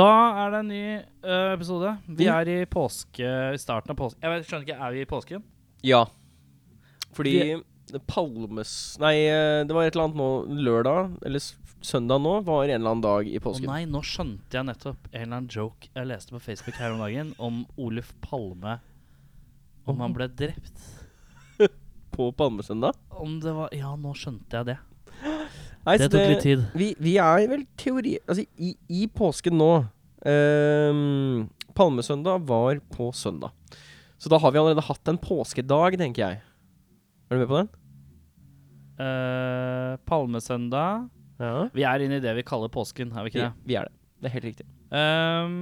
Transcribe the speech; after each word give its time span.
Da 0.00 0.06
er 0.44 0.52
det 0.54 0.60
en 0.62 0.70
ny 0.70 0.82
uh, 1.26 1.52
episode. 1.54 1.90
Vi 2.08 2.24
Mm. 2.28 2.34
er 2.38 2.50
i 2.54 2.58
påske 2.70 3.32
i 3.54 3.58
starten 3.60 3.92
av 3.92 3.98
påske. 4.00 4.20
Jeg 4.24 4.32
vet, 4.32 4.46
skjønner 4.48 4.66
ikke, 4.68 4.78
Er 4.86 4.94
vi 4.96 5.00
i 5.04 5.08
påsken? 5.10 5.42
Ja. 5.84 6.04
Fordi 7.12 7.34
det 7.90 8.00
Palmes 8.06 8.72
Nei, 9.02 9.16
eh, 9.26 9.64
det 9.66 9.74
var 9.74 9.82
et 9.88 9.96
eller 9.96 10.06
annet 10.08 10.16
nå 10.20 10.28
lørdag, 10.62 11.16
eller 11.26 11.40
s- 11.42 11.56
søndag 11.82 12.20
nå, 12.22 12.36
var 12.46 12.64
en 12.64 12.70
eller 12.76 12.90
annen 12.92 13.02
dag 13.02 13.26
i 13.26 13.38
Å 13.40 13.42
påsken. 13.42 13.66
nei, 13.66 13.84
nå 13.84 14.00
skjønte 14.06 14.52
jeg 14.52 14.64
nettopp 14.68 15.08
en 15.12 15.22
eller 15.24 15.36
annen 15.40 15.48
joke 15.50 15.88
jeg 15.96 16.06
leste 16.06 16.30
på 16.30 16.40
Facebook 16.40 16.76
her 16.78 16.92
om 16.92 17.00
dagen, 17.02 17.34
om 17.40 17.66
Oluf 17.76 18.12
Palme. 18.22 18.78
Om 19.88 19.98
han 19.98 20.12
ble 20.14 20.28
drept. 20.28 20.78
På 22.14 22.30
palmesøndag. 22.32 22.94
Om 23.10 23.40
det 23.40 23.52
var 23.54 23.68
Ja, 23.72 23.96
nå 23.96 24.14
skjønte 24.14 24.50
jeg 24.60 24.66
det. 24.66 24.78
Nei, 25.86 25.96
Det 25.96 26.10
tok 26.12 26.28
litt 26.28 26.42
tid. 26.44 26.64
Vi, 26.76 26.94
vi 27.00 27.16
er 27.18 27.46
vel 27.48 27.66
teori... 27.76 28.18
Altså, 28.28 28.44
i, 28.58 28.76
i 28.88 29.06
påsken 29.08 29.56
nå 29.58 29.86
ehm, 30.28 31.48
Palmesøndag 31.76 32.42
var 32.48 32.80
på 32.92 33.10
søndag. 33.16 33.52
Så 34.20 34.28
da 34.28 34.36
har 34.42 34.52
vi 34.52 34.58
allerede 34.60 34.84
hatt 34.84 35.08
en 35.08 35.18
påskedag, 35.20 35.96
tenker 36.00 36.26
jeg. 36.26 36.40
Er 37.30 37.38
du 37.38 37.40
med 37.40 37.48
på 37.48 37.60
den? 37.62 37.70
Uh, 39.00 39.96
Palmesøndag. 40.04 41.06
Ja. 41.40 41.54
Vi 41.72 41.86
er 41.88 42.04
inne 42.04 42.18
i 42.20 42.24
det 42.24 42.34
vi 42.36 42.44
kaller 42.44 42.68
påsken, 42.68 43.14
er 43.16 43.24
vi 43.24 43.30
Vi, 43.30 43.38
ikke 43.38 43.46
det? 43.46 43.68
vi 43.70 43.78
er 43.80 43.88
det. 43.88 43.94
Det 44.20 44.28
er 44.28 44.34
helt 44.34 44.48
riktig. 44.50 44.66
Um, 44.92 45.54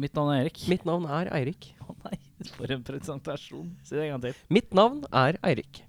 mitt 0.00 0.14
navn 0.16 0.32
er 0.32 0.46
Erik. 0.46 0.62
Mitt 0.72 0.86
navn 0.88 1.04
er 1.12 1.28
Eirik. 1.36 1.74
Å 1.84 1.96
nei, 2.06 2.16
for 2.54 2.72
en 2.72 2.86
presentasjon. 2.86 3.74
Si 3.84 3.98
det 3.98 4.06
en 4.06 4.14
gang 4.14 4.24
til. 4.30 4.40
Mitt 4.48 4.72
navn 4.72 5.02
er 5.12 5.36
Eirik. 5.44 5.82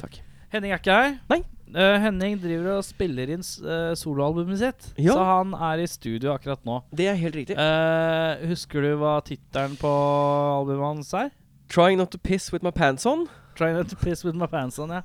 Takk. 0.00 0.22
Henning 0.54 0.72
er 0.72 0.80
ikke 0.80 0.96
her. 0.96 1.18
Nei. 1.28 1.42
Eh, 1.74 1.96
Henning 2.00 2.36
driver 2.38 2.76
og 2.76 2.84
spiller 2.86 3.32
inn 3.34 3.42
uh, 3.66 3.90
soloalbumet 3.98 4.60
sitt, 4.60 4.84
Ja. 5.02 5.16
så 5.16 5.24
han 5.26 5.54
er 5.54 5.82
i 5.82 5.86
studio 5.90 6.30
akkurat 6.36 6.62
nå. 6.64 6.76
Det 6.94 7.08
er 7.10 7.18
helt 7.18 7.34
riktig. 7.34 7.56
uh, 7.58 8.38
husker 8.46 8.84
du 8.86 8.92
hva 9.00 9.16
tittelen 9.26 9.74
på 9.80 9.90
albumet 9.90 10.86
hans 10.86 11.10
er? 11.18 11.32
Trying 11.68 11.98
not 11.98 12.12
to 12.14 12.18
piss 12.22 12.52
with 12.52 12.62
my 12.64 12.70
pants 12.70 13.04
on. 13.06 13.26
Trying 13.58 13.74
not 13.74 13.88
to 13.90 13.96
piss 13.98 14.22
with 14.24 14.36
my 14.38 14.46
pants 14.46 14.78
on, 14.78 14.90
ja. 14.94 15.02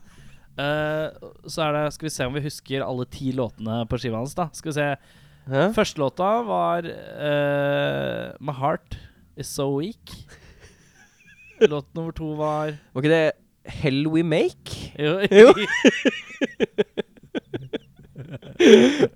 Så 1.47 1.63
er 1.63 1.71
det 1.73 1.93
Skal 1.95 2.05
vi 2.05 2.11
se 2.13 2.25
om 2.27 2.33
vi 2.35 2.41
husker 2.43 2.83
alle 2.85 3.05
ti 3.09 3.31
låtene 3.33 3.79
på 3.89 3.97
skiva 3.97 4.19
hans, 4.19 4.35
da. 4.37 4.49
Skal 4.53 4.69
vi 4.69 4.75
se. 4.75 4.87
Hæ? 5.49 5.63
Første 5.73 5.97
låta 6.03 6.27
var 6.45 6.85
My 8.37 8.53
Heart 8.53 8.99
Is 9.41 9.47
So 9.47 9.71
Weak. 9.79 10.11
Låt 11.71 11.89
nummer 11.95 12.11
to 12.11 12.33
var 12.37 12.75
Var 12.93 13.01
ikke 13.01 13.09
det 13.15 13.31
Hell 13.65 14.07
We 14.07 14.23
Make? 14.23 14.93
Jo. 14.99 15.19
Jo. 15.31 15.53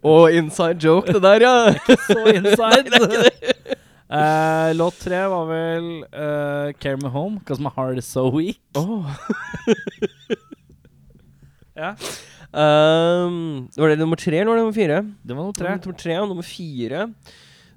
Og 0.04 0.32
inside 0.34 0.78
joke, 0.84 1.14
det 1.14 1.22
der, 1.24 1.42
ja. 1.42 1.74
Ikke 1.74 1.98
så 2.08 2.26
inside. 2.36 2.90
Eh, 4.06 4.70
låt 4.78 5.00
tre 5.02 5.18
var 5.28 5.48
vel 5.50 5.86
uh, 6.14 6.70
Carry 6.78 7.00
Me 7.02 7.10
Home, 7.10 7.40
Cause 7.48 7.60
My 7.60 7.72
Heart 7.76 7.98
Is 7.98 8.06
So 8.06 8.30
Weak. 8.30 8.60
Åh. 8.78 9.06
Ja, 11.76 11.96
Um, 12.56 13.66
var 13.76 13.90
det 13.92 13.98
nummer 14.00 14.16
tre 14.16 14.38
eller 14.38 14.48
var 14.48 14.56
det 14.56 14.62
nummer 14.64 14.76
fire? 14.78 15.00
Det 15.28 15.36
var 15.36 15.42
nummer 15.42 15.58
tre. 15.58 15.74
Nummer 15.76 15.98
tre 16.00 16.14
og 16.22 16.28
nummer 16.30 16.46
fire 16.48 17.02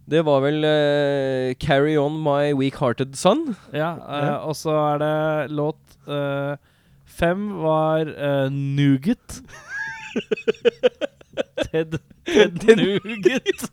Det 0.07 0.21
var 0.29 0.45
vel 0.45 0.59
uh, 0.63 1.55
Carry 1.59 1.97
On 1.99 2.15
My 2.23 2.53
Weak-Hearted 2.55 3.17
Son. 3.19 3.57
Ja, 3.73 3.97
uh, 3.97 4.21
Ja. 4.29 4.37
Og 4.47 4.55
så 4.57 4.71
er 4.71 4.99
det 5.03 5.51
låt 5.51 5.81
fem 7.19 7.49
var 7.63 8.09
uh, 8.13 8.47
Nougat. 8.53 9.41
Ted, 11.71 11.99
Ted 12.25 12.77
Nougat. 12.83 13.69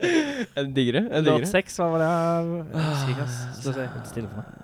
en 0.58 0.72
diggere. 0.74 1.04
En 1.10 1.24
diggere. 1.24 1.38
Låt 1.38 1.50
seks, 1.50 1.76
hva 1.80 1.90
var 1.94 2.02
det? 2.02 2.10
Ass. 2.80 3.04
Skal 3.60 3.72
vi 3.74 3.78
se, 3.78 3.86
stille 4.10 4.30
for 4.30 4.42
meg. 4.42 4.56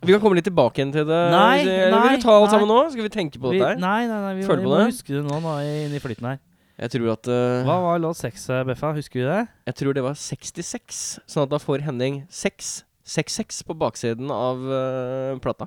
Vi 0.00 0.14
kan 0.14 0.22
komme 0.22 0.38
litt 0.38 0.46
tilbake 0.48 0.80
igjen 0.80 0.92
til 0.94 1.04
det. 1.04 1.18
Nei, 1.34 1.58
vil 1.66 1.92
nei, 1.92 2.14
du 2.16 2.22
ta 2.22 2.32
alt 2.32 2.52
sammen 2.54 2.70
nå? 2.70 2.78
Skal 2.92 3.04
vi 3.04 3.10
tenke 3.12 3.40
på 3.40 3.50
Vi, 3.52 3.58
dette 3.60 3.74
her? 3.74 3.82
nei, 3.82 4.06
nei, 4.08 4.20
nei, 4.24 4.30
vi, 4.38 4.46
vi 4.48 4.62
må 4.64 4.78
det? 4.78 4.86
huske 4.88 5.12
det 5.12 5.20
nå, 5.26 5.40
nå 5.44 5.56
inni 5.60 6.00
flyten 6.00 6.30
her. 6.30 6.38
Jeg 6.80 6.94
tror 6.94 7.10
at 7.12 7.28
uh, 7.28 7.60
Hva 7.68 7.76
var 7.84 8.00
låt 8.00 8.16
seks, 8.16 8.46
eh, 8.48 8.62
Beffa? 8.64 8.94
Husker 8.96 9.20
du 9.20 9.26
det? 9.28 9.42
Jeg 9.68 9.76
tror 9.82 9.96
det 9.98 10.04
var 10.06 10.16
66. 10.16 11.02
Sånn 11.28 11.44
at 11.44 11.52
da 11.52 11.60
får 11.60 11.84
Henning 11.84 12.22
6 12.32 12.70
6-6 13.10 13.64
på 13.66 13.74
baksiden 13.80 14.30
av 14.30 14.62
uh, 14.62 15.38
plata. 15.42 15.66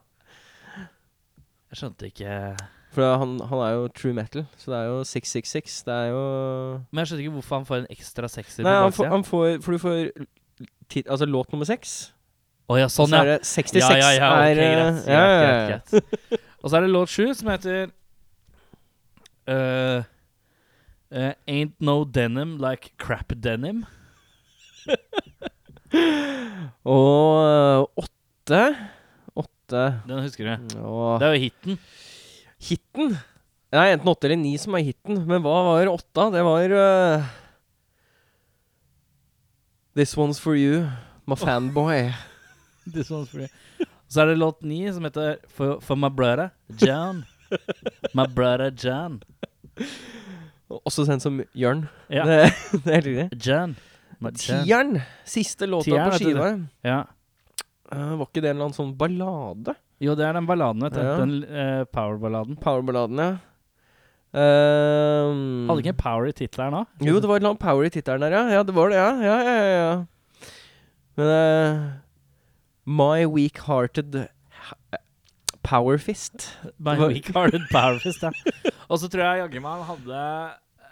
Jeg 1.74 1.80
skjønte 1.82 2.08
ikke 2.12 2.34
For 2.94 3.18
han, 3.18 3.40
han 3.50 3.62
er 3.66 3.72
jo 3.74 3.88
true 3.98 4.14
metal, 4.14 4.46
så 4.62 4.72
det 4.72 4.80
er 4.80 4.90
jo 4.92 5.00
666. 5.10 5.78
Det 5.88 5.94
er 5.94 6.12
jo 6.14 6.24
Men 6.92 7.02
jeg 7.02 7.10
skjønte 7.10 7.26
ikke 7.26 7.36
hvorfor 7.40 7.60
han 7.60 7.66
får 7.70 7.80
en 7.82 7.88
ekstra 7.96 8.30
sekser 8.30 8.68
Nei, 8.68 8.76
på 8.76 8.84
han 8.84 8.92
baksida. 8.92 9.10
han 9.16 9.26
får 9.28 9.48
For 9.66 9.74
du 9.74 9.82
får 9.82 10.28
tit, 10.94 11.08
Altså 11.08 11.26
låt 11.26 11.52
nummer 11.52 11.66
6. 11.66 11.96
Å 12.70 12.78
ja, 12.80 12.86
Og 12.86 12.94
sånn, 12.94 13.10
så 13.10 13.18
ja. 13.18 13.24
er 13.24 13.32
det 13.34 13.50
66 13.50 13.82
Ja, 13.82 13.90
ja, 13.98 14.12
ja, 14.16 14.30
okay, 14.30 14.54
er 14.54 14.60
greit, 14.62 14.78
eh, 14.78 15.12
ja, 15.12 15.24
ja, 15.26 15.42
greit, 15.42 15.90
greit. 15.92 16.46
Og 16.64 16.70
så 16.70 16.78
er 16.78 16.86
det 16.86 16.94
låt 16.94 17.12
sju, 17.12 17.26
som 17.36 17.50
heter 17.52 17.90
uh, 19.52 20.06
uh, 21.12 21.34
Ain't 21.50 21.76
no 21.84 21.98
denim 22.06 22.56
like 22.62 22.94
crap 23.02 23.34
denim. 23.36 23.84
Og 26.84 27.44
øh, 27.48 27.86
åtte 28.04 28.64
Åtte 29.36 29.84
Den 30.08 30.24
husker 30.24 30.48
du. 30.50 30.80
Og 30.82 31.20
Det 31.22 31.28
er 31.28 31.36
jo 31.36 31.44
hiten. 31.46 31.80
Hitten 32.64 33.14
Det 33.14 33.80
er 33.80 33.94
enten 33.94 34.10
åtte 34.12 34.28
eller 34.28 34.42
ni 34.42 34.58
som 34.62 34.76
er 34.78 34.86
hitten, 34.86 35.24
men 35.28 35.42
hva 35.42 35.56
var 35.68 35.92
åtta? 35.92 36.28
Det 36.34 36.44
var 36.46 36.76
uh, 36.78 37.32
This 39.96 40.16
one's 40.18 40.40
for 40.42 40.58
you, 40.58 40.88
my 41.30 41.36
fanboy. 41.38 42.12
This 42.94 43.12
one's 43.12 43.30
for 43.30 43.46
you. 43.46 43.50
Så 44.10 44.22
er 44.22 44.26
det 44.32 44.38
låt 44.38 44.62
ni, 44.62 44.92
som 44.94 45.06
heter 45.06 45.38
For, 45.50 45.80
for 45.82 45.96
my 45.96 46.10
brother 46.10 46.50
John. 46.82 47.24
My 48.14 48.26
brother 48.30 48.70
John. 48.70 49.24
Også 50.70 51.06
sendt 51.06 51.24
som 51.24 51.42
Jørn. 51.58 51.88
Ja. 52.10 52.26
Det, 52.26 52.54
det 52.86 52.92
er 52.92 53.02
helt 53.02 53.10
riktig. 53.10 53.48
John. 53.48 53.76
Tieren. 54.32 55.02
Siste 55.28 55.68
låta 55.68 55.90
Tieren, 55.90 56.12
på 56.12 56.20
skiva. 56.22 56.52
Ja. 56.86 57.00
Uh, 57.94 58.16
var 58.20 58.28
ikke 58.30 58.42
det 58.42 58.52
en 58.52 58.56
eller 58.56 58.70
annen 58.70 58.78
sånn 58.78 58.94
ballade? 58.98 59.76
Jo, 60.04 60.16
det 60.20 60.26
er 60.28 60.38
den 60.38 60.48
balladen, 60.50 60.84
vet 60.84 60.96
du. 60.96 61.02
Ja. 61.04 61.18
Den 61.20 61.36
uh, 61.48 61.84
power-balladen. 61.94 62.58
Powerballaden, 62.64 63.20
ja. 63.22 63.34
Um, 64.34 65.68
Hadde 65.70 65.84
ikke 65.84 65.92
en 65.94 66.00
power 66.00 66.26
i 66.26 66.34
tittelen 66.34 66.74
da? 66.74 66.80
Jo, 67.06 67.20
det 67.22 67.30
var 67.30 67.38
et 67.38 67.44
eller 67.44 67.52
annet 67.52 67.62
power 67.62 67.86
i 67.86 67.92
tittelen 67.94 68.24
der, 68.26 68.34
ja. 68.34 68.58
Ja, 68.58 68.64
det 68.66 68.74
var 68.76 68.90
det, 68.90 68.98
ja. 68.98 69.12
Ja, 69.22 69.36
ja, 69.46 69.58
ja, 69.60 69.76
ja. 69.78 70.50
Men 71.20 71.30
uh, 71.30 71.84
My 72.90 73.26
weak-hearted 73.30 74.24
Powerfist. 75.64 75.64
power 75.64 75.98
fist 75.98 76.58
My 76.80 76.98
weak 76.98 77.30
hearted 77.32 77.62
power 77.72 78.00
fist, 78.00 78.24
ja. 78.24 78.32
Og 78.92 79.00
så 79.00 79.08
tror 79.08 79.24
jeg 79.24 79.44
jaggu 79.46 79.62
meg 79.64 79.78
han 79.78 79.86
hadde 79.94 80.24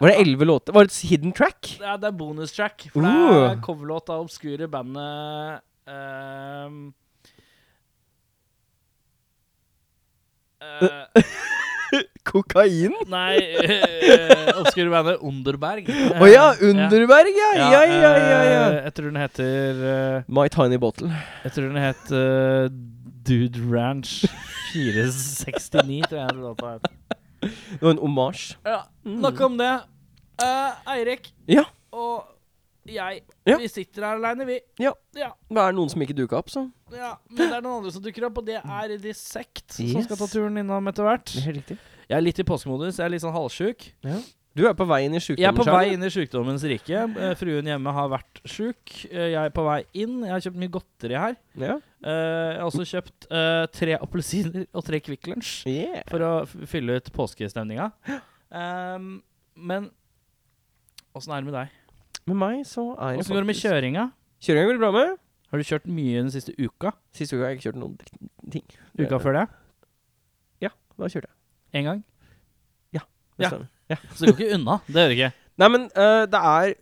Var 0.01 0.09
det 0.09 0.15
elleve 0.23 0.45
låter? 0.49 0.73
Var 0.73 0.87
det 0.87 0.91
et 0.91 1.09
hidden 1.11 1.33
track? 1.37 1.75
Ja, 1.77 1.93
det 2.01 2.07
er 2.09 2.15
bonustrack. 2.17 2.87
For 2.93 3.05
det 3.05 3.11
Uh. 3.11 3.51
er 3.51 3.59
coverlåt 3.61 4.09
av 4.09 4.23
obskure 4.23 4.65
bandet 4.67 5.61
um, 5.85 6.93
uh, 10.63 11.21
Kokain? 12.31 12.95
Nei, 13.11 13.35
uh, 13.61 14.57
obskure 14.63 14.89
bandet 14.89 15.21
Underberg. 15.21 15.91
Å 15.91 16.31
ja! 16.31 16.47
Underberg, 16.65 17.37
ja! 17.37 17.51
Ja, 17.59 17.69
ja, 17.69 17.85
ja, 17.85 18.11
ja. 18.17 18.41
ja. 18.47 18.65
jeg 18.87 18.95
tror 18.97 19.11
den 19.11 19.21
heter 19.21 19.85
uh, 19.85 20.25
My 20.33 20.47
Tiny 20.49 20.81
Bottle. 20.81 21.13
Jeg 21.45 21.53
tror 21.59 21.69
den 21.69 21.81
het 21.83 22.09
uh, 22.09 22.73
Dude 23.21 23.61
Ranch 23.69 24.23
469, 24.73 26.09
tror 26.09 26.23
jeg 26.23 26.33
den 26.33 26.41
låta 26.49 26.75
het. 26.79 26.89
Det 27.41 27.81
var 27.81 27.95
en 27.95 28.01
omasj. 28.05 28.51
Ja, 28.65 28.83
nok 29.05 29.39
om 29.45 29.61
det. 29.61 29.73
Eh, 30.41 30.91
Eirik 30.95 31.31
Ja. 31.47 31.63
og 31.93 32.27
jeg, 32.87 33.21
Ja. 33.45 33.57
vi 33.61 33.67
sitter 33.69 34.01
her 34.07 34.17
aleine, 34.17 34.45
vi. 34.47 34.59
Ja. 34.79 34.93
ja. 35.15 35.31
Det 35.49 35.57
er 35.61 35.71
noen 35.77 35.89
som 35.89 36.01
ikke 36.01 36.15
dukka 36.17 36.37
opp, 36.39 36.49
så. 36.49 36.65
Ja, 36.91 37.15
men 37.29 37.37
det 37.37 37.53
er 37.57 37.61
noen 37.61 37.77
andre 37.81 37.91
som 37.93 38.01
dukker 38.03 38.25
opp, 38.25 38.37
og 38.41 38.45
det 38.47 38.57
er 38.63 38.97
Dissect, 38.97 39.71
som 39.77 40.01
skal 40.03 40.17
ta 40.17 40.27
turen 40.27 40.57
innom 40.57 40.87
etter 40.89 41.03
hvert. 41.05 41.29
Er. 41.47 41.61
Jeg 42.09 42.17
er 42.17 42.21
litt 42.25 42.39
i 42.39 42.43
påskemodus, 42.43 42.97
jeg 42.97 43.05
er 43.05 43.13
litt 43.13 43.21
sånn 43.23 43.35
halvsjuk. 43.35 43.91
Du 44.53 44.65
er 44.67 44.73
på 44.75 44.83
vei 44.83 45.05
inn 45.05 45.13
i 45.15 45.19
Jeg 45.21 45.45
er 45.47 45.53
på 45.55 45.63
sjukdommen, 45.63 45.77
vei 45.79 45.93
inn 45.93 46.03
i 46.03 46.09
sjukdommens 46.11 46.63
rike. 46.67 46.91
Eh, 47.21 47.35
fruen 47.39 47.63
hjemme 47.69 47.93
har 47.95 48.09
vært 48.11 48.41
sjuk. 48.43 49.05
Eh, 49.07 49.29
jeg 49.31 49.45
er 49.45 49.53
på 49.55 49.63
vei 49.63 49.77
inn. 49.93 50.17
Jeg 50.25 50.33
har 50.33 50.41
kjøpt 50.43 50.59
mye 50.59 50.73
godteri 50.73 51.15
her. 51.21 51.37
Ja. 51.55 51.77
Eh, 52.03 52.49
jeg 52.51 52.59
har 52.59 52.67
også 52.67 52.83
kjøpt 52.89 53.29
uh, 53.31 53.63
tre 53.71 53.95
appelsiner 53.95 54.65
og 54.75 54.83
tre 54.83 54.99
Kvikk 54.99 55.29
Lunsj 55.31 55.69
Yeah. 55.71 56.03
for 56.09 56.19
å 56.19 56.31
f 56.43 56.57
fylle 56.67 56.97
ut 56.99 57.13
påskestemninga. 57.13 57.91
Um, 58.51 59.21
men 59.55 59.85
åssen 61.15 61.33
er 61.35 61.41
det 61.41 61.49
med 61.51 61.57
deg? 61.59 61.69
Med 62.27 62.37
meg 62.37 62.61
så 62.69 62.91
er 62.97 63.15
det 63.17 63.23
Åssen 63.25 63.33
går 63.35 63.41
det 63.41 63.49
med 63.49 63.55
faktisk- 63.55 63.71
kjøringa? 63.71 64.05
Kjøringa 64.41 64.65
går 64.69 64.77
det 64.77 64.83
bra 64.83 64.91
med. 64.91 65.17
Har 65.51 65.57
du 65.57 65.63
kjørt 65.67 65.85
mye 65.91 66.21
den 66.21 66.31
siste 66.31 66.53
uka? 66.57 66.93
Siste 67.13 67.35
uka 67.35 67.43
har 67.43 67.49
jeg 67.51 67.59
ikke 67.59 67.67
kjørt 67.71 67.81
noen 67.81 67.97
ting. 68.51 68.63
Uka 68.97 69.19
før 69.19 69.33
det? 69.41 69.47
Da 71.01 71.07
kjørte 71.09 71.25
jeg. 71.31 71.81
Én 71.81 71.85
gang? 71.87 72.01
Det 72.91 73.01
Ja. 73.39 73.47
stemmer. 73.49 73.67
Ja. 73.89 73.95
Så 74.13 74.25
det 74.27 74.35
går 74.35 74.41
ikke 74.45 74.53
unna. 74.59 74.75
Det 74.85 74.93
gjør 74.93 75.07
det 75.09 75.17
ikke. 75.17 75.29
Nei, 75.57 75.67
men 75.69 75.81
øh, 75.95 76.25
det 76.29 76.41
er 76.41 76.73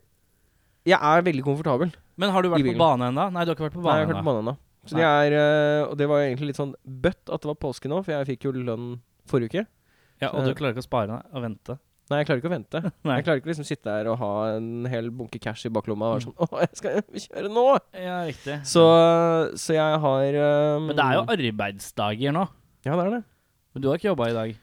Jeg 0.90 1.00
er 1.00 1.22
veldig 1.22 1.44
komfortabel. 1.46 1.94
Men 2.18 2.31
har 2.31 2.42
du 2.42 2.50
I 2.50 2.52
vært 2.52 2.66
på 2.66 2.74
bilen. 2.74 2.78
bane 2.81 3.08
ennå? 3.14 3.31
Nei, 3.31 3.46
du 3.46 3.52
har 3.52 3.56
ikke 3.56 3.68
vært 3.70 3.78
på 3.78 3.84
Nei, 3.86 3.86
jeg 3.86 3.86
bane 3.86 4.00
har 4.00 4.08
hørt 4.10 4.18
ennå. 4.18 4.24
på 4.26 4.34
banen 4.34 4.44
ennå. 4.44 4.58
Så 4.90 4.96
det 4.98 5.06
er 5.06 5.31
øh, 5.40 5.90
Og 5.92 5.98
det 5.98 6.08
var 6.10 6.18
egentlig 6.26 6.48
litt 6.50 6.58
sånn 6.60 6.74
bøtt 6.84 7.30
at 7.31 7.40
det 7.42 7.48
var 7.48 7.56
påske 7.56 7.88
nå, 7.88 8.04
for 8.04 8.12
jeg 8.12 8.28
fikk 8.34 8.44
jo 8.50 8.52
lønn 8.52 9.00
forrige 9.30 9.54
uke. 9.54 9.66
Ja, 10.20 10.30
og 10.34 10.44
du 10.44 10.54
klarer 10.58 10.74
ikke 10.76 10.84
å 10.84 10.90
spare 10.90 11.08
deg 11.08 11.31
og 11.31 11.42
vente? 11.46 11.80
Nei, 12.10 12.22
jeg 12.24 12.26
klarer 12.30 12.40
ikke 12.42 12.50
å 12.50 12.54
vente. 12.56 12.80
Nei. 13.06 13.18
Jeg 13.20 13.26
klarer 13.28 13.42
ikke 13.42 13.52
liksom 13.52 13.68
sitte 13.68 13.86
der 13.86 14.08
og 14.10 14.16
ha 14.22 14.32
en 14.56 14.88
hel 14.90 15.12
bunke 15.14 15.38
cash 15.42 15.68
i 15.70 15.74
baklomma 15.74 16.08
og 16.10 16.16
være 16.16 16.26
sånn 16.26 16.40
Å, 16.42 16.48
jeg 16.64 16.80
skal 16.80 17.04
kjøre 17.26 17.52
nå! 17.54 17.66
Ja, 17.94 18.16
riktig. 18.26 18.56
Så, 18.70 18.86
så 19.62 19.76
jeg 19.78 20.00
har 20.06 20.40
um, 20.40 20.88
Men 20.90 20.98
det 20.98 21.06
er 21.06 21.20
jo 21.20 21.28
arbeidsdager 21.36 22.34
nå. 22.34 22.48
Ja, 22.88 22.96
det 22.96 23.04
er 23.06 23.14
det. 23.20 23.22
Men 23.76 23.84
du 23.84 23.88
har 23.92 24.02
ikke 24.02 24.10
jobba 24.10 24.32
i 24.32 24.36
dag? 24.40 24.58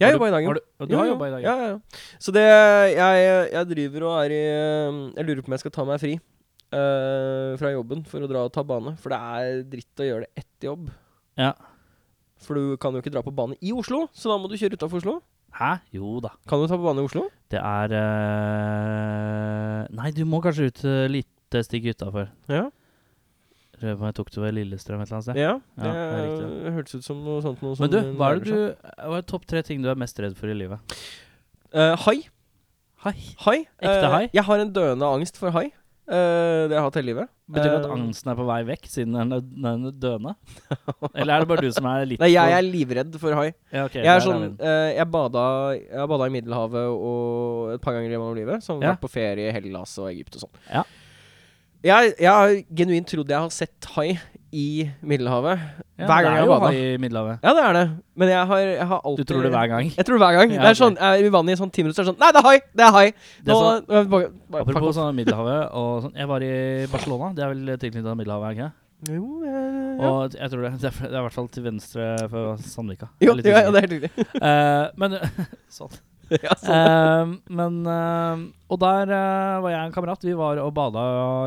Jeg 0.00 0.08
Har 0.08 0.16
jobba 0.16 0.28
i 0.30 0.32
dag, 0.32 0.46
Har 0.48 0.56
du, 0.56 0.60
du 0.64 0.94
Ja, 0.94 0.98
har 1.02 1.04
ja. 1.04 1.12
jobba 1.12 1.26
i 1.28 1.32
dag? 1.34 1.42
Ja, 1.44 1.54
ja, 1.60 1.70
ja. 1.74 2.04
Så 2.24 2.32
det 2.32 2.44
jeg, 2.48 3.24
jeg 3.52 3.70
driver 3.74 4.06
og 4.08 4.14
er 4.22 4.32
i 4.32 4.42
øh, 4.48 5.00
Jeg 5.18 5.26
lurer 5.28 5.42
på 5.44 5.50
om 5.52 5.56
jeg 5.58 5.64
skal 5.66 5.74
ta 5.76 5.84
meg 5.90 6.00
fri 6.00 6.14
uh, 6.16 7.58
fra 7.60 7.72
jobben 7.74 8.06
for 8.08 8.24
å 8.24 8.30
dra 8.30 8.46
og 8.48 8.54
ta 8.54 8.64
bane. 8.64 8.94
For 9.02 9.12
det 9.12 9.20
er 9.20 9.60
dritt 9.68 10.00
å 10.00 10.06
gjøre 10.08 10.24
det 10.24 10.44
etter 10.46 10.70
jobb. 10.70 10.88
Ja. 11.40 11.52
For 12.40 12.56
du 12.56 12.78
kan 12.80 12.96
jo 12.96 13.02
ikke 13.04 13.12
dra 13.12 13.20
på 13.26 13.34
bane 13.36 13.58
i 13.60 13.74
Oslo, 13.76 14.06
så 14.16 14.32
da 14.32 14.38
må 14.40 14.48
du 14.48 14.56
kjøre 14.56 14.78
utafor 14.80 15.02
Oslo. 15.02 15.18
Hæ? 15.58 15.70
Jo 15.94 16.20
da. 16.24 16.30
Kan 16.48 16.60
du 16.62 16.68
ta 16.70 16.76
på 16.78 16.84
bane 16.86 17.02
i 17.02 17.08
Oslo? 17.08 17.26
Det 17.50 17.58
er 17.58 17.94
eh, 17.98 19.86
Nei, 19.98 20.12
du 20.14 20.22
må 20.28 20.40
kanskje 20.44 20.68
ut 20.70 20.84
uh, 20.86 21.06
lite 21.10 21.64
stikk 21.66 21.90
utafor. 21.90 22.30
Ja. 22.50 22.68
Jeg 23.80 24.12
tok 24.14 24.28
du 24.34 24.42
ved 24.42 24.52
Lillestrøm 24.58 25.00
et 25.00 25.08
eller 25.08 25.16
annet 25.18 25.24
sted? 25.30 25.38
ja, 25.40 25.54
Ja, 25.80 25.82
det, 25.82 25.92
det 25.94 25.94
er 25.96 26.26
riktig. 26.26 26.72
hørtes 26.76 26.94
ut 27.00 27.06
som 27.06 27.22
noe 27.24 27.40
sånt. 27.44 27.62
Noe 27.64 27.76
Men 27.80 27.92
du, 27.94 27.98
hva 28.18 28.28
er 28.28 28.42
det 28.42 28.50
du 28.52 28.58
Hva 29.08 29.16
er 29.22 29.24
topp 29.24 29.46
tre 29.48 29.62
ting 29.64 29.80
du 29.80 29.88
er 29.88 29.96
mest 29.98 30.20
redd 30.20 30.36
for 30.36 30.52
i 30.52 30.56
livet? 30.56 30.96
Eh, 31.72 31.96
hai. 32.04 32.18
Hai. 33.06 33.14
Hai. 33.46 33.58
Ekte 33.80 34.10
hai? 34.12 34.12
hai? 34.12 34.24
Jeg 34.36 34.44
har 34.44 34.60
en 34.60 34.72
døende 34.76 35.08
angst 35.08 35.40
for 35.40 35.54
hai. 35.56 35.70
Eh, 36.10 36.66
det 36.66 36.74
har 36.74 36.80
jeg 36.80 36.86
hatt 36.88 36.96
hele 36.98 37.06
livet. 37.12 37.28
Betyr 37.54 37.68
det 37.70 37.76
at 37.80 37.84
Eh, 37.86 37.92
angsten 37.94 38.30
er 38.32 38.38
på 38.40 38.46
vei 38.48 38.58
vekk, 38.66 38.88
siden 38.90 39.12
den 39.14 39.32
er, 39.36 39.40
den 39.46 39.84
er 39.86 39.92
døende? 40.02 40.32
Eller 41.14 41.34
er 41.36 41.44
det 41.44 41.48
bare 41.52 41.62
du 41.62 41.70
som 41.76 41.86
er 41.86 42.06
litt 42.10 42.20
Nei, 42.22 42.32
jeg 42.34 42.56
er 42.56 42.66
livredd 42.66 43.14
for 43.22 43.36
hai. 43.38 43.52
ja, 43.70 43.84
okay, 43.86 44.02
Jeg 44.02 44.10
er 44.16 44.24
sånn 44.24 44.48
eh, 44.58 44.88
Jeg 44.96 45.06
bada 45.14 45.44
Jeg 45.78 45.98
har 46.02 46.08
bada 46.10 46.26
i 46.26 46.34
Middelhavet 46.34 46.88
og 46.90 47.70
et 47.76 47.84
par 47.84 47.94
ganger 47.94 48.10
gjennom 48.16 48.34
livet. 48.38 48.62
Som 48.66 48.82
Ja. 48.82 48.92
vært 48.96 49.04
på 49.06 49.12
ferie 49.12 49.48
i 49.48 49.54
Hellas 49.54 49.94
og 50.02 50.10
Egypt 50.10 50.34
og 50.40 50.48
sånn. 50.48 50.58
Ja. 50.72 50.82
Jeg, 51.86 52.14
jeg 52.20 52.28
har 52.28 52.56
genuint 52.76 53.06
trodd 53.08 53.30
jeg 53.32 53.40
har 53.46 53.54
sett 53.54 53.86
hai 53.94 54.18
i 54.52 54.90
Middelhavet. 55.02 55.60
ja, 55.98 56.06
hver 56.08 56.22
gang 56.24 56.34
jeg 56.34 56.42
er 56.42 56.46
jo 56.48 56.54
bada. 56.58 56.70
i 56.74 56.96
Middelhavet. 56.98 57.38
Ja, 57.44 57.52
det 57.54 57.64
er 57.64 57.72
det. 57.76 57.84
Men 58.16 58.28
jeg 58.32 58.46
har, 58.50 58.58
jeg 58.58 58.86
har 58.90 59.00
Du 59.16 59.22
tror 59.24 59.42
det 59.42 59.50
hver 59.54 59.68
gang? 59.70 59.90
Jeg 59.96 60.04
tror 60.06 60.18
det 60.18 60.22
hver 60.24 60.36
gang. 60.38 60.50
Ja, 60.56 60.60
det 60.64 60.70
er 60.72 60.78
sånn, 60.80 60.96
Jeg 60.98 61.20
er 61.22 61.26
i 61.26 61.32
vannet 61.36 61.54
i 61.54 61.60
sånn 61.62 61.70
ti 61.72 61.82
minutter, 61.84 62.02
så 62.02 62.02
er 62.02 62.10
det 62.10 62.12
sånn 62.14 62.20
Nei, 62.24 62.30
det 62.32 62.40
er 62.42 62.48
hai! 62.48 62.58
Det 62.74 62.84
er 62.86 62.92
hai! 62.96 63.06
Det 63.44 63.52
er 63.54 63.60
sånn- 63.60 63.86
nå- 63.86 64.04
bare, 64.10 64.30
bare, 64.50 64.62
Apropos 64.66 64.96
sånn 64.98 65.14
Middelhavet 65.14 65.70
og 65.72 66.02
sånn. 66.06 66.14
Jeg 66.18 66.26
var 66.28 66.40
i 66.42 66.52
Barcelona. 66.90 67.32
Det 67.34 67.44
er 67.44 67.54
vel 67.54 67.76
tilknyttet 67.78 68.16
Middelhavet, 68.18 68.56
ikke? 68.58 68.70
Jo, 69.08 69.22
eh, 69.48 69.96
ja. 69.96 70.08
Og 70.10 70.34
jeg 70.36 70.50
tror 70.52 70.62
det, 70.66 70.72
det, 70.82 70.90
er, 70.90 70.98
det 71.08 71.14
er 71.14 71.20
i 71.20 71.24
hvert 71.24 71.32
fall 71.38 71.48
til 71.48 71.62
venstre 71.64 72.28
for 72.28 72.56
Sandvika. 72.60 73.08
jo, 73.22 73.32
ja, 73.38 73.62
ja, 73.64 73.70
det 73.70 73.78
er 73.80 73.86
helt 73.86 73.94
riktig. 73.96 74.26
uh, 74.42 74.90
men 75.00 75.16
Sånn. 75.78 75.88
ja, 76.46 76.54
sånn. 76.60 76.74
Eh, 76.76 77.32
men 77.58 77.80
uh, 77.86 78.44
Og 78.70 78.78
der 78.82 79.10
uh, 79.10 79.56
var 79.64 79.72
jeg 79.74 79.80
og 79.80 79.88
en 79.88 79.96
kamerat. 79.96 80.26
Vi 80.28 80.36
var 80.38 80.60
og 80.62 80.70
bada 80.76 81.02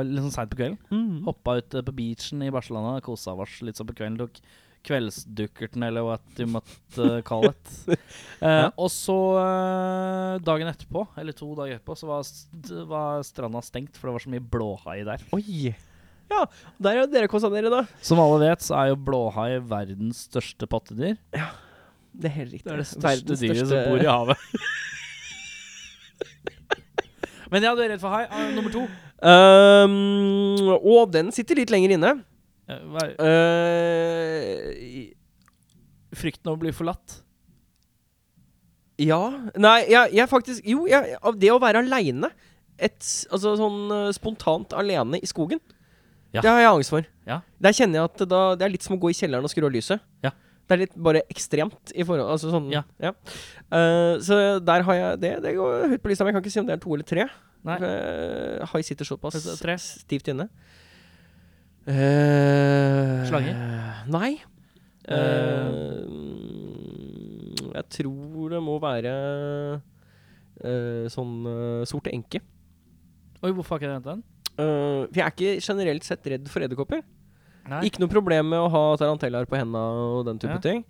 litt 0.07 0.23
sånn 0.25 0.35
seint 0.35 0.51
på 0.51 0.59
kvelden. 0.59 0.79
Mm. 0.91 1.21
Hoppa 1.29 1.57
ut 1.61 1.77
eh, 1.79 1.85
på 1.87 1.95
beachen 1.95 2.43
i 2.43 2.51
Barcelona, 2.53 2.97
kosa 3.05 3.33
oss 3.39 3.61
litt 3.63 3.79
sånn 3.79 3.89
på 3.89 3.95
kvelden. 4.01 4.19
Tok 4.25 4.41
kveldsdukkerten, 4.83 5.83
eller 5.87 6.03
what 6.03 6.39
you 6.41 6.43
might 6.51 6.97
call 7.23 7.45
it. 7.47 7.69
ja. 8.43 8.65
Og 8.75 8.89
så 8.91 9.15
eh, 9.39 10.33
dagen 10.43 10.67
etterpå, 10.67 11.05
eller 11.21 11.31
to 11.39 11.47
dager 11.55 11.77
etterpå, 11.77 11.95
så 11.95 12.09
var, 12.09 12.25
st- 12.27 12.83
var 12.89 13.23
stranda 13.23 13.61
stengt, 13.63 13.95
for 13.95 14.09
det 14.11 14.17
var 14.17 14.25
så 14.25 14.33
mye 14.33 14.43
blåhai 14.43 14.97
der. 15.07 15.23
Oi. 15.39 15.71
Ja, 16.33 16.41
der 16.83 16.99
har 16.99 17.07
dere 17.11 17.29
kosa 17.31 17.47
dere, 17.53 17.71
da. 17.71 17.83
Som 18.03 18.19
alle 18.23 18.41
vet, 18.43 18.63
så 18.65 18.75
er 18.81 18.91
jo 18.91 18.99
blåhai 19.07 19.53
verdens 19.71 20.25
største 20.27 20.67
pattedyr. 20.67 21.15
Det 22.13 22.29
er 22.29 22.35
helt 22.37 22.53
riktig. 22.53 22.67
Det 22.69 22.73
er 22.73 22.81
det 22.83 22.87
største 22.89 23.37
dyret 23.41 23.67
som 23.67 23.77
bor 23.89 24.01
i 24.03 24.09
havet. 24.09 24.37
Men 27.53 27.65
ja, 27.67 27.73
du 27.77 27.81
er 27.83 27.91
redd 27.93 28.01
for 28.01 28.09
hai. 28.13 28.23
Ah, 28.33 28.47
nummer 28.53 28.71
to. 28.73 28.87
Um, 29.23 30.69
og 30.79 31.11
den 31.13 31.29
sitter 31.35 31.59
litt 31.59 31.69
lenger 31.73 31.93
inne. 31.97 32.11
Eh, 32.69 32.79
hva 32.89 32.99
er- 33.05 33.15
Uh, 33.23 35.13
Frykten 36.13 36.49
av 36.49 36.55
å 36.57 36.61
bli 36.61 36.71
forlatt. 36.71 37.21
ja 39.01 39.49
Nei, 39.57 39.79
jeg, 39.89 40.11
jeg 40.13 40.29
faktisk 40.29 40.61
Jo, 40.69 40.85
jeg, 40.85 41.17
av 41.17 41.39
det 41.41 41.49
å 41.49 41.57
være 41.59 41.81
aleine 41.81 42.29
Altså 42.77 43.55
sånn 43.57 43.91
uh, 43.91 44.11
spontant 44.13 44.73
alene 44.77 45.17
i 45.21 45.25
skogen. 45.25 45.59
Ja. 46.33 46.41
Det 46.41 46.49
har 46.49 46.59
jeg 46.59 46.69
angst 46.69 46.89
for. 46.93 47.05
Ja. 47.29 47.41
Der 47.61 47.71
kjenner 47.73 47.99
jeg 48.01 48.09
at 48.09 48.23
da, 48.29 48.41
det 48.57 48.65
er 48.65 48.73
litt 48.73 48.83
som 48.85 48.95
å 48.97 48.99
gå 49.01 49.09
i 49.13 49.17
kjelleren 49.17 49.45
og 49.45 49.51
skru 49.53 49.65
av 49.67 49.73
lyset. 49.73 50.01
Ja. 50.25 50.31
Det 50.63 50.75
er 50.75 50.81
litt 50.85 50.93
bare 50.95 51.23
ekstremt 51.31 51.91
i 51.91 52.05
forhold 52.07 52.29
Altså 52.31 52.51
sånn 52.53 52.69
Ja. 52.71 52.85
Uh, 53.67 54.15
så 54.23 54.59
der 54.63 54.85
har 54.87 54.99
jeg 54.99 55.19
det. 55.23 55.33
Det 55.43 55.55
går 55.57 55.89
høyt 55.91 56.03
på 56.03 56.11
lista, 56.11 56.23
men 56.23 56.31
jeg 56.31 56.37
kan 56.37 56.45
ikke 56.45 56.53
si 56.55 56.61
om 56.61 56.69
det 56.69 56.77
er 56.77 56.83
to 56.83 56.95
eller 56.95 57.07
tre. 57.07 57.27
Nei. 57.67 57.77
Uh, 57.83 58.63
High 58.71 58.85
sitter 58.87 59.07
såpass 59.07 59.43
tre. 59.59 59.77
stivt 59.81 60.31
inne. 60.31 60.47
Uh, 61.83 63.23
Slange? 63.27 63.53
Nei. 64.11 64.37
Eh, 65.03 65.71
jeg 67.73 67.83
tror 67.91 68.53
det 68.53 68.61
må 68.63 68.77
være 68.79 69.11
sånn 71.11 71.33
sorte 71.89 72.13
enke. 72.15 72.39
Oi, 73.43 73.51
hvorfor 73.51 73.75
har 73.75 73.81
ikke 73.81 73.89
jeg 73.89 73.97
hentet 73.97 74.13
den? 74.13 74.23
For 74.55 75.19
jeg 75.19 75.25
er 75.25 75.33
ikke 75.33 75.65
generelt 75.65 76.07
sett 76.07 76.29
redd 76.31 76.47
for 76.47 76.63
edderkopper. 76.63 77.03
Nei. 77.69 77.81
Ikke 77.87 78.01
noe 78.03 78.11
problem 78.11 78.49
med 78.51 78.59
å 78.59 78.69
ha 78.73 78.83
tarantellaer 78.99 79.47
på 79.47 79.55
henda 79.59 79.79
og 79.79 80.25
den 80.27 80.39
type 80.41 80.57
Ja. 80.57 80.63
ting. 80.63 80.83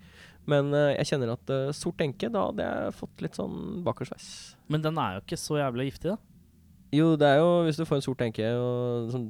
Men 0.46 0.72
uh, 0.74 0.90
jeg 0.98 1.06
kjenner 1.12 1.30
at 1.32 1.50
uh, 1.54 1.70
sort 1.72 2.00
enke, 2.04 2.28
da 2.32 2.48
hadde 2.50 2.64
jeg 2.66 2.94
fått 2.98 3.22
litt 3.24 3.36
sånn 3.38 3.82
bakersveis. 3.86 4.26
Men 4.68 4.82
den 4.84 4.98
er 5.00 5.14
jo 5.16 5.22
ikke 5.24 5.38
så 5.40 5.56
jævlig 5.60 5.86
giftig, 5.92 6.10
da. 6.16 6.18
Jo, 6.94 7.14
det 7.18 7.26
er 7.26 7.38
jo 7.40 7.46
Hvis 7.66 7.78
du 7.80 7.84
får 7.88 7.96
en 7.98 8.04
sort 8.04 8.20
enke 8.22 8.50
og 8.54 9.08
sånn, 9.10 9.24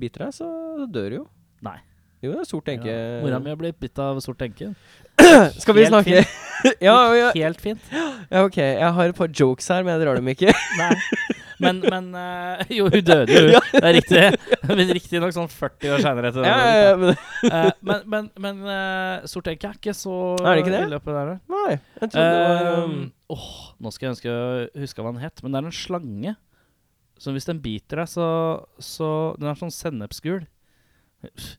biter 0.00 0.24
deg, 0.24 0.32
så 0.34 0.48
dør 0.90 1.10
du 1.12 1.16
jo. 1.20 1.26
Nei. 1.66 1.76
Jo, 2.24 2.32
det 2.32 2.40
er 2.40 2.48
sort 2.48 2.70
enke. 2.72 2.88
Ja. 2.88 3.20
Mora 3.20 3.38
mi 3.42 3.52
har 3.52 3.58
blitt 3.60 3.76
bitt 3.82 3.98
av 4.00 4.16
sort 4.24 4.40
enke. 4.46 4.70
Skal 5.60 5.76
vi 5.76 5.84
Helt 5.84 5.92
snakke 5.92 6.24
ja, 6.88 6.96
ja, 7.14 7.28
Helt 7.36 7.60
fint. 7.60 7.84
ja, 7.92 8.44
ok. 8.46 8.56
Jeg 8.62 8.92
har 8.96 9.12
et 9.12 9.18
par 9.18 9.28
jokes 9.28 9.68
her, 9.68 9.84
men 9.84 9.92
jeg 9.98 10.06
drar 10.06 10.16
dem 10.22 10.30
ikke. 10.32 10.54
Nei. 10.80 10.94
Men, 11.62 11.80
men 11.86 12.08
uh, 12.16 12.62
Jo, 12.72 12.88
hun 12.90 13.04
døde 13.06 13.40
jo. 13.54 13.60
Det 13.74 13.82
er 13.82 13.96
riktig. 13.98 14.22
Men 14.70 14.92
riktignok 14.96 15.34
sånn 15.36 15.50
40 15.50 15.94
år 15.94 16.04
seinere. 16.04 16.32
ja, 16.42 16.54
ja, 16.58 16.78
ja, 16.80 16.94
men, 17.00 17.18
uh, 17.50 17.68
men 17.84 18.08
men, 18.14 18.30
men 18.46 18.62
uh, 18.66 19.26
sort 19.30 19.50
egg 19.52 19.64
er 19.68 19.76
ikke 19.78 19.94
så 19.96 20.16
Er 20.40 20.56
det 20.58 20.64
ikke 20.64 20.74
det? 20.74 21.02
der. 21.04 21.34
nei, 21.52 21.76
jeg 22.00 22.10
trodde 22.14 22.24
det 22.24 22.48
var 22.48 22.80
um, 22.84 22.96
Ehm, 23.04 23.12
nå 23.80 23.92
skal 23.94 24.06
jeg 24.06 24.14
ønske 24.14 24.30
jeg 24.30 24.84
huske 24.84 25.04
hva 25.04 25.12
den 25.14 25.22
het. 25.24 25.42
Men 25.42 25.54
det 25.54 25.60
er 25.60 25.68
en 25.70 25.76
slange. 25.78 26.34
Så 27.20 27.32
hvis 27.34 27.46
den 27.48 27.62
biter 27.62 28.02
deg, 28.02 28.10
så, 28.10 28.26
så 28.82 29.08
Den 29.38 29.50
er 29.50 29.58
sånn 29.58 29.74
sennepsgul. 29.74 30.42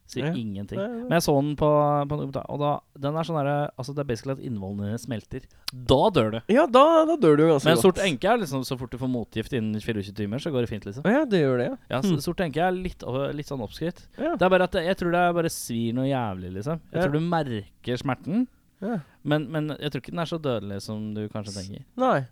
Sier 0.08 0.26
Ja. 0.28 0.32
ingenting. 0.34 0.80
Ja. 0.80 0.88
Men 0.88 1.12
jeg 1.18 1.24
så 1.26 1.34
den 1.42 1.56
på, 1.60 1.68
på 1.68 2.14
en 2.16 2.20
kommentar 2.22 2.46
og 2.50 2.60
da 2.60 2.72
Den 3.00 3.16
er 3.18 3.24
sånn 3.28 3.38
derre 3.40 3.70
Altså, 3.78 3.94
det 3.96 4.00
er 4.04 4.10
basically 4.10 4.34
at 4.38 4.44
innvollene 4.46 4.98
smelter. 5.00 5.42
Da 5.74 6.10
dør 6.16 6.32
du. 6.32 6.40
Ja, 6.54 6.66
da, 6.66 6.84
da 7.06 7.16
dør 7.20 7.36
du 7.38 7.44
jo 7.44 7.50
ganske 7.54 7.66
Men 7.68 7.76
godt. 7.76 7.84
sort 7.84 8.02
enke 8.06 8.30
er 8.32 8.38
liksom 8.44 8.64
så 8.64 8.78
fort 8.80 8.92
du 8.92 8.98
får 9.02 9.10
motgift 9.12 9.54
innen 9.58 9.82
24 9.82 10.14
timer, 10.16 10.40
så 10.40 10.52
går 10.54 10.62
det 10.66 10.70
fint, 10.70 10.86
liksom. 10.86 11.04
Ja, 11.10 11.26
det 11.26 11.42
gjør 11.44 11.58
det, 11.58 11.66
ja. 11.72 11.78
Ja, 11.90 12.02
Hmm. 12.06 12.20
Sort 12.22 12.38
enke 12.46 12.58
er 12.64 12.72
litt, 12.72 13.02
litt 13.36 13.48
sånn 13.50 13.62
oppskrytt. 13.66 14.06
Det 14.16 14.42
er 14.42 14.50
bare 14.50 14.64
at 14.70 14.74
jeg 14.74 14.96
tror 14.98 15.12
det 15.12 15.20
er 15.26 15.34
bare 15.34 15.50
svir 15.52 15.94
noe 15.94 16.06
jævlig, 16.08 16.54
liksom. 16.60 16.80
Jeg 16.94 17.04
tror 17.04 17.12
du 17.12 17.20
merker 17.20 17.98
smerten, 17.98 18.48
ja. 18.82 19.00
men, 19.24 19.50
men 19.52 19.70
jeg 19.80 19.92
tror 19.92 20.02
ikke 20.02 20.12
den 20.16 20.20
er 20.20 20.26
så 20.32 20.40
dødelig 20.42 20.82
som 20.82 21.14
du 21.14 21.28
kanskje 21.30 21.54
tenker. 21.60 21.84
Nei. 21.98 22.26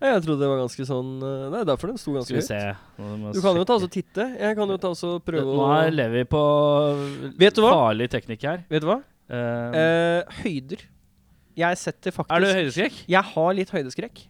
Ja, 0.00 0.14
Jeg 0.14 0.22
trodde 0.24 0.40
det 0.40 0.48
var 0.48 0.60
ganske 0.62 0.84
sånn 0.88 1.08
uh, 1.20 1.50
Nei, 1.52 1.60
derfor 1.68 1.90
den 1.90 1.98
sto 2.00 2.14
ganske 2.16 2.32
Skal 2.32 2.38
vi 2.38 2.44
høyt. 2.46 2.78
se. 2.96 3.36
Du 3.36 3.40
kan 3.44 3.58
jo 3.58 3.66
ta 3.68 3.76
og 3.76 3.90
titte. 3.92 4.24
Jeg 4.40 4.56
kan 4.56 4.72
jo 4.72 4.78
ta 4.80 4.92
og 4.96 5.24
prøve 5.26 5.44
å 5.44 5.58
Nå 5.60 5.66
lever 5.92 6.22
vi 6.22 6.24
på 6.32 6.40
farlig 7.60 8.08
teknikk 8.12 8.46
her. 8.48 8.62
Vet 8.72 8.84
du 8.86 8.88
hva? 8.92 9.00
Eh, 9.30 9.76
Uh, 9.80 10.40
høyder. 10.40 10.80
Jeg 11.60 11.76
setter 11.78 12.14
faktisk 12.14 12.34
er 12.34 12.42
du 12.42 12.48
høydeskrekk? 12.50 12.96
Jeg 13.12 13.28
har 13.34 13.52
litt 13.54 13.70
høydeskrekk. 13.70 14.22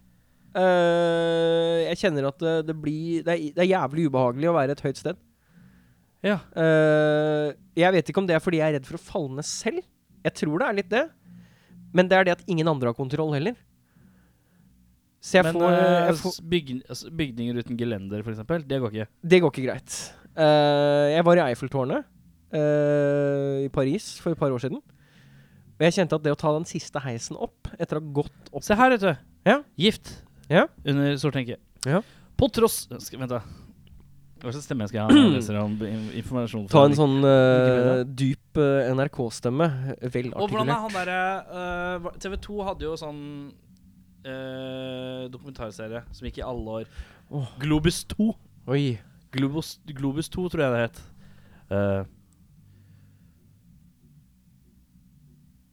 Uh, 0.51 1.87
jeg 1.87 2.01
kjenner 2.03 2.27
at 2.29 2.43
det, 2.43 2.55
det 2.69 2.75
blir 2.83 3.23
det 3.25 3.33
er, 3.33 3.45
det 3.55 3.63
er 3.65 3.71
jævlig 3.71 4.09
ubehagelig 4.11 4.51
å 4.51 4.57
være 4.59 4.75
et 4.77 4.83
høyt 4.85 5.01
sted. 5.01 5.21
Ja. 6.27 6.37
Uh, 6.53 7.55
jeg 7.79 7.95
vet 7.97 8.11
ikke 8.11 8.21
om 8.21 8.29
det 8.29 8.37
er 8.37 8.43
fordi 8.45 8.61
jeg 8.61 8.75
er 8.75 8.77
redd 8.81 8.89
for 8.91 8.99
å 8.99 9.05
falle 9.07 9.39
ned 9.39 9.49
selv. 9.49 9.81
Jeg 10.27 10.37
tror 10.43 10.61
det 10.61 10.67
er 10.69 10.79
litt 10.83 10.91
det. 10.93 11.07
Men 11.97 12.11
det 12.11 12.19
er 12.19 12.27
det 12.29 12.37
at 12.37 12.45
ingen 12.51 12.69
andre 12.71 12.91
har 12.93 12.99
kontroll 12.99 13.33
heller. 13.39 13.57
Så 15.21 15.37
jeg 15.37 15.45
Men 15.45 15.55
får, 15.59 15.73
eh, 15.73 16.07
jeg 16.09 16.15
får 16.17 16.33
s- 16.33 16.41
altså, 16.89 17.11
bygninger 17.13 17.59
uten 17.61 17.77
gelender, 17.77 18.23
for 18.25 18.33
eksempel, 18.33 18.63
det 18.67 18.79
går 18.81 18.91
ikke. 18.95 19.07
Det 19.29 19.41
går 19.43 19.51
ikke 19.53 19.67
greit. 19.67 19.97
Uh, 20.39 21.11
jeg 21.13 21.25
var 21.27 21.37
i 21.37 21.43
Eiffeltårnet 21.51 22.05
uh, 22.55 23.57
i 23.65 23.69
Paris 23.69 24.19
for 24.23 24.33
et 24.33 24.39
par 24.41 24.51
år 24.55 24.63
siden. 24.63 24.81
Og 24.81 25.85
jeg 25.85 25.93
kjente 25.97 26.17
at 26.17 26.23
det 26.25 26.33
å 26.33 26.39
ta 26.41 26.53
den 26.57 26.65
siste 26.69 27.01
heisen 27.05 27.37
opp, 27.41 27.69
etter 27.79 27.99
å 27.99 28.03
ha 28.05 28.13
gått 28.21 28.51
opp 28.53 28.65
Se 28.65 28.77
her, 28.77 28.91
vet 28.97 29.01
du. 29.05 29.13
Ja. 29.49 29.59
Gift 29.81 30.23
Ja. 30.51 30.67
under 30.85 31.17
sort 31.21 31.37
enke. 31.37 31.57
Ja. 31.87 32.01
På 32.37 32.49
tross 32.53 32.87
skal, 33.01 33.21
Vent, 33.21 33.31
da. 33.31 33.41
Hva 34.41 34.53
slags 34.55 34.65
stemme 34.65 34.87
skal 34.89 35.03
jeg 35.11 35.45
ha 35.45 35.65
informasjon? 36.17 36.67
Ta 36.73 36.87
en 36.89 36.95
sånn 36.97 37.19
uh, 37.25 38.05
dyp 38.09 38.57
NRK-stemme. 38.97 39.67
Vel 40.13 40.31
Og 40.33 40.49
hvordan 40.49 40.69
er 40.73 40.81
han 40.81 40.95
derre 40.97 42.15
TV 42.25 42.39
2 42.41 42.65
hadde 42.65 42.89
jo 42.89 42.95
sånn 42.97 43.21
eh, 44.25 45.29
dokumentarserie 45.33 46.03
som 46.13 46.27
gikk 46.29 46.39
i 46.43 46.47
alle 46.47 46.81
år. 46.83 46.91
Oh. 47.31 47.47
Globus 47.63 48.03
2. 48.15 48.31
Oi. 48.71 48.99
Globus, 49.33 49.77
Globus 49.87 50.29
2, 50.35 50.49
tror 50.51 50.65
jeg 50.65 50.73
det 50.75 50.83
het. 50.89 51.03
Eh, 51.71 52.03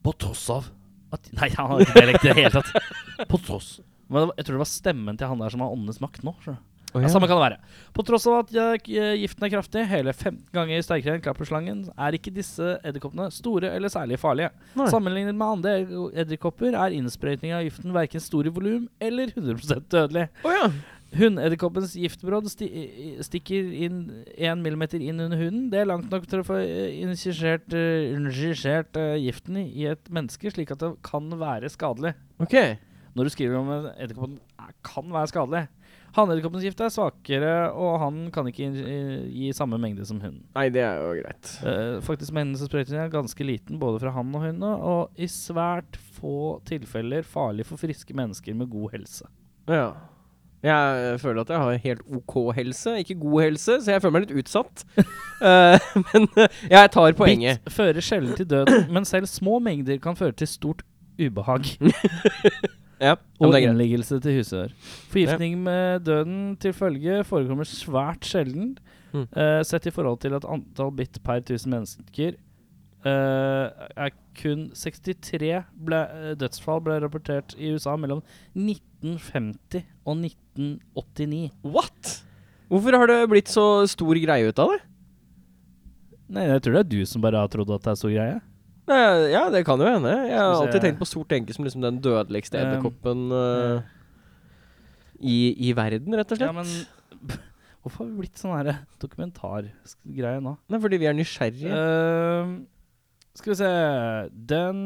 på 0.05 0.13
tross 0.21 0.45
av 0.53 0.69
at 1.15 1.29
Nei, 1.39 1.49
han 1.55 1.71
har 1.71 1.83
ikke 1.83 1.95
dialekt 1.99 2.25
i 2.25 2.29
det 2.31 2.37
hele 2.41 2.51
tatt. 2.61 2.91
På 3.31 3.39
tross 3.41 3.77
Men 4.07 4.27
var- 4.29 4.33
Jeg 4.37 4.45
tror 4.47 4.57
det 4.57 4.61
var 4.63 4.69
stemmen 4.71 5.17
til 5.19 5.27
han 5.31 5.39
der 5.41 5.53
som 5.53 5.63
har 5.63 5.73
åndenes 5.73 6.01
makt 6.03 6.23
nå. 6.27 6.33
skjønner 6.43 6.63
Å, 6.95 7.01
Ja, 7.03 7.09
samme 7.11 7.27
kan 7.27 7.35
det 7.35 7.43
være. 7.43 7.57
På 7.93 8.03
tross 8.07 8.25
av 8.31 8.45
at 8.45 8.51
eh, 8.55 8.89
eh, 8.95 9.13
giften 9.21 9.43
er 9.43 9.51
kraftig, 9.51 9.83
hele 9.89 10.13
15 10.13 10.45
ganger 10.55 10.83
sterkere 10.85 11.17
enn 11.17 11.23
klapperslangen, 11.25 11.81
er 11.91 12.15
ikke 12.15 12.31
disse 12.33 12.77
edderkoppene 12.79 13.27
store 13.35 13.73
eller 13.75 13.91
særlig 13.91 14.19
farlige. 14.21 14.53
Nei. 14.79 14.87
Sammenlignet 14.93 15.35
med 15.35 15.57
andre 15.57 16.03
edderkopper 16.23 16.77
er 16.77 16.95
innsprøytning 16.95 17.55
av 17.57 17.65
giften 17.67 17.95
verken 17.95 18.23
stor 18.23 18.47
i 18.47 18.53
volum 18.55 18.87
eller 19.03 19.33
100 19.35 19.83
dødelig. 19.91 20.29
Oh, 20.47 20.55
ja. 20.55 20.69
Hunnedderkoppens 21.15 21.93
giftbrodd 21.95 22.49
sti 22.51 22.67
stikker 23.23 23.69
inn 23.85 24.01
1 24.35 24.59
millimeter 24.59 24.99
inn 24.99 25.21
under 25.23 25.39
huden. 25.39 25.69
Det 25.71 25.79
er 25.79 25.87
langt 25.87 26.11
nok 26.11 26.27
til 26.27 26.43
å 26.43 26.47
få 26.47 26.57
eh, 26.59 26.97
injisert, 26.99 27.71
uh, 27.71 29.15
giften 29.15 29.61
i 29.63 29.87
et 29.87 30.11
menneske, 30.11 30.51
slik 30.51 30.73
at 30.75 30.83
det 30.83 30.91
kan 31.07 31.31
være 31.39 31.71
skadelig. 31.71 32.11
Okay. 32.43 32.75
Når 33.15 33.27
du 33.27 33.33
skriver 33.33 33.59
om 33.61 33.71
en 33.71 33.87
edderkopp 33.95 34.35
kan 34.85 35.07
være 35.15 35.31
skadelig. 35.31 35.63
Hannedderkoppens 36.17 36.65
gift 36.65 36.79
er 36.81 36.89
svakere, 36.89 37.53
og 37.77 37.99
han 38.01 38.15
kan 38.33 38.47
ikke 38.49 38.71
gi, 38.73 38.97
gi 39.29 39.51
samme 39.53 39.77
mengde 39.81 40.05
som 40.07 40.17
hunden. 40.23 40.41
Nei, 40.57 40.65
det 40.73 40.81
er 40.81 40.97
jo 41.03 41.11
greit. 41.19 41.51
Uh, 41.61 41.99
faktisk 42.05 42.33
Mengden 42.33 42.57
som 42.57 42.69
sprøyter 42.69 42.95
inn 42.95 43.03
er 43.03 43.13
ganske 43.13 43.45
liten 43.45 43.77
både 43.81 44.01
fra 44.01 44.15
han 44.15 44.33
og 44.33 44.47
hundene, 44.47 44.71
og 44.81 45.21
i 45.21 45.29
svært 45.29 45.99
få 46.17 46.57
tilfeller 46.65 47.27
farlig 47.27 47.67
for 47.69 47.77
friske 47.81 48.17
mennesker 48.17 48.57
med 48.57 48.71
god 48.73 48.95
helse. 48.95 49.29
Ja. 49.69 49.91
Jeg 50.65 51.19
føler 51.21 51.43
at 51.43 51.51
jeg 51.53 51.61
har 51.61 51.83
helt 51.83 52.01
OK 52.17 52.35
helse, 52.57 52.95
ikke 53.03 53.19
god 53.21 53.41
helse, 53.45 53.77
så 53.85 53.93
jeg 53.93 54.01
føler 54.01 54.15
meg 54.15 54.25
litt 54.25 54.39
utsatt. 54.41 54.87
uh, 54.97 55.77
men 56.09 56.25
eh, 56.33 56.59
jeg 56.73 56.93
tar 56.97 57.13
poenget. 57.19 57.61
Bitt 57.61 57.77
fører 57.77 58.01
sjelden 58.01 58.33
til 58.39 58.49
døden, 58.49 58.89
men 58.89 59.05
selv 59.05 59.29
små 59.29 59.59
mengder 59.61 60.01
kan 60.01 60.17
føre 60.17 60.33
til 60.33 60.49
stort 60.49 60.81
ubehag 61.21 61.69
Ja, 62.99 63.13
ja, 63.13 63.15
og 63.45 63.53
innleggelse 63.61 64.19
til 64.23 64.39
husør. 64.39 64.71
Forgiftning 65.11 65.57
med 65.63 66.05
døden 66.07 66.57
til 66.61 66.73
følge 66.73 67.23
forekommer 67.27 67.67
svært 67.69 68.25
sjelden, 68.25 68.77
Mm. 69.13 69.23
uh, 69.37 69.63
sett 69.63 69.85
i 69.87 69.91
forhold 69.95 70.19
til 70.19 70.33
at 70.35 70.45
antall 70.51 70.91
bitt 70.91 71.21
per 71.23 71.39
1000 71.39 71.71
mennesker 71.71 72.35
uh, 73.07 73.87
er 73.95 74.11
kun 74.37 74.67
63 74.75 75.63
ble, 75.87 76.01
eh, 76.03 76.33
dødsfall 76.37 76.81
ble 76.83 76.97
rapportert 77.01 77.55
i 77.57 77.71
USA 77.73 77.95
mellom 77.97 78.19
1950 78.53 79.85
og 80.05 80.19
1989. 80.19 81.47
What? 81.63 82.11
Hvorfor 82.67 82.99
har 82.99 83.09
det 83.09 83.29
blitt 83.31 83.49
så 83.49 83.87
stor 83.89 84.19
greie 84.21 84.51
ut 84.51 84.59
av 84.61 84.75
det? 84.75 84.81
Nei, 86.35 86.43
jeg 86.51 86.61
tror 86.65 86.75
det 86.75 86.83
er 86.83 86.91
du 86.91 87.01
som 87.07 87.23
bare 87.23 87.39
har 87.39 87.49
trodd 87.49 87.71
at 87.71 87.87
det 87.87 87.93
er 87.93 87.99
så 88.03 88.11
greie. 88.11 88.37
Ja, 88.87 89.47
det 89.51 89.65
kan 89.67 89.81
jo 89.81 89.89
hende. 89.89 90.13
Jeg 90.29 90.37
har 90.37 90.61
alltid 90.61 90.83
tenkt 90.85 91.01
på 91.01 91.09
sort 91.09 91.33
enke 91.35 91.55
som 91.55 91.67
liksom 91.67 91.83
den 91.83 91.99
dødeligste 92.03 92.59
Um, 92.59 92.63
edderkoppen 92.63 93.25
uh, 93.33 93.81
i, 95.19 95.37
i 95.67 95.73
verden, 95.75 96.15
rett 96.15 96.31
og 96.31 96.39
slett. 96.39 96.47
Ja, 96.47 96.55
men 96.55 97.35
hvorfor 97.83 98.05
har 98.05 98.11
vi 98.11 98.23
blitt 98.23 98.39
sånn 98.39 98.71
dokumentargreie 99.01 100.39
nå? 100.43 100.55
Nei, 100.71 100.81
fordi 100.83 101.01
vi 101.01 101.09
er 101.09 101.17
nysgjerrige. 101.17 101.71
Uh, 101.73 102.55
skal 103.37 103.53
vi 103.53 103.59
se 103.59 103.71
Den 104.49 104.79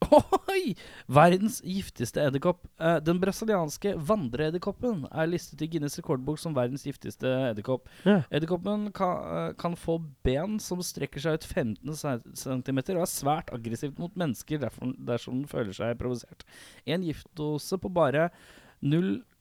Oi! 0.50 0.74
Verdens 1.10 1.60
giftigste 1.64 2.22
edderkopp. 2.24 2.64
Eh, 2.80 2.98
den 3.04 3.20
brasilianske 3.22 3.94
vandreedderkoppen 4.08 5.04
er 5.10 5.30
listet 5.30 5.62
i 5.64 5.68
Guinness 5.70 5.98
rekordbok 6.00 6.40
som 6.40 6.56
verdens 6.56 6.86
giftigste 6.88 7.30
edderkopp. 7.50 7.88
Ja. 8.08 8.20
Edderkoppen 8.32 8.88
kan, 8.96 9.16
eh, 9.36 9.48
kan 9.60 9.76
få 9.78 9.98
ben 10.26 10.58
som 10.62 10.82
strekker 10.84 11.22
seg 11.22 11.40
ut 11.40 11.48
15 11.48 11.96
cm 12.34 12.82
og 12.96 13.04
er 13.04 13.10
svært 13.10 13.52
aggressivt 13.54 14.00
mot 14.02 14.14
mennesker 14.18 14.62
dersom 14.62 15.42
den 15.42 15.48
føler 15.50 15.76
seg 15.76 15.98
provosert. 16.00 16.46
En 16.86 17.04
giftdose 17.06 17.80
på 17.80 17.92
bare 17.92 18.30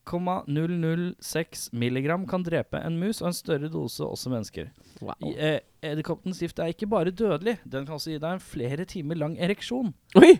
0,006 0.10 1.70
milligram 1.78 2.26
kan 2.30 2.44
drepe 2.46 2.82
en 2.82 2.98
mus, 3.00 3.22
og 3.22 3.30
en 3.30 3.38
større 3.38 3.70
dose 3.72 4.06
også 4.06 4.32
mennesker. 4.34 4.72
Wow. 5.02 5.14
Eh, 5.30 5.60
Edderkoppens 5.86 6.42
gift 6.42 6.60
er 6.60 6.74
ikke 6.74 6.90
bare 6.90 7.14
dødelig, 7.14 7.60
den 7.64 7.86
kan 7.86 7.98
også 8.00 8.16
gi 8.16 8.22
deg 8.22 8.38
en 8.38 8.44
flere 8.44 8.88
timer 8.90 9.20
lang 9.20 9.38
ereksjon. 9.38 9.94
Oi! 10.20 10.34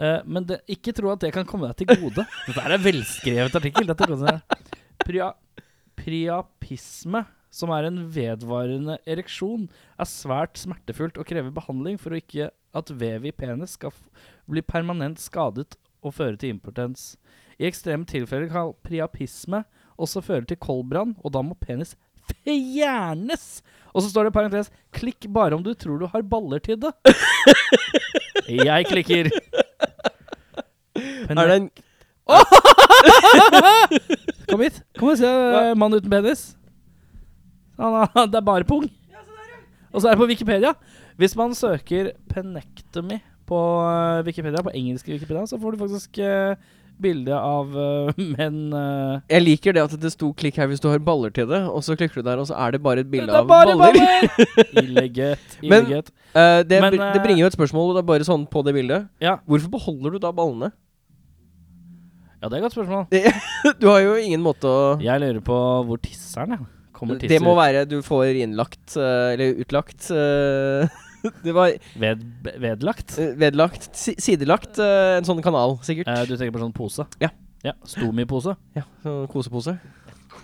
Eh, 0.00 0.18
men 0.24 0.46
det, 0.48 0.62
ikke 0.72 0.94
tro 0.96 1.12
at 1.12 1.22
det 1.22 1.32
kan 1.34 1.46
komme 1.48 1.68
deg 1.70 1.82
til 1.82 2.02
gode. 2.02 2.24
Dette 2.48 2.64
er 2.64 2.74
en 2.76 2.84
velskrevet 2.84 3.60
artikkel. 3.60 3.94
Pria, 5.02 5.30
priapisme, 5.98 7.24
som 7.52 7.72
er 7.76 7.88
en 7.88 8.00
vedvarende 8.14 8.96
ereksjon, 9.04 9.68
er 10.00 10.08
svært 10.08 10.60
smertefullt 10.60 11.20
og 11.20 11.28
krever 11.28 11.52
behandling 11.54 12.00
for 12.00 12.14
å 12.14 12.20
ikke 12.22 12.48
at 12.72 12.92
vev 12.96 13.26
i 13.28 13.34
penis 13.36 13.76
skal 13.76 13.92
bli 14.48 14.62
permanent 14.64 15.20
skadet 15.20 15.76
og 16.02 16.16
føre 16.16 16.38
til 16.40 16.56
impotens. 16.56 17.12
I 17.58 17.68
ekstreme 17.68 18.08
tilfeller 18.08 18.48
kan 18.52 18.72
priapisme 18.86 19.62
også 20.00 20.22
føre 20.24 20.46
til 20.48 20.60
koldbrann, 20.60 21.14
og 21.22 21.34
da 21.34 21.42
må 21.44 21.56
penis 21.60 21.94
fjernes! 22.42 23.60
Og 23.92 24.02
så 24.02 24.08
står 24.08 24.26
det 24.26 24.32
i 24.32 24.38
parentes 24.38 24.70
'klikk 24.94 25.28
bare 25.32 25.56
om 25.56 25.62
du 25.62 25.74
tror 25.74 25.98
du 26.00 26.06
har 26.06 26.22
baller 26.22 26.58
til 26.58 26.80
det'. 26.80 26.94
Jeg 28.68 28.86
klikker. 28.86 29.30
Er 31.28 31.34
det 31.34 31.56
en 31.56 31.70
Kom 34.48 34.60
hit. 34.60 34.82
Kom 34.98 35.08
og 35.12 35.18
se 35.18 35.28
uh, 35.28 35.78
mann 35.78 35.94
uten 35.94 36.10
penis. 36.10 36.56
Han 37.80 37.92
har, 37.92 38.26
det 38.26 38.38
er 38.38 38.46
bare 38.46 38.68
pung. 38.68 38.90
Og 39.92 40.00
så 40.00 40.08
er 40.08 40.14
det 40.14 40.22
på 40.22 40.30
Wikipedia. 40.30 40.72
Hvis 41.16 41.36
man 41.36 41.54
søker 41.54 42.10
'penectomy' 42.32 43.20
på 43.46 43.58
eh, 43.84 44.24
Wikipedia, 44.24 44.62
på 44.62 44.70
engelsk 44.74 45.08
Wikipedia, 45.08 45.46
så 45.46 45.60
får 45.60 45.70
du 45.70 45.78
faktisk 45.78 46.18
uh, 46.18 46.56
bilde 47.02 47.34
av 47.34 47.72
uh, 47.74 48.10
menn 48.36 48.72
uh, 48.74 49.20
Jeg 49.30 49.42
liker 49.42 49.74
det 49.76 49.82
at 49.84 49.94
det 50.00 50.12
sto 50.14 50.32
'klikk 50.36 50.58
her 50.60 50.68
hvis 50.70 50.82
du 50.82 50.88
har 50.90 50.98
baller 51.02 51.32
til 51.34 51.46
det', 51.50 51.64
og 51.68 51.82
så 51.82 51.96
klikker 51.98 52.22
du 52.22 52.28
der, 52.28 52.38
og 52.42 52.46
så 52.50 52.54
er 52.58 52.72
det 52.76 52.82
bare 52.82 53.00
et 53.04 53.10
bilde 53.10 53.32
av 53.32 53.46
baller. 53.48 53.76
baller! 53.78 54.28
Illeget. 54.82 55.58
Men- 55.62 55.86
Illeget. 55.86 56.12
Eh, 56.34 56.62
det, 56.64 56.80
Men, 56.80 56.92
det 56.96 57.22
bringer 57.22 57.42
jo 57.42 57.50
et 57.50 57.56
spørsmål, 57.58 57.94
det 57.96 58.02
er 58.02 58.08
bare 58.08 58.24
sånn 58.24 58.46
på 58.48 58.62
det 58.64 58.72
bildet. 58.74 59.08
Ja. 59.20 59.36
Hvorfor 59.46 59.68
beholder 59.74 60.14
du 60.16 60.18
da 60.22 60.32
ballene? 60.32 60.72
ja, 62.42 62.48
det 62.48 62.56
er 62.56 62.60
et 62.60 62.64
godt 62.66 62.74
spørsmål. 62.74 63.04
Du 63.80 63.86
har 63.90 64.00
jo 64.02 64.14
ingen 64.18 64.42
måte 64.42 64.66
å 64.66 64.78
Jeg 65.02 65.20
lurer 65.22 65.42
på 65.44 65.58
hvor 65.86 66.00
tisseren 66.02 66.56
er. 66.56 66.64
Kommer 66.92 67.18
Det 67.18 67.38
må 67.42 67.54
være 67.58 67.84
du 67.90 68.00
får 68.02 68.36
innlagt 68.44 68.96
Eller 68.96 69.58
utlagt 69.58 70.06
Det 71.46 71.54
var 71.54 71.72
Ved, 71.98 72.24
vedlagt? 72.62 73.16
eh, 73.18 73.32
vedlagt 73.38 73.90
si, 73.96 74.14
Sidelagt 74.18 74.78
eh, 74.82 75.18
en 75.18 75.28
sånn 75.28 75.42
kanal, 75.44 75.78
sikkert. 75.86 76.10
Eh, 76.10 76.24
du 76.28 76.34
tenker 76.36 76.54
på 76.54 76.62
sånn 76.62 76.74
pose? 76.76 77.06
Ja. 77.22 77.30
ja 77.64 77.74
Stomi-pose? 77.86 78.56
ja, 78.78 78.84
sånn 79.04 79.28
kosepose. 79.32 79.76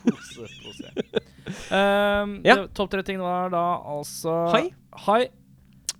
Kosepose. 0.04 0.92
um, 1.74 2.38
Ja. 2.46 2.60
Topp 2.76 2.92
tre 2.94 3.02
ting 3.06 3.18
var 3.22 3.50
da 3.52 3.66
altså 3.96 4.40
Hai. 4.54 4.68
Hai. 5.06 5.26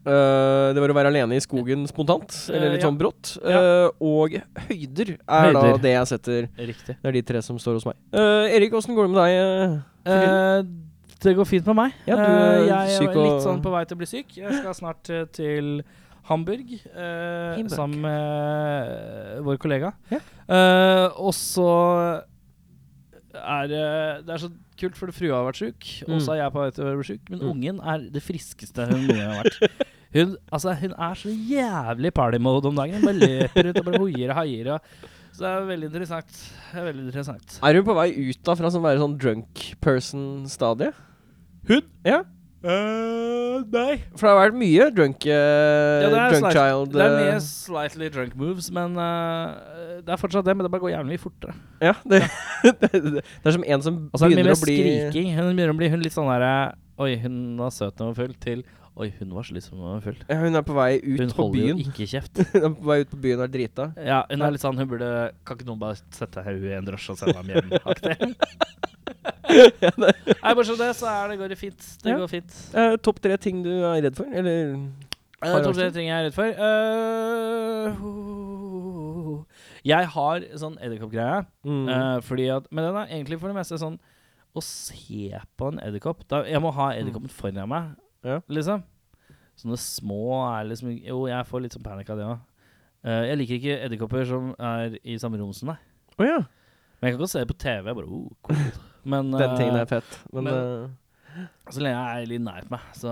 Uh, 0.08 0.70
det 0.72 0.80
var 0.80 0.92
å 0.92 0.96
være 0.96 1.10
alene 1.10 1.36
i 1.36 1.42
skogen 1.42 1.82
spontant, 1.90 2.32
eller 2.48 2.70
litt 2.72 2.80
ja. 2.80 2.86
sånn 2.86 2.96
brått. 2.96 3.34
Eh, 3.42 3.88
og 4.00 4.38
høyder 4.68 5.10
er 5.18 5.50
da 5.52 5.64
det 5.82 5.92
jeg 5.92 6.08
setter 6.14 6.46
Riktig. 6.56 6.94
Det 7.02 7.10
er 7.10 7.16
de 7.18 7.22
tre 7.28 7.42
som 7.44 7.58
står 7.60 7.76
hos 7.80 7.88
meg. 7.90 7.98
Eh, 8.16 8.54
Erik, 8.56 8.76
åssen 8.78 8.96
går 8.96 9.08
det 9.08 9.12
med 9.12 9.20
deg? 9.20 10.70
Eh? 11.18 11.22
Eh, 11.22 11.24
det 11.28 11.36
går 11.36 11.44
fint 11.50 11.66
med 11.66 11.76
meg. 11.76 11.92
Ja, 12.06 12.16
du 12.16 12.22
Eh, 12.22 12.28
er 12.28 12.66
jeg 12.88 12.98
syk 12.98 13.08
er 13.10 13.22
litt 13.24 13.42
sånn 13.42 13.62
på 13.62 13.70
vei 13.74 13.84
til 13.84 13.96
å 13.96 13.98
bli 13.98 14.06
syk. 14.06 14.36
Jeg 14.36 14.52
skal 14.60 14.74
snart 14.74 15.10
eh, 15.10 15.24
til 15.32 15.82
Hamburg, 16.28 16.72
eh, 16.94 17.56
Hamburg. 17.56 17.70
sammen 17.72 18.00
med 18.00 19.36
eh, 19.38 19.40
vår 19.42 19.56
kollega. 19.58 19.92
Ja. 20.10 20.18
Eh, 20.48 21.08
og 21.18 21.32
så 21.34 22.22
er 23.38 23.68
det 23.68 24.26
Det 24.26 24.34
er 24.34 24.38
så 24.42 24.50
kult, 24.78 24.96
for 24.96 25.10
frua 25.10 25.40
har 25.40 25.46
vært 25.48 25.58
sjuk, 25.58 25.86
og 26.08 26.20
så 26.22 26.32
er 26.36 26.44
jeg 26.44 26.52
på 26.54 26.60
vei 26.62 26.70
til 26.70 26.84
å 26.86 26.96
bli 26.98 27.06
sjuk. 27.08 27.22
Men 27.30 27.40
Mm. 27.40 27.48
ungen 27.50 27.80
er 27.82 27.98
det 28.14 28.22
friskeste 28.22 28.86
hun 28.86 29.06
noen 29.08 29.24
har 29.32 29.44
vært. 29.44 29.86
Hun, 30.08 30.36
altså, 30.50 30.72
hun 30.72 30.92
er 30.96 31.14
så 31.20 31.28
jævlig 31.28 32.14
party-mode 32.16 32.64
om 32.70 32.74
dagen. 32.78 32.94
Hun 32.94 33.02
bare 33.04 33.18
løper 33.28 33.66
ut 33.68 33.76
og 33.76 33.84
bare 33.84 33.98
hoier 34.00 34.30
og 34.32 34.36
haier. 34.38 34.70
Og, 34.72 34.80
så 35.36 35.42
det 35.44 35.50
er 35.50 35.66
veldig 35.68 35.88
interessant. 35.90 36.30
Det 36.72 36.78
er 36.80 36.86
veldig 36.86 37.02
interessant. 37.04 37.58
Er 37.62 37.72
du 37.76 37.82
på 37.84 37.92
vei 37.98 38.06
ut 38.30 38.40
da 38.42 38.54
fra 38.56 38.70
sånn 38.72 38.82
være 38.86 39.02
sånn 39.02 39.18
drunk 39.20 39.66
person-stadiet? 39.84 40.94
Hun? 41.68 41.86
Ja. 42.06 42.24
Uh, 42.58 43.62
nei. 43.70 44.00
For 44.18 44.26
det 44.26 44.30
har 44.32 44.38
vært 44.40 44.56
mye 44.58 44.86
drunk, 44.90 45.22
uh, 45.28 45.30
Ja, 45.30 46.08
det 46.10 46.16
drunk 46.16 46.40
slight- 46.40 46.56
child 46.56 46.90
Det 46.96 47.04
er 47.04 47.12
eh, 47.12 47.20
mye 47.28 47.42
slightly 47.44 48.08
drunk 48.10 48.34
moves, 48.34 48.70
men 48.74 48.96
eh, 48.98 50.00
det 50.02 50.10
er 50.10 50.18
fortsatt 50.18 50.48
det. 50.48 50.56
Men 50.56 50.66
det 50.66 50.72
bare 50.74 50.82
går 50.82 50.90
jævlig 50.96 51.14
mye 51.14 51.22
fortere. 51.22 51.54
Ja, 51.84 51.94
det, 52.02 52.24
ja. 52.66 52.72
det, 52.82 53.22
er 53.22 53.54
som 53.54 53.62
en 53.64 53.86
som 53.86 54.00
Og 54.10 54.18
så 54.18 54.26
det 54.26 54.34
mye 54.34 54.42
begynner 54.42 54.58
å 54.58 54.64
bli 54.64 54.76
skriking. 54.80 55.30
Hun 55.36 55.52
begynner 55.52 55.76
å 55.76 55.78
bli 55.78 55.92
hun 55.94 56.02
litt 56.02 56.16
sånn 56.16 56.30
derre 56.32 56.52
Oi, 56.98 57.12
hun 57.22 57.36
var 57.60 57.70
søt 57.70 57.94
da 57.94 58.08
hun 58.08 58.10
var 58.10 58.18
full, 58.24 58.34
til 58.42 58.64
Oi, 58.98 59.08
hun 59.20 59.30
var 59.36 59.44
slitsom 59.46 59.78
hun 59.78 60.00
full. 60.02 60.16
ja, 60.26 60.36
Hun 60.42 60.58
er 60.58 60.64
på 60.66 60.74
vei 60.74 60.96
ut 60.98 61.20
Hun 61.20 61.30
på 61.30 61.42
holder 61.44 61.60
jo 61.68 61.74
byen. 61.76 61.78
ikke 61.86 62.06
kjeft. 62.10 62.40
Hun 62.52 62.64
er 62.66 62.72
på 62.74 62.86
vei 62.88 62.96
ut 63.04 63.10
på 63.12 63.18
byen 63.22 63.38
og 63.38 63.44
er 63.46 63.52
drita. 63.54 63.84
Ja, 64.02 64.20
hun 64.30 64.42
er 64.42 64.50
litt 64.56 64.64
sånn 64.64 64.78
Hun 64.80 64.88
burde 64.90 65.10
Kan 65.46 65.54
ikke 65.60 65.68
noen 65.68 65.78
bare 65.82 65.96
sette 66.16 66.42
henne 66.42 66.66
i 66.66 66.74
en 66.78 66.88
drosje 66.88 67.14
og 67.14 67.18
sende 67.20 67.38
ham 67.38 67.48
hjem? 67.52 67.68
Ja, 69.48 69.90
Nei, 69.96 70.52
bortsett 70.54 70.76
fra 70.76 70.82
det, 70.82 70.90
så 70.98 71.06
er 71.08 71.30
det, 71.30 71.36
går 71.40 71.48
det 71.54 71.56
fint. 71.58 71.80
Det 72.02 72.10
Ja. 72.12 72.18
går 72.20 72.28
fint. 72.28 72.52
Uh, 72.74 72.96
Topp 73.00 73.18
tre 73.24 73.36
ting 73.40 73.62
du 73.64 73.70
er 73.72 74.02
redd 74.04 74.16
for? 74.18 74.26
Eller 74.28 74.76
Uh, 75.38 75.62
Topp 75.62 75.76
tre 75.78 75.86
ting 75.94 76.08
jeg 76.10 76.18
er 76.18 76.24
redd 76.26 76.34
for. 76.34 76.50
Uh, 78.18 79.44
jeg 79.86 80.08
har 80.14 80.42
sånn 80.58 80.74
edderkoppgreie. 80.82 81.44
mm. 81.64 81.86
eh, 81.94 82.18
fordi 82.26 82.48
at 82.50 82.66
Men 82.74 82.84
den 82.88 82.96
er 82.98 83.06
egentlig 83.14 83.38
for 83.40 83.48
det 83.52 83.56
meste 83.60 83.78
sånn 83.80 83.94
å 84.58 84.60
se 84.64 85.30
på 85.56 85.68
en 85.70 85.78
edderkopp 85.84 86.24
Jeg 86.48 86.60
må 86.64 86.72
ha 86.74 86.88
edderkoppen 86.96 87.30
foran 87.30 87.68
meg, 87.70 87.92
Ja. 88.26 88.40
liksom. 88.48 88.82
Sånne 89.58 89.78
små 89.82 90.20
er 90.46 90.68
liksom 90.70 90.90
Jo, 91.02 91.24
jeg 91.30 91.46
får 91.48 91.62
litt 91.64 91.74
sånn 91.74 91.86
panikk 91.86 92.10
av 92.14 92.18
det 92.20 92.26
òg. 92.28 92.38
jeg 93.28 93.38
liker 93.38 93.58
ikke 93.58 93.80
edderkopper 93.86 94.26
som 94.26 94.52
er 94.58 94.98
i 95.02 95.18
samme 95.18 95.38
rom 95.40 95.52
som 95.54 95.72
deg. 95.72 95.82
Å 96.18 96.26
ja. 96.26 96.38
Men 96.98 97.08
jeg 97.08 97.14
kan 97.14 97.20
godt 97.22 97.32
se 97.34 97.42
det 97.42 97.50
på 97.50 97.58
TV. 97.62 97.90
Jeg 97.90 97.98
bare, 97.98 98.08
oh, 98.10 98.30
cool. 98.42 98.64
Men 99.08 99.30
Den 99.40 99.54
tingen 99.58 99.76
eh, 99.76 99.84
er 99.84 99.90
fett. 99.90 100.16
Men, 100.32 100.48
men- 100.48 100.54
eh, 100.54 100.96
så 101.70 101.82
lenge 101.84 101.98
jeg 102.00 102.22
er 102.24 102.30
litt 102.32 102.42
nært 102.42 102.70
meg, 102.72 102.84
så 102.96 103.10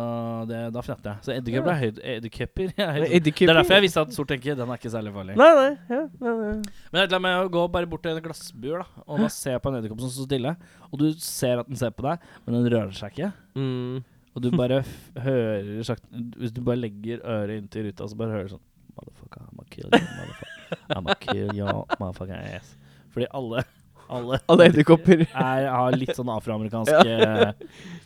det, 0.48 0.58
da 0.74 0.82
fnatter 0.82 1.12
jeg. 1.12 1.22
Så 1.26 1.34
edderkopper 1.34 1.70
er 1.74 1.80
høyde... 1.82 2.00
Edderkopper 2.14 2.72
er. 2.72 2.96
Det 3.12 3.34
er 3.44 3.52
derfor 3.52 3.76
jeg 3.76 3.84
visste 3.84 4.02
at 4.02 4.14
sort 4.16 4.30
tenke 4.32 4.56
den 4.56 4.72
er 4.72 4.80
ikke 4.80 4.90
særlig 4.90 5.12
farlig. 5.14 5.36
Nei, 5.38 5.48
nei. 5.58 5.68
Ja, 5.92 6.00
nei, 6.24 6.32
nei. 6.40 6.72
Men 6.90 7.04
jeg 7.04 7.20
med 7.22 7.44
å 7.44 7.50
gå 7.52 7.62
bare 7.76 7.90
bort 7.90 8.02
til 8.06 8.16
en 8.16 8.24
glassbur 8.24 8.80
da 8.82 9.04
og 9.04 9.22
da 9.22 9.28
se 9.30 9.54
på 9.60 9.70
en 9.70 9.78
edderkopp 9.78 10.02
som 10.02 10.10
står 10.16 10.30
stille. 10.30 10.54
Og 10.88 10.98
du 11.04 11.06
ser 11.22 11.62
at 11.62 11.70
den 11.70 11.78
ser 11.78 11.92
på 11.94 12.06
deg, 12.08 12.24
men 12.46 12.56
den 12.58 12.70
rører 12.72 12.96
seg 12.96 13.14
ikke. 13.14 13.30
Mm. 13.54 14.00
Og 14.36 14.42
du 14.44 14.50
bare 14.52 14.82
hører 15.24 15.82
sakte 15.88 16.06
Hvis 16.36 16.52
du 16.52 16.60
bare 16.66 16.76
legger 16.82 17.22
øret 17.24 17.56
inntil 17.62 17.86
ruta, 17.88 18.06
så 18.10 18.18
bare 18.20 18.34
hører 18.34 18.50
du 18.50 18.56
sånn 18.56 18.64
Motherfucker, 18.96 19.40
I'm 19.44 19.56
gonna 19.56 19.68
kill 19.70 19.88
you, 19.88 20.00
motherfucker. 20.16 20.78
I'm 20.96 21.04
gonna 21.04 21.16
kill 21.20 21.50
you, 21.58 21.66
motherfucker 22.00 22.38
ass. 22.56 22.70
Fordi 23.12 23.26
alle 23.36 23.64
Alle, 24.08 24.38
Alle 24.48 24.68
edderkopper. 24.70 25.24
er, 25.34 25.66
har 25.72 25.96
litt 25.98 26.14
sånn 26.16 26.28
afroamerikansk 26.30 26.92
Ja. 27.08 27.52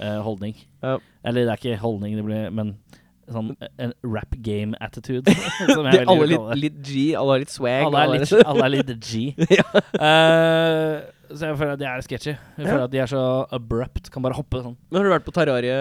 eh, 0.00 0.16
holdning. 0.24 0.54
Ja. 0.82 0.96
Eller 1.22 1.44
det 1.44 1.52
er 1.52 1.60
ikke 1.60 1.78
holdning, 1.82 2.16
det 2.16 2.24
blir 2.24 2.50
Men 2.56 2.72
sånn 3.30 3.52
en 3.78 3.92
rap 4.02 4.34
game 4.42 4.74
attitude, 4.80 5.30
som 5.74 5.86
jeg 5.86 6.06
alle 6.08 6.26
litt, 6.32 6.48
litt 6.64 6.78
G, 6.88 7.04
alle 7.14 7.36
har 7.36 7.44
litt 7.44 7.52
swag. 7.54 7.84
Alle 7.86 8.00
er 8.02 8.14
litt, 8.24 8.32
alle 8.46 8.64
er 8.66 8.74
litt 8.78 8.94
G. 8.98 9.20
Ja. 9.60 9.66
Eh, 10.00 10.96
så 11.34 11.48
jeg 11.50 11.56
føler 11.60 11.72
at 11.76 11.80
de 11.80 11.86
er 11.88 12.00
sketchy. 12.04 12.32
Jeg 12.34 12.64
Ja. 12.66 12.72
føler 12.72 12.84
at 12.84 12.90
de 12.92 12.98
er 12.98 13.06
så 13.10 13.22
abrupt. 13.52 14.10
Kan 14.10 14.22
bare 14.22 14.34
hoppe 14.34 14.60
sånn. 14.62 14.76
Men 14.90 15.00
har 15.00 15.04
du 15.08 15.12
vært 15.14 15.24
på 15.28 15.32
Terrarie 15.36 15.76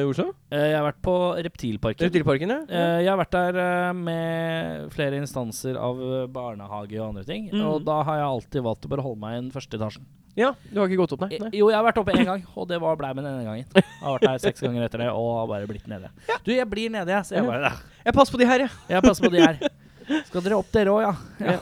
i 0.00 0.04
Oslo? 0.08 0.34
Eh, 0.50 0.70
jeg 0.70 0.76
har 0.78 0.84
vært 0.92 1.00
på 1.04 1.14
Reptilparken. 1.44 2.06
Reptilparken, 2.08 2.48
ja? 2.54 2.58
Eh, 2.68 3.02
jeg 3.04 3.08
har 3.12 3.18
vært 3.20 3.30
der 3.36 3.60
eh, 3.60 3.92
med 3.92 4.90
flere 4.94 5.16
instanser 5.20 5.76
av 5.76 6.00
eh, 6.00 6.26
barnehage 6.26 6.98
og 7.00 7.08
andre 7.14 7.24
ting. 7.24 7.50
Mm. 7.52 7.62
Og 7.68 7.84
da 7.84 8.02
har 8.02 8.16
jeg 8.22 8.28
alltid 8.32 8.62
valgt 8.62 8.86
å 8.86 8.92
bare 8.94 9.02
holde 9.06 9.20
meg 9.20 9.36
i 9.38 9.40
den 9.42 9.50
første 9.54 9.76
etasjen. 9.78 10.04
ja, 10.36 10.48
du 10.72 10.80
har 10.80 10.88
ikke 10.88 10.98
gått 10.98 11.12
opp, 11.14 11.20
nei? 11.28 11.38
Nei. 11.38 11.50
Jo, 11.54 11.68
jeg 11.70 11.76
har 11.78 11.84
vært 11.86 11.98
oppe 12.02 12.12
én 12.16 12.24
gang, 12.26 12.42
og 12.58 12.66
det 12.68 12.80
var 12.82 12.96
blei 12.98 13.12
med 13.14 13.22
denne 13.24 13.44
gangen. 13.46 13.66
Jeg 13.74 14.02
har 14.02 14.18
vært 14.18 14.26
der 14.28 14.38
seks 14.50 14.60
ganger 14.60 14.82
etter 14.84 14.98
det 15.04 15.08
og 15.14 15.28
har 15.38 15.46
bare 15.48 15.66
blitt 15.70 15.86
nede. 15.88 16.10
Du, 16.44 16.50
jeg 16.52 16.66
blir 16.68 16.90
nede, 16.90 17.08
jeg. 17.08 17.24
Så 17.24 17.36
jeg 17.38 17.46
bare 17.46 17.70
Jeg 18.04 18.12
passer 18.12 18.32
på 18.34 18.38
de 18.42 18.46
her, 18.50 18.58
jeg. 18.66 18.70
Jeg 18.90 19.02
passer 19.02 19.24
på 19.24 19.30
de 19.32 19.40
her. 19.40 19.58
Skal 20.28 20.42
dere 20.44 20.58
opp, 20.60 20.70
dere 20.74 20.92
òg, 20.92 21.00
ja? 21.04 21.12
ja. 21.40 21.58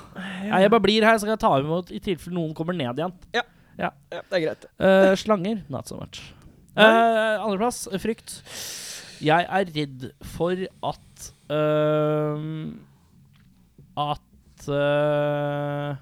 Ja, 0.48 0.60
jeg 0.64 0.70
bare 0.74 0.82
blir 0.84 1.04
her, 1.06 1.18
så 1.18 1.26
kan 1.28 1.36
jeg 1.36 1.42
ta 1.44 1.52
imot 1.62 1.90
i 1.94 2.00
tilfelle 2.02 2.34
noen 2.36 2.54
kommer 2.58 2.74
ned 2.76 2.98
igjen. 2.98 3.12
Ja, 3.78 3.90
det 4.10 4.36
er 4.36 4.42
greit. 4.44 4.64
Uh, 4.82 5.12
slanger, 5.18 5.62
not 5.72 5.88
so 5.88 5.96
much. 6.00 6.20
Uh, 6.76 7.38
Andreplass, 7.44 7.84
frykt. 8.02 8.34
Jeg 9.22 9.46
er 9.46 9.68
redd 9.76 10.08
for 10.34 10.56
at 10.88 11.26
uh, 11.52 12.42
At 14.02 14.66
uh, 14.66 15.92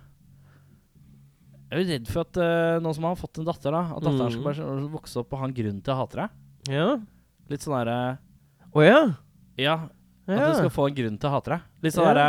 Jeg 1.71 1.85
er 1.85 1.91
redd 1.93 2.09
for 2.11 2.25
at 2.25 2.39
uh, 2.41 2.79
nå 2.83 2.93
som 2.97 3.05
han 3.07 3.13
har 3.15 3.21
fått 3.21 3.41
en 3.43 3.47
datter, 3.47 3.75
da 3.77 3.83
At 3.99 4.03
datteren 4.07 4.31
Mm. 4.31 4.35
skal 4.35 4.47
bare 4.49 4.89
vokse 4.97 5.21
opp 5.21 5.35
og 5.37 5.43
ha 5.43 5.49
en 5.51 5.55
grunn 5.61 5.81
til 5.85 5.95
å 5.95 5.99
hate 6.01 6.19
deg. 6.23 6.39
Ja. 6.75 6.89
Litt 7.51 7.63
sånn 7.67 7.77
derre 7.77 7.99
Å 8.73 8.85
ja. 8.87 9.01
Ja, 9.61 9.77
at 10.39 10.53
du 10.53 10.59
skal 10.61 10.71
få 10.71 10.87
en 10.91 10.95
grunn 10.95 11.19
til 11.19 11.29
å 11.29 11.33
hate 11.35 11.51
deg. 11.51 11.61
Litt 11.83 11.95
sånn 11.97 12.17
Ja. 12.17 12.29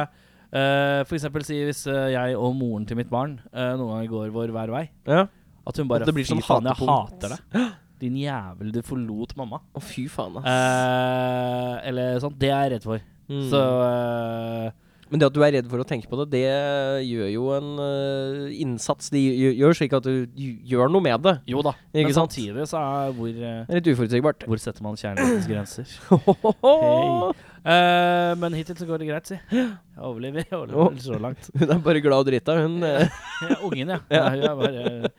eh, 0.52 1.04
For 1.06 1.16
eksempel 1.18 1.44
si 1.46 1.60
hvis 1.68 1.86
uh, 1.88 2.10
jeg 2.12 2.36
og 2.36 2.56
moren 2.56 2.86
til 2.90 2.98
mitt 2.98 3.10
barn 3.10 3.40
uh, 3.54 3.76
noen 3.78 3.92
ganger 3.94 4.10
går 4.10 4.32
vår 4.36 4.52
hver 4.56 4.72
vei. 4.74 4.90
ja. 5.08 5.28
At 5.62 5.78
hun 5.78 5.88
bare 5.88 6.02
At 6.02 6.10
det 6.10 6.16
blir 6.18 6.26
Fy 6.26 6.34
sånn 6.34 6.42
faen, 6.42 6.66
jeg 6.66 6.88
hater 6.90 7.36
deg. 7.36 7.74
Din 8.02 8.16
jævel, 8.18 8.72
du 8.74 8.80
forlot 8.82 9.36
mamma. 9.38 9.60
Å, 9.78 9.80
fy 9.86 10.08
faen, 10.10 10.40
ass. 10.40 10.48
Eh, 10.50 11.76
eller 11.92 12.18
sånt. 12.24 12.40
Det 12.42 12.50
er 12.50 12.64
jeg 12.66 12.72
redd 12.74 12.88
for. 12.88 13.04
Mm. 13.30 13.44
Så 13.52 13.60
eh, 13.86 14.72
Men 15.12 15.19
det 15.19 15.28
at 15.28 15.36
du 15.36 15.41
er 15.43 15.52
redd 15.58 15.67
for 15.67 15.84
å 15.84 15.86
tenke 15.88 16.08
på 16.08 16.15
det, 16.21 16.30
det 16.32 17.04
gjør 17.04 17.30
jo 17.34 17.47
en 17.58 17.71
uh, 17.84 18.45
innsats. 18.63 19.10
Det 19.12 19.19
gjør, 19.19 19.76
slik 19.76 19.95
at 19.97 20.08
du 20.08 20.45
gjør 20.71 20.91
noe 20.93 21.04
med 21.04 21.26
det. 21.26 21.34
Jo 21.52 21.60
da. 21.67 21.74
Ikke 21.91 22.08
Men 22.08 22.15
sant? 22.15 22.32
samtidig 22.38 22.67
så 22.71 22.80
er 22.80 23.15
hvor 23.17 23.41
uh, 23.43 23.74
litt 23.76 23.89
uforutsigbart. 23.91 24.45
Hvor 24.47 24.62
setter 24.63 24.86
man 24.86 24.95
kjærlighetens 25.02 25.50
grenser? 25.52 25.95
hey. 26.63 27.41
Uh, 27.62 28.32
men 28.41 28.56
hittil 28.58 28.80
så 28.80 28.88
går 28.89 29.04
det 29.04 29.10
greit, 29.12 29.28
si. 29.30 29.36
Jeg 29.52 29.67
overlever, 30.00 30.47
jeg 30.47 30.58
overlever 30.58 31.04
så 31.04 31.19
langt. 31.21 31.52
Hun 31.60 31.67
er 31.67 31.84
bare 31.84 32.02
glad 32.02 32.24
og 32.24 32.32
drita, 32.32 32.56
hun. 32.63 32.80
eh. 32.88 33.19
Ja, 33.52 33.58
ungen, 33.67 33.91
ja. 33.93 34.00
ja. 34.13 34.24
hun 34.32 34.47
er 34.47 34.56
bare, 34.58 35.12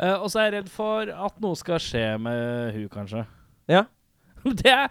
uh, 0.00 0.16
og 0.24 0.26
så 0.32 0.42
er 0.42 0.50
jeg 0.50 0.54
redd 0.58 0.68
for 0.74 1.08
at 1.28 1.38
noe 1.44 1.56
skal 1.60 1.80
skje 1.80 2.04
med 2.20 2.74
hun, 2.76 2.90
kanskje. 2.92 3.22
Ja. 3.70 3.86
Det 4.60 4.70
er 4.74 4.90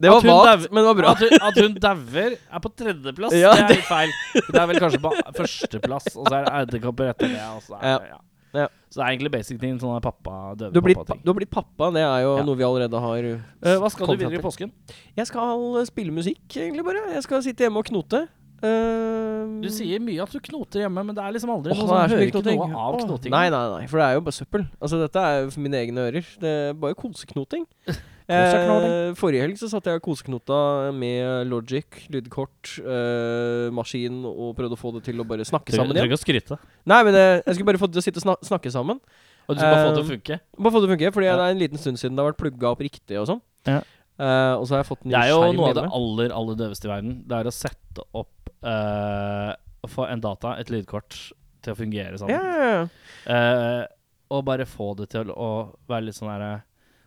Det 0.00 0.08
var 0.08 0.24
vagt, 0.24 0.70
men 0.72 0.80
det 0.80 0.88
var 0.88 0.96
bra. 0.96 1.10
At 1.12 1.20
hun, 1.20 1.34
at 1.50 1.60
hun 1.60 1.74
dauer, 1.84 2.34
er 2.40 2.64
på 2.64 2.70
tredjeplass. 2.80 3.34
Ja, 3.36 3.52
det 3.68 3.76
er 3.76 3.84
feil. 3.84 4.12
Det 4.48 4.56
er 4.56 4.66
vel 4.70 4.80
kanskje 4.80 5.00
på 5.04 5.12
førsteplass, 5.36 6.10
og 6.16 6.24
så 6.30 6.38
er 6.40 6.46
det 6.48 6.54
edderkopper 6.64 7.12
etter 7.12 7.28
det. 7.34 7.42
Og 7.52 7.62
så, 7.66 7.76
er, 7.76 7.98
det- 8.00 8.10
ja. 8.14 8.18
Ja. 8.50 8.64
så 8.90 8.98
det 8.98 9.04
er 9.04 9.10
egentlig 9.12 9.30
basic 9.36 9.60
ting. 9.62 9.76
Sånn 9.78 10.00
pappa 10.02 10.56
døde 10.58 10.72
Du 10.74 10.80
har, 10.80 10.94
pappa-ting. 10.96 11.20
du 11.22 11.30
har 11.30 11.36
blitt 11.38 11.52
pappa, 11.54 11.90
det 11.94 12.02
er 12.02 12.24
jo 12.24 12.32
Ja. 12.40 12.42
noe 12.48 12.56
vi 12.58 12.64
allerede 12.66 13.00
har 13.04 13.28
uh, 13.30 13.78
hva 13.78 13.90
skal 13.92 14.06
du 14.10 14.16
videre 14.16 14.40
i 14.40 14.42
påsken? 14.42 14.72
Jeg 15.16 15.26
skal 15.30 15.86
spille 15.86 16.10
musikk, 16.16 16.42
egentlig 16.56 16.84
bare. 16.84 17.04
Jeg 17.14 17.22
skal 17.28 17.42
sitte 17.46 17.68
hjemme 17.68 17.78
og 17.84 17.86
knote. 17.92 18.24
Uh, 18.60 19.60
Du 19.62 19.68
sier 19.72 20.00
mye 20.04 20.20
at 20.20 20.32
du 20.34 20.40
knoter 20.40 20.82
hjemme, 20.82 21.04
men 21.06 21.14
det 21.16 21.22
er 21.24 21.32
liksom 21.32 21.52
aldri 21.54 21.72
oh, 21.72 21.78
noe 21.78 21.86
som 21.88 21.96
er 21.96 22.12
hører 22.12 22.26
ikke 22.26 22.42
noe 22.44 22.66
av 22.76 22.98
knoting. 23.06 23.32
Nei, 23.32 23.46
nei, 23.52 23.62
nei, 23.76 23.86
for 23.88 24.00
det 24.02 24.08
er 24.08 24.16
jo 24.18 24.24
bare 24.26 24.36
søppel. 24.36 24.66
Altså, 24.80 24.98
dette 25.00 25.22
er 25.30 25.38
jo 25.44 25.50
for 25.54 25.60
mine 25.64 25.78
egne 25.80 26.08
ører. 26.10 26.26
Det 26.42 26.50
er 26.66 26.74
bare 26.80 26.98
koseknoting. 26.98 27.64
Eh, 28.30 29.12
forrige 29.18 29.42
helg 29.44 29.58
så 29.58 29.68
satt 29.72 29.88
jeg 29.90 29.98
og 29.98 30.04
koseknota 30.04 30.58
med 30.94 31.48
Logic, 31.50 31.86
lydkort, 32.14 32.76
eh, 32.84 33.66
maskin 33.74 34.20
og 34.28 34.52
prøvde 34.58 34.76
å 34.76 34.80
få 34.80 34.92
det 34.96 35.02
til 35.08 35.18
å 35.22 35.26
bare 35.26 35.46
snakke 35.48 35.72
Du 35.72 35.78
sammen 35.78 35.96
trenger 35.96 36.10
ikke 36.12 36.20
å 36.20 36.22
skryte. 36.24 36.58
Nei, 36.86 37.00
men 37.08 37.14
eh, 37.18 37.42
jeg 37.42 37.56
skulle 37.58 37.70
bare 37.72 37.80
få 37.82 37.90
det 37.90 37.98
til 37.98 38.04
å 38.04 38.06
sitte 38.06 38.22
og 38.22 38.26
snak 38.28 38.46
snakke 38.52 38.72
sammen. 38.74 39.00
Og 39.48 39.56
du 39.56 39.60
skulle 39.60 39.72
bare 39.74 39.86
få 39.86 39.90
det 39.90 39.96
til 39.98 40.04
å 40.04 40.06
Eh, 40.06 40.12
funke. 40.14 40.40
Bare 40.60 40.72
få 40.72 40.80
det 40.80 40.86
til 40.86 40.90
å 40.90 40.94
funke, 40.94 41.14
fordi 41.16 41.26
Ja. 41.26 41.36
det 41.40 41.46
er 41.48 41.54
en 41.56 41.62
liten 41.64 41.78
stund 41.82 41.98
siden 41.98 42.14
det 42.14 42.22
har 42.22 42.30
vært 42.32 42.42
plugga 42.44 42.70
opp 42.70 42.84
riktig 42.86 43.18
og 43.18 43.26
sånn. 43.26 43.42
Ja. 43.66 43.80
Eh, 44.20 44.54
og 44.60 44.66
så 44.68 44.76
har 44.76 44.82
jeg 44.84 44.90
fått 44.92 45.04
ny 45.04 45.10
Det 45.16 45.20
er 45.24 45.30
jo 45.32 45.52
noe 45.56 45.70
av 45.70 45.74
det 45.74 45.86
aller, 45.90 46.30
aller 46.36 46.54
døveste 46.60 46.84
i 46.86 46.90
verden. 46.92 47.14
Det 47.26 47.36
er 47.40 47.48
å 47.48 47.52
sette 47.56 48.04
opp 48.14 48.50
uh, 48.62 49.54
Få 49.88 50.04
en 50.12 50.20
data, 50.20 50.58
et 50.60 50.68
lydkort, 50.68 51.32
til 51.64 51.72
å 51.72 51.76
fungere 51.78 52.18
sammen. 52.20 52.36
Ja, 52.36 52.44
ja, 52.44 52.72
ja. 52.84 52.88
Eh, 53.32 53.86
og 54.30 54.44
bare 54.44 54.66
få 54.68 54.94
det 54.98 55.08
til 55.14 55.30
å 55.32 55.72
være 55.88 56.04
litt 56.04 56.14
sånn 56.18 56.28
herre 56.28 56.62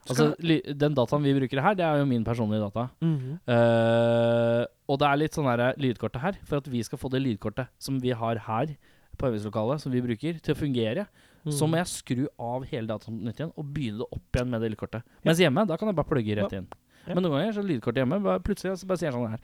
Altså, 0.10 0.36
Den 0.80 0.96
dataen 0.98 1.24
vi 1.24 1.34
bruker 1.38 1.62
her, 1.63 1.76
det 1.80 1.86
er 1.86 1.98
jo 2.02 2.06
min 2.06 2.24
personlige 2.24 2.60
data. 2.62 2.88
Mm 3.02 3.18
-hmm. 3.20 3.38
uh, 3.48 4.66
og 4.89 5.00
det 5.00 5.08
er 5.08 5.16
litt 5.22 5.34
sånn 5.34 5.46
her 5.48 5.74
lydkortet 5.78 6.22
her, 6.22 6.34
for 6.44 6.58
at 6.58 6.68
vi 6.72 6.84
skal 6.84 6.98
få 6.98 7.10
det 7.10 7.22
lydkortet 7.22 7.68
som 7.80 8.00
vi 8.00 8.12
har 8.12 8.36
her 8.38 8.76
på 9.18 9.28
øvingslokalet, 9.30 9.82
som 9.82 9.92
vi 9.92 10.02
bruker, 10.02 10.39
til 10.42 10.54
å 10.56 10.58
fungere, 10.58 11.06
så 11.50 11.66
Mhm. 11.66 11.72
må 11.72 11.78
jeg 11.78 11.88
skru 11.88 12.28
av 12.39 12.66
hele 12.66 12.88
dataen 12.88 13.20
på 13.20 13.26
nytt 13.26 13.39
igjen 13.39 13.52
og 13.58 13.66
begynne 13.74 13.98
det 14.00 14.08
opp 14.12 14.32
igjen 14.36 14.50
med 14.50 14.62
det 14.62 14.72
lydkortet. 14.72 15.02
Mens 15.24 15.39
hjemme, 15.39 15.68
da 15.68 15.78
kan 15.78 15.88
jeg 15.88 15.96
bare 15.96 16.06
plugge 16.10 16.36
rett 16.36 16.54
inn. 16.54 16.68
Ja. 17.08 17.13
Men 17.16 17.24
noen 17.24 17.32
ganger 17.36 17.54
så 17.54 17.60
er 17.60 17.68
lydkortet 17.68 18.00
hjemme, 18.00 18.24
bare 18.24 18.39
plutselig 18.39 18.78
så 18.80 18.88
bare 18.88 18.98
sier 18.98 19.12
jeg 19.12 19.13
sånn 19.13 19.30
her 19.30 19.39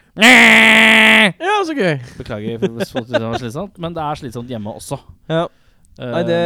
Ja, 1.39 1.56
så 1.67 1.76
gøy. 1.76 2.00
Beklager 2.17 2.60
for 2.60 2.67
det 3.04 3.22
var 3.22 3.38
slitsomt, 3.38 3.78
men 3.78 3.93
det 3.93 4.02
er 4.02 4.15
slitsomt 4.15 4.48
hjemme 4.48 4.72
også. 4.74 5.00
Ja. 5.30 5.48
Nei, 5.99 6.21
det, 6.23 6.39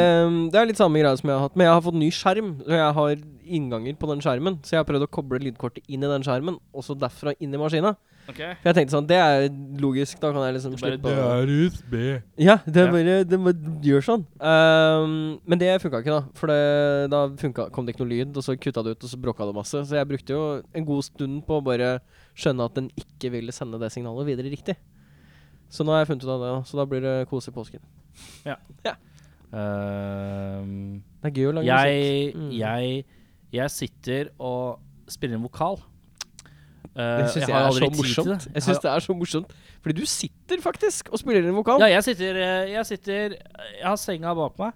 det 0.54 0.58
er 0.58 0.70
litt 0.70 0.80
samme 0.80 1.02
greia 1.02 1.18
som 1.20 1.30
jeg 1.30 1.38
har 1.38 1.46
hatt. 1.46 1.58
Men 1.58 1.68
jeg 1.68 1.76
har 1.76 1.84
fått 1.86 2.00
ny 2.00 2.10
skjerm. 2.14 2.56
Og 2.66 2.74
jeg 2.74 2.96
har 2.98 3.14
innganger 3.44 4.00
på 4.00 4.10
den 4.10 4.24
skjermen. 4.24 4.58
Så 4.66 4.76
jeg 4.76 4.82
har 4.82 4.88
prøvd 4.90 5.06
å 5.06 5.12
koble 5.14 5.42
lydkortet 5.44 5.86
inn 5.86 6.06
i 6.06 6.10
den 6.10 6.26
skjermen, 6.26 6.58
og 6.74 6.86
så 6.86 6.96
derfra 6.98 7.36
inn 7.38 7.54
i 7.54 7.62
maskina. 7.62 7.94
Okay. 8.24 8.54
For 8.62 8.70
jeg 8.70 8.78
tenkte 8.78 8.96
sånn, 8.96 9.08
det 9.10 9.18
er 9.20 9.46
logisk. 9.84 10.16
Da 10.22 10.32
kan 10.32 10.46
jeg 10.46 10.56
liksom 10.56 10.78
slippe 10.80 11.12
Det 11.12 11.26
er 11.28 11.52
USB. 11.52 11.96
Ja, 12.40 12.56
det 12.64 12.86
er 12.86 12.94
bare 12.94 13.18
Det 13.28 13.40
bare 13.44 13.74
gjør 13.84 14.06
sånn. 14.08 14.24
Um, 14.40 15.18
men 15.44 15.60
det 15.62 15.74
funka 15.84 16.02
ikke, 16.02 16.16
da. 16.22 16.38
For 16.40 16.54
det, 16.54 17.12
da 17.12 17.26
funka, 17.44 17.68
kom 17.76 17.86
det 17.86 17.96
ikke 17.96 18.06
noe 18.06 18.14
lyd, 18.14 18.32
og 18.40 18.48
så 18.48 18.56
kutta 18.56 18.86
det 18.86 18.96
ut, 18.96 19.06
og 19.06 19.12
så 19.12 19.20
bråka 19.28 19.50
det 19.50 19.58
masse. 19.58 19.86
Så 19.90 20.00
jeg 20.00 20.10
brukte 20.10 20.38
jo 20.38 20.44
en 20.64 20.88
god 20.88 21.10
stund 21.10 21.44
på 21.48 21.60
å 21.60 21.66
bare 21.66 21.98
skjønne 22.40 22.70
at 22.72 22.80
den 22.80 22.90
ikke 22.98 23.34
ville 23.36 23.54
sende 23.56 23.82
det 23.82 23.92
signalet 23.94 24.32
videre 24.32 24.54
riktig. 24.56 24.80
Så 25.74 25.84
nå 25.84 25.92
har 25.92 26.04
jeg 26.04 26.14
funnet 26.14 26.24
ut 26.24 26.32
av 26.32 26.46
det, 26.46 26.54
da. 26.56 26.62
Så 26.70 26.80
da 26.80 26.88
blir 26.88 27.04
det 27.04 27.18
kos 27.32 27.50
i 27.52 27.56
påsken. 27.56 27.84
Ehm, 29.54 31.04
Det 31.22 31.30
er 31.30 31.36
gøy 31.38 31.50
å 31.52 31.56
lage 31.60 31.70
jeg, 31.70 31.98
musikk. 32.34 32.38
Mm. 32.42 32.54
jeg, 32.58 33.06
jeg 33.54 33.74
sitter 33.74 34.32
og 34.42 34.80
spiller 35.12 35.38
en 35.38 35.46
vokal. 35.46 35.78
Uh, 36.94 37.24
Det 37.24 37.30
syns 37.34 37.48
jeg, 37.48 37.50
har 37.50 37.62
er 37.62 37.70
aldri 37.72 37.88
så 37.88 37.98
morsomt. 37.98 38.30
det. 38.30 38.54
Jeg 38.54 38.64
synes 38.64 38.82
det 38.84 38.90
er 38.92 39.02
så 39.02 39.14
morsomt 39.18 39.54
Fordi 39.82 39.94
du 39.98 40.06
sitter 40.06 40.60
faktisk 40.62 41.08
og 41.10 41.22
spiller 41.22 41.48
en 41.50 41.56
vokal. 41.58 41.82
Ja, 41.82 41.90
jeg 41.90 42.04
sitter, 42.06 42.38
eh, 42.38 42.72
jeg 42.72 42.86
sitter 42.86 43.34
Jeg 43.34 43.88
har 43.88 43.96
senga 43.98 44.34
bak 44.38 44.60
meg, 44.60 44.74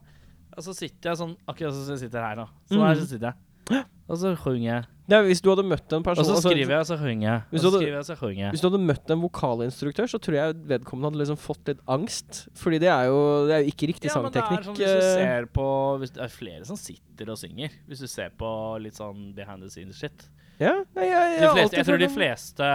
og 0.58 0.64
så 0.66 0.74
sitter 0.74 1.12
jeg 1.12 1.20
sånn 1.20 1.36
akkurat 1.46 1.76
sånn 1.76 1.86
som 1.86 1.94
jeg 1.94 2.08
sitter 2.08 2.26
her 2.26 2.40
nå. 2.40 2.48
Så 2.66 2.80
mm. 2.80 2.86
her 2.88 2.96
så 2.96 3.06
sitter 3.12 3.28
jeg. 3.28 3.84
Og 4.08 4.18
så 4.18 4.34
synger 4.42 4.72
jeg. 4.72 4.84
Er, 5.08 5.24
hvis 5.24 5.40
du 5.40 5.48
hadde 5.48 5.64
møtt 5.64 5.94
en 5.96 6.04
person 6.04 6.26
så 6.26 6.34
altså, 6.36 6.50
skriver 6.50 6.74
jeg, 6.74 6.84
og 6.84 6.88
så 6.90 6.98
synger 7.00 7.26
jeg. 7.30 7.44
Og 7.48 7.62
så 7.64 7.70
skriver 7.72 7.94
jeg, 7.94 8.06
så 8.10 8.16
synger 8.20 8.42
jeg. 8.42 8.50
Hvis 8.52 8.64
du 8.64 8.68
hadde 8.68 8.80
møtt 8.90 9.14
en 9.14 9.22
vokalinstruktør, 9.24 10.10
så 10.12 10.20
tror 10.20 10.36
jeg 10.36 10.56
vedkommende 10.68 11.12
hadde 11.12 11.22
liksom 11.22 11.40
fått 11.40 11.72
litt 11.72 11.84
angst. 11.96 12.42
Fordi 12.60 12.80
det 12.84 12.90
er 12.92 13.08
jo, 13.08 13.22
det 13.48 13.56
er 13.56 13.62
jo 13.64 13.72
ikke 13.72 13.90
riktig 13.94 14.12
Ja, 14.12 14.18
men 14.20 14.34
det 14.36 14.42
er 14.42 14.50
sangteknikk. 14.50 14.66
sånn 14.68 14.80
hvis 14.82 14.92
du 14.92 15.06
eh, 15.08 15.22
ser 15.22 15.48
på 15.56 15.68
hvis 16.02 16.12
Det 16.18 16.24
er 16.26 16.34
flere 16.34 16.68
som 16.68 16.80
sitter 16.82 17.32
og 17.32 17.40
synger. 17.40 17.78
Hvis 17.88 18.04
du 18.04 18.10
ser 18.12 18.36
på 18.44 18.50
litt 18.84 19.00
sånn 19.00 19.30
behind 19.38 19.64
the 19.64 19.72
scenes 19.72 20.02
shit. 20.02 20.28
Ja, 20.60 20.74
nei, 20.98 21.08
jeg, 21.08 21.38
jeg, 21.38 21.54
fleste, 21.54 21.78
jeg 21.78 21.86
tror 21.86 22.00
de 22.02 22.08
fleste 22.10 22.68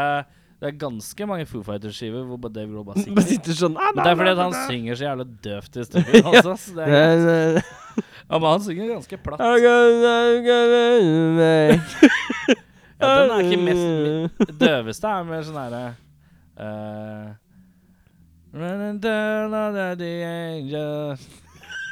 Det 0.63 0.69
er 0.69 0.75
ganske 0.79 1.27
mange 1.27 1.47
Foo 1.51 1.65
Fighters-skiver 1.67 2.29
hvor 2.31 2.39
Dave 2.47 2.71
Grohl 2.71 2.85
bare 2.87 3.03
sitter. 3.05 3.25
sitter 3.27 3.59
sånn 3.59 3.77
ah, 3.77 3.91
Men 3.93 4.07
det 4.07 4.13
er 4.13 4.21
fordi 4.21 4.35
han 4.39 4.59
synger 4.71 5.01
så 5.01 5.09
jævla 5.09 5.27
døvt 5.49 5.81
i 5.83 5.87
studio. 5.89 6.23
Altså, 6.33 6.55
så 6.63 6.77
det 6.79 6.87
er, 7.03 7.59
ja, 8.33 8.39
men 8.41 8.49
han 8.49 8.63
synger 8.65 8.89
ganske 8.95 9.17
platt. 9.21 9.41
Ja, 13.03 13.09
den 13.19 13.31
er 13.35 13.39
ikke 13.43 13.63
mest 13.67 14.53
døveste 14.63 15.11
er 15.11 15.25
mer 15.27 15.43
sånn 15.47 15.57
herre 15.59 15.81
uh, 16.63 17.33
Running 18.55 19.01
down 19.03 19.55
under 19.57 19.97
the 19.99 20.11
angels 20.29 21.25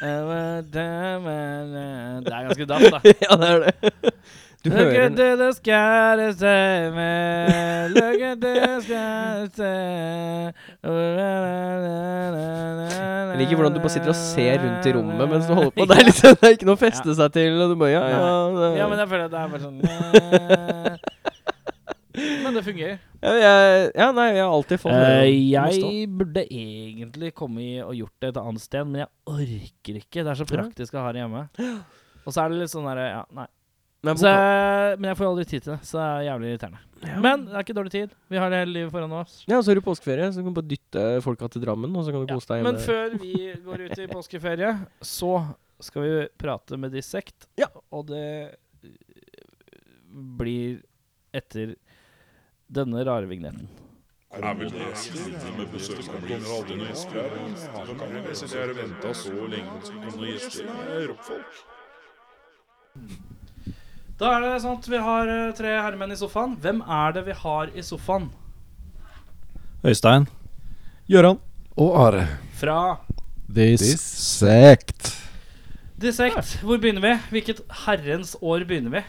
Ever 0.00 0.62
time 0.72 1.28
and- 1.28 2.24
Det 2.24 2.32
er 2.32 2.46
ganske 2.46 2.66
daft, 2.70 2.94
da. 2.94 3.00
ja, 3.26 3.36
det 3.36 3.48
er 3.50 3.58
det. 3.66 4.12
Du 4.60 4.68
Look 4.68 4.78
hører 4.78 5.06
at 5.06 5.16
the 5.16 5.52
sky 5.56 6.32
save 6.36 6.92
me. 6.92 7.12
Look 7.94 8.20
at 8.20 8.40
the 8.42 8.80
sky 8.84 9.48
save 9.56 10.52
Jeg 13.30 13.38
liker 13.40 13.56
hvordan 13.56 13.72
du 13.72 13.80
bare 13.80 13.92
sitter 13.94 14.12
og 14.12 14.18
ser 14.20 14.58
rundt 14.60 14.84
i 14.84 14.92
rommet 14.92 15.30
mens 15.30 15.46
du 15.48 15.54
holder 15.56 15.70
på. 15.70 15.86
Det 15.88 15.96
er, 15.96 16.04
liksom, 16.10 16.34
det 16.40 16.48
er 16.50 16.56
ikke 16.58 16.68
noe 16.68 16.76
å 16.76 16.80
feste 16.82 17.14
seg 17.16 17.32
til. 17.38 17.56
Du 17.70 17.76
bare, 17.80 17.92
ja, 17.94 18.02
ja, 18.12 18.18
Ja, 18.82 18.88
men 18.90 19.00
jeg 19.00 19.08
føler 19.14 19.24
at 19.30 19.32
det 19.32 19.40
er 19.40 19.48
bare 19.54 19.62
sånn. 19.64 19.78
Men 22.44 22.52
det 22.58 22.62
fungerer. 22.66 22.98
ja, 23.22 23.30
jeg, 23.38 23.84
ja, 23.94 24.06
nei, 24.12 24.26
jeg 24.34 24.42
har 24.42 24.52
alltid 24.52 24.80
fått 24.82 24.92
å 24.92 25.22
jeg 25.24 26.08
burde 26.20 26.42
egentlig 26.44 27.30
komme 27.38 27.62
i 27.62 27.78
og 27.80 27.94
gjort 27.96 28.16
det 28.20 28.32
et 28.32 28.40
annet 28.42 28.64
sted, 28.64 28.84
men 28.84 29.04
jeg 29.04 29.08
orker 29.30 30.00
ikke. 30.02 30.24
Det 30.26 30.32
er 30.34 30.40
så 30.42 30.46
praktisk 30.50 30.98
å 30.98 31.04
ha 31.06 31.14
det 31.14 31.22
hjemme. 31.22 31.46
Og 32.26 32.34
så 32.34 32.42
er 32.42 32.52
det 32.52 32.60
litt 32.60 32.72
sånn 32.74 32.88
derre 32.90 33.06
Ja, 33.06 33.22
nei. 33.38 33.46
Men 34.02 34.16
Så, 34.16 34.30
men 34.96 35.08
jeg 35.10 35.16
får 35.18 35.26
aldri 35.28 35.44
tid 35.44 35.62
til 35.66 35.72
det, 35.74 35.80
så 35.84 35.98
det 35.98 36.04
er 36.08 36.22
jævlig 36.30 36.50
irriterende. 36.54 36.78
Men 37.20 37.42
det 37.44 37.52
er 37.56 37.64
ikke 37.66 37.74
dårlig 37.76 37.90
tid. 37.92 38.14
Vi 38.32 38.38
har 38.40 38.48
det 38.52 38.60
hele 38.62 38.72
livet 38.72 38.92
foran 38.94 39.12
oss. 39.12 39.34
ja, 39.48 39.58
og 39.58 39.64
så 39.66 39.72
er 39.74 39.74
det 39.80 39.84
påskeferie, 39.84 40.30
så 40.32 40.40
du 40.40 40.46
kan 40.48 40.54
bare 40.56 40.70
dytte 40.70 41.02
folka 41.24 41.48
til 41.52 41.60
Drammen, 41.66 41.96
og 41.96 42.04
så 42.06 42.14
kan 42.14 42.22
du 42.24 42.32
Ja. 42.32 42.38
kose 42.38 42.48
deg 42.48 42.62
Men 42.64 42.78
før 42.80 43.18
vi 43.20 43.34
går 43.64 43.84
ut 43.90 43.98
i 43.98 44.06
påskeferie, 44.16 44.72
så 45.04 45.34
skal 45.80 46.02
vi 46.02 46.28
prate 46.40 46.78
med 46.80 46.92
Dissekt. 46.96 47.46
Ja. 47.60 47.68
Og 47.92 48.06
det 48.08 48.56
blir 50.40 50.80
etter 51.36 51.76
denne 52.72 53.04
rare 53.04 53.26
vignetten. 53.28 53.68
Er 54.32 54.54
vel 54.54 54.70
det 54.70 54.96
slitne 54.96 55.56
med 55.58 55.72
besøk 55.74 56.00
som 56.06 56.20
blir 56.22 56.38
når 56.40 56.56
aldri 56.56 56.76
noen 56.78 56.88
gjester 56.88 57.18
er 57.20 57.30
her. 57.36 57.54
Så 57.86 57.98
kan 57.98 58.16
jeg 58.16 58.36
sitte 58.36 58.56
her 58.56 59.12
så 59.12 59.48
lenge 59.50 59.80
på 59.84 60.16
noen 60.16 60.28
gjester. 60.30 60.64
Er 60.88 61.08
rockfolk. 61.10 61.52
Da 64.20 64.34
er 64.36 64.42
det 64.44 64.56
sånn 64.60 64.76
at 64.76 64.86
vi 64.92 64.98
har 65.00 65.30
eh, 65.32 65.52
tre 65.56 65.70
herremenn 65.78 66.12
i 66.12 66.16
sofaen. 66.20 66.52
Hvem 66.60 66.82
er 66.84 67.14
det 67.16 67.22
vi 67.24 67.36
har 67.40 67.70
i 67.72 67.80
sofaen? 67.80 68.26
Øystein. 69.80 70.26
Gøran. 71.08 71.38
Og 71.80 71.94
Are. 71.96 72.26
Fra 72.60 72.98
Dissekt. 73.48 75.14
Dissekt. 76.00 76.58
Hvor 76.60 76.76
begynner 76.82 77.00
vi? 77.06 77.14
Hvilket 77.32 77.64
herrens 77.86 78.34
år 78.44 78.66
begynner 78.68 78.98
vi? 78.98 79.02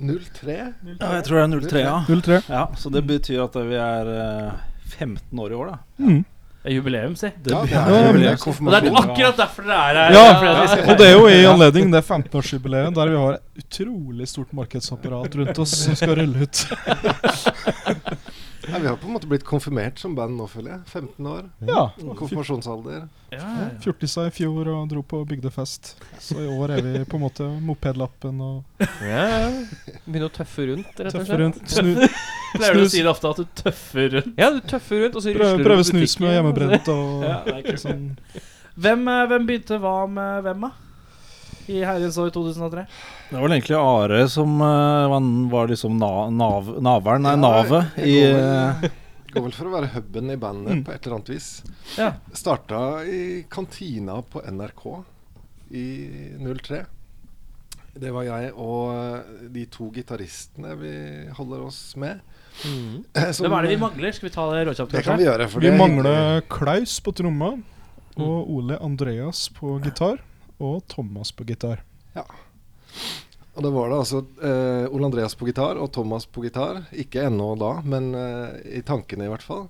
03. 0.00 0.56
Ja, 0.96 1.12
jeg 1.18 1.26
tror 1.28 1.36
det 1.36 1.44
er 1.44 1.68
03, 1.68 1.84
ja. 1.84 1.96
03. 2.08 2.40
ja. 2.48 2.64
Så 2.80 2.90
det 2.96 3.04
betyr 3.06 3.44
at 3.44 3.60
vi 3.68 3.76
er 3.76 4.12
eh, 4.16 4.62
15 4.96 5.44
år 5.44 5.52
i 5.52 5.58
år, 5.60 5.74
da. 5.74 5.78
Mm. 6.00 6.24
Det 6.62 6.70
er 6.70 6.76
jubileum, 6.76 7.14
si. 7.18 7.26
Det, 7.42 7.50
Ja, 7.50 7.60
det 7.66 7.74
er, 7.74 8.06
jubileum. 8.06 8.22
det 8.22 8.38
det 8.38 8.66
Og 8.66 8.70
det 8.70 8.90
er 8.92 8.98
akkurat 9.00 9.36
derfor 9.40 9.62
dere 9.66 9.78
er 9.82 9.96
her. 9.98 10.12
Ja, 10.14 10.66
skal 10.70 10.90
Og 10.92 10.98
det 11.00 11.06
er 11.08 11.12
jo 11.16 11.24
i 11.26 11.40
anledning 11.52 11.90
det 11.92 12.04
15-årsjubileet 12.06 12.94
der 12.94 13.10
vi 13.10 13.16
har 13.18 13.32
et 13.40 13.64
utrolig 13.64 14.28
stort 14.30 14.52
markedsapparat 14.54 15.34
rundt 15.40 15.58
oss 15.58 15.74
som 15.84 15.98
skal 15.98 16.14
rulle 16.20 16.46
ut. 16.46 16.62
Ja, 18.72 18.78
vi 18.80 18.88
har 18.88 18.96
på 18.96 19.06
en 19.08 19.12
måte 19.16 19.28
blitt 19.28 19.44
konfirmert 19.46 19.98
som 20.00 20.14
band 20.16 20.36
nå, 20.38 20.46
føler 20.50 20.72
jeg. 20.74 20.80
15 20.88 21.26
år. 21.28 21.48
Ja. 21.68 21.82
Konfirmasjonsalder. 22.18 23.02
Ja, 23.32 23.38
ja. 23.38 23.66
Fjortisa 23.84 24.26
i 24.28 24.32
fjor 24.34 24.68
og 24.72 24.88
dro 24.90 25.02
på 25.06 25.20
bygdefest. 25.28 25.92
Så 26.20 26.38
i 26.40 26.48
år 26.50 26.74
er 26.78 26.82
vi 26.86 27.02
på 27.08 27.18
en 27.20 27.24
måte 27.26 27.48
mopedlappen 27.64 28.40
og 28.44 28.86
Ja, 29.04 29.22
ja. 29.44 29.50
Begynne 30.06 30.28
å 30.30 30.34
tøffe 30.34 30.66
rundt, 30.72 30.92
rett 30.98 31.14
og 31.14 31.26
slett. 31.26 31.38
rundt. 31.42 31.62
Snu, 31.72 31.92
Pleier 32.56 32.76
du 32.76 32.84
å 32.84 32.88
si 32.92 33.00
det 33.04 33.08
ofte 33.12 33.30
at 33.32 33.40
du 33.40 33.46
tøffer 33.62 34.08
rundt? 34.18 34.34
Ja, 34.40 34.50
du 34.52 34.60
tøffer 34.68 35.04
rundt, 35.06 35.16
og 35.16 35.24
så 35.24 35.32
prøve, 35.36 35.52
rusler 35.56 35.68
prøve 35.70 35.86
snus 35.88 36.18
med 36.20 36.34
hjemmebrent 36.36 36.92
og 36.92 37.22
Ja, 37.30 37.38
det 37.48 37.60
er 37.76 37.80
sånn. 37.80 38.06
Hvem, 38.76 39.04
eh, 39.08 39.24
hvem 39.30 39.48
begynte 39.48 39.78
hva 39.80 39.96
med 40.08 40.46
hvem, 40.48 40.66
da? 40.68 40.72
I 41.72 41.82
herrens 41.86 42.16
år 42.20 42.32
2003? 42.34 42.84
Det 43.32 43.38
var 43.40 43.46
vel 43.48 43.54
egentlig 43.56 43.78
Are 43.80 44.22
som 44.28 44.58
uh, 44.60 45.08
var, 45.08 45.26
var 45.50 45.70
liksom 45.72 45.96
na, 45.98 46.10
nav, 46.30 46.68
naveren, 46.84 47.24
nei, 47.24 47.32
Ja, 47.32 47.40
navet 47.40 47.96
i 48.04 48.16
går 48.20 48.42
eh, 48.84 48.90
Går 49.32 49.46
vel 49.46 49.54
for 49.56 49.70
å 49.70 49.72
være 49.72 49.88
huben 49.94 50.28
i 50.34 50.36
bandet 50.36 50.74
Mm. 50.76 50.82
på 50.84 50.92
et 50.92 51.06
eller 51.06 51.16
annet 51.16 51.30
vis. 51.32 51.46
Ja. 51.96 52.10
Starta 52.36 52.80
i 53.08 53.46
kantina 53.48 54.18
på 54.28 54.42
NRK 54.44 54.82
i 55.72 55.84
03. 56.44 56.82
Det 57.96 58.10
var 58.12 58.26
jeg 58.28 58.50
og 58.60 59.48
de 59.54 59.64
to 59.72 59.88
gitaristene 59.96 60.74
vi 60.80 60.92
holder 61.38 61.64
oss 61.64 61.80
med. 61.96 62.20
Mm. 62.68 63.00
Som- 63.32 63.46
Hvem 63.48 63.56
er 63.56 63.62
det 63.64 63.72
vi 63.72 63.80
mangler? 63.80 64.12
Skal 64.12 64.28
vi 64.28 64.34
ta 64.36 64.44
det 64.52 64.66
råkjapt? 64.68 64.92
Det 64.98 65.04
kan 65.08 65.16
vi 65.20 65.24
gjøre. 65.30 65.48
For 65.48 65.64
Vi 65.64 65.70
det 65.72 65.80
mangler 65.80 66.44
Klaus 66.52 66.98
på 67.00 67.16
tromma 67.16 67.54
og 68.20 68.52
Ole 68.52 68.76
Andreas 68.84 69.46
på 69.56 69.78
gitar 69.80 70.20
og 70.60 70.82
Thomas 70.92 71.32
på 71.32 71.48
gitar. 71.48 71.80
Og 73.52 73.64
da 73.66 73.72
var 73.72 73.90
det 73.90 73.98
altså 74.00 74.22
eh, 74.40 74.86
Ole 74.88 75.08
Andreas 75.10 75.34
på 75.36 75.48
gitar 75.48 75.80
og 75.80 75.90
Thomas 75.92 76.24
på 76.24 76.44
gitar. 76.46 76.86
Ikke 76.96 77.26
ennå 77.28 77.52
da, 77.60 77.74
men 77.84 78.12
eh, 78.16 78.78
i 78.78 78.84
tankene 78.86 79.28
i 79.28 79.32
hvert 79.32 79.44
fall. 79.44 79.66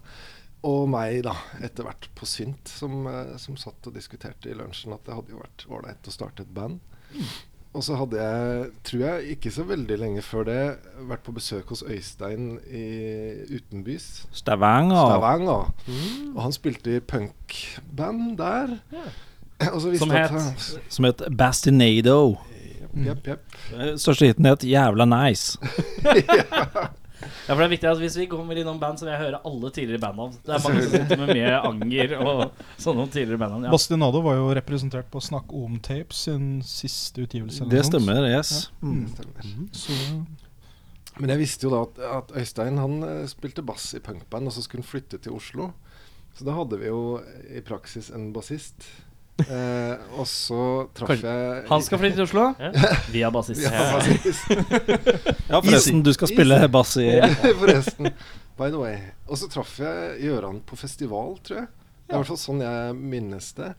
Og 0.62 0.84
meg, 0.90 1.24
da, 1.26 1.34
etter 1.66 1.88
hvert 1.88 2.06
på 2.14 2.28
synt, 2.28 2.70
som, 2.70 3.00
eh, 3.10 3.34
som 3.42 3.58
satt 3.58 3.90
og 3.90 3.96
diskuterte 3.96 4.52
i 4.52 4.58
lunsjen 4.58 4.94
at 4.94 5.02
det 5.08 5.16
hadde 5.16 5.34
jo 5.34 5.42
vært 5.42 5.66
ålreit 5.66 6.06
å 6.06 6.14
starte 6.14 6.46
et 6.46 6.54
band. 6.54 6.78
Og 7.72 7.80
så 7.82 7.96
hadde 7.96 8.20
jeg, 8.20 8.68
tror 8.84 9.02
jeg 9.02 9.34
ikke 9.34 9.50
så 9.54 9.64
veldig 9.64 9.96
lenge 9.96 10.22
før 10.22 10.44
det, 10.44 10.60
vært 11.08 11.24
på 11.24 11.32
besøk 11.34 11.72
hos 11.72 11.82
Øystein 11.82 12.58
i 12.68 12.84
utenbys. 13.48 14.26
Stavanger. 14.36 15.00
Stavanger. 15.08 15.70
Mm. 15.88 16.34
Og 16.36 16.40
han 16.44 16.54
spilte 16.54 16.98
i 16.98 17.00
punkband 17.00 18.36
der. 18.38 18.78
Så 19.62 19.92
Som 19.94 20.10
het? 20.10 20.32
Som 20.90 21.06
het 21.06 21.22
Bastinado. 21.38 22.36
Jepp, 22.92 23.28
yep. 23.28 23.60
Eh, 23.72 23.94
Største 24.00 24.28
hiten 24.28 24.48
het 24.50 24.66
Jævla 24.68 25.08
Nice. 25.08 25.58
Ja, 27.22 27.54
for 27.54 27.60
det 27.62 27.66
er 27.66 27.72
viktig 27.72 27.88
at 27.90 28.00
Hvis 28.02 28.16
vi 28.18 28.26
kommer 28.30 28.58
innom 28.58 28.80
band, 28.82 28.98
så 28.98 29.06
vil 29.06 29.12
jeg 29.14 29.22
høre 29.22 29.40
alle 29.46 29.70
tidligere 29.74 30.02
bandnavn. 30.02 30.34
Det 30.42 30.54
er 30.56 30.64
mange 30.64 30.82
som 30.84 30.94
sitter 30.94 31.20
med 31.20 31.32
mye 31.36 31.58
anger 31.68 32.14
og 32.18 32.42
sånne 32.82 33.06
tidligere 33.14 33.40
bandnavn. 33.42 33.66
Ja. 33.68 33.74
Bastinado 33.74 34.22
var 34.24 34.38
jo 34.38 34.48
representert 34.58 35.10
på 35.12 35.22
Snakk 35.22 35.52
om 35.56 35.78
Tape 35.84 36.16
sin 36.16 36.46
siste 36.66 37.26
utgivelse. 37.26 37.68
Det 37.70 37.84
stemmer, 37.86 38.26
yes. 38.30 38.70
Mm. 38.82 39.04
Stemmer. 39.14 39.52
Så 39.70 39.98
Men 41.20 41.34
jeg 41.34 41.42
visste 41.42 41.68
jo 41.68 41.72
da 41.74 41.84
at, 41.84 42.02
at 42.18 42.36
Øystein 42.40 42.78
han 42.80 43.02
eh, 43.06 43.24
spilte 43.30 43.64
bass 43.66 43.90
i 43.94 44.02
punkband, 44.02 44.48
og 44.48 44.54
så 44.54 44.64
skulle 44.64 44.82
han 44.82 44.90
flytte 44.90 45.20
til 45.22 45.36
Oslo. 45.36 45.72
Så 46.34 46.46
da 46.48 46.54
hadde 46.56 46.78
vi 46.80 46.88
jo 46.88 47.20
i 47.52 47.60
praksis 47.60 48.08
en 48.10 48.30
bassist 48.32 48.86
Eh, 49.40 50.18
og 50.20 50.26
så 50.28 50.88
traff 50.94 51.22
jeg 51.24 51.62
Han 51.70 51.82
skal 51.82 52.00
flytte 52.02 52.18
til 52.20 52.26
Oslo. 52.26 52.44
via 53.14 53.30
bassist. 53.32 53.64
Ja, 53.64 53.86
bassist. 53.96 54.44
Ja, 55.52 55.60
forresten, 55.60 56.02
du 56.04 56.12
skal 56.14 56.30
spille 56.30 56.60
bass 56.72 56.94
i 57.00 57.08
Forresten. 57.62 58.12
By 58.58 58.68
the 58.68 58.80
way. 58.80 59.00
Og 59.28 59.40
så 59.40 59.48
traff 59.52 59.78
jeg 59.80 60.20
Gjøran 60.26 60.60
på 60.68 60.78
festival, 60.78 61.34
tror 61.44 61.62
jeg. 61.62 61.72
Det 61.72 62.12
er 62.12 62.18
i 62.18 62.20
hvert 62.20 62.32
fall 62.34 62.42
sånn 62.42 62.62
jeg 62.64 62.96
minnes 62.98 63.50
det. 63.56 63.72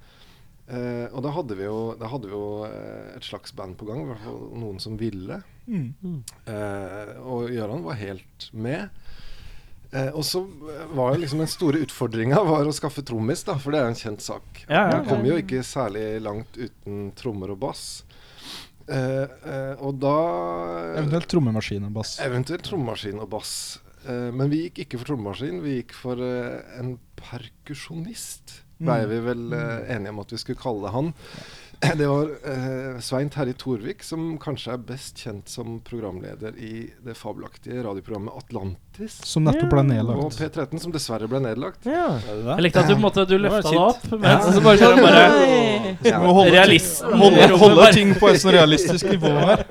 Uh, 0.63 1.11
og 1.11 1.19
da 1.25 1.33
hadde 1.35 1.57
vi 1.59 1.65
jo, 1.67 1.79
da 1.99 2.07
hadde 2.07 2.29
vi 2.29 2.37
jo 2.37 2.63
eh, 2.65 3.17
et 3.17 3.25
slags 3.27 3.51
band 3.53 3.75
på 3.77 3.85
gang, 3.89 3.99
i 3.99 4.07
hvert 4.07 4.23
fall 4.23 4.39
noen 4.61 4.79
som 4.81 4.95
ville. 4.97 5.41
Mm. 5.67 6.21
Uh, 6.47 7.11
og 7.19 7.51
Gjøran 7.51 7.83
var 7.85 7.99
helt 7.99 8.47
med. 8.55 9.02
Eh, 9.93 10.09
og 10.17 10.23
så 10.25 10.41
var 10.97 11.13
jo 11.13 11.21
liksom 11.21 11.43
den 11.43 11.51
store 11.51 11.83
utfordringa 11.85 12.39
var 12.47 12.65
å 12.65 12.73
skaffe 12.73 13.03
trommis, 13.05 13.43
da, 13.45 13.53
for 13.61 13.71
det 13.75 13.79
er 13.81 13.85
jo 13.87 13.93
en 13.93 13.99
kjent 13.99 14.25
sak. 14.25 14.63
Ja, 14.65 14.87
ja, 14.89 14.97
Man 14.97 15.05
kommer 15.05 15.29
jo 15.33 15.37
ikke 15.43 15.61
særlig 15.67 16.07
langt 16.25 16.57
uten 16.57 17.11
trommer 17.19 17.53
og 17.53 17.59
bass. 17.61 17.85
Eh, 18.89 19.23
eh, 19.23 19.75
og 19.79 20.01
da 20.03 20.15
Eventuelt 20.97 21.29
trommemaskin 21.31 21.85
og 21.87 21.93
bass. 22.01 22.17
Eventuelt 22.25 22.65
trommemaskin 22.67 23.21
og 23.23 23.29
bass. 23.31 23.53
Eh, 24.03 24.29
men 24.35 24.49
vi 24.51 24.65
gikk 24.65 24.81
ikke 24.83 24.99
for 24.99 25.13
trommemaskin, 25.13 25.61
vi 25.63 25.77
gikk 25.77 25.93
for 25.95 26.19
eh, 26.19 26.57
en 26.81 26.97
perkusjonist. 27.19 28.59
Blei 28.83 29.03
Mm. 29.05 29.09
vi 29.09 29.19
vel 29.29 29.53
eh, 29.53 29.95
enige 29.95 30.09
om 30.09 30.19
at 30.19 30.31
vi 30.33 30.37
skulle 30.41 30.59
kalle 30.59 30.89
han. 30.91 31.13
Det 31.99 32.07
var 32.07 32.29
eh, 32.47 32.99
Svein 33.03 33.29
Terje 33.29 33.53
Torvik, 33.59 34.03
som 34.05 34.37
kanskje 34.41 34.73
er 34.75 34.83
best 34.87 35.19
kjent 35.19 35.49
som 35.51 35.79
programleder 35.85 36.55
i 36.57 36.85
det 37.03 37.15
fabelaktige 37.19 37.83
radioprogrammet 37.83 38.37
Atlantis. 38.39 39.17
Som 39.27 39.43
nettopp 39.47 39.71
ble 39.73 39.83
nedlagt. 39.89 40.23
Og. 40.23 40.37
P13, 40.37 40.79
som 40.83 40.93
dessverre 40.95 41.27
ble 41.31 41.41
nedlagt. 41.43 41.87
Ja. 41.89 42.05
Jeg 42.23 42.65
likte 42.67 42.83
at 42.85 42.91
du 42.93 42.95
måte 43.01 43.25
Du 43.27 43.35
løfta 43.37 43.63
det 43.65 43.73
kjipt. 43.73 44.07
opp, 44.13 44.19
men 44.21 44.45
Så 44.45 44.53
så 44.57 44.63
bare 44.63 44.77
så 44.77 44.93
bare. 45.01 45.25
Ja. 46.07 46.19
Holde, 46.23 46.63
holde, 47.19 47.49
holde 47.65 47.89
ting 47.95 48.13
på 48.19 48.31
et 48.31 48.39
sånn 48.43 48.55
realistisk 48.55 49.09
nivå 49.11 49.33
her. 49.43 49.65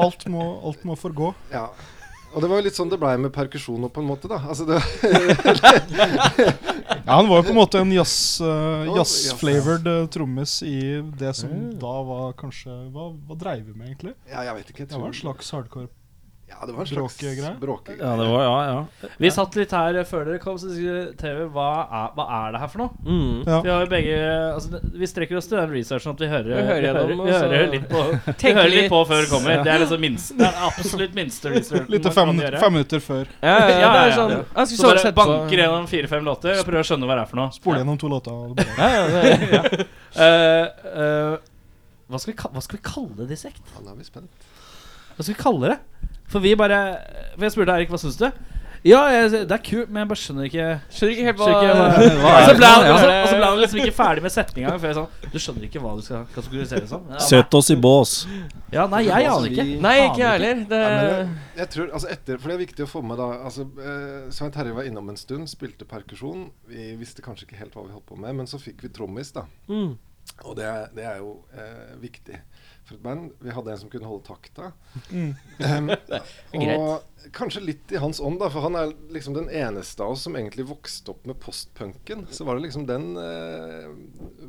Alt 0.00 0.26
må, 0.32 0.44
alt 0.70 0.84
må 0.88 0.96
forgå. 0.98 1.32
Ja. 1.52 1.68
Og 2.34 2.42
det 2.44 2.48
var 2.50 2.60
jo 2.60 2.64
litt 2.68 2.76
sånn 2.78 2.90
det 2.92 2.98
blei 3.02 3.16
med 3.18 3.32
perkusjon 3.34 3.88
på 3.90 4.02
en 4.02 4.06
måte, 4.06 4.28
da. 4.30 4.38
Altså 4.46 4.66
det, 4.68 4.78
Ja, 7.06 7.16
Han 7.16 7.28
var 7.28 7.40
jo 7.40 7.46
på 7.48 7.50
en 7.54 7.58
måte 7.58 7.80
en 7.82 7.92
jazz, 7.94 8.40
uh, 8.42 8.84
Ja, 8.86 9.00
jazz-flavored 9.00 9.86
eh, 9.90 10.06
trommis 10.14 10.60
i 10.62 10.76
det 11.18 11.32
som 11.36 11.50
Mm. 11.50 11.78
da 11.80 11.94
var 12.06 12.32
kanskje 12.38 12.70
Hva, 12.94 13.08
hva 13.26 13.36
dreiv 13.38 13.64
vi 13.66 13.74
med, 13.74 13.88
egentlig? 13.90 14.14
ja, 14.30 14.44
jeg 14.46 14.54
vet 14.60 14.70
ikke. 14.70 14.82
Jeg 14.84 14.88
Det 14.92 15.00
var 15.00 15.06
en 15.10 15.18
slags 15.22 15.50
hardcore. 15.50 15.88
Ja, 16.50 16.66
det 16.66 16.74
var 16.74 16.82
en 16.84 16.88
slags 16.90 17.16
bråkegreie. 17.60 18.00
Ja, 18.02 18.10
det 18.18 18.26
var 18.28 18.42
Ja, 18.44 18.56
ja. 18.68 19.08
Vi 19.22 19.30
satt 19.32 19.54
litt 19.56 19.70
her 19.72 19.96
før 20.04 20.24
dere 20.28 20.40
kom, 20.42 20.58
så 20.60 20.68
diskuterte 20.68 21.32
vi 21.38 21.46
hva 21.54 21.68
er, 21.86 22.08
hva 22.18 22.26
er 22.40 22.52
det 22.56 22.60
her 22.64 22.70
for 22.72 22.82
noe. 22.82 22.90
Ja. 23.00 23.14
Mm. 23.14 23.62
Vi 23.64 23.70
har 23.72 23.84
jo 23.84 23.88
begge 23.92 24.18
altså, 24.54 24.80
Vi 25.00 25.08
strekker 25.10 25.38
oss 25.40 25.48
til 25.50 25.60
den 25.60 25.72
researchen 25.74 26.12
at 26.12 26.20
vi 26.24 26.28
hører, 26.32 26.50
Vi 26.50 26.66
hører 26.68 26.80
vi 26.82 26.88
hører, 26.90 27.24
vi 27.24 27.56
hører 27.56 27.70
litt 27.74 27.86
på 27.90 28.02
Vi 28.42 28.52
hører 28.52 28.70
litt 28.74 28.80
litt. 28.82 28.90
på 28.92 29.00
før 29.08 29.22
det 29.24 29.30
kommer. 29.32 29.64
Det 29.64 29.72
er 29.74 29.84
liksom 29.84 30.04
minst 30.04 30.34
Det 30.38 30.48
er 30.50 30.60
absolutt 30.68 31.16
minste 31.18 31.54
researchen 31.54 31.90
Litt 31.96 32.10
fem, 32.20 32.34
fem 32.60 32.76
minutter 32.78 33.04
før. 33.04 33.24
Ja, 33.40 33.54
ja, 33.54 33.58
ja, 33.58 33.66
det 33.66 33.80
Ja, 33.80 33.92
er 34.04 34.16
sånn 34.18 34.34
ja. 34.36 34.42
Så 34.66 34.76
så 34.80 34.90
bare 34.90 35.04
sett 35.06 35.16
på 35.16 35.26
banker 35.30 35.62
gjennom 35.64 35.86
fire-fem 35.90 36.24
låter 36.26 36.58
og 36.60 36.66
prøver 36.68 36.84
å 36.84 36.88
skjønne 36.90 37.08
hva 37.10 37.16
det 37.20 37.24
er 37.26 37.30
for 37.30 37.40
noe. 37.42 37.54
Spole 37.56 37.80
gjennom 37.82 37.98
to 38.00 38.10
låter. 38.12 38.34
og 38.34 38.60
Ja, 38.78 38.90
ja, 38.98 39.06
det, 39.14 39.86
Eh, 40.10 40.66
eh, 40.90 41.36
hva, 42.10 42.18
skal 42.18 42.32
vi, 42.32 42.36
hva 42.42 42.62
skal 42.64 42.78
vi 42.80 42.82
kalle 42.82 43.26
Dissekt? 43.30 43.62
Ja, 43.76 43.82
nå 43.84 43.92
er 43.92 44.00
vi 44.00 44.06
spent. 44.08 44.48
Hva 45.14 45.22
skal 45.22 45.34
vi 45.36 45.38
kalle 45.38 45.70
det? 45.70 45.76
For 46.30 46.40
vi 46.44 46.54
bare 46.58 46.80
For 47.36 47.46
jeg 47.48 47.56
spurte 47.56 47.74
Erik 47.80 47.90
hva 47.92 47.98
syns 48.00 48.16
du. 48.20 48.30
Ja, 48.80 49.02
jeg, 49.12 49.42
det 49.44 49.52
er 49.52 49.60
kult, 49.60 49.90
men 49.92 50.00
jeg 50.00 50.08
bare 50.08 50.16
skjønner 50.22 50.46
ikke 50.48 50.66
Skjønner 50.88 51.10
ikke 51.12 51.24
helt 51.26 51.40
hva 51.42 51.48
ikke 51.52 51.72
hva, 51.76 51.88
Hva 52.22 52.30
Og 52.30 52.38
er 52.38 52.46
så 52.48 52.52
ble 52.56 52.68
han, 52.70 52.84
Ja, 52.86 52.92
og 52.94 53.00
så, 53.02 53.08
ja, 53.10 53.16
og 53.20 53.26
så 53.28 53.34
ble 53.36 53.48
han 53.50 53.58
liksom 53.60 53.80
ikke 53.82 53.92
ferdig 53.98 54.22
med 54.24 54.32
setninga. 54.32 54.70
For 54.80 54.88
jeg 54.88 54.96
sånn 54.96 55.26
Du 55.34 55.36
skjønner 55.44 55.66
ikke 55.66 55.82
hva 55.84 55.90
du 55.98 56.00
skal 56.06 56.22
kategorisere 56.32 56.88
som? 56.88 57.04
Ja, 57.12 57.18
Sett 57.26 57.56
oss 57.60 57.68
i 57.74 57.76
bås. 57.76 58.14
Ja, 58.72 58.86
nei, 58.88 59.02
jeg 59.10 59.28
aner 59.28 59.50
ikke. 59.52 59.66
Nei, 59.84 59.92
ikke 60.06 60.22
jeg 60.22 60.32
heller. 60.38 60.62
Det, 60.72 60.80
Ja, 60.80 61.02
jeg, 61.10 61.28
jeg 61.60 61.68
tror, 61.74 61.90
altså 61.98 62.08
etter, 62.16 62.40
for 62.40 62.48
det 62.48 62.56
er 62.56 62.62
viktig 62.64 62.86
å 62.86 62.90
få 62.94 63.02
med 63.10 63.20
da 63.20 63.28
altså, 63.50 63.66
eh, 63.84 64.16
Svein 64.32 64.54
Terje 64.56 64.72
var 64.80 64.88
innom 64.88 65.12
en 65.12 65.20
stund, 65.20 65.50
spilte 65.52 65.84
perkusjon. 65.90 66.46
Vi 66.72 66.88
visste 67.02 67.20
kanskje 67.26 67.50
ikke 67.50 67.60
helt 67.60 67.76
hva 67.76 67.84
vi 67.84 67.92
holdt 67.98 68.08
på 68.08 68.16
med, 68.16 68.32
men 68.40 68.48
så 68.48 68.56
fikk 68.64 68.80
vi 68.86 68.94
trommis, 68.96 69.34
da. 69.36 69.44
mm. 69.68 69.92
Og 70.46 70.56
det, 70.56 70.64
er- 70.64 70.88
det 70.96 71.04
er 71.10 71.20
jo 71.20 71.34
eh, 71.52 71.92
viktig 72.00 72.40
band. 72.98 73.32
Vi 73.38 73.54
hadde 73.54 73.72
en 73.72 73.78
som 73.78 73.90
kunne 73.92 74.08
holde 74.10 74.26
takta. 74.26 74.72
Mm. 75.10 75.34
Um, 76.50 76.64
og 76.74 77.28
kanskje 77.36 77.62
litt 77.62 77.92
i 77.92 78.00
hans 78.00 78.18
ånd, 78.20 78.40
da, 78.40 78.48
for 78.50 78.64
han 78.64 78.76
er 78.78 78.94
liksom 79.12 79.36
den 79.36 79.50
eneste 79.52 80.02
av 80.02 80.16
oss 80.16 80.24
som 80.26 80.34
egentlig 80.38 80.66
vokste 80.70 81.12
opp 81.12 81.26
med 81.28 81.38
postpunken. 81.42 82.26
Så 82.32 82.46
var 82.48 82.56
det 82.56 82.64
liksom 82.66 82.88
den 82.88 83.12
uh, 83.14 83.92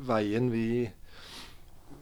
veien 0.08 0.50
vi 0.50 0.90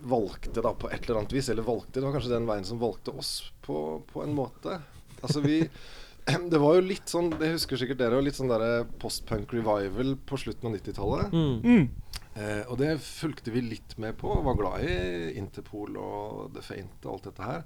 valgte 0.01 0.63
da 0.65 0.73
på 0.73 0.89
et 0.89 1.05
eller 1.05 1.21
annet 1.21 1.35
vis. 1.37 1.51
Eller 1.53 1.67
valgte, 1.67 1.99
det 1.99 2.07
var 2.07 2.17
kanskje 2.17 2.33
den 2.33 2.49
veien 2.49 2.65
som 2.67 2.81
valgte 2.81 3.13
oss 3.13 3.53
på, 3.67 4.01
på 4.13 4.25
en 4.25 4.37
måte. 4.37 4.81
Altså 5.21 5.45
vi 5.45 5.63
Det 6.53 6.59
var 6.61 6.77
jo 6.77 6.83
litt 6.85 7.11
sånn, 7.11 7.31
det 7.41 7.55
husker 7.55 7.81
sikkert 7.81 7.99
dere, 8.03 8.21
litt 8.23 8.37
sånn 8.37 8.51
derre 8.53 8.85
postpunk 9.03 9.53
revival 9.57 10.15
på 10.29 10.39
slutten 10.39 10.69
av 10.69 10.77
90-tallet. 10.77 11.33
Mm. 11.33 11.89
Mm. 12.35 12.41
Eh, 12.43 12.63
og 12.71 12.79
det 12.79 12.93
fulgte 13.03 13.51
vi 13.51 13.63
litt 13.65 13.97
med 13.99 14.17
på. 14.21 14.33
Var 14.45 14.59
glad 14.59 14.85
i 14.87 15.39
Interpol 15.39 15.97
og 16.01 16.55
The 16.55 16.63
Faint 16.65 17.07
og 17.07 17.15
alt 17.15 17.29
dette 17.31 17.47
her. 17.47 17.65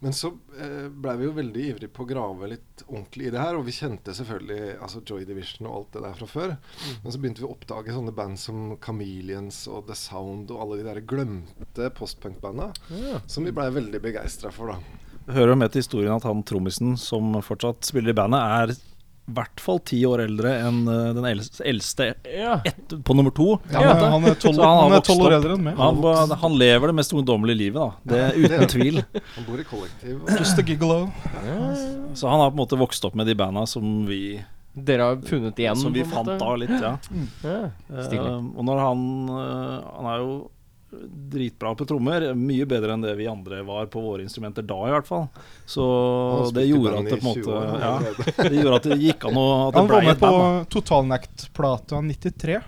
Men 0.00 0.16
så 0.16 0.32
eh, 0.58 0.88
blei 0.88 1.16
vi 1.20 1.28
jo 1.28 1.36
veldig 1.36 1.66
ivrige 1.72 1.92
på 1.92 2.06
å 2.06 2.10
grave 2.10 2.52
litt 2.54 2.84
ordentlig 2.88 3.28
i 3.28 3.34
det 3.34 3.42
her. 3.42 3.58
Og 3.58 3.66
vi 3.68 3.76
kjente 3.76 4.14
selvfølgelig 4.16 4.78
altså 4.78 5.04
Joy 5.04 5.26
Division 5.28 5.68
og 5.70 5.76
alt 5.76 5.92
det 5.98 6.04
der 6.06 6.18
fra 6.20 6.30
før. 6.30 6.56
Men 7.04 7.12
så 7.12 7.20
begynte 7.20 7.44
vi 7.44 7.50
å 7.50 7.54
oppdage 7.54 7.96
sånne 7.96 8.16
band 8.16 8.40
som 8.40 8.64
Chameleons 8.80 9.62
og 9.70 9.86
The 9.90 9.98
Sound 9.98 10.52
og 10.54 10.64
alle 10.64 10.80
de 10.80 10.88
der 10.88 11.04
glemte 11.04 11.92
postpunk-banda. 11.96 12.72
Som 13.30 13.46
vi 13.46 13.54
blei 13.54 13.68
veldig 13.74 14.02
begeistra 14.02 14.52
for, 14.54 14.74
da. 14.74 15.00
Hører 15.30 15.52
jo 15.52 15.58
med 15.60 15.70
til 15.70 15.84
historien 15.84 16.16
at 16.16 16.24
han 16.26 16.40
trommisen 16.46 16.96
som 16.98 17.36
fortsatt 17.44 17.86
spiller 17.86 18.14
i 18.14 18.16
bandet, 18.18 18.40
er 18.40 18.89
i 19.30 19.34
hvert 19.38 19.60
fall 19.62 19.78
ti 19.86 20.00
år 20.08 20.24
eldre 20.26 20.52
enn 20.66 20.80
eh, 20.90 21.08
den 21.16 21.26
eldste, 21.30 22.10
ett 22.26 22.94
på 23.06 23.14
nummer 23.16 23.30
to. 23.36 23.60
Han 23.72 23.86
er- 23.86 24.10
han 24.10 24.24
er 24.28 24.34
tolv 24.42 24.58
han 24.60 24.78
han 24.84 24.96
er 24.98 25.04
tolv 25.06 25.24
år 25.28 25.36
eldre 25.38 25.56
enn 25.56 25.64
meg. 25.70 25.78
Han, 25.78 26.30
han 26.44 26.56
lever 26.58 26.90
det 26.92 26.96
mest 27.00 27.14
ungdommelige 27.14 27.60
livet, 27.62 27.80
da. 27.80 27.90
Det 28.12 28.22
er 28.26 28.38
uten 28.42 28.72
tvil. 28.74 29.02
Han 29.36 29.46
bor 29.48 29.60
i 29.62 29.66
kollektiv. 29.70 30.20
Just 30.38 30.58
a 30.58 30.62
gigolo. 30.66 31.00
Så 32.14 32.28
han 32.28 32.40
har 32.42 32.50
på 32.50 32.56
en 32.58 32.62
måte 32.64 32.78
vokst 32.80 33.04
opp 33.06 33.14
med 33.14 33.26
de 33.30 33.34
banda 33.38 33.66
som 33.70 34.04
vi, 34.08 34.40
Dere 34.74 35.02
har 35.08 35.16
funnet 35.26 35.58
igjen? 35.58 35.76
som 35.76 35.92
vi 35.94 36.04
fant 36.06 36.30
da 36.38 36.50
litt, 36.58 36.70
ja. 36.80 36.96
Ja. 37.42 37.60
Stilig. 38.06 38.26
Eh, 38.26 38.50
og 38.56 38.64
når 38.68 38.78
han 38.84 39.00
eh, 39.34 39.76
Han 39.96 40.06
er 40.12 40.18
jo 40.22 40.34
dritbra 41.30 41.74
på 41.74 41.86
trommer. 41.86 42.32
Mye 42.34 42.66
bedre 42.68 42.94
enn 42.96 43.04
det 43.04 43.14
vi 43.18 43.28
andre 43.30 43.62
var 43.66 43.86
på 43.92 44.02
våre 44.02 44.24
instrumenter 44.24 44.66
da, 44.66 44.78
i 44.88 44.92
hvert 44.94 45.08
fall. 45.08 45.26
Så 45.66 45.86
det 46.54 46.66
gjorde 46.66 46.98
at 46.98 47.08
det 47.08 47.18
på 47.20 47.20
en 47.20 47.28
måte 47.30 47.56
år 47.56 47.80
ja. 47.80 47.94
Det 48.50 48.54
gjorde 48.56 48.76
at 48.80 48.88
det 48.90 49.00
gikk 49.00 49.26
an 49.30 49.40
å 49.40 49.48
At 49.68 49.74
det 49.74 49.80
Han 49.80 49.90
var 49.94 50.06
med 50.06 50.12
et 50.14 50.22
på. 50.24 50.42
Totalnect-plata 50.76 52.00
93. 52.00 52.60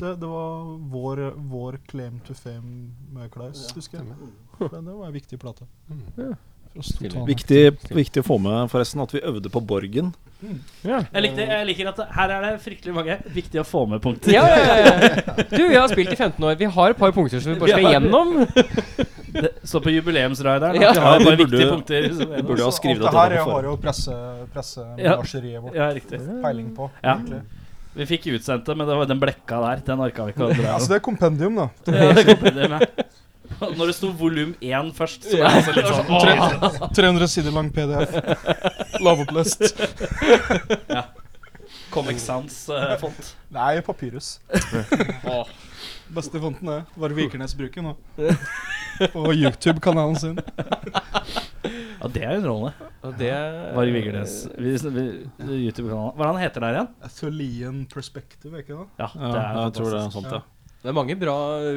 Det, 0.00 0.14
det 0.16 0.26
var 0.26 0.62
vår, 0.90 1.24
vår 1.36 1.80
claim 1.86 2.20
to 2.24 2.34
fame 2.34 2.94
med 3.12 3.28
Klaus, 3.32 3.66
husker 3.76 4.00
jeg. 4.00 4.30
Det, 4.58 4.70
det 4.72 4.94
var 4.94 5.06
en 5.06 5.12
viktig 5.12 5.40
plate. 5.40 5.68
Mm. 5.90 6.06
Totalnect. 6.16 6.46
Viktig, 6.74 7.62
viktig 7.90 8.22
å 8.22 8.26
få 8.26 8.36
med 8.40 8.70
forresten 8.70 9.00
at 9.02 9.10
vi 9.14 9.20
øvde 9.26 9.50
på 9.50 9.60
Borgen. 9.66 10.12
Ja. 10.86 11.02
Jeg, 11.12 11.22
likte, 11.26 11.44
jeg 11.44 11.66
liker 11.68 11.88
at 11.90 11.98
her 12.16 12.30
er 12.32 12.44
det 12.46 12.52
fryktelig 12.64 12.94
mange 12.96 13.16
viktig 13.34 13.60
å 13.60 13.64
få 13.68 13.82
med 13.90 14.00
punkter. 14.00 14.32
Ja, 14.32 14.44
ja, 14.48 14.76
ja. 14.86 15.34
Du, 15.50 15.58
vi 15.68 15.74
har 15.76 15.90
spilt 15.92 16.14
i 16.14 16.16
15 16.16 16.46
år. 16.48 16.54
Vi 16.56 16.64
har 16.76 16.94
et 16.94 16.96
par 17.00 17.12
punkter 17.12 17.42
som 17.44 17.52
vi 17.52 17.58
bare 17.60 17.74
skal 17.74 17.84
Ja. 17.84 17.92
gjennom. 17.98 18.46
Det, 19.30 19.50
så 19.68 19.78
på 19.84 19.92
jubileumsrideren 19.92 20.80
Ja. 20.80 20.92
vi 20.94 20.98
har 21.04 21.20
Ja, 21.20 21.24
burde- 21.26 21.36
viktige 21.44 21.68
punkter. 21.70 22.08
som 22.16 22.32
er- 22.32 22.42
burde 22.42 22.64
ha 22.64 22.70
skrevet 22.70 23.02
det 23.04 23.12
her 23.12 23.36
har 23.50 23.62
jo 23.68 23.76
presse, 23.76 24.14
pressemenasjeriet 24.54 25.62
vårt 25.62 25.74
Ja, 25.74 25.92
peiling 26.42 26.74
på. 26.74 26.90
Ja. 27.04 27.18
Vi 27.94 28.06
fikk 28.06 28.26
utsendt 28.38 28.64
det, 28.64 28.76
men 28.78 28.86
det 28.88 28.96
var 28.96 29.06
den 29.06 29.20
blekka 29.20 29.60
der. 29.60 29.82
Den 29.84 29.98
orka 30.00 30.24
vi 30.24 30.32
ikke 30.32 30.46
å 30.48 30.54
dra. 30.54 30.74
Altså, 30.78 30.88
det 30.88 30.96
er 30.96 31.04
kompendium, 31.04 31.56
da. 31.56 31.68
Ja, 31.90 32.12
det 32.14 32.22
er 32.24 32.34
kompendium, 32.34 32.70
med. 32.70 32.88
Når 33.78 33.86
det 33.90 33.94
sto 33.96 34.10
volum 34.16 34.54
1 34.60 34.92
først, 34.96 35.26
så 35.30 35.36
var 35.40 35.48
det 35.50 35.56
altså 35.60 35.72
litt 35.76 35.90
sånn 35.90 36.08
åh. 36.80 36.90
300 36.96 37.28
sider 37.32 37.52
lang 37.56 37.70
PDF. 37.74 38.14
Lavopplest. 39.04 39.60
Comic 41.90 42.18
Sans-font. 42.22 43.32
Nei, 43.54 43.80
papyrus. 43.82 44.36
Beste 46.10 46.40
fonten 46.42 46.68
er 46.70 46.84
Var 46.98 47.12
Vikernes 47.14 47.54
bruker 47.58 47.82
nå. 47.84 47.92
På 49.12 49.30
YouTube-kanalen 49.34 50.16
sin. 50.18 50.38
Ja, 52.00 52.08
det 52.10 52.22
er 52.24 52.36
underholdende. 52.38 52.72
Ja, 53.02 53.10
det 53.20 53.32
Varg 53.76 53.92
Vigernes. 53.94 54.34
Vi- 54.58 54.76
vi- 54.94 55.26
YouTube-kanalen. 55.66 56.14
Hva 56.16 56.22
er 56.22 56.26
det 56.26 56.32
han 56.34 56.42
heter 56.44 56.60
der 56.66 56.78
igjen? 56.78 56.88
Athelian 57.10 57.82
Perspective, 57.92 58.54
er 58.56 58.64
ikke 58.64 58.78
det? 58.80 58.86
Ja, 59.02 59.08
Ja, 59.14 59.32
det 59.34 59.42
er 59.42 59.60
jeg 59.64 59.72
tror 59.78 59.90
det 59.90 60.00
er 60.00 60.10
sånt, 60.16 60.32
ja. 60.32 60.40
Det 60.80 60.88
er 60.88 60.94
mange 60.96 61.12
bra 61.20 61.34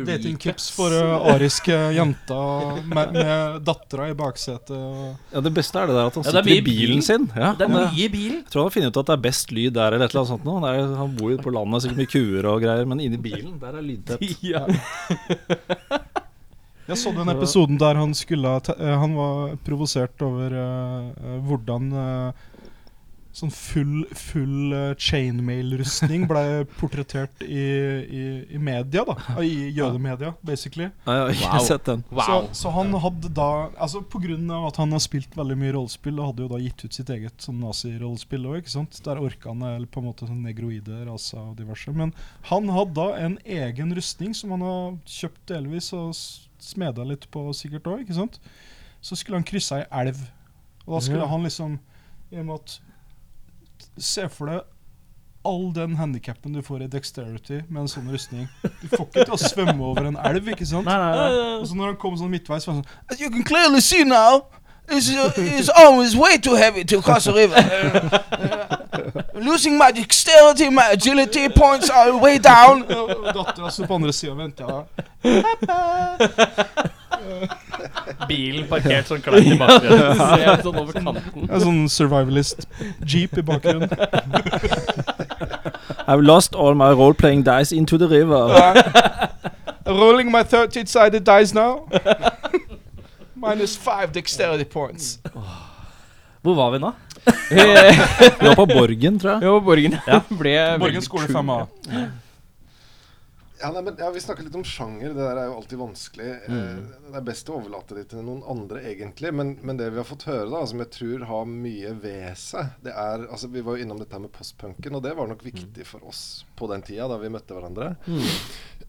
Datingtips 0.08 0.70
for 0.72 0.94
uh, 0.96 1.26
ariske 1.34 1.76
jenter 1.92 2.78
med, 2.88 3.10
med 3.18 3.58
dattera 3.68 4.06
i 4.08 4.14
baksetet. 4.16 4.72
og- 4.72 5.18
Ja, 5.34 5.42
Det 5.44 5.52
beste 5.58 5.76
er 5.82 5.88
det 5.92 5.96
der 5.98 6.06
at 6.08 6.16
han 6.16 6.24
Ja, 6.24 6.30
er 6.30 6.44
sitter 6.44 6.56
i 6.56 6.62
bilen 6.64 7.02
bil. 7.02 7.04
sin. 7.04 7.26
Ja, 7.36 7.50
Det 7.60 7.68
er 7.68 7.74
mye 7.74 7.92
i 8.00 8.08
bilen. 8.14 8.38
Jeg 8.46 8.52
tror 8.54 8.62
han 8.64 8.70
har 8.72 8.76
funnet 8.78 8.94
ut 8.96 9.02
at 9.04 9.06
det 9.12 9.14
er 9.18 9.24
best 9.26 9.52
lyd 9.52 9.74
der, 9.76 9.92
eller 9.98 10.06
et 10.08 10.16
eller 10.16 10.22
annet 10.24 10.32
sånt. 10.32 10.46
Nå. 10.48 10.56
Det 10.64 10.70
er, 10.72 10.96
han 11.02 11.16
bor 11.20 11.32
jo 11.34 11.38
på 11.44 11.52
landet, 11.52 11.84
sikkert 11.84 12.00
mye 12.00 12.14
kuer 12.16 12.48
og 12.54 12.62
greier, 12.64 12.86
men 12.88 13.00
inni 13.04 13.20
bilen, 13.20 13.60
der 13.60 13.76
er 13.76 13.82
lydtett. 13.84 14.24
Ja. 14.54 14.64
Jeg 16.88 16.98
så 17.00 17.14
den 17.16 17.30
episoden 17.32 17.78
der 17.80 17.96
han 17.96 18.12
skulle 18.14 18.58
eh, 18.60 18.96
Han 19.00 19.14
var 19.16 19.54
provosert 19.64 20.20
over 20.26 20.52
eh, 20.52 21.38
hvordan 21.48 21.86
eh, 21.96 22.32
sånn 23.34 23.50
full, 23.54 24.04
full 24.14 24.74
eh, 24.78 24.92
chainmail-rustning 25.02 26.28
ble 26.30 26.44
portrettert 26.78 27.42
i, 27.46 27.64
i, 28.06 28.24
i 28.54 28.60
media, 28.62 29.02
da. 29.08 29.16
I 29.42 29.72
jødemedia, 29.74 30.36
basically. 30.46 30.92
Nei, 31.08 31.16
jeg 31.34 31.40
har 31.48 31.58
Wow. 31.58 31.66
sett 31.66 31.88
den. 31.90 32.04
Så, 32.14 32.38
så 32.60 32.74
han 32.76 32.94
hadde 33.04 33.32
da 33.34 33.48
Altså 33.82 34.04
av 34.04 34.68
at 34.68 34.78
han 34.82 34.94
har 34.94 35.02
spilt 35.04 35.34
veldig 35.38 35.58
mye 35.60 35.74
rollespill, 35.76 36.20
og 36.20 36.32
hadde 36.32 36.46
jo 36.46 36.52
da 36.54 36.60
gitt 36.62 36.86
ut 36.86 36.94
sitt 37.00 37.10
eget 37.14 37.42
sånn 37.42 37.60
nazirollespill 37.64 38.46
òg, 38.52 38.60
ikke 38.62 38.76
sant. 38.76 39.02
Der 39.06 39.22
orkene, 39.22 39.74
er 39.80 39.88
på 39.90 40.04
en 40.04 40.08
måte 40.12 40.30
sånn 40.30 40.44
negroide 40.46 41.02
raser 41.10 41.42
og 41.42 41.58
diverse. 41.58 41.92
Men 41.96 42.14
han 42.52 42.70
hadde 42.74 42.94
da 43.00 43.10
en 43.26 43.40
egen 43.44 43.96
rustning 43.98 44.38
som 44.38 44.54
han 44.54 44.66
har 44.68 44.96
kjøpt 45.10 45.44
delvis 45.50 45.90
og 45.98 46.14
smeda 46.64 47.04
litt 47.08 47.26
på 47.34 47.48
sikkert 47.58 47.90
òg, 47.90 48.06
ikke 48.06 48.20
sant. 48.22 48.40
Så 49.04 49.18
skulle 49.20 49.42
han 49.42 49.48
krysse 49.48 49.82
ei 49.82 49.90
elv. 50.06 50.22
Og 50.86 50.98
da 51.00 51.04
skulle 51.04 51.28
han 51.34 51.44
liksom 51.50 51.80
i 52.34 52.40
og 52.42 52.48
med 52.48 52.60
at 52.62 52.80
Se 53.98 54.30
for 54.32 54.52
deg 54.52 54.64
all 55.44 55.74
den 55.76 55.98
handikappen 56.00 56.54
du 56.56 56.62
får 56.64 56.86
i 56.86 56.88
dexterity 56.88 57.60
med 57.68 57.82
en 57.82 57.90
sånn 57.92 58.08
rustning. 58.12 58.48
Du 58.64 58.88
får 58.94 59.06
ikke 59.10 59.26
til 59.28 59.36
å 59.36 59.40
svømme 59.42 59.84
over 59.84 60.08
en 60.08 60.20
elv, 60.24 60.48
ikke 60.54 60.66
sant? 60.66 60.88
Nei, 60.88 60.96
nei, 61.02 61.12
nei. 61.20 61.42
Og 61.60 61.68
så 61.68 61.76
når 61.76 61.92
han 61.92 61.98
kom 62.00 62.16
sånn 62.20 62.32
midtveis, 62.32 62.68
var 62.68 62.78
han 62.78 62.86
sånn 62.86 63.20
you 63.20 63.30
can 63.30 63.44
clearly 63.44 63.84
see 63.84 64.06
now, 64.08 64.46
it's, 64.88 65.12
uh, 65.12 65.34
it's 65.36 65.70
always 65.70 66.16
way 66.16 66.38
too 66.38 66.56
heavy 66.56 66.86
to 66.86 67.02
cross 67.02 67.28
a 67.28 67.36
river. 67.36 67.60
losing 69.36 69.78
my 69.78 69.92
dexterity, 69.92 70.70
my 70.70 70.90
agility 70.92 71.50
points 71.50 71.90
are 71.90 72.18
way 72.18 72.38
down. 72.38 72.82
Dattera 72.88 73.72
sto 73.72 73.86
på 73.88 73.96
andre 73.96 74.14
sida 74.14 74.32
og 74.32 74.38
venta. 74.38 74.86
Bilen 78.30 78.68
parkert 78.70 79.08
sånn 79.10 79.22
kleint 79.26 79.48
i 79.54 79.58
bakgrunnen. 79.60 80.62
Sånn 80.64 80.78
over 80.80 80.94
kanten. 80.98 81.48
En 81.50 81.62
sånn 81.64 81.82
survivalist 81.92 82.66
jeep 83.06 83.38
i 83.38 83.42
bakgrunnen. 83.46 83.90
I've 86.08 86.22
lost 86.24 86.56
all 86.56 86.76
my 86.76 86.92
role-playing 86.92 87.44
dice 87.48 87.72
into 87.76 87.98
the 87.98 88.08
river. 88.08 88.50
Rolling 89.88 90.32
my 90.32 90.44
30-sided 90.44 91.24
dice 91.24 91.54
now. 91.56 91.88
Minus 93.36 93.76
five 93.76 94.12
dexterity 94.12 94.66
points. 94.66 95.20
Hvor 96.44 96.56
var 96.60 96.72
vi 96.76 96.80
nå? 96.84 96.92
Vi 97.54 98.48
var 98.48 98.56
på 98.56 98.66
Borgen, 98.68 99.20
tror 99.20 99.32
jeg. 99.38 99.44
Ja, 99.48 99.60
Borgen 99.64 99.94
Ja. 100.08 100.20
ble 100.28 100.54
Borgen 100.82 101.02
skole 101.06 101.28
true. 101.30 101.40
5A. 101.40 101.68
Ja, 103.64 103.72
nei, 103.72 103.82
men, 103.82 103.96
ja, 103.98 104.10
Vi 104.12 104.20
snakker 104.20 104.44
litt 104.44 104.56
om 104.60 104.66
sjanger. 104.68 105.14
Det 105.16 105.24
der 105.24 105.40
er 105.40 105.48
jo 105.48 105.56
alltid 105.62 105.80
vanskelig. 105.80 106.32
Mm. 106.52 106.82
det 107.14 107.20
er 107.20 107.28
best 107.30 107.48
å 107.48 107.58
overlate 107.62 107.96
det 107.96 108.10
til 108.12 108.26
noen 108.26 108.42
andre, 108.50 108.82
egentlig. 108.92 109.32
Men, 109.32 109.56
men 109.64 109.80
det 109.80 109.88
vi 109.94 110.02
har 110.02 110.08
fått 110.08 110.28
høre, 110.28 110.50
da, 110.52 110.66
som 110.68 110.84
jeg 110.84 110.92
tror 110.98 111.24
har 111.30 111.48
mye 111.48 111.94
ved 112.04 112.36
seg 112.40 112.74
det 112.84 112.92
er, 112.92 113.24
altså 113.30 113.48
Vi 113.54 113.64
var 113.64 113.78
jo 113.78 113.86
innom 113.86 114.02
dette 114.02 114.20
med 114.20 114.34
postpunken, 114.36 114.98
og 114.98 115.06
det 115.06 115.16
var 115.16 115.32
nok 115.32 115.46
viktig 115.46 115.88
for 115.88 116.04
oss 116.10 116.44
på 116.60 116.68
den 116.72 116.84
tida 116.84 117.08
da 117.08 117.18
vi 117.22 117.32
møtte 117.32 117.56
hverandre. 117.56 117.94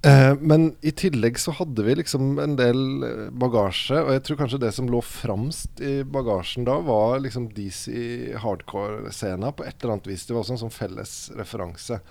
Eh, 0.04 0.34
men 0.37 0.66
i 0.84 0.90
tillegg 0.92 1.38
så 1.40 1.54
hadde 1.56 1.84
vi 1.87 1.94
liksom 1.96 2.34
en 2.42 2.58
del 2.58 3.06
eh, 3.06 3.30
bagasje, 3.32 4.02
og 4.02 4.10
jeg 4.12 4.24
tror 4.26 4.40
kanskje 4.42 4.60
det 4.60 4.72
som 4.76 4.90
lå 4.90 5.00
framst 5.00 5.80
i 5.80 5.94
bagasjen 6.04 6.66
da, 6.68 6.76
var 6.84 7.22
liksom 7.24 7.46
DC 7.56 8.34
hardcore-scena 8.42 9.54
på 9.56 9.64
et 9.64 9.78
eller 9.78 9.96
annet 9.96 10.10
vis. 10.10 10.26
Det 10.26 10.37
var 10.37 10.44
også 10.44 10.58
en 10.58 10.64
sånn 10.66 10.74
felles 10.74 11.14
referanse. 11.38 12.02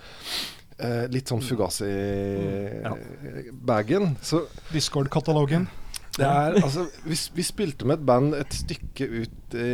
Eh, 0.78 1.06
litt 1.12 1.28
sånn 1.30 1.42
Fugazi-bagen. 1.44 4.16
Så 4.22 4.42
Discord-katalogen. 4.72 5.66
det 6.16 6.24
er 6.26 6.52
altså 6.60 6.84
vi, 7.02 7.16
vi 7.34 7.42
spilte 7.46 7.84
med 7.86 7.98
et 7.98 8.04
band 8.06 8.34
et 8.38 8.52
stykke 8.54 9.04
ut 9.10 9.54
i 9.58 9.64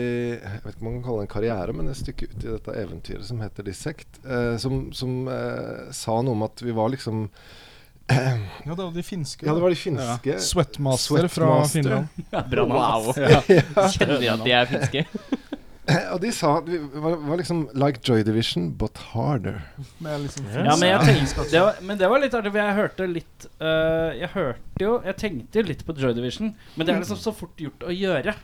Jeg 0.41 0.61
vet 0.65 0.75
ikke 0.75 0.81
om 0.81 0.85
man 0.89 0.95
kan 0.99 1.05
kalle 1.07 1.19
det 1.23 1.27
en 1.29 1.35
karriere, 1.35 1.73
men 1.77 1.89
et 1.93 1.97
stykke 2.01 2.25
ut 2.29 2.45
i 2.45 2.49
dette 2.53 2.73
eventyret 2.83 3.25
som 3.29 3.41
heter 3.45 3.63
Dissect. 3.67 4.11
Eh, 4.25 4.57
som 4.61 4.73
som 4.97 5.11
eh, 5.29 5.91
sa 5.97 6.15
noe 6.21 6.33
om 6.37 6.43
at 6.49 6.57
vi 6.65 6.73
var 6.77 6.89
liksom 6.93 7.17
Ja, 8.11 8.75
det 8.75 8.83
var 8.83 8.91
de 8.93 9.03
finske. 9.07 9.47
Ja, 9.47 9.53
det 9.55 9.63
var 9.63 9.71
de 9.73 9.77
finske. 9.79 10.39
Sweatmaster 10.43 11.29
fra 11.33 11.65
Finland. 11.69 12.07
Finland. 12.17 12.51
Bra 12.53 12.65
navn. 12.67 13.07
Wow. 13.07 13.15
Ja. 13.21 13.41
Kjenner 13.89 14.19
de 14.21 14.29
at 14.33 14.45
de 14.45 14.51
er 14.57 14.67
finske? 14.69 15.05
Og 16.15 16.21
de 16.23 16.31
sa 16.35 16.53
at 16.61 16.69
vi 16.71 16.79
var, 16.79 17.17
var 17.27 17.41
liksom 17.41 17.63
like 17.79 18.01
Joy 18.07 18.23
Division, 18.27 18.69
but 18.79 18.99
harder. 19.13 19.61
Med 19.99 20.21
liksom 20.27 20.47
Ja, 20.55 20.77
men 20.79 20.89
jeg 20.91 21.01
tenkte 21.09 21.47
det 21.51 21.63
var, 21.65 21.81
Men 21.83 21.99
det 22.01 22.09
var 22.13 22.23
litt 22.23 22.37
artig, 22.39 22.53
for 22.55 22.61
jeg 22.63 22.77
hørte 22.79 23.09
litt 23.11 23.47
uh, 23.63 24.11
Jeg 24.17 24.31
hørte 24.35 24.85
jo 24.85 24.95
Jeg 25.07 25.17
tenkte 25.21 25.61
jo 25.63 25.67
litt 25.71 25.85
på 25.89 25.97
Joy 25.99 26.15
Division, 26.17 26.55
men 26.77 26.87
det 26.87 26.95
er 26.95 27.03
liksom 27.03 27.21
så 27.21 27.33
fort 27.37 27.61
gjort 27.61 27.85
å 27.89 27.95
gjøre. 27.95 28.35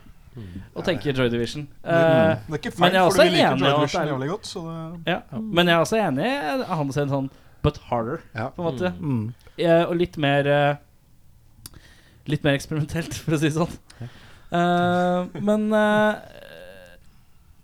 Å 0.77 0.83
tenke 0.85 1.13
Joy 1.17 1.31
Division. 1.33 1.63
Uh, 1.81 2.37
Det 2.45 2.59
er 2.59 2.59
ikke 2.59 2.73
men 2.77 2.93
feil, 2.93 2.99
for 3.09 3.23
vi 3.23 3.29
liker 3.33 3.53
enig 3.55 3.63
Joy 3.65 3.77
Division 3.79 4.11
jævlig 4.13 4.29
godt. 4.35 4.49
Så 4.51 4.63
det 4.67 5.15
ja. 5.15 5.19
Men 5.41 5.71
jeg 5.71 5.75
er 5.77 5.85
også 5.87 6.01
enig 6.03 6.27
i 6.27 6.67
hans 6.81 6.99
en 7.01 7.13
sånn 7.15 7.29
but 7.65 7.79
harder, 7.89 8.21
Ja. 8.37 8.49
på 8.53 8.61
en 8.61 8.67
måte. 8.69 8.91
Mm. 9.01 9.23
Eh, 9.57 9.83
og 9.87 9.95
litt 9.97 10.17
mer 10.21 10.51
Litt 12.27 12.43
mer 12.43 12.57
eksperimentelt, 12.57 13.13
for 13.23 13.37
å 13.37 13.39
si 13.39 13.47
det 13.47 13.55
sånn. 13.55 13.77
Eh, 14.51 15.41
men 15.43 15.65
eh, 15.75 16.15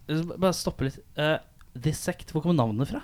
Bare 0.07 0.53
stoppe 0.55 0.89
litt. 0.89 0.99
Uh, 1.17 1.37
Dissect, 1.73 2.31
hvor 2.33 2.43
kommer 2.43 2.57
navnet 2.59 2.91
fra? 2.91 3.01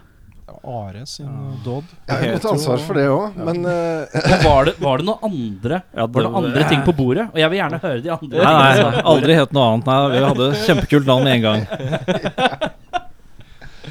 Are 0.65 1.03
sin 1.05 1.27
uh, 1.29 1.53
Dodd. 1.63 1.85
Ja, 2.09 2.15
jeg 2.23 2.33
må 2.33 2.39
tatt 2.41 2.55
ansvar 2.55 2.79
for 2.81 2.97
det 2.97 3.03
òg, 3.13 3.35
men 3.37 3.59
uh, 3.67 4.41
var, 4.41 4.65
det, 4.65 4.73
var 4.81 5.01
det 5.01 5.05
noen 5.05 5.25
andre 5.27 5.77
Ja, 5.99 6.07
Var 6.09 6.25
det 6.25 6.31
andre 6.41 6.63
ting 6.71 6.81
på 6.87 6.95
bordet? 6.97 7.27
Og 7.29 7.37
jeg 7.37 7.51
vil 7.53 7.61
gjerne 7.61 7.79
høre 7.83 8.01
de 8.05 8.11
andre. 8.15 8.45
Nei, 8.47 8.71
nei, 8.81 9.03
aldri 9.13 9.37
het 9.37 9.53
noe 9.55 9.67
annet. 9.73 9.91
Nei, 9.91 9.99
Vi 10.15 10.23
hadde 10.25 10.47
kjempekult 10.65 11.09
navn 11.09 11.29
én 11.29 11.35
en 11.37 11.45
gang. 11.45 11.65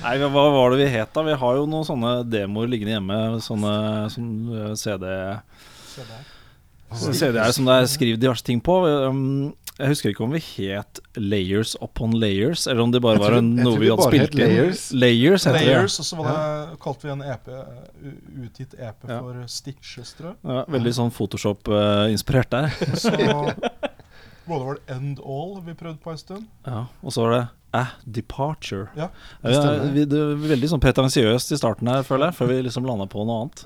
Nei, 0.02 0.14
Hva 0.22 0.44
var 0.54 0.74
det 0.74 0.80
vi 0.82 0.88
het, 0.94 1.10
da? 1.14 1.20
Vi 1.26 1.38
har 1.42 1.52
jo 1.58 1.64
noen 1.70 1.86
sånne 1.86 2.12
demoer 2.30 2.70
liggende 2.70 2.94
hjemme. 2.96 3.18
Sånne, 3.44 3.72
sånne 4.14 4.74
CD 4.78 5.04
CD-er 6.96 7.52
som 7.52 7.66
det 7.68 7.74
er 7.74 7.88
skrevet 7.90 8.22
diverse 8.22 8.44
ting 8.46 8.60
på. 8.64 8.78
Um, 8.86 9.50
jeg 9.78 9.88
husker 9.92 10.10
ikke 10.10 10.24
om 10.26 10.32
vi 10.34 10.40
het 10.68 10.98
Layers 11.16 11.76
Upon 11.82 12.12
Layers, 12.18 12.66
eller 12.66 12.82
om 12.82 12.90
det 12.94 13.00
bare 13.04 13.20
var 13.22 13.36
en, 13.38 13.52
noe 13.56 13.78
vi 13.78 13.88
hadde 13.92 14.08
spilt 14.08 14.34
inn. 14.34 14.40
Layers. 14.42 14.86
Layers 14.92 15.44
heter 15.46 15.66
Layers, 15.66 15.98
og 16.02 16.08
så 16.08 16.18
var 16.18 16.30
det, 16.32 16.78
kalte 16.82 17.06
vi 17.08 17.12
en 17.14 17.22
EP, 17.22 17.50
utgitt 18.46 18.74
EP 18.78 19.06
Ja. 19.08 19.20
for 19.20 19.44
Stitches, 19.46 20.14
tror 20.18 20.32
jeg. 20.32 20.40
Ja, 20.50 20.64
veldig 20.74 20.94
sånn 20.98 21.12
Photoshop-inspirert 21.14 22.50
der. 22.50 22.72
Så 23.04 23.12
både 24.48 24.64
var 24.64 24.78
det 24.80 24.96
End 24.96 25.18
All 25.20 25.58
vi 25.66 25.74
prøvde 25.76 26.00
på 26.02 26.10
en 26.14 26.18
stund. 26.20 26.46
Ja, 26.66 26.86
og 27.02 27.12
så 27.14 27.26
var 27.26 27.36
det 27.36 27.46
Ah, 27.76 27.90
Departure. 28.08 28.86
Ja, 28.96 29.10
Ja, 29.44 29.58
stemmer. 29.60 29.90
vi, 29.92 30.06
det 30.08 30.20
veldig 30.40 30.70
sånn 30.72 30.80
pretensiøst 30.80 31.50
i 31.52 31.58
starten 31.60 31.90
her, 31.92 32.00
føler 32.02 32.30
jeg, 32.30 32.36
før 32.38 32.48
vi 32.48 32.62
liksom 32.64 32.86
landa 32.88 33.04
på 33.12 33.26
noe 33.28 33.42
annet. 33.44 33.60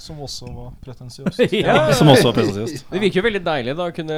Som 0.00 0.20
også 0.24 0.48
var 0.56 0.70
pretensiøst. 0.84 1.42
ja. 1.60 1.74
Som 1.92 2.08
også 2.08 2.30
var 2.30 2.38
pretensiøst. 2.40 2.86
Det 2.88 3.00
virker 3.02 3.20
jo 3.20 3.26
veldig 3.28 3.42
deilig 3.44 3.74
da 3.76 3.90
å 3.90 3.92
kunne 3.94 4.16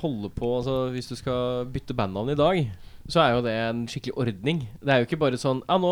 holde 0.00 0.30
på 0.32 0.54
altså, 0.58 0.78
Hvis 0.94 1.10
du 1.12 1.16
skal 1.20 1.66
bytte 1.72 1.92
bandnavn 1.98 2.32
i 2.32 2.38
dag, 2.38 2.62
så 3.10 3.18
er 3.18 3.32
jo 3.34 3.40
det 3.44 3.52
en 3.58 3.80
skikkelig 3.90 4.14
ordning. 4.22 4.60
Det 4.80 4.92
er 4.94 5.00
jo 5.02 5.06
ikke 5.08 5.18
bare 5.18 5.38
sånn 5.42 5.60
Ja, 5.66 5.74
nå 5.82 5.90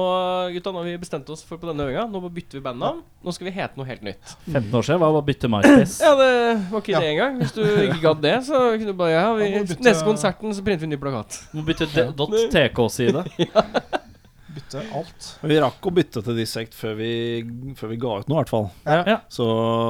gutta, 0.55 0.71
nå 0.73 0.79
har 0.81 0.87
vi 0.89 0.97
bestemt 1.03 1.29
oss 1.35 1.43
for 1.45 1.59
på 1.61 1.67
denne 1.69 1.85
øvinga. 1.89 2.05
Nå 2.09 2.23
bytter 2.33 2.61
vi 2.61 2.65
bandnavn. 2.65 3.01
Nå 3.27 3.35
skal 3.37 3.49
vi 3.51 3.55
hete 3.59 3.77
noe 3.81 3.89
helt 3.89 4.05
nytt. 4.07 4.37
15 4.47 4.71
år 4.79 4.87
siden 4.89 5.03
var 5.03 5.13
det 5.17 5.21
å 5.21 5.27
bytte 5.29 5.51
MySpace. 5.53 5.97
Ja, 6.07 6.13
det 6.21 6.31
var 6.71 6.85
ikke 6.85 6.95
Ja. 6.95 7.01
det 7.05 7.11
engang. 7.17 7.41
Hvis 7.43 7.57
du 7.59 7.65
ikke 7.67 8.01
gadd 8.07 8.23
det, 8.25 8.37
så 8.47 8.63
kunne 8.77 8.95
du 8.95 8.99
bare 9.03 9.17
Ja, 9.19 9.27
vi, 9.37 9.51
Ja, 9.53 9.65
bytte- 9.67 9.85
neste 9.91 10.07
konserten 10.07 10.55
så 10.55 10.65
printer 10.65 10.87
vi 10.87 10.93
en 10.93 10.97
ny 10.97 11.03
plakat. 11.03 11.43
Må 11.53 11.67
bytte 11.67 11.91
de- 11.93 12.09
.tk-side. 12.55 13.27
Bytte 14.61 14.83
alt. 14.97 15.29
Vi 15.43 15.59
rakk 15.63 15.89
å 15.89 15.93
bytte 15.95 16.23
til 16.27 16.39
Dissect 16.39 16.77
før 16.77 16.95
vi, 16.99 17.11
før 17.79 17.93
vi 17.93 17.99
ga 18.01 18.15
ut 18.21 18.31
noe, 18.31 18.37
i 18.37 18.41
hvert 18.43 18.53
fall. 18.53 18.69
Ja. 18.85 19.01
Ja. 19.09 19.19
Så 19.33 19.47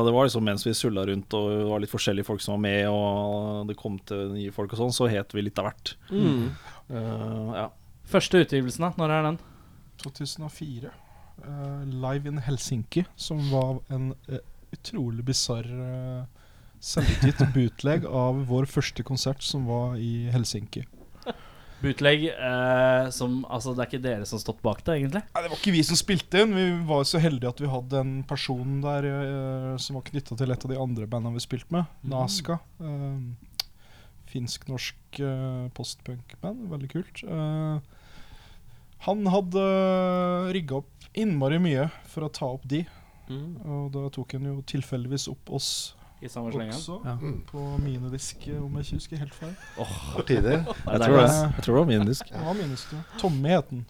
det 0.06 0.14
var 0.14 0.28
liksom 0.28 0.46
mens 0.46 0.66
vi 0.66 0.74
sulla 0.78 1.04
rundt 1.10 1.36
og 1.36 1.50
det 1.50 1.68
var 1.72 1.82
litt 1.82 1.92
forskjellige 1.92 2.28
folk 2.30 2.44
som 2.44 2.56
var 2.56 2.64
med, 2.64 2.86
og 2.88 3.68
det 3.68 3.78
kom 3.80 3.98
til 4.08 4.32
nye 4.36 4.54
folk 4.54 4.72
og 4.74 4.84
sånn, 4.84 4.96
så 4.96 5.10
het 5.10 5.36
vi 5.36 5.44
litt 5.44 5.60
av 5.60 5.70
hvert. 5.70 5.94
Mm. 6.14 6.48
Uh, 6.90 7.52
ja. 7.58 7.68
Første 8.10 8.42
utgivelsen, 8.44 8.88
da? 8.88 8.94
Når 8.98 9.16
er 9.16 9.26
den? 9.28 9.40
2004. 10.02 10.92
Uh, 11.40 11.84
live 11.86 12.28
in 12.28 12.40
Helsinki, 12.44 13.04
som 13.16 13.40
var 13.52 13.78
en 13.92 14.12
uh, 14.28 14.40
utrolig 14.74 15.24
bisarr 15.24 15.66
uh, 15.66 16.24
selvutgitt 16.80 17.42
bootleg 17.54 18.06
av 18.08 18.44
vår 18.48 18.68
første 18.70 19.04
konsert, 19.06 19.44
som 19.44 19.68
var 19.68 19.96
i 20.00 20.30
Helsinki. 20.32 20.86
Bootleg 21.82 22.26
eh, 22.30 23.10
som 23.14 23.40
Altså, 23.48 23.72
det 23.76 23.82
er 23.84 23.88
ikke 23.90 24.02
dere 24.04 24.26
som 24.28 24.36
har 24.38 24.42
stått 24.44 24.62
bak 24.64 24.82
det, 24.86 24.98
egentlig? 25.00 25.22
Nei, 25.34 25.42
Det 25.44 25.50
var 25.52 25.58
ikke 25.60 25.72
vi 25.76 25.82
som 25.88 25.96
spilte 26.00 26.42
inn. 26.44 26.54
Vi 26.56 26.66
var 26.88 27.04
så 27.08 27.20
heldige 27.22 27.52
at 27.54 27.60
vi 27.64 27.70
hadde 27.72 28.00
en 28.04 28.14
person 28.28 28.80
der 28.84 29.08
eh, 29.10 29.76
som 29.80 29.96
var 29.98 30.04
knytta 30.10 30.36
til 30.40 30.50
et 30.54 30.66
av 30.66 30.74
de 30.74 30.80
andre 30.80 31.08
bandene 31.10 31.36
vi 31.38 31.44
spilte 31.46 31.72
med, 31.74 31.88
Naska. 32.12 32.58
Eh, 32.80 33.48
Finsk-norsk 34.30 35.18
eh, 35.26 35.64
postpunk-band. 35.74 36.68
Veldig 36.70 36.90
kult. 36.92 37.22
Eh, 37.26 37.80
han 39.06 39.26
hadde 39.32 39.62
rigga 40.54 40.82
opp 40.82 41.08
innmari 41.18 41.58
mye 41.62 41.88
for 42.06 42.26
å 42.28 42.32
ta 42.32 42.50
opp 42.54 42.66
de, 42.70 42.84
Mm. 43.30 43.60
og 43.62 43.92
da 43.94 44.00
tok 44.10 44.32
han 44.34 44.42
jo 44.48 44.56
tilfeldigvis 44.66 45.28
opp 45.30 45.52
oss 45.54 45.94
I 46.22 46.28
samme 46.28 46.52
slengen? 46.52 46.74
også. 46.76 46.98
Ja. 47.06 47.14
På 47.50 47.62
minidisk, 47.80 48.46
eh, 48.48 48.58
om 48.64 48.74
jeg 48.76 48.84
ikke 48.86 48.98
husker 49.00 49.16
helt 49.22 49.34
feil. 49.34 49.54
For 49.78 50.22
tider. 50.28 50.58
Jeg 50.66 51.00
tror 51.00 51.16
det. 51.16 51.30
Jeg 51.30 51.64
tror 51.64 51.74
det 51.74 51.78
var 51.80 51.88
minidisk. 51.88 52.30
Ja, 52.34 52.52
minidisk, 52.52 52.92
ja. 52.92 53.02
Tommy 53.22 53.48
het 53.54 53.70
han. 53.70 53.84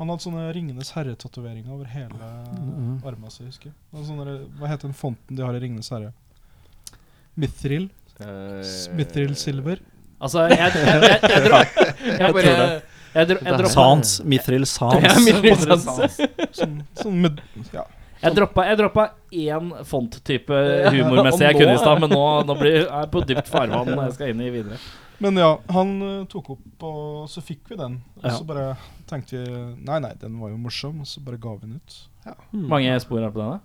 Han 0.00 0.08
hadde 0.08 0.24
sånne 0.24 0.46
Ringenes 0.56 0.90
herre-tatoveringer 0.96 1.72
over 1.74 1.84
hele 1.92 2.28
armen 3.04 3.30
sin, 3.32 3.46
husker 3.50 3.68
jeg. 3.68 4.04
Sånne, 4.06 4.36
hva 4.56 4.70
heter 4.70 4.88
den 4.88 4.96
fonten 4.96 5.36
de 5.36 5.44
har 5.44 5.52
i 5.56 5.60
Ringenes 5.60 5.90
herre? 5.92 6.12
Mithril? 7.40 7.90
Uh, 8.20 8.60
Mithril 8.96 9.34
Silver? 9.36 9.80
Altså, 10.20 10.46
jeg, 10.48 10.58
jeg, 10.58 10.72
jeg, 10.84 11.20
jeg, 11.22 11.42
dro, 11.46 11.60
jeg, 12.04 12.32
bare- 12.36 12.80
jeg, 13.14 13.36
jeg, 13.44 13.68
Sans. 13.72 14.10
Mithril 14.24 14.66
Sans. 14.68 15.04
Ja, 15.04 15.14
Mithril 15.24 15.78
Sans. 15.80 16.18
Sånn, 16.56 16.74
sånn 17.00 17.20
med 17.24 17.40
Ja. 17.72 17.84
Jeg 18.20 18.36
droppa 18.36 18.64
Jeg 18.68 18.78
droppa 18.80 19.04
én 19.32 19.70
font-type 19.88 20.58
humormessig 20.94 21.46
jeg 21.46 21.60
kunne 21.60 21.76
i 21.76 21.80
stad, 21.80 22.02
men 22.02 22.12
nå, 22.12 22.24
nå 22.48 22.58
blir 22.58 22.82
jeg 22.82 23.12
på 23.12 23.22
dypt 23.28 23.48
farvann 23.50 23.94
jeg 23.94 24.18
skal 24.18 24.34
inn 24.34 24.42
i 24.44 24.50
videre. 24.54 24.80
Men 25.20 25.36
ja, 25.36 25.50
han 25.76 25.90
eh, 26.00 26.20
tok 26.32 26.54
opp, 26.54 26.84
og 26.88 27.26
så 27.28 27.42
fikk 27.44 27.72
vi 27.72 27.76
den. 27.76 27.98
Og 28.22 28.30
så 28.32 28.44
bare 28.48 28.70
tenkte 29.10 29.36
vi 29.42 29.64
Nei, 29.84 29.98
nei, 30.00 30.14
den 30.20 30.38
var 30.40 30.48
jo 30.52 30.60
morsom, 30.60 31.02
og 31.04 31.08
så 31.08 31.20
bare 31.24 31.40
ga 31.40 31.52
vi 31.58 31.68
den 31.68 31.76
ut. 31.76 31.98
Mange 32.52 32.94
spor 33.04 33.20
er 33.20 33.34
på 33.34 33.42
denne? 33.42 33.60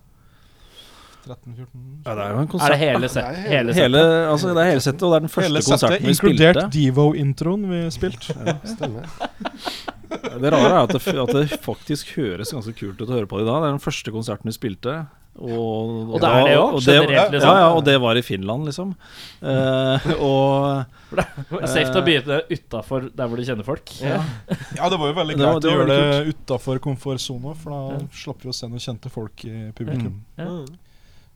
13-14 1.26 2.06
Ja, 2.06 2.14
det 2.14 2.24
er 2.24 2.30
jo 2.32 2.40
en 2.44 2.48
konsert. 2.52 2.66
Er 2.66 2.74
det 2.74 2.78
hele 2.84 3.10
sett? 3.12 3.26
Nei, 3.26 3.42
Hele 3.50 3.74
sett? 3.74 3.82
Hele, 3.82 4.04
altså, 4.30 4.54
det 4.54 4.62
er 4.64 4.70
hele 4.70 4.84
settet, 4.86 5.02
og 5.02 5.12
det 5.12 5.18
er 5.18 5.26
den 5.26 5.34
første 5.34 5.50
Hele 5.50 5.64
settet, 5.66 5.74
konserten 5.74 6.06
vi 6.06 6.14
inkludert. 6.14 6.62
Devo-introen 6.76 7.68
vi 7.72 7.82
spilte. 7.96 8.56
Stemmer. 8.76 9.12
Det 10.06 10.50
rare 10.54 10.72
er 10.72 10.80
at 10.84 10.94
det, 10.94 11.02
at 11.26 11.34
det 11.34 11.60
faktisk 11.64 12.14
høres 12.16 12.52
ganske 12.54 12.74
kult 12.78 13.00
ut 13.02 13.08
å 13.10 13.14
høre 13.18 13.28
på 13.30 13.40
det 13.40 13.46
i 13.46 13.50
dag. 13.50 13.62
Det 13.64 13.70
er 13.72 13.78
den 13.78 13.86
første 13.86 14.14
konserten 14.14 14.52
vi 14.52 14.54
spilte. 14.56 15.00
Og, 15.36 16.14
Og 16.16 16.20
det 16.22 16.28
er 16.32 16.46
det 16.46 16.52
òg, 16.56 16.76
generelt, 16.80 17.34
liksom. 17.34 17.50
Ja, 17.50 17.56
ja, 17.60 17.66
og 17.76 17.82
det 17.84 17.96
var 18.00 18.16
i 18.16 18.22
Finland, 18.24 18.64
liksom. 18.70 18.94
Eh, 19.44 20.06
og 20.24 20.86
Safe 21.68 21.90
til 21.90 22.00
å 22.00 22.04
begynne 22.06 22.38
utafor 22.48 23.10
der 23.12 23.28
hvor 23.28 23.36
du 23.36 23.44
kjenner 23.44 23.66
folk. 23.66 23.92
Ja. 24.00 24.22
Ja, 24.78 24.88
det 24.88 24.96
var 25.02 25.12
jo 25.12 25.18
veldig 25.18 25.36
Det 25.36 25.42
greit 25.42 25.60
det 25.66 25.70
å 25.70 25.76
gjøre 25.76 25.90
det 25.92 26.32
utafor 26.32 26.80
komfortsona, 26.86 27.52
for 27.60 27.74
da 27.76 28.00
slapp 28.16 28.46
vi 28.46 28.52
å 28.52 28.56
se 28.56 28.70
noen 28.70 28.82
kjente 28.86 29.12
folk 29.12 29.44
i 29.44 29.54
publikum. 29.76 30.22
Ja. 30.40 30.48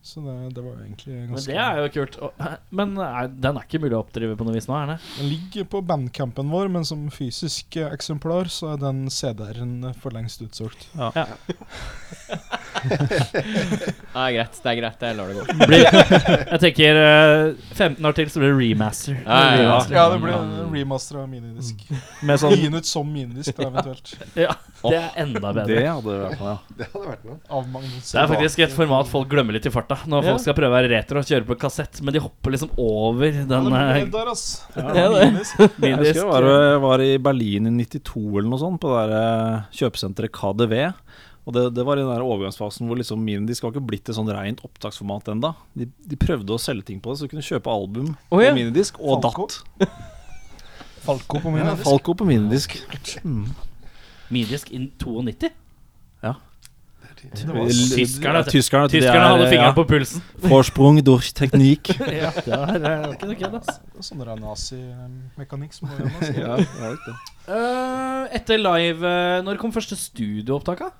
Så 0.03 0.23
det, 0.25 0.35
det 0.57 0.63
var 0.65 0.79
jo 0.79 0.85
egentlig 0.87 1.17
Men 1.29 1.43
det 1.45 1.57
er 1.61 1.77
jo 1.83 1.89
kult. 1.93 2.15
Og- 2.25 2.45
Men 2.73 2.95
er, 3.05 3.27
den 3.29 3.59
er 3.59 3.67
ikke 3.67 3.81
mulig 3.83 3.93
å 3.99 4.01
oppdrive 4.01 4.37
på 4.41 4.47
noe 4.49 4.55
vis 4.57 4.67
nå, 4.71 4.75
er 4.81 4.87
den? 4.95 5.03
Den 5.19 5.29
ligger 5.29 5.67
på 5.75 5.83
bandcampen 5.85 6.49
vår, 6.51 6.71
men 6.73 6.87
som 6.89 7.03
fysisk 7.13 7.77
eh, 7.77 7.91
eksemplar 7.93 8.49
så 8.49 8.73
er 8.73 8.81
den 8.81 9.03
CD-en 9.13 9.91
for 10.01 10.11
lengst 10.17 10.41
utsolgt. 10.47 10.89
Det 14.11 14.19
er 14.19 14.33
greit, 14.35 14.57
det 14.63 14.71
er 14.71 14.77
greit. 14.81 15.03
Jeg 15.05 15.17
lar 15.19 15.29
det 15.31 15.37
gå. 15.37 15.67
Blir, 15.71 15.85
jeg 16.51 16.61
tenker 16.65 16.99
eh, 17.01 17.43
15 17.77 18.09
år 18.09 18.17
til, 18.17 18.31
så 18.33 18.41
blir 18.43 18.51
det 18.53 18.59
remaster. 18.61 19.19
Ja, 19.21 19.39
ja, 19.55 19.61
ja. 19.63 19.77
Ja, 19.95 20.05
det 20.13 20.19
blir 20.23 20.35
en 20.37 20.73
remaster 20.75 21.21
av 21.23 21.29
minidisk. 21.31 21.85
Med 22.27 22.41
sånn 22.43 22.57
Gi 22.57 22.67
den 22.67 22.81
ut 22.81 22.89
som 22.89 23.07
minidisk, 23.11 23.55
da, 23.59 23.69
eventuelt. 23.71 24.15
Ja, 24.41 24.55
det 24.83 24.97
er 24.97 25.17
enda 25.25 25.51
det 25.53 25.65
bedre. 25.69 25.81
hadde 25.93 26.17
vært 26.25 26.41
noe, 26.41 26.53
ja. 26.55 26.77
Det 26.81 26.89
hadde 26.93 27.07
vært 27.11 27.25
noe. 27.29 27.39
Av 27.59 27.67
Magnus. 27.75 28.11
Det 28.11 28.21
er 28.23 28.31
faktisk 28.33 28.63
et 28.67 28.75
format 28.77 29.11
folk 29.11 29.31
glemmer 29.31 29.57
litt 29.57 29.69
i 29.69 29.73
farta. 29.75 30.01
Når 30.11 30.27
folk 30.31 30.45
skal 30.47 30.57
prøve 30.59 30.73
å 30.73 30.77
være 30.79 30.93
retro 30.95 31.21
og 31.23 31.29
kjøre 31.31 31.49
på 31.51 31.59
kassett, 31.61 32.01
men 32.07 32.17
de 32.17 32.23
hopper 32.25 32.55
liksom 32.57 32.73
over 32.81 33.41
den 33.51 33.71
eh, 33.77 34.05
der, 34.15 34.31
ass. 34.33 34.47
Ja, 34.75 34.89
det. 34.97 35.27
Minidisk. 35.31 35.61
Jeg 35.61 35.75
minidisk. 35.85 36.07
husker 36.09 36.23
jeg 36.25 36.31
var, 36.33 36.49
jeg 36.71 36.85
var 36.87 37.05
i 37.07 37.11
Berlin 37.31 37.71
i 37.71 37.75
92 37.85 38.25
eller 38.41 38.51
noe 38.55 38.63
sånt, 38.63 38.81
på 38.83 38.91
det 38.95 39.03
der 39.05 39.17
eh, 39.21 39.69
kjøpesenteret 39.83 40.35
KDV. 40.41 40.77
Og 41.49 41.55
det, 41.57 41.63
det 41.75 41.85
var 41.89 41.99
i 41.99 42.05
den 42.05 42.13
der 42.13 42.23
overgangsfasen 42.25 42.89
hvor 42.89 42.99
liksom 43.01 43.23
minidisk 43.25 43.65
var 43.65 43.73
ikke 43.73 43.87
blitt 43.93 44.11
et 44.11 44.17
sånn 44.17 44.29
rent 44.31 44.61
opptaksformat 44.67 45.33
ennå. 45.33 45.55
De, 45.79 45.89
de, 45.89 46.19
prøvde 46.21 46.55
å 46.55 46.61
selge 46.61 46.91
ting 46.93 47.01
på 47.03 47.13
det, 47.13 47.21
så 47.21 47.27
du 47.27 47.33
kunne 47.33 47.47
kjøpe 47.47 47.73
album 47.73 48.13
oh, 48.29 48.43
ja. 48.43 48.53
på 48.53 48.59
minidisk 48.61 49.01
og 49.01 49.25
Falco. 49.25 49.49
datt. 49.49 49.89
Falco 51.07 51.41
på 51.41 51.55
minidisk. 51.55 51.81
Ja, 51.81 51.89
Falco 51.89 52.15
på 52.21 52.29
minidisk. 52.29 52.77
Mm. 53.25 53.49
Minidisk 54.29 54.71
in 54.77 54.91
92? 55.01 55.51
Ja. 56.23 56.37
Tyskerne, 57.21 57.67
tyskerne, 57.69 58.41
tyskerne, 58.49 58.89
tyskerne 58.89 59.25
hadde 59.27 59.49
fingeren 59.51 59.67
ja. 59.69 59.75
på 59.77 59.85
pulsen. 59.89 60.23
Forsprung 60.53 61.01
durch 61.05 61.35
teknikk. 61.37 61.91
ja, 62.21 62.31
det 62.33 62.55
er, 62.55 63.11
ikke 63.13 63.29
noe 63.29 63.37
kødd, 63.41 63.59
ass. 63.61 63.81
Sånn 64.07 64.23
nazimekanikk 64.41 65.77
som 65.77 65.91
må 65.91 65.99
gjøres. 66.01 66.73
Eh, 67.51 68.25
etter 68.39 68.61
live 68.61 69.05
eh, 69.05 69.41
Når 69.45 69.59
kom 69.61 69.73
første 69.75 69.99
studioopptaket? 69.99 70.95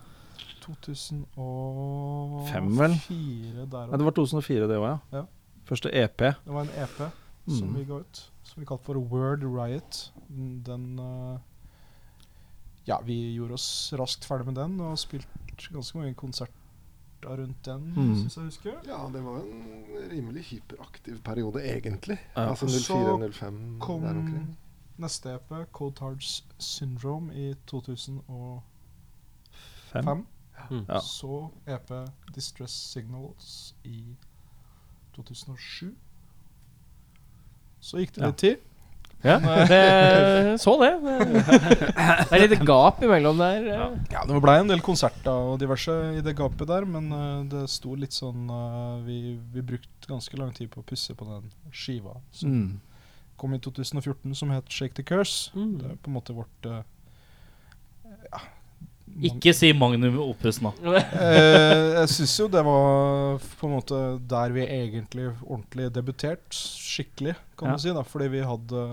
2005, 0.65 2.71
vel? 2.79 2.95
Nei, 3.11 3.67
det 3.67 4.07
var 4.07 4.15
2004, 4.17 4.69
det 4.71 4.79
òg, 4.79 4.87
ja. 4.87 4.97
ja. 5.19 5.25
Første 5.71 5.91
EP. 5.95 6.19
Det 6.19 6.55
var 6.55 6.63
en 6.67 6.75
EP 6.83 6.99
mm. 7.01 7.59
som 7.59 7.77
vi 7.77 7.85
ga 7.89 7.97
ut, 8.03 8.17
som 8.43 8.61
vi 8.61 8.67
kalte 8.69 8.85
for 8.89 8.97
Word 9.13 9.43
Riot. 9.47 10.13
Den 10.67 10.99
eh, 10.99 11.39
Ja, 12.89 12.97
vi 13.07 13.35
gjorde 13.37 13.55
oss 13.55 13.93
raskt 13.99 14.25
ferdig 14.27 14.47
med 14.51 14.57
den, 14.59 14.81
og 14.83 14.99
spilt 14.99 15.29
ganske 15.71 15.99
mange 15.99 16.15
konserter 16.19 16.57
rundt 17.21 17.67
den, 17.67 17.93
mm. 17.97 18.15
syns 18.23 18.37
jeg 18.37 18.45
husker. 18.45 18.73
Ja, 18.89 18.99
det 19.13 19.23
var 19.25 19.37
en 19.45 19.63
rimelig 20.11 20.43
hyperaktiv 20.49 21.21
periode, 21.23 21.63
egentlig. 21.63 22.19
Ja. 22.37 22.49
Altså 22.49 22.67
04-05 22.67 23.79
der 23.79 24.11
omkring. 24.11 24.59
Neste 25.01 25.35
EP, 25.35 25.53
Cold 25.73 25.95
Tards 25.97 26.45
Syndrome, 26.59 27.35
i 27.35 27.55
2005. 27.67 28.61
Fem. 29.93 30.27
Mm. 30.71 30.85
Ja. 30.89 31.01
Så 31.01 31.51
EP 31.67 31.91
Distress 32.35 32.73
Signals 32.93 33.75
i 33.85 34.17
2007. 35.17 35.95
Så 37.81 37.99
gikk 38.03 38.13
det 38.15 38.21
Ja. 38.23 38.27
litt 38.29 38.37
tid. 38.43 38.59
Ja, 39.23 39.35
det, 39.69 40.59
så 40.63 40.73
det. 40.81 40.91
Det 42.31 42.33
er 42.33 42.41
litt 42.49 42.63
gap 42.65 43.03
imellom 43.05 43.37
der. 43.37 43.67
eh. 43.69 43.97
Ja, 44.15 44.23
det 44.25 44.39
ble 44.41 44.55
en 44.63 44.71
del 44.71 44.81
konserter 44.81 45.29
og 45.53 45.59
diverse 45.61 45.93
i 46.17 46.23
det 46.25 46.33
gapet 46.39 46.67
der, 46.71 46.87
men 46.89 47.11
eh, 47.13 47.43
det 47.53 47.67
sto 47.69 47.93
litt 48.01 48.17
sånn 48.17 48.49
eh, 48.49 49.03
vi, 49.05 49.19
vi 49.53 49.61
brukte 49.75 50.09
ganske 50.09 50.41
lang 50.41 50.55
tid 50.57 50.71
på 50.73 50.81
å 50.81 50.87
pusse 50.89 51.13
på 51.15 51.29
den 51.29 51.51
skiva 51.71 52.17
som 52.33 52.49
Mm. 52.51 52.81
kom 53.37 53.53
i 53.55 53.59
2014, 53.61 54.35
som 54.37 54.51
het 54.57 54.69
Shake 54.73 54.95
the 54.97 55.03
Curse. 55.05 55.51
Mm. 55.55 55.77
Det 55.83 55.91
er 55.91 56.01
på 56.01 56.09
en 56.09 56.17
måte 56.17 56.33
vårt 56.37 56.67
eh, 56.73 56.83
ja, 58.33 58.41
Ikke 59.21 59.53
si 59.57 59.73
Magnum 59.77 60.17
Opus 60.23 60.61
nå. 60.65 60.71
Eh, 60.85 62.01
jeg 62.01 62.09
syns 62.15 62.35
jo 62.41 62.47
det 62.49 62.63
var 62.65 63.39
på 63.61 63.67
en 63.69 63.75
måte 63.75 63.99
der 64.31 64.53
vi 64.55 64.63
egentlig 64.65 65.27
ordentlig 65.45 65.91
debuterte, 65.93 66.55
skikkelig, 66.57 67.35
kan 67.59 67.69
Ja. 67.69 67.77
du 67.77 67.83
si. 67.83 67.93
da 67.93 68.03
Fordi 68.03 68.29
vi 68.33 68.41
hadde, 68.41 68.85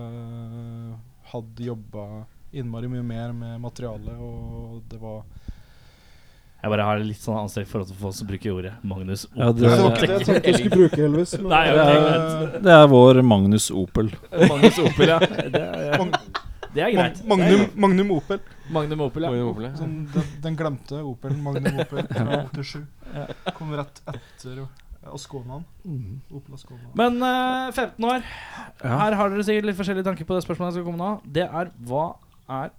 hadde 1.32 1.64
jobba 1.70 2.24
innmari 2.52 2.88
mye 2.88 3.02
mer 3.04 3.32
med 3.36 3.60
materialet, 3.60 4.16
og 4.20 4.82
det 4.88 5.00
var 5.00 5.22
Jeg 6.62 6.70
bare 6.72 6.82
har 6.88 6.98
litt 7.06 7.20
sånn 7.22 7.36
anstrengt 7.38 7.68
forhold 7.70 7.86
til 7.92 7.98
folk 8.00 8.14
som 8.18 8.26
bruker 8.26 8.50
ordet 8.56 8.72
Magnus 8.82 9.26
Opus. 9.26 9.36
Ja, 9.38 9.52
det- 9.52 9.62
det 9.62 9.68
var 9.78 9.92
ikke 9.94 10.06
det 10.08 10.16
jeg 10.18 10.26
tenkte 10.26 10.54
skulle 10.58 10.76
bruke, 10.76 10.98
Elvis. 11.04 11.34
ok, 11.34 11.52
Eh, 11.52 12.60
Det 12.62 12.72
er 12.74 12.86
vår 12.88 13.22
Magnus 13.22 13.70
Opel. 13.70 14.10
Magnus 14.32 14.78
Opel, 14.78 15.06
ja. 15.08 15.18
Det 15.54 15.62
er, 15.62 15.98
Mag- 15.98 16.18
det 16.74 16.82
er 16.84 16.92
greit. 16.94 17.22
Magnum, 17.28 17.64
Magnum 17.84 18.10
Opel. 18.18 18.42
Magnum 18.74 19.06
Opel, 19.06 19.24
ja. 19.24 19.30
Magnum 19.32 19.52
Opel, 19.52 19.68
ja. 19.68 19.72
Sånn, 19.78 19.96
den, 20.14 20.28
den 20.44 20.58
glemte 20.58 21.00
Opelen 21.06 21.40
Magnum 21.44 21.80
Opel 21.84 22.08
fra 22.12 22.42
87. 22.52 22.84
Ja. 23.14 23.26
Kom 23.56 23.72
rett 23.78 24.02
etter 24.12 24.64
Asconaen. 25.08 25.64
Opel 26.30 26.58
Ascona. 26.58 26.90
Men 26.98 27.20
uh, 27.22 27.70
15 27.72 28.08
år. 28.10 28.24
Ja. 28.82 28.96
Her 29.04 29.18
har 29.20 29.32
dere 29.32 29.46
sikkert 29.46 29.70
litt 29.70 29.78
forskjellige 29.78 30.08
tanker 30.10 30.28
på 30.28 30.36
det 30.36 30.44
spørsmålet 30.44 30.74
jeg 30.74 30.80
skal 30.82 30.88
komme 30.90 31.00
nå. 31.00 31.12
Det 31.38 31.46
er 31.48 31.72
hva 31.88 32.08
er 32.60 32.74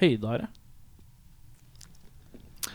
høydare? 0.00 0.50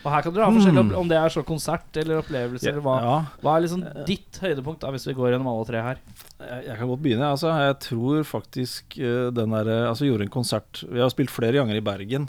Og 0.00 0.08
her 0.14 0.22
kan 0.24 0.32
dere 0.32 0.46
ha 0.48 0.52
forskjellig 0.54 0.80
opp- 0.80 0.96
om 0.96 1.08
det 1.10 1.16
er 1.20 1.28
så 1.34 1.42
konsert 1.44 1.98
eller 2.00 2.22
opplevelse 2.22 2.68
eller 2.70 2.80
hva. 2.86 2.94
Ja, 3.04 3.16
Hva 3.42 3.56
er 3.58 3.64
liksom 3.66 3.82
ditt 4.08 4.38
høydepunkt, 4.40 4.80
da 4.80 4.90
hvis 4.94 5.04
vi 5.10 5.12
går 5.18 5.34
gjennom 5.34 5.50
alle 5.52 5.66
tre 5.68 5.82
her? 5.84 5.98
jeg, 6.40 6.64
jeg 6.70 6.76
kan 6.78 6.88
godt 6.88 7.02
begynne. 7.04 7.28
Altså, 7.34 7.50
jeg 7.60 7.76
tror 7.84 8.24
faktisk 8.24 8.96
eh, 8.98 9.28
den 9.36 9.50
der 9.52 9.68
eh, 9.68 9.88
Altså, 9.90 10.06
gjorde 10.08 10.24
en 10.24 10.32
konsert 10.32 10.84
Vi 10.88 11.00
har 11.02 11.10
spilt 11.12 11.30
flere 11.34 11.52
ganger 11.60 11.76
i 11.76 11.84
Bergen. 11.84 12.28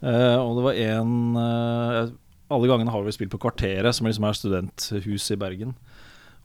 eh, 0.00 0.36
og 0.40 0.56
det 0.56 0.64
var 0.64 0.80
en 0.80 1.36
eh, 1.36 2.10
Alle 2.50 2.66
gangene 2.72 2.90
har 2.90 3.04
vi 3.04 3.12
spilt 3.12 3.30
på 3.36 3.38
Kvarteret, 3.44 3.92
som 3.94 4.08
liksom 4.08 4.24
er 4.26 4.32
studenthus 4.40 5.28
i 5.30 5.36
Bergen. 5.36 5.74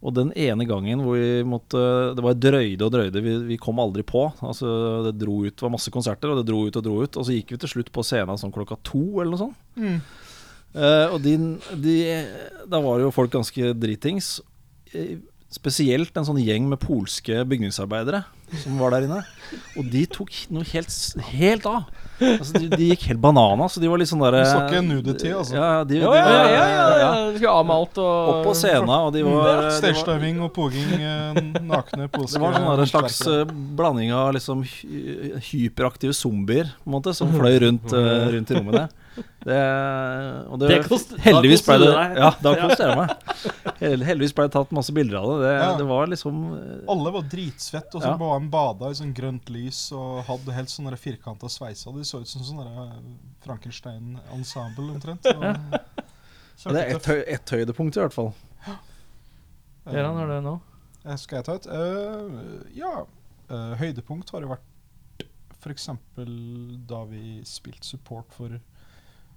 Og 0.06 0.12
den 0.14 0.34
ene 0.38 0.68
gangen 0.68 1.00
hvor 1.02 1.16
vi 1.18 1.40
måtte 1.48 1.80
Det 2.14 2.22
var 2.22 2.36
drøyde 2.36 2.84
og 2.86 2.92
drøyde, 2.94 3.22
vi, 3.24 3.38
vi 3.48 3.58
kom 3.58 3.80
aldri 3.80 4.04
på. 4.06 4.28
Altså 4.44 4.68
Det 5.08 5.16
dro 5.24 5.40
ut, 5.48 5.56
det 5.56 5.64
var 5.64 5.72
masse 5.74 5.90
konserter, 5.90 6.30
og 6.36 6.44
det 6.44 6.50
dro 6.52 6.66
ut 6.68 6.76
og 6.78 6.84
dro 6.86 7.00
ut. 7.02 7.16
Og 7.18 7.26
så 7.26 7.32
gikk 7.40 7.56
vi 7.56 7.62
til 7.64 7.72
slutt 7.78 7.90
på 7.96 8.04
scenen 8.06 8.38
sånn 8.38 8.52
klokka 8.54 8.76
to, 8.86 9.02
eller 9.24 9.32
noe 9.34 9.40
sånt. 9.48 9.58
Mm. 9.80 9.98
Eh, 10.76 11.14
og 11.14 11.22
de, 11.24 11.38
de, 11.80 11.96
da 12.68 12.82
var 12.84 13.04
jo 13.04 13.14
folk 13.16 13.32
ganske 13.36 13.74
dritings. 13.80 14.38
Spesielt 15.56 16.16
en 16.18 16.28
sånn 16.28 16.42
gjeng 16.44 16.68
med 16.68 16.82
polske 16.84 17.46
bygningsarbeidere 17.48 18.26
som 18.62 18.78
var 18.80 18.94
der 18.94 19.06
inne. 19.08 19.22
Og 19.80 19.88
de 19.92 20.04
tok 20.12 20.34
noe 20.54 20.66
helt, 20.70 20.92
helt 21.32 21.66
av. 21.70 21.88
Altså, 22.20 22.60
de, 22.60 22.68
de 22.72 22.90
gikk 22.92 23.08
helt 23.10 23.22
banana. 23.24 23.68
Så 23.72 23.82
de 23.82 23.90
var 23.90 24.00
litt 24.00 24.10
sånn 24.12 24.22
derre 24.24 24.44
Du 24.44 24.50
så 24.50 24.60
ikke 24.66 24.82
nudity, 24.86 25.32
altså? 25.36 25.56
Ja, 25.58 25.70
de, 25.88 26.02
Ja, 26.02 26.12
de, 26.12 26.20
ja, 26.20 26.44
ja, 26.52 26.66
ja, 26.72 26.84
ja. 27.02 27.10
Du 27.32 27.40
skulle 27.40 27.56
av 27.56 27.66
med 27.68 27.76
alt 27.76 28.02
og 28.04 28.32
Opp 28.34 28.42
på 28.50 28.56
scenen, 28.60 28.92
og 28.96 29.10
de 29.16 29.24
var, 29.28 29.64
Stagediving 29.80 30.44
og 30.46 30.52
poging, 30.56 30.94
eh, 31.00 31.42
nakne 31.66 32.10
polske 32.12 32.36
det 32.36 32.44
var 32.44 32.60
sånn 32.60 32.84
en 32.86 32.92
slags 32.92 33.20
eh, 33.32 33.56
blanding 33.80 34.14
av 34.16 34.34
liksom 34.36 34.64
hyperaktive 35.50 36.16
zombier 36.16 36.70
på 36.84 36.90
en 36.92 36.98
måte, 36.98 37.16
som 37.18 37.32
fløy 37.40 37.58
rundt, 37.66 37.96
rundt 37.96 38.54
i 38.54 38.60
rommet 38.60 38.80
der. 38.84 38.94
Det, 39.16 39.58
og 40.52 40.60
det, 40.60 40.68
Det 40.72 40.78
kost- 40.90 41.14
heldigvis 41.24 41.62
ble 41.64 41.76
det. 41.84 41.92
Ja, 42.20 42.30
da 42.42 42.52
koste 42.60 42.88
jeg 42.88 42.98
meg. 43.02 43.14
Heldigvis 43.80 44.34
ble 44.36 44.48
det 44.48 44.54
tatt 44.58 44.72
masse 44.76 44.92
bilder 44.96 45.20
av 45.22 45.28
det. 45.30 45.38
Det, 45.46 45.54
Ja. 45.62 45.70
det 45.80 45.86
var 45.88 46.08
liksom 46.12 46.40
eh, 46.58 46.82
Alle 46.92 47.14
var 47.16 47.28
dritsvette, 47.32 47.96
og 47.96 48.02
så 48.04 48.12
Ja. 48.12 48.18
var 48.20 48.40
de 48.40 48.50
bada 48.52 48.90
i 48.92 48.98
sånn 49.00 49.14
grønt 49.16 49.50
lys 49.54 49.80
og 49.96 50.24
hadde 50.28 50.56
helt 50.58 50.74
sånne 50.74 50.98
firkanta 51.00 51.48
sveiser. 51.52 51.94
De 51.96 52.04
så 52.04 52.20
ut 52.22 52.28
som 52.28 52.42
sånn 52.44 52.66
Frankenstein-ensemble, 53.46 54.92
omtrent. 54.98 55.26
Og, 55.26 56.74
Det 56.74 56.82
er 56.82 56.96
ett 56.96 57.06
høy, 57.12 57.24
et 57.28 57.50
høydepunkt, 57.58 57.98
i 57.98 58.02
hvert 58.04 58.14
fall. 58.16 58.34
Gøran, 59.86 60.16
har 60.18 60.28
du 60.32 60.38
nå? 60.42 60.56
Eh, 61.06 61.16
Skal 61.22 61.38
jeg 61.38 61.46
ta 61.46 61.56
et? 61.60 61.68
Uh, 61.68 62.64
ja. 62.74 63.06
Uh, 63.52 63.76
høydepunkt 63.78 64.32
har 64.34 64.42
jo 64.42 64.50
vært 64.56 65.26
f.eks. 65.62 65.90
da 66.90 67.04
vi 67.10 67.42
spilte 67.46 67.86
support 67.86 68.32
for 68.34 68.58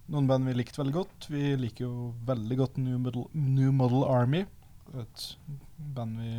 noen 0.08 0.26
band 0.28 0.46
vi 0.48 0.54
likte 0.56 0.80
veldig 0.80 0.94
godt. 0.94 1.26
Vi 1.32 1.56
liker 1.60 1.84
jo 1.84 2.12
veldig 2.28 2.56
godt 2.60 2.78
New 2.80 2.98
Model, 3.02 3.26
New 3.34 3.72
Model 3.76 4.04
Army. 4.08 4.44
Et 4.98 5.24
band 5.96 6.16
vi 6.22 6.30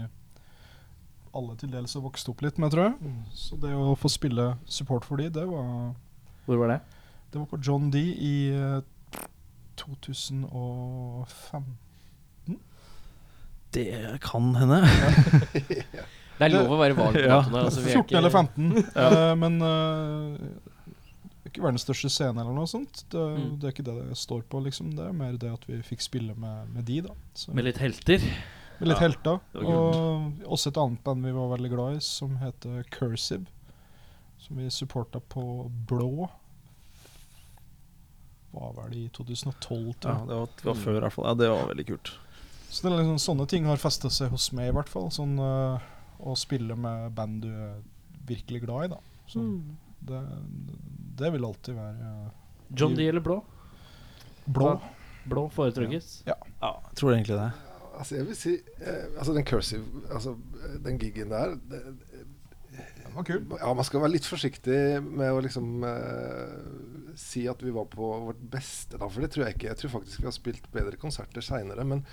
alle 1.37 1.53
til 1.61 1.69
dels 1.69 1.93
har 1.93 2.01
vokst 2.01 2.29
opp 2.31 2.41
litt 2.41 2.57
med, 2.57 2.71
tror 2.73 2.87
jeg. 2.87 2.95
Så 3.37 3.57
det 3.61 3.73
å 3.77 3.93
få 3.99 4.09
spille 4.09 4.55
support 4.65 5.05
for 5.05 5.21
de, 5.21 5.27
det 5.29 5.45
var, 5.45 5.91
Hvor 6.47 6.57
var 6.63 6.67
det? 6.73 6.79
det 7.29 7.37
var 7.37 7.45
på 7.51 7.59
John 7.61 7.91
D 7.93 8.01
i 8.01 8.33
eh, 8.49 8.81
2005. 9.77 11.67
Det 13.71 13.85
kan 14.25 14.55
hende. 14.57 14.79
Det 16.39 16.47
er 16.47 16.53
lov 16.55 16.71
å 16.71 16.77
være 16.79 16.95
vag 16.95 17.13
på 17.17 17.21
Ja. 17.21 17.37
Altså, 17.43 17.81
vi 17.83 17.91
er 17.91 17.97
14 17.99 18.15
eller 18.17 18.31
ikke- 18.31 18.41
15. 18.47 18.71
uh, 18.95 19.33
men 19.35 19.53
eh, 19.61 20.39
det 21.49 21.57
er 21.57 21.61
ikke 21.61 21.65
verdens 21.65 21.83
største 21.87 22.09
scene 22.13 22.41
eller 22.43 22.53
noe 22.53 22.67
sånt. 22.69 23.03
Det, 23.09 23.17
Mm. 23.39 23.59
det 23.59 23.67
er 23.67 23.71
ikke 23.73 23.85
det 23.87 24.07
det 24.09 24.17
står 24.17 24.41
på, 24.49 24.61
liksom. 24.63 24.91
Det 24.95 25.05
er 25.07 25.13
mer 25.13 25.37
det 25.37 25.49
at 25.51 25.65
vi 25.65 25.81
fikk 25.81 26.01
spille 26.01 26.35
med, 26.37 26.69
med 26.75 26.85
de, 26.85 27.01
da. 27.01 27.13
Så, 27.33 27.53
Med 27.53 27.65
litt 27.65 27.77
helter? 27.81 28.19
med 28.79 28.87
litt 28.87 28.99
Ja, 29.01 29.07
helter. 29.07 29.39
Og 29.55 30.43
også 30.45 30.67
et 30.69 30.77
annet 30.77 31.03
band 31.03 31.25
vi 31.25 31.31
var 31.31 31.49
veldig 31.57 31.71
glad 31.73 31.95
i, 31.97 31.99
som 31.99 32.37
heter 32.37 32.83
Cursive. 32.91 33.45
Som 34.39 34.57
vi 34.57 34.69
supporta 34.69 35.19
på 35.19 35.69
Blå. 35.89 36.29
Var 38.51 38.73
vel 38.77 38.93
i 38.97 39.09
2012, 39.13 39.93
tror 39.99 40.13
Ja, 40.13 40.25
det 40.25 40.35
var, 40.39 40.47
det 40.57 40.65
var 40.65 40.75
før, 40.79 40.97
i 40.97 41.01
hvert 41.03 41.13
fall. 41.13 41.25
Ja, 41.29 41.33
det 41.37 41.49
var 41.51 41.67
veldig 41.69 41.85
kult. 41.91 42.11
Så 42.69 42.83
det 42.85 42.91
er 42.93 42.97
liksom, 43.03 43.19
sånne 43.21 43.47
ting 43.49 43.65
har 43.65 43.77
festa 43.81 44.09
seg 44.13 44.29
hos 44.33 44.51
meg, 44.57 44.69
i 44.71 44.75
hvert 44.77 44.89
fall. 44.89 45.09
Sånn 45.13 45.35
eh, 45.41 45.85
å 46.21 46.35
spille 46.37 46.75
med 46.77 47.13
band 47.17 47.41
du 47.45 47.49
er 47.49 47.77
virkelig 48.29 48.63
glad 48.65 48.85
i, 48.85 48.87
da. 48.95 48.99
Så 49.29 49.39
Mm. 49.43 49.77
Det, 50.07 50.21
det 51.19 51.31
vil 51.35 51.45
alltid 51.45 51.75
være 51.77 52.13
John 52.77 52.95
Dee 52.95 53.09
eller 53.11 53.23
blå? 53.25 53.39
blå. 54.49 54.75
Blå 55.29 55.43
foretrekkes. 55.53 56.23
Ja, 56.25 56.37
jeg 56.61 56.95
tror 56.97 57.13
egentlig 57.13 57.37
det. 57.37 57.49
Altså, 57.99 58.15
jeg 58.15 58.27
vil 58.29 58.37
si 58.39 58.53
eh, 58.79 59.09
Altså, 59.17 59.33
den 59.35 59.45
cursive 59.45 60.03
Altså, 60.07 60.35
den 60.85 60.99
gigen 61.01 61.33
der 61.33 61.57
det, 61.69 61.81
Den 63.03 63.17
var 63.17 63.25
kul. 63.27 63.43
Ja, 63.59 63.73
man 63.75 63.83
skal 63.87 64.03
være 64.03 64.13
litt 64.13 64.27
forsiktig 64.29 64.77
med 65.03 65.33
å 65.33 65.41
liksom 65.43 65.83
eh, 65.83 67.13
si 67.19 67.43
at 67.51 67.61
vi 67.65 67.73
var 67.75 67.89
på 67.91 68.09
vårt 68.29 68.39
beste, 68.53 68.99
da. 69.01 69.09
For 69.09 69.25
det 69.25 69.31
tror 69.33 69.47
jeg 69.47 69.57
ikke. 69.57 69.67
Jeg 69.71 69.79
tror 69.81 69.93
faktisk 69.97 70.21
vi 70.21 70.29
har 70.29 70.35
spilt 70.35 70.69
bedre 70.71 70.99
konserter 71.01 71.43
seinere. 71.43 71.83
Men 71.89 72.05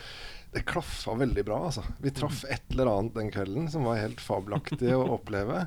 det 0.56 0.64
klaffa 0.66 1.14
veldig 1.20 1.44
bra, 1.46 1.60
altså. 1.68 1.84
Vi 2.02 2.10
traff 2.16 2.42
et 2.48 2.64
eller 2.74 2.90
annet 2.90 3.14
den 3.20 3.30
kvelden 3.34 3.68
som 3.70 3.86
var 3.86 4.00
helt 4.00 4.24
fabelaktig 4.24 4.90
å 4.96 5.04
oppleve. 5.20 5.66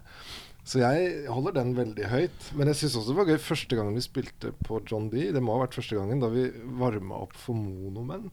Så 0.70 0.84
jeg 0.84 1.24
holder 1.34 1.56
den 1.56 1.72
veldig 1.74 2.10
høyt. 2.12 2.50
Men 2.54 2.70
jeg 2.70 2.78
syns 2.78 3.00
også 3.00 3.10
det 3.10 3.18
var 3.18 3.30
gøy 3.32 3.40
første 3.42 3.78
gangen 3.78 3.98
vi 3.98 4.04
spilte 4.06 4.52
på 4.68 4.78
John 4.86 5.08
D. 5.10 5.32
Det 5.34 5.42
må 5.42 5.56
ha 5.56 5.64
vært 5.64 5.78
første 5.80 5.98
gangen 5.98 6.22
da 6.22 6.30
vi 6.30 6.46
varma 6.78 7.24
opp 7.26 7.34
for 7.42 7.58
Monomen. 7.58 8.28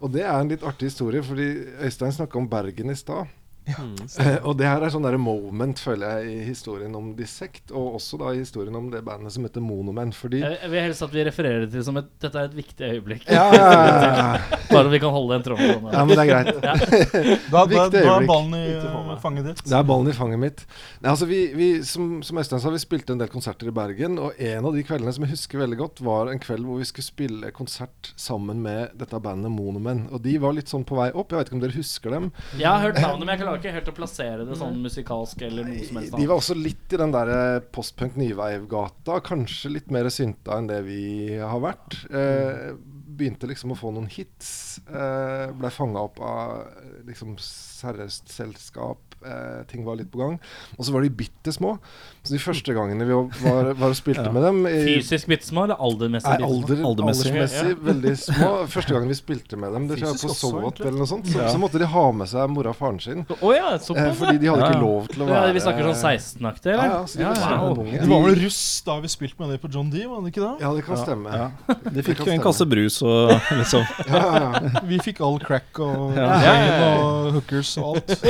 Og 0.00 0.14
det 0.14 0.24
er 0.24 0.32
en 0.38 0.52
litt 0.52 0.64
artig 0.64 0.88
historie, 0.88 1.20
fordi 1.24 1.50
Øystein 1.84 2.14
snakka 2.16 2.40
om 2.40 2.48
Bergen 2.48 2.94
i 2.94 2.96
stad. 2.96 3.28
Mm, 3.64 3.94
Eh, 4.20 4.36
og 4.44 4.58
det 4.58 4.66
her 4.68 4.82
er 4.84 4.92
sånn 4.92 5.06
der 5.06 5.16
moment, 5.16 5.78
føler 5.80 6.18
jeg, 6.20 6.32
i 6.34 6.42
historien 6.50 6.92
om 6.94 7.06
Dissect, 7.16 7.70
og 7.72 7.94
også 7.96 8.18
da 8.20 8.32
i 8.34 8.42
historien 8.42 8.74
om 8.76 8.90
det 8.92 9.00
bandet 9.06 9.32
som 9.32 9.46
heter 9.46 9.62
Monomen. 9.64 10.12
Fordi 10.12 10.42
Jeg, 10.42 10.58
jeg 10.60 10.70
vil 10.70 10.82
helst 10.84 11.02
at 11.06 11.14
vi 11.14 11.24
refererer 11.24 11.64
det 11.64 11.70
til 11.72 11.84
som 11.86 11.96
et 11.96 12.10
Dette 12.20 12.38
er 12.42 12.50
et 12.50 12.56
viktig 12.58 12.90
øyeblikk. 12.92 13.24
ja, 13.26 13.46
ja, 13.54 13.70
ja, 13.72 14.02
ja. 14.18 14.58
Bare 14.74 14.84
om 14.84 14.92
vi 14.92 15.00
kan 15.00 15.14
holde 15.14 15.38
den 15.38 15.46
tråden 15.46 15.88
ja, 15.92 16.04
men 16.04 16.12
det 16.12 16.26
er 16.26 16.30
greit. 16.30 16.60
Da, 16.64 17.64
da, 17.64 17.64
Viktig 17.70 18.02
da 18.04 18.14
er 18.18 18.26
ballen 18.28 18.54
i 18.58 18.62
eh, 18.74 19.16
fanget 19.22 19.48
ditt. 19.48 19.64
Det 19.64 19.76
er 19.78 19.86
ballen 19.88 20.10
i 20.12 20.14
fanget 20.16 20.40
mitt. 20.42 20.62
Nei, 21.00 21.10
altså 21.14 21.26
vi, 21.30 21.40
vi, 21.56 21.68
som, 21.88 22.18
som 22.26 22.38
Øystein 22.40 22.60
sa, 22.62 22.72
vi 22.74 22.80
spilte 22.82 23.14
en 23.16 23.20
del 23.22 23.30
konserter 23.32 23.70
i 23.70 23.74
Bergen. 23.74 24.18
Og 24.20 24.36
en 24.38 24.68
av 24.68 24.76
de 24.76 24.84
kveldene 24.86 25.12
som 25.14 25.24
jeg 25.26 25.34
husker 25.34 25.62
veldig 25.64 25.78
godt, 25.80 26.04
var 26.04 26.30
en 26.32 26.42
kveld 26.42 26.66
hvor 26.68 26.80
vi 26.82 26.88
skulle 26.88 27.06
spille 27.06 27.52
konsert 27.56 28.12
sammen 28.20 28.60
med 28.64 28.92
dette 29.00 29.20
bandet 29.24 29.52
Monomen. 29.54 30.04
Og 30.12 30.22
de 30.24 30.36
var 30.42 30.56
litt 30.56 30.68
sånn 30.72 30.84
på 30.88 30.98
vei 31.00 31.08
opp. 31.14 31.32
Jeg 31.32 31.40
vet 31.40 31.52
ikke 31.52 31.58
om 31.60 31.64
dere 31.64 31.78
husker 31.78 32.16
dem? 32.18 32.30
Jeg 32.58 32.68
har 32.68 32.82
hørt 32.84 33.00
navnet, 33.00 33.24
men 33.24 33.34
jeg 33.36 33.42
klarer 33.44 33.53
ikke 33.60 33.74
helt 33.74 33.90
å 33.90 33.94
plassere 33.96 34.46
det 34.48 34.56
sånn 34.60 34.80
musikalsk 34.82 35.44
eller 35.46 35.68
noe 35.68 35.84
som 35.86 36.00
helst. 36.00 36.16
De 36.16 36.26
var 36.30 36.40
også 36.40 36.56
litt 36.58 36.94
i 36.94 37.00
den 37.00 37.14
der 37.14 37.32
eh, 37.34 37.60
postpunk 37.74 38.18
nyveivgata. 38.20 39.20
Kanskje 39.26 39.72
litt 39.76 39.94
mer 39.94 40.10
synta 40.12 40.58
enn 40.58 40.68
det 40.70 40.80
vi 40.86 41.02
har 41.40 41.62
vært. 41.64 41.98
Eh, 42.10 42.74
begynte 43.14 43.48
liksom 43.50 43.74
å 43.74 43.78
få 43.78 43.92
noen 43.94 44.10
hits. 44.10 44.80
Eh, 44.88 45.50
Blei 45.56 45.72
fanga 45.74 46.04
opp 46.08 46.20
av 46.24 46.54
eh, 46.66 47.00
liksom 47.08 47.36
seriøst 47.40 48.32
selskap. 48.34 49.14
Eh, 49.24 49.62
ting 49.70 49.84
var 49.86 49.98
litt 50.00 50.10
på 50.12 50.20
gang. 50.20 50.38
Og 50.78 50.84
så 50.86 50.94
var 50.94 51.04
de 51.04 51.12
bitte 51.14 51.54
små. 51.54 51.76
Så 52.24 52.32
de 52.32 52.38
første 52.40 52.72
gangene 52.72 53.04
vi 53.04 53.12
var, 53.12 53.74
var 53.76 53.90
og 53.92 53.96
spilte 53.98 54.22
Ja. 54.24 54.30
med 54.32 54.42
dem 54.46 54.62
i, 54.66 54.96
Fysisk 54.96 55.26
bitte 55.28 55.44
små 55.44 55.64
eller 55.66 55.76
aldermessig 55.76 56.30
Nei, 56.40 56.46
alder, 56.46 56.78
Aldermessig. 56.88 57.32
aldersmessig 57.36 57.74
veldig 57.84 58.14
små. 58.16 58.48
Første 58.72 58.94
gangen 58.94 59.08
vi 59.12 59.16
spilte 59.18 59.58
med 59.60 59.74
dem, 59.76 59.88
det 59.90 59.98
tror 60.00 60.08
jeg 60.08 60.20
på 60.22 60.30
også, 60.32 60.86
eller 60.86 60.98
noe 61.02 61.06
sånt, 61.10 61.26
så, 61.28 61.42
Ja. 61.42 61.48
så 61.52 61.58
måtte 61.60 61.78
de 61.78 61.84
ha 61.92 62.04
med 62.12 62.26
seg 62.32 62.48
mora 62.48 62.70
og 62.72 62.76
faren 62.78 63.00
sin. 63.02 63.26
Oh, 63.42 63.52
ja, 63.52 63.74
Eh, 63.74 64.12
fordi 64.16 64.38
de 64.40 64.46
hadde 64.48 64.64
Ja, 64.64 64.70
ikke 64.72 64.80
lov 64.80 65.08
til 65.12 65.22
å 65.22 65.28
Ja, 65.28 65.42
være 65.44 65.52
vi 65.52 65.60
snakker 65.60 65.84
sånn 65.84 66.00
16-aktig, 66.00 66.72
eller? 66.72 66.84
ja, 66.88 67.04
så 67.04 67.14
de 67.16 67.22
Ja, 67.22 67.32
var 67.60 67.84
ja. 67.84 68.00
Det 68.00 68.08
var 68.08 68.22
vel 68.24 68.40
russ 68.44 68.82
da 68.86 68.96
vi 69.00 69.08
spilte 69.08 69.38
med 69.40 69.48
dem 69.50 69.58
på 69.58 69.68
John 69.74 69.90
D, 69.90 70.06
var 70.08 70.20
det 70.24 70.32
ikke 70.32 70.44
det? 70.48 70.60
Ja, 70.64 70.72
det 70.74 70.84
kan 70.86 70.96
stemme. 70.96 71.28
Ja. 71.28 71.50
De 71.84 71.90
Det 72.00 72.04
fikk 72.08 72.24
jo 72.24 72.32
en 72.32 72.40
kasse 72.40 72.64
brus 72.66 73.02
og 73.02 73.30
liksom 73.60 73.84
Ja, 74.08 74.16
ja, 74.16 74.52
ja. 74.64 74.80
Vi 74.88 74.98
fikk 74.98 75.20
all 75.20 75.38
crack 75.38 75.78
og 75.78 76.16
og 76.16 77.32
hookers 77.36 77.76
og 77.78 77.96
alt. 77.96 78.24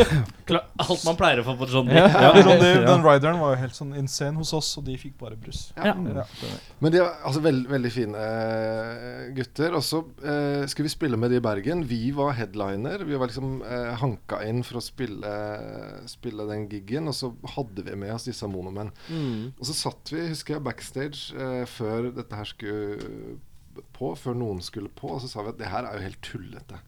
Alt 0.78 1.04
man 1.06 1.16
pleier 1.16 1.40
å 1.40 1.44
få 1.46 1.54
på 1.58 1.68
John 1.70 1.86
D. 1.86 1.94
Ja, 1.94 2.32
John 2.34 2.58
D, 2.58 2.74
Den 2.84 3.02
rideren 3.06 3.38
var 3.38 3.54
jo 3.54 3.60
helt 3.62 3.74
sånn 3.76 3.83
insane 3.98 4.40
hos 4.40 4.52
oss, 4.56 4.70
og 4.80 4.86
de 4.88 4.96
fikk 5.00 5.16
bare 5.20 5.36
brus. 5.40 5.66
Ja. 5.76 5.92
Ja. 5.94 6.24
Men 6.80 6.94
de 6.94 7.02
var 7.02 7.20
altså 7.28 7.42
veld, 7.44 7.66
veldig 7.70 7.92
fine 7.92 8.24
eh, 8.24 9.22
gutter. 9.36 9.76
Og 9.76 9.84
så 9.86 10.00
eh, 10.24 10.64
skulle 10.70 10.88
vi 10.88 10.94
spille 10.94 11.20
med 11.20 11.34
de 11.34 11.40
i 11.40 11.44
Bergen. 11.44 11.84
Vi 11.90 12.02
var 12.16 12.36
headliner. 12.38 13.04
Vi 13.06 13.18
var 13.20 13.30
liksom 13.30 13.58
eh, 13.62 13.92
hanka 14.00 14.40
inn 14.48 14.64
for 14.66 14.80
å 14.80 14.84
spille, 14.84 15.34
spille 16.10 16.48
den 16.50 16.68
gigen. 16.72 17.10
Og 17.10 17.18
så 17.18 17.32
hadde 17.56 17.86
vi 17.86 17.98
med 18.00 18.14
oss 18.16 18.28
disse 18.30 18.48
monomen. 18.50 18.92
Mm. 19.08 19.52
Og 19.58 19.66
så 19.68 19.76
satt 19.84 20.14
vi, 20.14 20.28
husker 20.32 20.58
jeg, 20.58 20.66
backstage 20.66 21.34
eh, 21.36 21.64
før 21.68 22.12
dette 22.14 22.40
her 22.40 22.48
skulle 22.48 23.40
på, 23.94 24.12
før 24.18 24.36
noen 24.38 24.62
skulle 24.62 24.92
på, 24.94 25.08
og 25.16 25.22
så 25.22 25.30
sa 25.30 25.44
vi 25.44 25.54
at 25.54 25.60
det 25.60 25.70
her 25.72 25.88
er 25.88 25.98
jo 25.98 26.06
helt 26.08 26.22
tullete. 26.24 26.78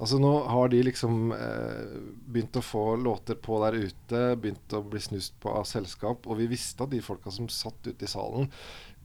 Altså 0.00 0.16
Nå 0.22 0.28
har 0.48 0.70
de 0.72 0.78
liksom 0.86 1.32
eh, 1.36 1.96
begynt 2.32 2.56
å 2.56 2.62
få 2.64 2.84
låter 2.96 3.36
på 3.36 3.58
der 3.66 3.76
ute, 3.84 4.20
begynt 4.40 4.72
å 4.72 4.80
bli 4.88 5.00
snust 5.04 5.34
på 5.42 5.52
av 5.52 5.66
selskap, 5.68 6.24
og 6.26 6.38
vi 6.40 6.46
visste 6.48 6.86
at 6.86 6.94
de 6.94 7.02
folka 7.04 7.30
som 7.34 7.50
satt 7.52 7.84
ute 7.90 8.06
i 8.06 8.08
salen, 8.08 8.48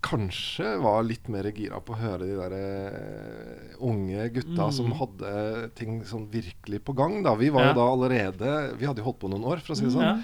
kanskje 0.05 0.75
var 0.83 1.01
litt 1.03 1.27
mer 1.33 1.47
gira 1.51 1.79
på 1.81 1.95
å 1.95 1.99
høre 1.99 2.27
de 2.29 2.35
der 2.37 2.55
eh, 2.59 3.75
unge 3.83 4.27
gutta 4.37 4.67
Mm. 4.69 4.73
som 4.77 4.91
hadde 5.01 5.33
ting 5.75 5.99
sånn 6.05 6.27
virkelig 6.31 6.79
på 6.85 6.93
gang. 6.95 7.23
da 7.23 7.33
Vi 7.35 7.49
var 7.49 7.61
Ja. 7.63 7.73
jo 7.73 7.79
da 7.79 7.87
allerede 7.91 8.77
Vi 8.77 8.85
hadde 8.85 9.01
jo 9.01 9.05
holdt 9.11 9.19
på 9.19 9.29
noen 9.31 9.43
år, 9.43 9.59
for 9.65 9.73
å 9.73 9.77
si 9.77 9.83
det 9.85 9.93
sånn. 9.97 10.03
Ja. 10.03 10.21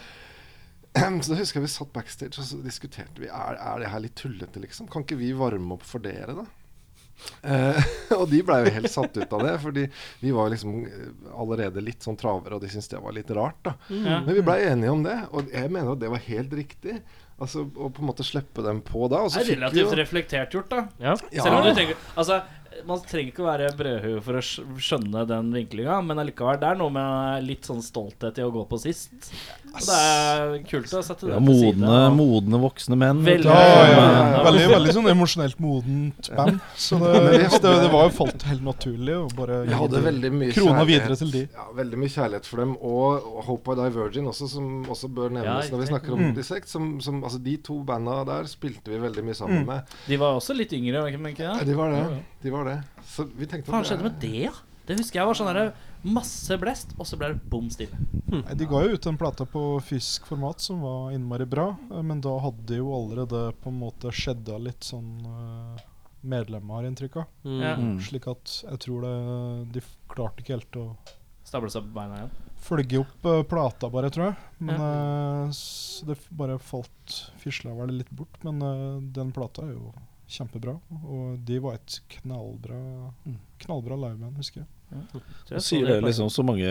Så 1.24 1.32
da 1.34 1.40
husker 1.40 1.60
jeg 1.60 1.68
vi 1.68 1.74
satt 1.76 1.92
backstage 1.94 2.38
og 2.40 2.46
så 2.46 2.62
diskuterte 2.64 3.20
vi 3.20 3.28
Er, 3.28 3.56
er 3.60 3.80
det 3.80 3.90
her 3.90 4.00
litt 4.04 4.16
tullete, 4.16 4.60
liksom. 4.62 4.88
Kan 4.92 5.04
ikke 5.04 5.18
vi 5.18 5.32
varme 5.34 5.74
opp 5.74 5.84
for 5.84 6.00
dere, 6.00 6.36
da? 6.36 6.46
Eh, 7.42 7.90
og 8.20 8.28
de 8.32 8.42
blei 8.46 8.60
jo 8.66 8.76
helt 8.78 8.94
satt 8.94 9.18
ut 9.18 9.34
av 9.38 9.44
det, 9.46 9.56
fordi 9.64 9.88
vi 10.22 10.36
var 10.36 10.52
liksom 10.54 10.78
eh, 10.86 11.10
allerede 11.34 11.84
litt 11.84 12.06
sånn 12.06 12.20
travere, 12.20 12.58
og 12.58 12.64
de 12.64 12.70
syntes 12.72 12.92
det 12.92 13.02
var 13.02 13.18
litt 13.18 13.34
rart, 13.36 13.60
da. 13.66 13.76
Mm. 13.90 14.08
Men 14.12 14.32
vi 14.38 14.46
blei 14.46 14.62
enige 14.70 14.96
om 14.96 15.04
det, 15.06 15.18
og 15.32 15.52
jeg 15.54 15.74
mener 15.74 15.96
at 15.96 16.04
det 16.04 16.14
var 16.14 16.26
helt 16.28 16.56
riktig. 16.62 17.02
Altså 17.42 17.64
Å 17.66 17.90
på 17.90 18.04
en 18.04 18.10
måte 18.12 18.26
slippe 18.26 18.62
dem 18.62 18.84
på 18.86 19.08
da. 19.10 19.24
Og 19.26 19.32
så 19.34 19.42
Det 19.42 19.48
er 19.48 19.48
fikk 19.48 19.56
vi 19.56 19.62
relativt 19.64 19.82
jo 19.82 19.98
reflektert 19.98 20.58
gjort, 20.58 20.74
da. 20.74 20.82
Ja. 21.02 21.16
Ja. 21.34 21.46
Selv 21.46 21.58
om 21.58 21.64
du 21.66 21.72
tenker 21.74 21.98
Altså, 22.14 22.38
man 22.88 23.02
trenger 23.06 23.32
ikke 23.32 23.44
å 23.44 23.48
være 23.50 23.72
brødhue 23.78 24.22
for 24.26 24.38
å 24.40 24.44
skjønne 24.46 25.24
den 25.30 25.50
vinklinga, 25.56 25.98
men 26.06 26.22
allikevel, 26.22 26.60
det 26.62 26.70
er 26.70 26.80
noe 26.80 26.94
med 26.94 27.48
litt 27.48 27.68
sånn 27.68 27.82
stolthet 27.84 28.40
i 28.40 28.46
å 28.46 28.54
gå 28.54 28.64
på 28.70 28.80
sist. 28.82 29.32
Og 29.72 29.80
det 29.88 29.98
er 29.98 30.64
kult 30.68 30.92
å 30.92 31.02
sette 31.04 31.28
det 31.28 31.32
Ja, 31.32 31.40
til 31.40 31.56
side. 31.56 31.76
modne, 31.80 31.92
og- 32.08 32.16
modne 32.18 32.58
voksne 32.60 32.98
menn. 33.00 33.22
Veldig. 33.24 33.46
Ja, 33.46 33.60
ja, 33.88 34.06
ja. 34.36 34.44
Veldig, 34.44 34.66
veldig 34.76 34.94
sånn 34.98 35.08
emosjonelt 35.14 35.60
modent 35.64 36.30
band. 36.36 36.60
Så 36.76 37.00
det, 37.00 37.14
det, 37.40 37.62
det 37.62 37.92
var 37.94 38.10
jo 38.10 38.14
falt 38.18 38.44
helt 38.50 38.64
naturlig 38.68 39.16
å 39.16 39.30
bare 39.36 39.62
mye 39.66 40.52
krona 40.54 40.84
videre 40.86 41.16
til 41.16 41.32
de. 41.32 41.44
Ja, 41.54 41.68
veldig 41.78 41.98
mye 42.02 42.12
kjærlighet 42.12 42.46
for 42.46 42.58
dem. 42.64 42.76
Og, 42.82 43.22
Hope 43.48 43.72
I 43.72 43.76
Die 43.76 43.90
Virgin 43.96 44.26
også, 44.28 44.50
som 44.50 44.84
også 44.92 45.08
bør 45.12 45.32
nevnes 45.32 45.72
når 45.72 45.80
vi 45.86 45.88
snakker 45.94 46.14
om 46.14 46.20
Mm. 46.22 46.36
Dissect. 46.36 46.68
Som, 46.70 47.00
som, 47.02 47.24
altså, 47.24 47.42
de 47.42 47.58
to 47.58 47.80
banda 47.84 48.24
der 48.26 48.44
spilte 48.52 48.92
vi 48.92 48.98
veldig 49.00 49.24
mye 49.24 49.36
sammen 49.36 49.62
Mm. 49.64 49.66
med. 49.68 49.82
De 50.08 50.18
var 50.18 50.36
også 50.40 50.56
litt 50.56 50.72
yngre, 50.74 51.04
men 51.18 51.34
ikke 51.34 51.40
Ja, 51.48 51.64
de 51.64 51.74
var 51.74 51.90
det. 51.92 52.24
De 52.44 52.50
var 52.52 52.64
det. 52.66 52.84
Så 53.08 53.26
vi 53.38 53.46
tenkte 53.46 53.72
Hva 53.72 53.82
skjedde 53.84 54.04
med 54.04 54.20
det, 54.20 54.44
ja? 54.44 54.52
Det 54.86 54.98
husker 54.98 55.20
jeg 55.22 55.26
var 55.26 55.34
sånn 55.34 55.48
derre 55.54 55.74
masse 56.04 56.58
blest, 56.58 56.96
og 56.98 57.06
så 57.06 57.18
ble 57.20 57.34
det 57.34 57.44
bom 57.52 57.70
stille. 57.70 57.98
Hmm. 58.32 58.44
De 58.58 58.66
ga 58.66 58.82
jo 58.86 58.96
ut 58.96 59.06
en 59.12 59.18
plate 59.20 59.46
på 59.52 59.62
fysisk 59.86 60.26
format 60.30 60.60
som 60.64 60.82
var 60.82 61.12
innmari 61.14 61.46
bra, 61.46 61.76
eh, 61.92 62.02
men 62.02 62.22
da 62.24 62.34
hadde 62.42 62.78
jo 62.80 62.92
allerede 62.96 63.42
på 63.62 63.70
en 63.74 63.80
måte 63.84 64.12
skjedda 64.16 64.58
litt 64.64 64.84
sånn 64.88 65.10
uh, 65.28 65.82
medlemmer, 66.22 66.76
har 66.80 66.86
jeg 66.88 66.94
inntrykk 66.94 67.18
av. 67.22 67.26
Ja. 67.44 67.74
Mm. 67.82 67.98
Slik 68.06 68.28
at 68.32 68.56
jeg 68.64 68.80
tror 68.86 69.02
det 69.08 69.16
De 69.74 69.82
klarte 70.12 70.44
ikke 70.44 70.58
helt 70.60 70.78
å 70.80 70.86
Stable 71.52 71.72
seg 71.74 71.84
på 71.88 71.96
beina 71.98 72.20
igjen. 72.20 72.34
følge 72.64 73.00
opp 73.02 73.26
uh, 73.28 73.42
plata, 73.50 73.90
bare, 73.92 74.12
tror 74.14 74.28
jeg. 74.30 74.36
Men 74.62 74.84
eh, 74.86 75.50
s- 75.50 76.04
det 76.08 76.16
bare 76.30 76.60
falt 76.62 77.16
Fisla 77.42 77.74
vel 77.76 77.98
litt 77.98 78.12
bort. 78.16 78.38
Men 78.46 78.62
eh, 78.62 79.02
den 79.18 79.34
plata 79.36 79.66
er 79.66 79.74
jo 79.74 79.90
kjempebra, 80.32 80.78
og 81.04 81.42
de 81.44 81.58
var 81.60 81.76
et 81.76 81.98
knallbra 82.14 82.78
Knallbra 83.66 83.98
liveband, 84.00 84.38
husker 84.40 84.62
jeg. 84.64 84.70
Så 85.48 85.56
jeg 85.56 85.64
sier 85.66 85.88
det 85.88 85.98
liksom 86.04 86.28
så 86.32 86.44
mange 86.44 86.68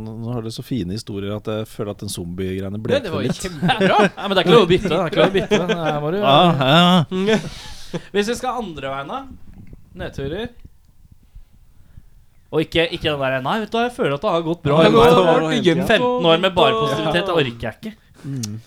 Nå 0.00 0.32
har 0.34 0.44
dere 0.44 0.52
så 0.52 0.64
fine 0.64 0.92
historier 0.96 1.32
at 1.36 1.48
jeg 1.48 1.68
føler 1.70 1.94
at 1.94 2.02
den 2.04 2.12
zombiegreiene 2.12 2.76
Det, 2.76 2.82
blekner 2.84 3.14
det 3.14 3.22
litt. 3.28 3.40
kjempebra. 3.40 4.00
Nei, 4.18 4.26
men 4.26 4.34
det 4.36 4.42
er 4.42 4.44
ikke 4.44 4.56
lov 4.56 4.66
å 4.66 4.70
bytte. 4.72 4.90
Det 4.90 4.98
er 4.98 5.08
ikke 5.08 5.22
lov 5.22 5.30
å 5.30 5.36
bytte. 5.38 5.62
Her 5.86 6.02
må 6.04 6.12
du 6.12 6.18
Ja, 6.20 6.36
ja. 6.60 7.40
Hvis 8.14 8.28
vi 8.32 8.36
skal 8.36 8.60
andre 8.64 8.92
veien, 8.92 9.10
da? 9.14 9.22
Nedturer? 10.02 10.52
Og 12.54 12.62
ikke, 12.62 12.84
ikke 12.94 13.10
den 13.10 13.22
der 13.24 13.40
Nei, 13.42 13.56
vet 13.64 13.72
du 13.72 13.80
jeg 13.80 13.94
føler 13.96 14.14
at 14.14 14.22
det 14.22 14.30
har 14.36 14.46
gått 14.46 14.62
bra. 14.62 14.78
Ja, 14.84 14.92
det 14.94 15.02
har 15.02 15.42
vært 15.48 15.88
15 15.88 16.28
år 16.30 16.44
med 16.44 16.54
bare 16.54 16.78
positivitet, 16.78 17.26
det 17.26 17.34
orker 17.34 17.68
jeg 17.68 17.76
ikke. 17.80 17.94
Mm. 18.24 18.60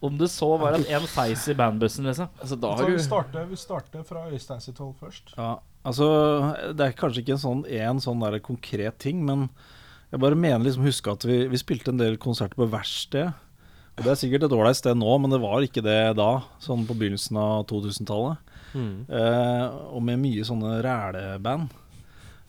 Om 0.00 0.18
det 0.20 0.28
så 0.30 0.52
var 0.60 0.76
at 0.78 0.86
en 0.94 1.06
feis 1.10 1.48
i 1.50 1.54
bandbussen, 1.58 2.06
liksom. 2.06 2.28
Altså, 2.38 2.58
da 2.62 2.70
har 2.78 2.86
vi 2.86 2.94
du 2.94 3.02
starter, 3.02 3.48
vi 3.50 3.58
starter 3.58 4.04
fra 4.06 4.28
Øystein 4.30 4.62
sitt 4.62 4.78
hold 4.78 4.94
først. 5.00 5.32
Ja, 5.34 5.56
altså 5.88 6.06
Det 6.76 6.84
er 6.84 6.96
kanskje 6.98 7.24
ikke 7.24 7.34
en 7.36 7.42
sånn, 7.42 7.64
en 7.66 8.00
sånn 8.02 8.22
der 8.24 8.38
konkret 8.44 9.00
ting, 9.02 9.24
men 9.26 9.48
jeg 10.12 10.22
bare 10.22 10.38
mener 10.38 10.64
liksom 10.64 10.86
huske 10.88 11.12
at 11.12 11.26
vi, 11.28 11.42
vi 11.50 11.60
spilte 11.60 11.92
en 11.92 12.00
del 12.00 12.16
konserter 12.20 12.56
på 12.56 12.68
verksted. 12.72 13.34
Og 13.98 14.04
Det 14.04 14.12
er 14.12 14.20
sikkert 14.20 14.46
et 14.46 14.54
ålreit 14.54 14.78
sted 14.78 14.96
nå, 14.96 15.10
men 15.20 15.34
det 15.34 15.40
var 15.42 15.64
ikke 15.64 15.82
det 15.84 16.14
da, 16.16 16.30
sånn 16.62 16.86
på 16.88 16.96
begynnelsen 16.96 17.40
av 17.40 17.66
2000-tallet. 17.68 18.54
mm. 18.72 18.94
Eh, 19.10 19.66
og 19.90 20.02
med 20.06 20.22
mye 20.22 20.46
sånne 20.46 20.78
ræleband. 20.86 21.74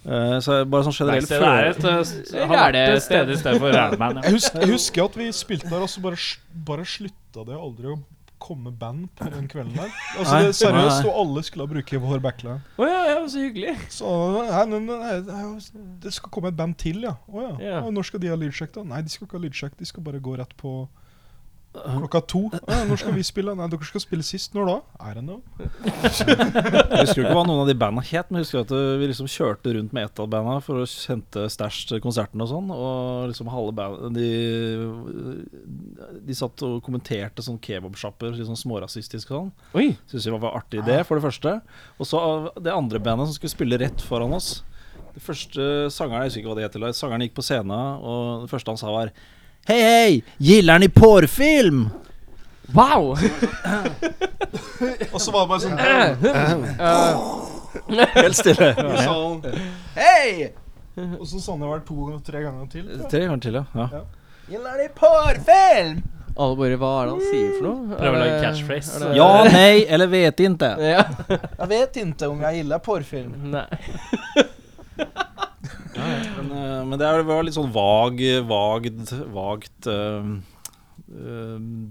Eh, 0.05 0.37
så 0.39 0.61
bare 0.63 0.85
sånn 0.87 0.95
generelt 0.95 1.27
Verkstedet 1.27 1.49
er 1.49 1.71
et 1.73 2.31
uh, 2.31 2.45
har 2.47 2.61
vært 2.61 2.77
et 2.79 3.03
sted 3.03 3.33
i 3.33 3.35
stedet 3.41 3.59
for 3.59 3.75
Ræleband. 3.75 4.21
Ja. 4.21 4.29
Jeg 4.29 4.37
husker, 4.37 4.61
jeg 4.63 4.71
husker 4.71 5.09
at 5.09 5.17
vi 5.19 5.27
spilte 5.35 5.71
der, 5.73 5.83
og 5.83 5.91
så 5.91 6.03
bare, 6.05 6.21
bare 6.69 6.85
slutta 6.87 7.43
det 7.49 7.57
aldri 7.57 7.91
å 7.91 7.97
komme 8.41 8.71
band 8.71 9.07
på 9.19 9.27
den 9.33 9.47
kvelden 9.51 9.75
der. 9.77 9.91
Altså 10.19 10.33
Nei, 10.35 10.43
det, 10.47 10.55
Seriøst, 10.57 11.03
nei. 11.03 11.11
og 11.11 11.19
alle 11.21 11.43
skulle 11.47 11.67
bruke 11.71 11.99
vår 12.03 12.23
backline. 12.23 12.61
Å 12.79 12.87
ja, 12.89 13.01
ja, 13.11 13.17
så 13.29 13.43
hyggelig. 13.43 13.75
Så 13.93 14.13
nei, 14.37 14.63
nei, 14.71 14.79
nei, 14.87 15.11
nei, 15.27 15.43
det 16.05 16.13
skal 16.15 16.31
komme 16.33 16.51
et 16.53 16.57
band 16.59 16.77
til, 16.81 17.03
ja. 17.07 17.15
Å 17.27 17.43
ja. 17.45 17.51
Ja. 17.67 17.77
Og 17.83 17.93
når 17.95 18.09
skal 18.09 18.23
de 18.23 18.31
ha 18.31 18.39
lydsjekk, 18.39 18.73
da? 18.79 18.85
Nei, 18.95 19.03
de 19.05 19.13
skal 19.13 19.27
ikke 19.27 19.37
ha 19.39 19.43
lydsjekk. 19.45 19.77
De 19.79 19.87
skal 19.91 20.05
bare 20.07 20.23
gå 20.23 20.35
rett 20.39 20.55
på 20.59 20.73
klokka 21.73 22.21
to. 22.25 22.41
Ja, 22.67 22.83
når 22.89 22.99
skal 23.01 23.13
vi 23.13 23.23
spille? 23.25 23.53
Nei, 23.57 23.67
dere 23.69 23.87
skal 23.87 24.01
spille 24.01 24.25
sist. 24.25 24.55
Når 24.57 24.69
da? 24.69 24.75
I 25.05 25.13
don't 25.15 25.27
know. 25.27 25.41
Jeg 25.59 27.03
husker 27.03 27.21
ikke 27.21 27.35
hva 27.35 27.43
noen 27.45 27.61
av 27.63 27.69
de 27.69 27.75
banda 27.77 28.03
het, 28.09 28.29
men 28.29 28.41
jeg 28.41 28.47
husker 28.47 28.63
at 28.65 28.73
vi 29.01 29.09
liksom 29.11 29.29
kjørte 29.29 29.73
rundt 29.77 29.93
med 29.95 30.09
ett 30.09 30.21
av 30.23 30.29
banda 30.33 30.57
for 30.65 30.81
å 30.81 30.87
hente 30.87 31.45
stæsj 31.53 31.81
til 31.91 32.01
konserten 32.03 32.41
og 32.43 32.49
sånn. 32.51 32.71
Og 32.73 33.29
liksom 33.31 33.51
halve 33.53 33.75
bandet 33.77 34.17
de, 34.17 34.29
de 36.25 36.37
satt 36.37 36.65
og 36.65 36.79
kommenterte 36.85 37.45
sånn 37.45 37.61
kebabsjapper, 37.61 38.33
litt 38.33 38.49
sånn 38.49 38.59
smårasistisk 38.59 39.29
og 39.31 39.51
sånn. 39.75 39.97
Syns 40.09 40.29
vi 40.29 40.35
var 40.35 40.57
artig 40.63 40.81
idé, 40.83 41.01
for 41.05 41.19
det 41.19 41.27
første. 41.27 41.59
Og 41.99 42.09
så 42.09 42.23
det 42.57 42.73
andre 42.73 43.01
bandet 43.03 43.29
som 43.29 43.37
skulle 43.37 43.53
spille 43.53 43.81
rett 43.81 44.01
foran 44.09 44.33
oss. 44.37 44.63
Det 45.13 45.21
første 45.25 45.63
sangeren, 45.93 46.25
jeg 46.25 46.31
husker 46.31 46.41
ikke 46.43 46.51
hva 46.53 46.57
det 46.59 46.67
heter, 46.67 46.91
sangeren 46.97 47.25
gikk 47.25 47.37
på 47.37 47.45
scenen, 47.45 48.01
og 48.01 48.45
det 48.45 48.51
første 48.51 48.73
han 48.73 48.79
sa 48.79 48.93
var 48.93 49.13
Hei, 49.69 49.81
hei! 49.81 50.23
Gillar 50.37 50.79
ni 50.79 50.89
porrfilm? 50.89 51.89
Wow! 52.73 53.11
Og 55.13 55.21
så 55.21 55.31
var 55.31 55.41
det 55.43 55.49
bare 55.51 55.59
sånn 55.61 55.77
Helt 58.15 58.35
stille. 58.37 58.69
i 58.73 58.75
salen. 59.03 59.41
Hei! 59.95 60.49
Og 61.19 61.27
så 61.29 61.39
sånn 61.39 61.61
han 61.61 61.63
det 61.63 61.67
vel 61.75 61.81
to-tre 61.87 62.39
ganger 62.47 62.65
til. 62.73 62.85
tror 62.89 62.97
jeg. 63.03 63.09
Tre 63.13 63.21
ganger 63.27 63.41
til, 63.45 63.53
ja. 63.61 63.65
ja. 63.93 64.01
Gillar 64.49 64.75
ni 64.81 64.87
porrfilm? 64.97 66.01
Alle 66.39 66.55
bare 66.55 66.77
Hva 66.79 66.89
er 67.01 67.05
det 67.09 67.13
han 67.13 67.21
sier 67.29 67.51
for 67.59 67.65
noe? 67.67 67.79
Prøver 67.99 68.15
å 68.15 68.19
lage 68.23 68.41
catchphrase. 68.45 68.89
er 68.95 68.99
det- 69.05 69.17
Ja, 69.19 69.31
nei, 69.53 69.75
eller 69.93 70.07
vet 70.11 70.37
inte. 70.49 70.69
Ja. 70.81 71.03
Jeg 71.29 71.67
vet 71.75 71.91
ikke 72.01 72.27
om 72.33 72.39
jeg 72.47 72.53
gillar 72.63 72.79
porrfilm. 72.89 73.31
Nei. 73.53 73.69
Men, 75.99 76.51
eh, 76.51 76.83
men 76.87 76.99
det 76.99 77.09
var 77.27 77.45
litt 77.45 77.57
sånn 77.57 77.73
vag, 77.75 78.21
vagt, 78.49 79.13
vagt 79.35 79.89
øh, 79.89 80.37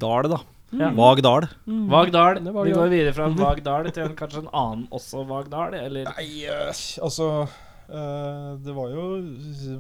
dal, 0.04 0.30
da. 0.34 0.40
Ja. 0.70 0.90
Vag 0.92 1.22
dal. 1.24 1.46
Vag 1.64 2.12
dal. 2.12 2.42
Vi 2.44 2.74
går 2.76 2.90
videre 2.92 3.14
fra 3.16 3.28
en 3.30 3.38
vag 3.38 3.62
dal 3.64 3.88
til 3.88 4.04
en, 4.04 4.16
kanskje 4.16 4.42
en 4.44 4.50
annen 4.52 4.84
også 4.92 5.24
vag 5.28 5.48
dal, 5.52 5.76
eller? 5.78 6.10
Nei, 6.10 6.44
eh, 6.44 6.82
altså 7.04 7.28
øh, 7.46 8.50
Det 8.64 8.74
var 8.76 8.92
jo 8.92 9.06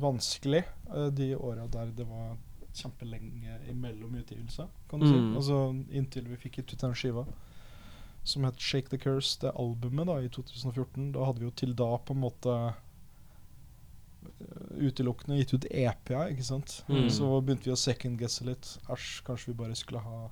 vanskelig 0.00 0.62
eh, 0.64 1.10
de 1.12 1.34
åra 1.36 1.66
der 1.68 1.92
det 1.96 2.08
var 2.08 2.38
kjempelenge 2.78 3.58
imellom 3.68 4.16
utgivelser, 4.20 4.68
kan 4.88 5.02
du 5.02 5.08
si. 5.08 5.18
Mm. 5.18 5.36
Altså 5.36 5.60
inntil 5.90 6.28
vi 6.30 6.40
fikk 6.40 6.60
gitt 6.60 6.72
ut 6.72 6.86
den 6.86 6.96
skiva 6.96 7.26
som 8.28 8.44
het 8.44 8.60
Shake 8.60 8.90
the 8.92 8.98
Curse, 9.00 9.38
det 9.40 9.54
albumet, 9.56 10.06
da 10.08 10.18
i 10.20 10.28
2014. 10.28 11.12
Da 11.14 11.24
hadde 11.24 11.40
vi 11.40 11.48
jo 11.48 11.54
til 11.56 11.72
da 11.76 11.94
på 11.96 12.16
en 12.16 12.22
måte 12.22 12.54
eh, 12.54 12.76
utelukkende 14.78 15.38
gitt 15.40 15.54
ut 15.54 15.66
EP-er, 15.70 16.32
ikke 16.34 16.46
sant. 16.46 16.80
Mm. 16.88 17.08
Så 17.12 17.30
begynte 17.40 17.68
vi 17.68 17.74
å 17.74 17.80
second-guesse 17.80 18.46
litt. 18.48 18.70
Æsj, 18.90 19.08
kanskje 19.26 19.52
vi 19.52 19.58
bare 19.62 19.78
skulle 19.78 20.02
ha 20.04 20.28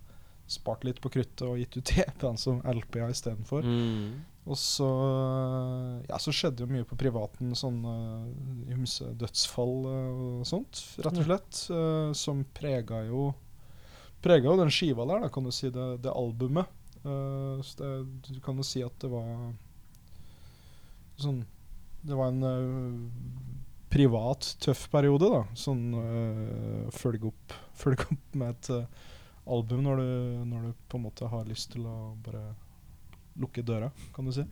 spart 0.47 0.85
litt 0.87 1.01
på 1.03 1.11
kruttet 1.11 1.43
og 1.47 1.59
gitt 1.59 1.77
ut 1.79 1.93
EP-en 2.05 2.39
som 2.39 2.61
LP-er 2.63 3.11
istedenfor. 3.15 3.67
Mm. 3.67 4.23
Og 4.47 4.59
så 4.63 4.89
Ja, 6.07 6.21
så 6.23 6.31
skjedde 6.35 6.63
jo 6.63 6.71
mye 6.71 6.87
på 6.87 6.99
privaten, 6.99 7.51
sånn 7.59 7.81
uh, 7.83 8.71
ymse 8.71 9.09
dødsfall 9.19 9.75
eh, 9.91 10.21
og 10.23 10.47
sånt, 10.47 10.85
rett 11.03 11.19
og 11.19 11.27
slett. 11.27 11.63
eh, 11.75 12.13
som 12.15 12.45
prega 12.55 13.03
jo 13.09 13.33
Prega 14.23 14.49
jo 14.49 14.57
den 14.59 14.73
skiva 14.73 15.05
der, 15.07 15.27
da, 15.27 15.29
kan 15.31 15.45
du 15.45 15.53
si, 15.55 15.69
det, 15.71 15.85
det 16.03 16.11
albumet. 16.15 16.71
Uh, 17.05 17.59
så 17.63 17.77
det, 17.83 17.91
du 18.31 18.41
kan 18.43 18.57
jo 18.59 18.65
si 18.67 18.81
at 18.83 18.95
det 19.03 19.11
var 19.13 19.53
sånn 21.21 21.45
Det 22.03 22.17
var 22.17 22.33
en 22.33 22.47
eh, 22.49 23.66
privat, 23.97 24.51
tøff 24.62 24.86
periode, 24.92 25.30
da. 25.32 25.42
Sånn 25.57 25.88
uh, 25.97 26.86
følge 26.94 27.30
opp 27.30 27.57
Følge 27.80 28.07
opp 28.09 28.36
med 28.40 28.55
et 28.55 28.68
eh, 28.72 29.09
album 29.53 29.82
når 29.84 29.99
du, 30.01 30.12
når 30.49 30.62
du 30.64 30.84
på 30.88 30.97
en 30.97 31.03
måte 31.05 31.28
har 31.28 31.42
lyst 31.44 31.74
til 31.74 31.84
å 31.84 32.14
bare 32.24 32.55
lukke 33.36 33.61
døra, 33.61 33.90
kan 34.14 34.24
du 34.24 34.32
si. 34.32 34.47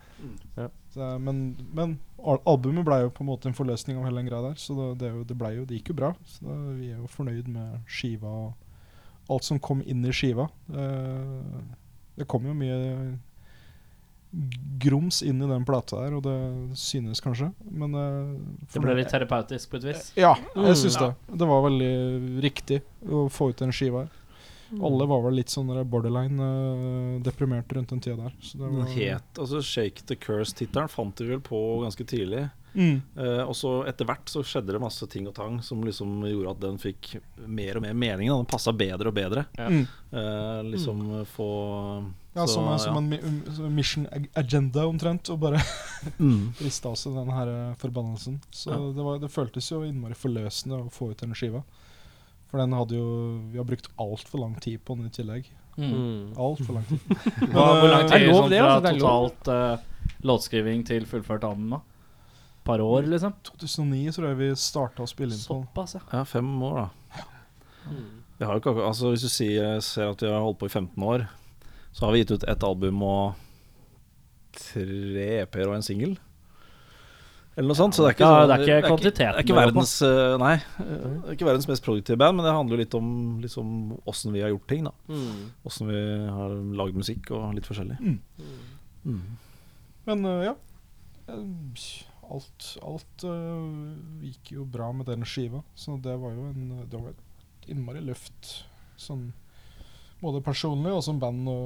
Ja. 0.59 0.67
Så, 0.93 1.07
men, 1.25 1.39
men 1.73 1.95
al 2.21 2.43
albumet 2.53 2.85
ble 2.85 2.99
jo 3.07 3.15
på 3.17 3.25
en 3.25 3.31
måte 3.31 3.49
en 3.49 3.57
forløsning 3.57 3.97
av 3.97 4.05
hele 4.05 4.21
den 4.21 4.29
greia 4.29 4.43
der, 4.45 4.59
så 4.61 4.77
det, 4.77 4.89
det, 5.01 5.09
er 5.09 5.17
jo, 5.17 5.25
det, 5.31 5.39
ble 5.41 5.55
jo, 5.55 5.65
det 5.69 5.79
gikk 5.79 5.95
jo 5.95 5.99
bra. 6.03 6.13
Så 6.29 6.45
da, 6.45 6.59
vi 6.77 6.91
er 6.93 7.01
jo 7.01 7.09
fornøyd 7.15 7.49
med 7.55 7.89
skiva 7.89 8.35
og 8.43 9.33
alt 9.33 9.49
som 9.49 9.63
kom 9.65 9.81
inn 9.89 10.05
i 10.05 10.13
skiva. 10.13 10.51
Uh, 10.69 11.65
det 12.19 12.29
kom 12.31 12.45
jo 12.45 12.53
mye 12.57 12.77
grums 14.85 15.23
inn 15.23 15.43
i 15.43 15.49
den 15.49 15.65
plata 15.65 16.01
her, 16.03 16.17
og 16.19 16.25
det 16.27 16.35
synes 16.79 17.23
kanskje, 17.25 17.53
men 17.71 17.95
eh, 17.95 18.35
Det 18.75 18.83
ble 18.83 18.97
litt 18.99 19.13
terapeutisk 19.13 19.71
på 19.71 19.79
et 19.81 19.89
vis. 19.93 20.11
Ja, 20.19 20.35
Mm. 20.55 20.67
jeg 20.67 20.77
syns 20.83 20.99
mm, 20.99 21.05
det. 21.07 21.39
Det 21.39 21.47
var 21.49 21.63
veldig 21.69 22.43
riktig 22.43 22.83
å 23.09 23.29
få 23.31 23.51
ut 23.51 23.63
den 23.63 23.73
skiva 23.73 24.05
her. 24.05 24.21
Alle 24.83 25.07
var 25.07 25.21
vel 25.23 25.37
litt 25.39 25.53
sånn 25.53 25.69
borderline 25.87 26.41
uh, 26.41 27.21
deprimert 27.23 27.71
rundt 27.77 27.93
den 27.93 28.01
tida 28.03 28.17
der. 28.25 28.33
Så 28.43 28.59
det 28.59 28.71
Den 28.73 28.89
het 28.91 29.39
altså 29.39 29.61
Shake 29.63 30.03
the 30.09 30.17
Curse-tittelen 30.19 30.91
fant 30.91 31.15
de 31.21 31.29
vel 31.29 31.41
på 31.45 31.61
ganske 31.85 32.03
tidlig. 32.11 32.49
mm. 32.75 32.97
Uh, 33.15 33.45
og 33.45 33.55
så 33.55 33.75
etter 33.87 34.09
hvert 34.09 34.27
så 34.33 34.43
skjedde 34.43 34.75
det 34.75 34.81
masse 34.83 35.07
ting 35.13 35.29
og 35.31 35.35
tang 35.37 35.61
som 35.63 35.85
liksom 35.85 36.25
gjorde 36.27 36.57
at 36.57 36.61
den 36.65 36.81
fikk 36.83 37.13
mer 37.47 37.77
og 37.79 37.83
mer 37.87 37.95
mening. 37.95 38.29
da. 38.33 38.41
Den 38.41 38.51
passa 38.51 38.73
bedre 38.73 39.13
og 39.13 39.15
bedre. 39.15 39.47
Ja. 39.61 39.69
Mm. 39.71 39.87
Eh, 40.11 40.63
liksom 40.73 41.25
få 41.37 41.51
Ja, 42.35 42.47
så, 42.49 42.55
som, 42.57 42.69
en, 42.73 42.79
som 42.83 42.97
ja. 43.13 43.19
en 43.19 43.45
um, 43.63 43.75
mission 43.75 44.07
agenda, 44.35 44.87
omtrent. 44.91 45.31
Og 45.31 45.39
bare 45.41 45.61
Mm. 46.19 46.53
rista 46.61 46.91
av 46.91 46.97
seg 47.01 47.15
den 47.17 47.31
her 47.33 47.49
eh, 47.53 47.75
forbannelsen. 47.81 48.41
Så 48.51 48.71
Ja. 48.75 48.79
det, 48.97 49.03
var, 49.07 49.19
det 49.23 49.31
føltes 49.33 49.71
jo 49.71 49.83
innmari 49.87 50.17
forløsende 50.19 50.83
å 50.83 50.91
få 50.93 51.13
ut 51.13 51.23
den 51.23 51.35
skiva. 51.39 51.63
For 52.51 52.61
den 52.61 52.75
hadde 52.77 52.95
jo 52.99 53.07
Vi 53.51 53.59
har 53.59 53.65
brukt 53.67 53.89
altfor 53.99 54.43
lang 54.45 54.55
tid 54.63 54.83
på 54.85 54.95
den 54.99 55.07
i 55.09 55.15
tillegg. 55.15 55.49
Mm. 55.79 55.91
Mm. 55.91 56.35
Altfor 56.39 56.77
lang 56.77 56.85
tid. 56.91 57.01
Hva, 57.55 57.65
hvor 57.81 57.89
lang 57.91 58.05
eh, 58.05 58.11
tid 58.13 58.19
er 58.21 58.27
lov 58.29 58.43
sånn 58.43 58.53
det, 58.53 58.61
fra 58.61 58.75
altså, 58.75 58.85
det 58.85 58.93
er 58.93 59.01
lov. 59.01 59.29
totalt 59.31 59.51
uh, 59.51 60.19
låtskriving 60.31 60.85
til 60.91 61.07
fullført 61.11 61.47
album? 61.49 61.71
da? 61.79 61.81
Par 62.65 62.81
år, 62.81 63.09
liksom? 63.11 63.33
2009 63.45 64.13
tror 64.17 64.29
jeg 64.31 64.39
vi 64.39 64.51
starta 64.57 65.05
å 65.05 65.09
spille 65.11 65.35
inn 65.37 65.43
på. 65.43 65.57
Såpass, 65.65 65.97
ja. 65.99 66.05
ja, 66.15 66.23
fem 66.29 66.47
år, 66.65 66.79
da. 66.85 67.25
Mm. 67.91 68.05
Vi 68.39 68.47
har 68.49 68.57
jo 68.57 68.63
ikke 68.63 68.73
Altså 68.87 69.11
Hvis 69.13 69.23
du 69.27 69.29
sier, 69.29 69.81
ser 69.85 70.09
at 70.15 70.23
vi 70.25 70.31
har 70.33 70.41
holdt 70.41 70.57
på 70.63 70.67
i 70.71 70.73
15 70.73 71.03
år, 71.05 71.27
så 71.95 72.05
har 72.07 72.13
vi 72.15 72.23
gitt 72.25 72.35
ut 72.35 72.45
ett 72.51 72.65
album 72.67 73.03
og 73.07 73.35
tre 74.55 75.27
EP-er 75.43 75.69
og 75.71 75.77
en 75.79 75.85
singel. 75.87 76.17
Eller 77.55 77.69
noe 77.71 77.79
sånt. 77.79 77.95
Så 77.95 78.03
det 78.03 78.09
er 78.11 78.17
ikke, 78.17 78.27
Ja, 78.27 78.35
sånn- 78.35 78.49
det 78.51 78.55
er 78.55 78.63
ikke 78.65 78.89
kvantiteten 78.89 79.31
Det 79.31 79.39
er 79.39 79.45
ikke 79.47 79.59
verdens 79.61 79.93
eh, 80.03 80.37
Nei, 80.43 80.55
det 80.79 81.29
er 81.29 81.37
ikke 81.37 81.47
verdens 81.47 81.69
mest 81.71 81.85
produktive 81.87 82.19
band, 82.19 82.37
men 82.37 82.47
det 82.49 82.55
handler 82.55 82.75
jo 82.77 82.81
litt 82.83 82.95
om 82.99 83.11
liksom 83.45 83.69
åssen 84.11 84.33
vi 84.35 84.43
har 84.43 84.51
gjort 84.51 84.67
ting. 84.73 84.89
Mm. 85.07 85.53
Åssen 85.65 85.87
vi 85.87 86.01
har 86.35 86.51
lagd 86.83 86.99
musikk 86.99 87.31
og 87.31 87.55
litt 87.55 87.69
forskjellig. 87.69 87.99
Mm. 88.03 88.19
Mm. 89.07 89.23
Men 90.11 90.27
eh, 90.33 90.45
ja. 90.51 90.57
Eh, 91.29 92.03
Alt, 92.25 92.79
alt 92.83 93.25
gikk 94.25 94.55
jo 94.55 94.63
bra 94.65 94.87
med 94.97 95.05
den 95.07 95.27
skiva, 95.29 95.59
så 95.77 95.99
det 96.01 96.15
var 96.19 96.33
jo 96.33 96.47
en 96.49 96.87
Det 96.89 96.97
var 96.99 97.11
et 97.11 97.69
innmari 97.69 98.01
løft 98.01 98.65
sånn 98.97 99.27
både 100.21 100.43
personlig 100.45 100.93
og 100.95 101.03
som 101.05 101.19
band 101.21 101.49
å 101.51 101.59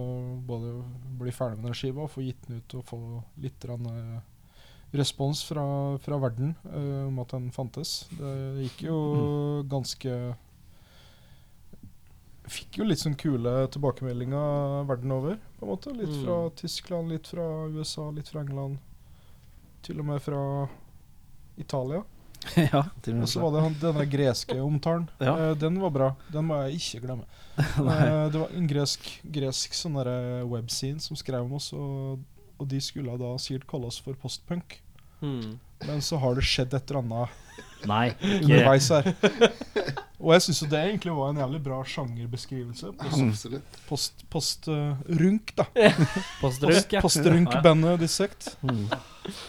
både 0.48 0.72
bli 1.20 1.32
ferdig 1.34 1.60
med 1.60 1.70
den 1.70 1.78
skiva 1.78 2.04
og 2.06 2.12
få 2.12 2.24
gitt 2.24 2.48
den 2.48 2.60
ut 2.60 2.74
og 2.78 2.84
få 2.88 2.98
litt 3.42 3.64
rann, 3.68 3.86
eh, 3.92 4.18
respons 4.98 5.44
fra, 5.44 5.64
fra 6.00 6.18
verden 6.22 6.54
uh, 6.64 7.06
om 7.10 7.18
at 7.20 7.34
den 7.34 7.50
fantes. 7.52 8.06
Det 8.16 8.64
gikk 8.64 8.86
jo 8.88 8.98
ganske 9.68 10.14
Fikk 12.48 12.78
jo 12.80 12.86
litt 12.88 13.02
sånn 13.02 13.16
kule 13.20 13.50
tilbakemeldinger 13.74 14.86
verden 14.88 15.10
over, 15.12 15.34
på 15.58 15.66
en 15.66 15.68
måte. 15.68 15.92
Litt 15.92 16.08
Mm. 16.08 16.22
fra 16.24 16.36
Tyskland, 16.56 17.10
litt 17.12 17.26
fra 17.28 17.68
USA, 17.68 18.06
litt 18.10 18.30
fra 18.32 18.40
England. 18.40 18.78
Til 19.82 20.00
og 20.00 20.06
med 20.08 20.22
fra 20.24 20.68
Italia. 21.58 22.00
ja, 22.72 22.82
og 22.84 23.28
så 23.28 23.42
var 23.42 23.54
det 23.54 23.80
denne 23.82 24.06
greske 24.10 24.56
omtalen. 24.62 25.08
Ja. 25.28 25.34
Eh, 25.50 25.54
den 25.58 25.78
var 25.82 25.92
bra. 25.94 26.08
Den 26.32 26.48
må 26.48 26.60
jeg 26.66 26.80
ikke 26.80 27.06
glemme. 27.06 27.28
Eh, 27.58 28.26
det 28.30 28.38
var 28.38 28.52
en 28.54 28.68
gresk, 28.70 29.06
gresk 29.34 29.74
sånn 29.74 29.98
webscene 30.46 31.02
som 31.02 31.18
skrev 31.18 31.42
om 31.42 31.56
oss, 31.58 31.72
og, 31.74 32.20
og 32.58 32.68
de 32.70 32.78
skulle 32.82 33.16
da 33.18 33.32
sikkert 33.42 33.66
kalle 33.72 33.90
oss 33.90 33.98
for 34.02 34.18
postpunk. 34.20 34.78
Hmm. 35.18 35.56
Men 35.86 36.02
så 36.02 36.20
har 36.22 36.38
det 36.38 36.46
skjedd 36.46 36.74
et 36.78 36.90
eller 36.90 37.02
annet 37.02 37.86
Nei. 37.86 38.06
Underveis 38.22 38.88
her. 38.94 39.10
Og 40.18 40.32
jeg 40.34 40.42
syns 40.48 40.62
jo 40.64 40.66
det 40.72 40.78
egentlig 40.82 41.12
var 41.14 41.30
en 41.30 41.36
jævlig 41.38 41.60
bra 41.62 41.76
sjangerbeskrivelse. 41.86 42.90
Post-runk, 42.98 43.76
post, 43.86 44.24
post 44.32 44.66
eh, 44.72 45.04
runk, 45.20 45.52
da. 45.58 45.68
Postrunk, 46.42 46.96
ja. 46.96 47.02
Postrunk-bandet 47.04 48.00
Dissect. 48.02 48.50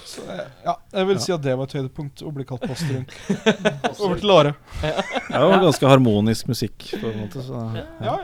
Så 0.06 0.26
jeg, 0.28 0.46
ja, 0.66 0.74
jeg 0.92 1.08
vil 1.08 1.20
si 1.24 1.32
at 1.32 1.44
det 1.44 1.54
var 1.56 1.70
et 1.70 1.74
høydepunkt, 1.78 2.22
å 2.28 2.32
bli 2.36 2.44
kalt 2.48 2.66
postrunk. 2.68 3.14
Over 4.04 4.20
til 4.20 4.34
Are. 4.34 4.52
Det 4.82 5.40
var 5.40 5.62
ganske 5.64 5.90
harmonisk 5.90 6.50
musikk, 6.52 6.88
på 7.00 7.12
en 7.14 7.22
måte. 7.24 7.44
Så, 7.46 7.62
Ja, 7.80 7.86
ja, 8.04 8.16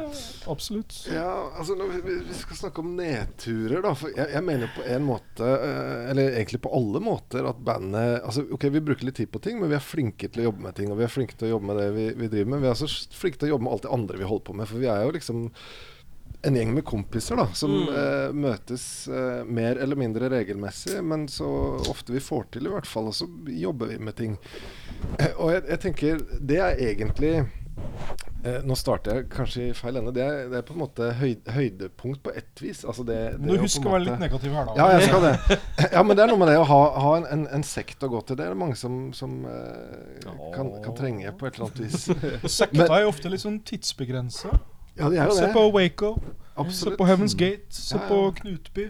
absolutt. 0.51 0.97
Ja, 1.13 1.29
altså 1.55 1.77
når 1.79 1.93
vi, 1.95 2.17
vi 2.27 2.37
skal 2.37 2.59
snakke 2.59 2.83
om 2.83 2.91
nedturer, 2.99 3.79
da. 3.85 3.93
For 3.97 4.11
jeg, 4.13 4.27
jeg 4.35 4.45
mener 4.45 4.73
på 4.75 4.83
en 4.83 5.07
måte, 5.07 5.47
eh, 5.47 6.09
eller 6.11 6.35
egentlig 6.35 6.61
på 6.65 6.73
alle 6.75 7.01
måter, 7.03 7.47
at 7.49 7.61
bandet 7.65 8.19
altså 8.25 8.43
Ok, 8.55 8.67
vi 8.73 8.83
bruker 8.83 9.07
litt 9.07 9.17
tid 9.17 9.31
på 9.31 9.41
ting, 9.41 9.57
men 9.61 9.71
vi 9.71 9.77
er 9.79 9.83
flinke 9.83 10.27
til 10.29 10.43
å 10.43 10.49
jobbe 10.49 10.67
med 10.67 10.75
ting. 10.77 10.91
Og 10.91 10.99
vi 10.99 11.07
er 11.07 11.13
flinke 11.13 11.39
til 11.39 11.49
å 11.49 11.55
jobbe 11.55 11.71
med 11.71 11.79
det 11.81 11.87
vi, 11.95 12.09
vi 12.19 12.31
driver 12.35 12.53
med. 12.53 12.63
Vi 12.65 12.71
er 12.71 12.79
så 12.83 12.89
flinke 13.17 13.41
til 13.41 13.49
å 13.49 13.55
jobbe 13.55 13.67
med 13.67 13.73
alt 13.77 13.85
det 13.87 13.93
andre 13.97 14.21
vi 14.21 14.29
holder 14.29 14.47
på 14.51 14.57
med. 14.61 14.69
For 14.69 14.83
vi 14.83 14.89
er 14.91 15.03
jo 15.07 15.13
liksom 15.15 15.45
en 16.45 16.53
gjeng 16.59 16.75
med 16.75 16.85
kompiser 16.85 17.39
da 17.39 17.47
som 17.57 17.71
Mm. 17.73 17.87
eh, 17.97 18.33
møtes 18.37 18.83
eh, 19.09 19.43
mer 19.49 19.79
eller 19.81 19.97
mindre 19.97 20.29
regelmessig, 20.29 20.99
men 21.01 21.23
så 21.31 21.47
ofte 21.89 22.13
vi 22.13 22.21
får 22.21 22.51
til, 22.53 22.67
i 22.67 22.73
hvert 22.75 22.85
fall. 22.85 23.07
Og 23.09 23.15
så 23.17 23.25
jobber 23.49 23.89
vi 23.89 23.97
med 23.97 24.15
ting. 24.19 24.37
Eh, 25.17 25.31
og 25.39 25.55
jeg, 25.55 25.63
jeg 25.71 25.79
tenker 25.87 26.21
det 26.39 26.59
er 26.61 26.77
egentlig 26.91 27.33
eh, 28.45 28.59
Nå 28.65 28.75
starter 28.79 29.17
jeg 29.19 29.25
kanskje 29.33 29.63
i 29.67 29.73
feil 29.77 29.97
ende. 29.99 30.13
Det 30.15 30.23
er, 30.23 30.37
det 30.51 30.59
er 30.59 30.65
på 30.67 30.75
en 30.75 30.81
måte 30.83 31.09
høy, 31.19 31.33
høydepunkt 31.55 32.21
på 32.25 32.33
ett 32.37 32.61
vis. 32.63 32.83
Altså 32.85 33.03
det, 33.07 33.17
det 33.39 33.49
nå 33.49 33.57
du 33.57 33.63
husker 33.65 33.83
jeg 33.83 33.91
å 33.91 33.95
være 33.95 34.05
litt 34.07 34.21
negativ 34.23 34.53
her, 34.55 34.69
da. 34.69 34.75
ja, 34.79 34.99
jeg 34.99 35.09
skal 35.09 35.25
det. 35.25 35.59
Ja, 35.95 36.03
men 36.05 36.17
det 36.17 36.23
er 36.25 36.31
noe 36.33 36.41
med 36.41 36.51
det 36.53 36.57
å 36.61 36.67
ha, 36.69 36.79
ha 37.05 37.11
en, 37.19 37.27
en, 37.35 37.43
en 37.59 37.65
sekt 37.67 38.05
å 38.05 38.11
gå 38.13 38.21
til. 38.27 38.39
Det 38.39 38.45
er 38.47 38.55
det 38.55 38.61
mange 38.61 38.77
som, 38.79 39.01
som 39.17 39.35
eh, 39.49 40.31
kan, 40.55 40.71
kan 40.85 40.95
trenge 40.97 41.35
på 41.39 41.49
et 41.49 41.59
eller 41.59 41.69
annet 41.71 41.83
vis. 41.83 42.07
Sekta 42.59 42.87
er 42.99 43.05
jo 43.05 43.11
ofte 43.13 43.33
litt 43.33 43.43
sånn 43.43 43.59
tidsbegrensa. 43.67 44.53
Ja, 44.95 45.09
det 45.11 45.19
er 45.19 45.27
jo 45.27 45.35
Se 45.35 45.47
det. 45.49 45.53
på 45.57 45.65
Waco, 45.75 46.13
se 46.71 46.93
på 46.95 47.07
Heaven's 47.09 47.33
Gate, 47.35 47.67
se 47.75 47.97
Ja, 47.97 48.05
på. 48.07 48.19
Knutby. 48.37 48.85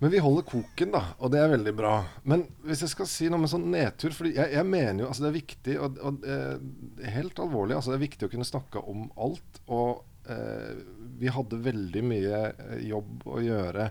Men 0.00 0.10
vi 0.10 0.20
holder 0.24 0.46
koken, 0.48 0.94
da, 0.94 1.02
og 1.20 1.32
det 1.32 1.42
er 1.42 1.50
veldig 1.52 1.72
bra. 1.76 1.94
Men 2.24 2.46
hvis 2.64 2.86
jeg 2.86 2.92
skal 2.94 3.08
si 3.10 3.26
noe 3.28 3.42
med 3.42 3.50
sånn 3.52 3.66
nedtur 3.68 4.14
Fordi 4.16 4.32
jeg, 4.32 4.48
jeg 4.56 4.64
mener 4.64 5.04
jo 5.04 5.10
altså 5.10 5.26
det 5.26 5.28
er 5.28 5.36
viktig, 5.36 5.74
og, 5.76 5.98
og 6.00 6.24
eh, 6.24 7.10
helt 7.18 7.42
alvorlig, 7.44 7.76
altså 7.76 7.92
det 7.92 7.98
er 7.98 8.06
viktig 8.06 8.28
å 8.28 8.32
kunne 8.32 8.48
snakke 8.48 8.80
om 8.88 9.10
alt. 9.20 9.60
Og 9.68 10.00
eh, 10.32 10.80
vi 11.20 11.28
hadde 11.36 11.60
veldig 11.68 12.04
mye 12.14 12.40
eh, 12.48 12.80
jobb 12.88 13.28
å 13.28 13.42
gjøre 13.44 13.90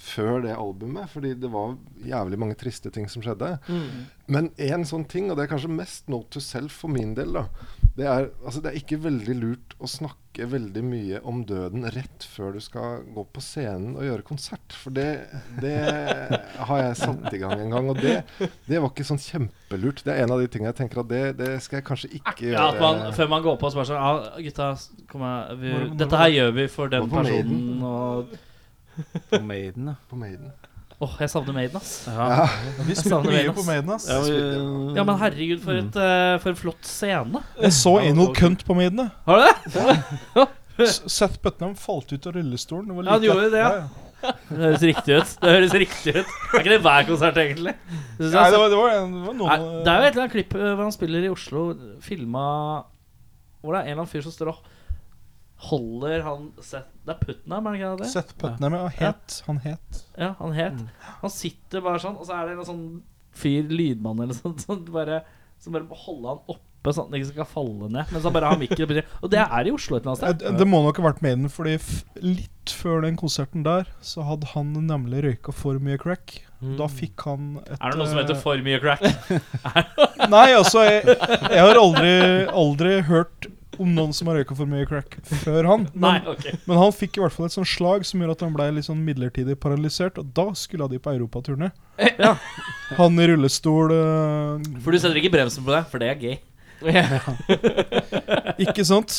før 0.00 0.40
det 0.46 0.54
albumet, 0.56 1.10
fordi 1.12 1.34
det 1.36 1.50
var 1.52 1.74
jævlig 2.08 2.38
mange 2.40 2.56
triste 2.58 2.88
ting 2.94 3.08
som 3.12 3.20
skjedde. 3.24 3.52
Mm. 3.68 4.06
Men 4.32 4.48
én 4.56 4.86
sånn 4.88 5.04
ting, 5.10 5.28
og 5.28 5.36
det 5.36 5.44
er 5.44 5.52
kanskje 5.52 5.72
mest 5.74 6.08
note 6.08 6.32
to 6.32 6.40
self 6.40 6.80
for 6.82 6.92
min 6.92 7.12
del, 7.18 7.34
da. 7.36 7.44
Det 7.98 8.06
er, 8.08 8.30
altså 8.46 8.62
det 8.64 8.70
er 8.70 8.78
ikke 8.80 9.00
veldig 9.02 9.34
lurt 9.36 9.74
å 9.82 9.88
snakke 9.90 10.46
veldig 10.48 10.82
mye 10.86 11.18
om 11.26 11.42
døden 11.44 11.84
rett 11.92 12.24
før 12.32 12.54
du 12.54 12.60
skal 12.64 13.02
gå 13.12 13.24
på 13.34 13.42
scenen 13.44 13.96
og 13.98 14.06
gjøre 14.06 14.24
konsert. 14.24 14.76
For 14.78 14.94
det, 14.94 15.08
det 15.60 15.74
har 16.70 16.82
jeg 16.84 16.98
satt 17.02 17.34
i 17.36 17.40
gang 17.42 17.58
en 17.58 17.74
gang, 17.74 17.90
og 17.92 18.00
det, 18.00 18.20
det 18.70 18.80
var 18.80 18.92
ikke 18.94 19.08
sånn 19.10 19.20
kjempelurt. 19.20 20.04
Det 20.06 20.14
er 20.14 20.24
en 20.24 20.32
av 20.36 20.40
de 20.40 20.48
tingene 20.48 20.70
jeg 20.70 20.80
tenker 20.84 21.02
at 21.02 21.10
det, 21.10 21.24
det 21.42 21.50
skal 21.66 21.82
jeg 21.82 21.88
kanskje 21.90 22.12
ikke 22.22 22.54
Ja, 22.54 22.70
at 22.70 22.80
man, 22.80 23.02
gjøre. 23.04 23.16
før 23.20 23.32
man 23.34 23.44
går 23.50 23.58
på 23.60 23.68
og 23.68 23.74
spør 23.76 23.90
sånn 23.90 24.00
Ja, 24.00 24.38
gutta, 24.48 24.70
kom 25.10 25.26
her. 25.26 25.58
Vi, 25.60 25.74
dette 26.00 26.22
her 26.24 26.38
gjør 26.38 26.54
vi 26.62 26.70
for 26.72 26.94
den 26.94 27.10
personen. 27.10 27.82
Og 27.90 28.38
På 29.30 29.40
Maiden, 29.42 29.92
ja. 29.92 29.94
På 30.10 30.18
Maiden. 30.20 30.50
Åh, 31.00 31.14
jeg 31.22 31.30
savner 31.32 31.54
Maiden, 31.56 31.76
ass. 31.80 31.92
Ja. 32.10 32.26
Ja. 32.42 32.46
Vi 32.84 32.94
spilte 32.98 33.22
mye 33.24 33.38
Maiden, 33.38 33.54
på. 33.56 33.62
Maiden, 33.64 33.92
ass. 33.94 34.08
Ja, 34.10 34.18
vi, 34.20 34.34
Ja, 34.98 35.04
men 35.08 35.16
herregud, 35.22 35.62
for, 35.64 35.78
et, 35.80 35.96
uh, 35.96 36.36
for 36.42 36.52
en 36.52 36.58
flott 36.60 36.84
scene. 36.84 37.40
Jeg 37.62 37.72
så 37.78 37.94
Anal 38.02 38.34
Cunt 38.36 38.66
på 38.68 38.76
Maiden. 38.76 39.08
Har 39.26 39.40
du 39.40 39.46
det? 39.46 39.96
Ja. 40.36 40.46
Seth 40.86 41.40
Putnam 41.40 41.74
falt 41.76 42.12
ut 42.12 42.26
av 42.28 42.36
rullestolen. 42.36 42.88
Det 42.88 42.98
var 42.98 43.08
Ja, 43.08 43.16
han 43.16 43.24
gjorde 43.24 43.50
det, 43.52 43.64
ja. 43.64 43.72
ja. 43.80 44.06
Det 44.20 44.58
høres 44.60 44.82
riktig 44.84 45.16
ut. 45.16 45.30
Det 45.40 45.52
høres 45.54 45.74
riktig 45.80 46.12
ut 46.12 46.26
Er 46.28 46.58
ikke 46.60 46.72
det 46.74 46.80
hver 46.84 47.06
konsert, 47.08 47.38
egentlig? 47.40 47.72
Nei, 48.18 48.26
det 48.28 48.58
var, 48.60 48.66
det 48.68 48.76
var, 48.76 48.96
en, 48.98 49.14
det 49.14 49.22
var 49.24 49.36
noen 49.38 49.48
Nei, 49.48 49.78
det 49.86 49.92
er 49.92 50.02
jo 50.02 50.08
et 50.08 50.10
eller 50.10 50.24
annet 50.26 50.34
klipp 50.34 50.56
eh, 50.58 50.66
hvor 50.74 50.82
han 50.84 50.92
spiller 50.92 51.24
i 51.24 51.30
Oslo, 51.32 51.62
filma 52.04 52.42
Hvor 53.62 53.72
det 53.72 53.80
er 53.80 53.86
en 53.86 53.94
eller 53.94 54.02
annen 54.02 54.12
fyr 54.12 54.26
som 54.26 54.34
står 54.34 54.52
og 54.52 54.60
holder 55.68 56.22
han 56.24 56.46
Seth 56.64 56.88
Det 57.04 57.14
er 57.14 57.20
Putnam, 57.20 57.66
er 57.68 57.74
det 57.76 57.80
ikke 57.82 57.92
det? 58.00 58.08
Seth 58.14 58.34
Putnam, 58.40 58.76
ja. 58.78 58.88
Het. 58.96 59.36
Han 59.46 59.60
het. 59.64 60.00
Ja, 60.16 60.32
han 60.38 60.56
het 60.56 60.80
Han 61.20 61.32
sitter 61.34 61.84
bare 61.84 62.00
sånn, 62.02 62.16
og 62.20 62.26
så 62.28 62.38
er 62.38 62.48
det 62.50 62.58
en 62.58 62.68
sånn 62.70 62.84
fyr, 63.40 63.68
lydmann 63.70 64.20
eller 64.24 64.36
sånt, 64.36 64.62
som 64.66 64.82
bare, 64.92 65.22
som 65.60 65.76
bare 65.76 65.86
må 65.88 65.98
holde 66.06 66.32
han 66.34 66.42
oppe 66.56 66.94
sånn 66.94 67.06
at 67.06 67.12
han 67.12 67.18
ikke 67.20 67.28
skal 67.34 67.48
falle 67.50 67.90
ned. 67.92 68.08
Mens 68.08 68.24
så 68.24 68.30
bare 68.32 68.48
har 68.48 68.56
han 68.56 68.62
mikken 68.62 69.02
Og 69.20 69.28
det 69.32 69.42
er 69.42 69.68
i 69.68 69.72
Oslo 69.74 69.98
et 69.98 70.06
eller 70.06 70.14
annet 70.14 70.22
Eh, 70.24 70.32
sted. 70.32 70.46
Det, 70.46 70.52
det 70.62 70.66
må 70.72 70.80
nok 70.86 70.96
ha 70.96 71.04
vært 71.10 71.20
Maiden, 71.24 71.50
fordi 71.52 71.74
for 71.84 72.24
litt 72.24 72.72
før 72.80 73.04
den 73.04 73.18
konserten 73.20 73.64
der, 73.66 73.88
så 74.00 74.24
hadde 74.24 74.48
han 74.54 74.72
nemlig 74.88 75.20
røyka 75.26 75.52
for 75.52 75.76
mye 75.82 76.00
crack. 76.00 76.38
Da 76.78 76.88
fikk 76.92 77.20
han 77.28 77.58
et 77.66 77.76
Er 77.76 77.92
det 77.92 78.00
noe 78.00 78.08
som 78.08 78.16
eh, 78.18 78.24
heter 78.24 78.40
for 78.40 78.64
mye 78.64 78.80
crack? 78.80 79.04
Nei, 80.34 80.46
altså, 80.56 80.84
jeg, 80.88 81.04
jeg 81.04 81.64
har 81.68 81.80
aldri, 81.84 82.14
aldri 82.64 82.96
hørt 83.08 83.50
om 83.80 83.94
noen 83.96 84.12
som 84.16 84.28
har 84.30 84.40
røyka 84.40 84.56
for 84.56 84.68
mye 84.68 84.86
crack 84.88 85.16
før 85.42 85.68
han. 85.68 85.86
Nei, 85.94 86.18
okay. 86.28 86.54
ok. 86.54 86.66
men 86.68 86.80
han 86.82 86.92
fikk 86.94 87.18
i 87.18 87.22
hvert 87.24 87.34
fall 87.34 87.48
et 87.48 87.56
sånt 87.56 87.70
slag 87.70 88.04
som 88.08 88.20
gjorde 88.20 88.36
at 88.36 88.44
han 88.44 88.54
ble 88.56 88.68
litt 88.76 88.88
sånn 88.88 89.00
midlertidig 89.06 89.56
paralysert. 89.62 90.20
Og 90.20 90.30
da 90.36 90.50
skulle 90.58 90.90
de 90.92 91.00
på 91.02 91.14
europaturné. 91.14 91.70
Ja. 92.20 92.34
Han 92.98 93.18
i 93.20 93.26
rullestol 93.28 93.92
eh, 93.92 94.70
For 94.84 94.92
du 94.92 95.00
setter 95.00 95.18
ikke 95.20 95.32
bremsen 95.34 95.64
på 95.66 95.74
det, 95.74 95.82
for 95.92 96.02
det 96.02 96.12
er 96.12 96.20
gay. 96.20 96.38
Ikke 98.64 98.84
sant? 98.88 99.12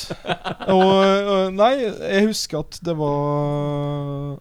Og 0.65 0.91
øh, 1.05 1.51
Nei, 1.53 1.75
jeg 1.85 2.25
husker 2.31 2.63
at 2.63 2.79
det 2.81 2.95
var 2.97 4.39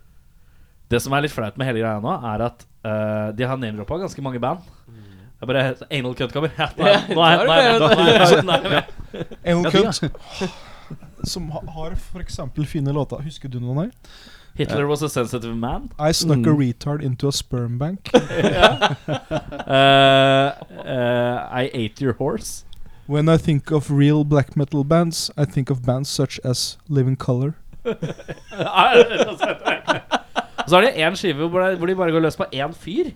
Det 0.89 1.03
som 1.05 1.13
er 1.13 1.27
litt 1.27 1.35
flaut 1.35 1.59
med 1.61 1.69
hele 1.69 1.83
greia 1.83 2.01
nå, 2.01 2.15
er 2.33 2.47
at 2.49 2.65
eh, 2.65 3.29
de 3.37 3.45
har 3.47 3.61
name-droppa 3.61 4.01
ganske 4.07 4.25
mange 4.25 4.41
band. 4.43 4.65
Det 5.41 5.49
er 5.49 5.53
bare 5.53 5.75
Anal 5.91 6.15
Cut 6.15 6.35
er- 6.37 6.43
er- 6.45 6.49
er- 6.49 6.69
er- 6.79 7.17
er- 7.17 8.21
er 8.21 8.29
jeg 8.31 8.45
med. 8.71 8.83
Anal 9.45 9.65
Ja, 9.65 9.71
Cunt. 9.71 10.13
Som 11.31 11.51
ha- 11.51 11.61
har 11.75 11.91
f.eks. 11.95 12.41
fine 12.67 12.93
låter. 12.93 13.23
Husker 13.23 13.49
du 13.49 13.59
noen 13.61 13.77
her? 13.79 13.91
Hitler 14.57 14.87
was 14.87 15.03
a 15.03 15.09
sensitive 15.09 15.55
man. 15.57 15.91
I 15.99 16.13
snuck 16.13 16.47
a 16.47 16.51
Mm. 16.51 16.59
retard 16.59 17.03
into 17.03 17.29
a 17.29 17.33
sperm 17.33 17.79
bank. 17.79 18.11
Eh, 19.71 20.47
eh, 20.87 21.63
I 21.63 21.71
ate 21.75 22.01
your 22.05 22.15
horse. 22.19 22.65
When 23.07 23.29
I 23.29 23.37
think 23.39 23.71
of 23.73 23.91
real 23.91 24.25
black 24.25 24.57
metal 24.57 24.85
bands, 24.85 25.31
I 25.37 25.45
think 25.45 25.71
of 25.71 25.83
bands 25.87 26.09
such 26.09 26.39
as 26.45 26.79
Living 26.89 27.17
Color. 27.17 27.55
Og 27.85 27.95
så 30.69 30.75
har 30.77 30.81
de 30.83 30.91
én 31.09 31.17
skive 31.17 31.49
hvor 31.49 31.87
de 31.87 31.95
bare 31.97 32.11
går 32.13 32.21
løs 32.21 32.37
på 32.37 32.45
én 32.53 32.73
fyr. 32.75 33.11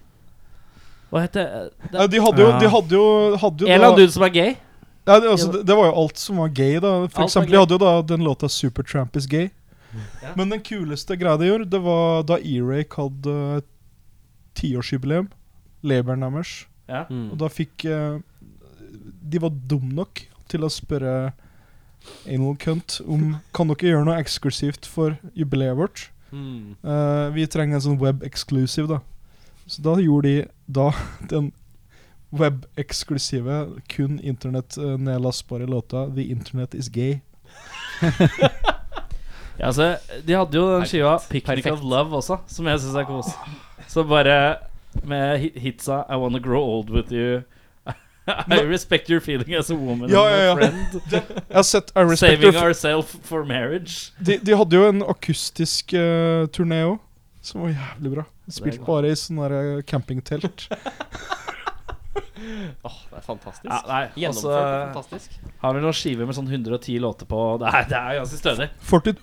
Hva 1.14 1.22
heter 1.22 1.44
det? 1.46 1.90
Ja, 1.94 2.06
de 2.10 2.20
hadde 2.24 2.42
jo, 2.42 2.46
de 2.58 2.68
hadde 2.72 2.96
jo, 2.98 3.04
hadde 3.38 3.62
jo 3.62 3.68
En 3.70 3.74
eller 3.76 3.86
annen 3.92 4.00
dude 4.02 4.14
som 4.16 4.24
er 4.26 4.32
gay. 4.34 4.54
ja, 5.06 5.18
det, 5.20 5.28
altså, 5.30 5.50
det, 5.52 5.60
det 5.68 5.76
var 5.78 5.86
jo 5.86 5.94
alt 6.02 6.18
som 6.18 6.40
var 6.42 6.48
gay, 6.56 6.80
da. 6.82 6.94
For 7.06 7.22
Alt 7.22 7.30
eksempel, 7.30 7.50
gay. 7.52 7.54
de 7.54 7.60
hadde 7.62 7.76
jo 7.76 7.82
da 7.84 7.92
den 8.14 8.24
låta 8.26 8.50
'Supertramp 8.50 9.16
is 9.20 9.28
gay'. 9.30 9.50
Ja. 10.24 10.32
Men 10.34 10.50
den 10.50 10.62
kuleste 10.66 11.14
greia 11.16 11.38
de 11.38 11.46
gjorde, 11.46 11.70
det 11.70 11.80
var 11.84 12.24
da 12.26 12.40
E-Rake 12.42 12.98
hadde 12.98 13.62
tiårsjubileum. 14.58 15.28
Laboren 15.86 16.24
deres. 16.26 16.66
Ja. 16.88 17.04
Og 17.08 17.38
da 17.40 17.48
fikk 17.48 17.86
uh, 17.88 18.18
De 19.24 19.40
var 19.40 19.54
dum 19.70 19.86
nok 19.96 20.20
til 20.50 20.64
å 20.66 20.68
spørre 20.72 21.32
Anal 22.28 22.56
Cunt 22.60 22.98
om 23.08 23.38
Kan 23.56 23.70
dere 23.70 23.94
gjøre 23.94 24.04
noe 24.04 24.18
eksklusivt 24.20 24.84
for 24.90 25.16
jubileet 25.32 25.78
vårt. 25.78 26.08
Eh, 26.34 27.26
vi 27.32 27.46
trenger 27.46 27.78
en 27.78 27.84
sånn 27.84 28.00
web-exclusive, 28.00 28.88
da. 28.90 28.98
Så 29.70 29.80
da 29.84 29.94
gjorde 30.02 30.28
de 30.28 30.48
da 30.66 30.90
den 31.30 31.52
web-eksklusive, 32.34 33.66
kun 33.96 34.20
internett-nedlastbare 34.20 35.66
låta 35.66 36.06
'The 36.10 36.22
Internet 36.22 36.74
Is 36.74 36.88
Gay'. 36.90 37.20
Ja, 39.58 39.66
altså, 39.70 39.96
de 40.26 40.34
hadde 40.34 40.56
jo 40.58 40.64
den 40.78 40.86
skiva 40.86 41.12
'Picnic 41.30 41.66
of 41.70 41.80
Love' 41.86 42.16
også, 42.18 42.36
som 42.50 42.66
jeg 42.66 42.80
syns 42.82 42.96
er 42.98 43.04
kos. 43.06 43.28
Så 43.88 44.02
bare 44.02 44.56
med 45.04 45.38
hi- 45.38 45.52
hitsa 45.58 46.00
'I 46.10 46.16
Wanna 46.18 46.38
Grow 46.42 46.58
Old 46.62 46.90
With 46.90 47.12
You'. 47.12 47.42
I 48.50 48.58
respect 48.66 49.10
your 49.10 49.20
feeling 49.20 49.54
as 49.54 49.70
a 49.70 49.74
woman 49.74 50.10
Ja, 50.10 50.24
and 50.26 50.34
ja, 50.34 50.40
a 50.40 50.44
ja. 50.46 50.54
friend. 50.54 51.02
Jeg 51.48 51.56
har 51.56 51.62
sett 51.62 51.92
I 51.96 52.00
Respect 52.00 52.18
Saving 52.18 52.54
Your 52.54 52.64
ourselves 52.64 53.16
for 53.22 53.44
marriage. 53.44 54.12
de, 54.26 54.38
de 54.38 54.56
hadde 54.56 54.76
jo 54.76 54.88
en 54.88 55.02
akustisk 55.02 55.92
uh, 55.94 56.48
turné 56.48 56.82
òg, 56.88 56.98
som 57.44 57.64
var 57.64 57.72
jævlig 57.74 58.14
bra. 58.16 58.24
Spilt 58.52 58.84
bare 58.86 59.12
i 59.12 59.18
sånn 59.18 59.40
eh, 59.46 59.82
campingtelt. 59.88 60.66
Åh, 62.84 62.96
det 63.10 63.16
er 63.18 63.24
fantastisk. 63.24 63.68
Ja, 63.70 63.78
nei, 63.88 64.02
Gjennomført 64.20 64.50
altså- 64.50 64.64
og 64.64 64.94
fantastisk. 64.98 65.38
Har 65.62 65.74
vi 65.74 65.80
noen 65.84 65.96
skiver 65.96 66.28
med 66.28 66.36
sånn 66.36 66.50
110 66.50 66.98
låter 67.00 67.28
på? 67.30 67.40
Det 67.62 67.70
er, 67.70 67.88
det 67.88 68.00
er 68.00 68.18
ganske 68.20 68.40
stødig. 68.40 68.68
40, 68.90 69.16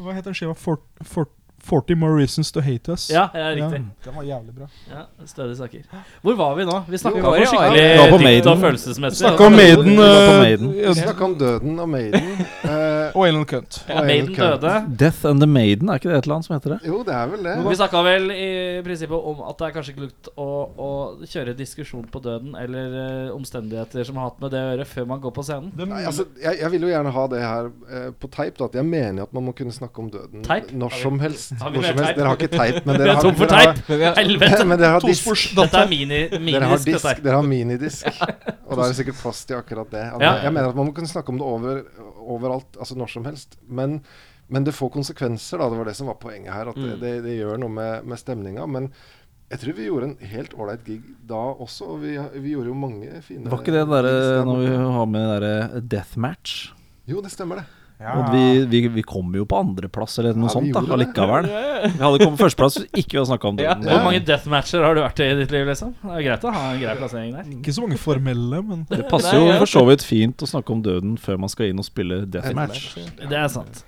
hva 0.00 0.16
heter 0.16 0.30
den 0.30 0.38
skiva? 0.38 0.54
Fort, 0.58 0.84
fort, 1.08 1.32
40 1.64 1.96
More 2.00 2.14
Reasons 2.20 2.52
To 2.52 2.62
Hate 2.64 2.92
Us. 2.92 3.10
Ja, 3.10 3.28
ja 3.34 3.48
riktig. 3.56 3.80
den 4.04 4.16
var 4.16 4.26
jævlig 4.28 4.54
bra. 4.54 4.68
Ja, 4.90 5.04
Stødige 5.26 5.56
saker. 5.56 6.04
Hvor 6.22 6.36
var 6.36 6.54
vi 6.58 6.66
nå? 6.68 6.80
Vi 6.88 7.00
snakka 7.00 7.22
om 7.28 7.34
skikkelig 7.34 7.82
Ja, 7.82 8.06
dypt 8.10 8.24
Maiden. 8.24 8.50
og 8.52 8.58
følelsesmessig. 8.58 9.18
Snakka 9.18 9.46
om 9.46 9.52
Maiden. 9.52 10.72
Vi 10.72 10.82
ja, 10.82 10.94
snakka 10.98 11.24
om 11.24 11.36
døden 11.38 11.78
og 11.80 11.88
Maiden. 11.88 12.30
Uh, 12.64 12.70
og 13.16 13.28
Anal 13.28 13.46
Cunt. 13.50 13.80
Ja, 13.88 14.02
Maiden 14.02 14.34
døde. 14.34 14.74
Death 14.98 15.26
and 15.30 15.40
the 15.40 15.48
Maiden, 15.50 15.88
er 15.88 16.00
ikke 16.00 16.10
det 16.10 16.18
et 16.18 16.28
eller 16.28 16.38
annet 16.38 16.48
som 16.48 16.56
heter 16.56 16.76
det? 16.76 16.80
Jo, 16.88 17.02
det 17.06 17.14
er 17.14 17.32
vel 17.32 17.48
det. 17.48 17.56
Vi 17.68 17.76
snakka 17.80 18.04
vel 18.06 18.30
i 18.34 18.50
prinsippet 18.84 19.30
om 19.32 19.42
at 19.48 19.58
det 19.60 19.68
er 19.68 19.76
kanskje 19.78 19.94
ikke 19.94 20.06
lurt 20.06 20.32
å, 20.36 20.48
å 20.76 20.90
kjøre 21.24 21.56
diskusjon 21.58 22.04
på 22.12 22.22
døden 22.24 22.54
eller 22.60 22.98
uh, 22.98 23.34
omstendigheter 23.36 24.04
som 24.04 24.20
har 24.20 24.30
hatt 24.30 24.40
med 24.42 24.52
det 24.54 24.60
å 24.60 24.70
gjøre, 24.72 24.88
før 24.94 25.08
man 25.14 25.22
går 25.24 25.34
på 25.34 25.46
scenen. 25.46 25.72
Nei, 25.78 26.04
altså, 26.08 26.26
jeg, 26.42 26.58
jeg 26.60 26.72
vil 26.74 26.86
jo 26.86 26.92
gjerne 26.92 27.12
ha 27.14 27.24
det 27.30 27.40
her 27.42 27.70
eh, 27.88 28.08
på 28.20 28.30
teip. 28.32 28.58
Da, 28.58 28.68
at 28.68 28.78
jeg 28.78 28.86
mener 28.88 29.26
at 29.26 29.34
man 29.36 29.46
må 29.48 29.54
kunne 29.56 29.74
snakke 29.74 30.02
om 30.02 30.10
døden 30.12 30.44
Type? 30.46 30.74
når 30.76 30.96
som 31.00 31.20
helst. 31.22 31.53
Har 31.60 31.70
vi 31.70 31.78
Hvor 31.78 31.86
som 31.88 31.98
helst. 32.02 32.16
Dere 32.18 32.28
har 32.30 32.36
ikke 32.38 32.50
teip, 32.56 32.78
men 32.86 32.98
dere 33.00 33.08
er 33.10 33.14
har, 33.18 33.22
tom 33.26 33.34
for 33.38 33.46
dere 33.52 33.62
har, 33.66 33.78
teip! 33.78 34.18
Helvete! 34.18 34.64
men 34.70 34.78
dere 34.80 34.90
har 34.96 35.06
disk. 35.06 35.54
Dette 35.58 35.80
er 35.84 35.88
mini, 35.90 36.20
Dere 36.28 36.38
har 36.38 36.44
minidisk, 36.44 36.84
disk, 36.86 37.02
dette 37.04 37.14
her. 37.14 37.22
dere 37.24 37.40
har 37.40 37.48
minidisk. 37.48 38.06
Og 38.68 38.76
da 38.76 38.84
er 38.84 38.92
det 38.92 38.98
sikkert 39.00 39.18
plass 39.22 39.42
til 39.48 39.56
akkurat 39.60 39.90
det. 39.94 40.04
At 40.14 40.20
Ja. 40.24 40.32
jeg, 40.44 40.52
mener 40.56 40.68
at 40.72 40.78
man 40.78 40.86
må 40.90 40.94
kunne 40.96 41.10
snakke 41.10 41.28
om 41.34 41.38
det 41.42 41.46
over, 41.46 41.82
overalt, 42.36 42.78
altså 42.80 42.96
når 42.98 43.12
som 43.14 43.24
helst. 43.28 43.58
Men, 43.68 43.98
men 44.48 44.64
det 44.66 44.74
får 44.74 44.90
konsekvenser, 44.96 45.58
da. 45.62 45.68
Det 45.72 45.78
var 45.82 45.90
det 45.92 45.96
som 45.98 46.08
var 46.10 46.18
poenget 46.22 46.52
her. 46.54 46.70
At 46.72 46.80
det, 46.80 46.96
det, 47.02 47.12
det 47.26 47.36
gjør 47.40 47.60
noe 47.62 47.70
med, 47.76 48.04
med 48.08 48.18
stemninga. 48.20 48.66
Men 48.66 48.90
jeg 49.52 49.60
tror 49.60 49.76
vi 49.76 49.86
gjorde 49.86 50.06
en 50.08 50.16
helt 50.32 50.54
ålreit 50.58 50.84
gig 50.88 51.02
da 51.28 51.42
også. 51.62 51.92
Og 51.94 52.02
vi, 52.02 52.16
vi 52.40 52.54
gjorde 52.56 52.72
jo 52.72 52.74
mange 52.80 53.20
fine 53.22 53.50
Var 53.52 53.60
ikke 53.62 53.74
det 53.76 53.84
derre 53.92 54.12
gigs 54.16 54.30
der 54.32 54.44
når 54.48 54.60
vi 54.64 54.70
borte. 54.72 54.92
har 54.98 55.06
med 55.12 55.26
derre 55.34 55.80
deathmatch? 55.94 56.54
Jo, 57.06 57.20
det 57.20 57.30
stemmer 57.34 57.60
det. 57.60 57.66
Og 58.04 58.26
vi, 58.34 58.40
vi, 58.68 58.80
vi 58.90 59.02
kom 59.06 59.30
jo 59.38 59.44
på 59.48 59.56
andreplass 59.62 60.18
eller 60.20 60.34
noe 60.36 60.50
Ja, 60.50 60.54
sånt 60.56 60.72
da, 60.74 60.80
allikevel. 60.96 61.46
det. 61.46 61.92
Vi 61.94 62.02
hadde 62.02 62.18
kommet 62.20 62.36
på 62.40 62.44
førsteplass 62.44 62.76
hvis 62.80 62.88
ikke 63.00 63.14
vi 63.14 63.20
hadde 63.20 63.30
snakka 63.30 63.48
om 63.48 63.60
Ja. 63.62 63.74
døden. 63.78 63.86
Hvor 63.94 64.02
mange 64.04 64.20
deathmatcher 64.28 64.82
har 64.84 64.94
du 64.98 65.00
vært 65.00 65.22
i 65.24 65.28
i 65.30 65.38
ditt 65.38 65.54
liv, 65.54 65.64
liksom? 65.70 65.94
Det 66.02 66.10
er 66.18 66.26
greit 66.26 66.44
å 66.44 66.52
ha 66.52 66.64
en 66.74 66.80
grei 66.82 66.96
plassering 66.98 67.32
der. 67.38 67.48
Ikke 67.54 67.72
så 67.78 67.86
mange 67.86 67.98
formelle, 68.02 68.60
men 68.66 68.84
Det 68.90 69.08
passer 69.08 69.38
jo 69.38 69.46
for 69.62 69.70
så 69.70 69.84
vidt 69.88 70.02
fint 70.04 70.36
å 70.44 70.50
snakke 70.50 70.74
om 70.74 70.82
døden 70.84 71.16
før 71.16 71.38
man 71.38 71.48
skal 71.48 71.70
inn 71.70 71.78
og 71.80 71.86
spille 71.86 72.24
deathmatch. 72.26 72.96
Det 73.22 73.38
er 73.40 73.48
sant. 73.48 73.84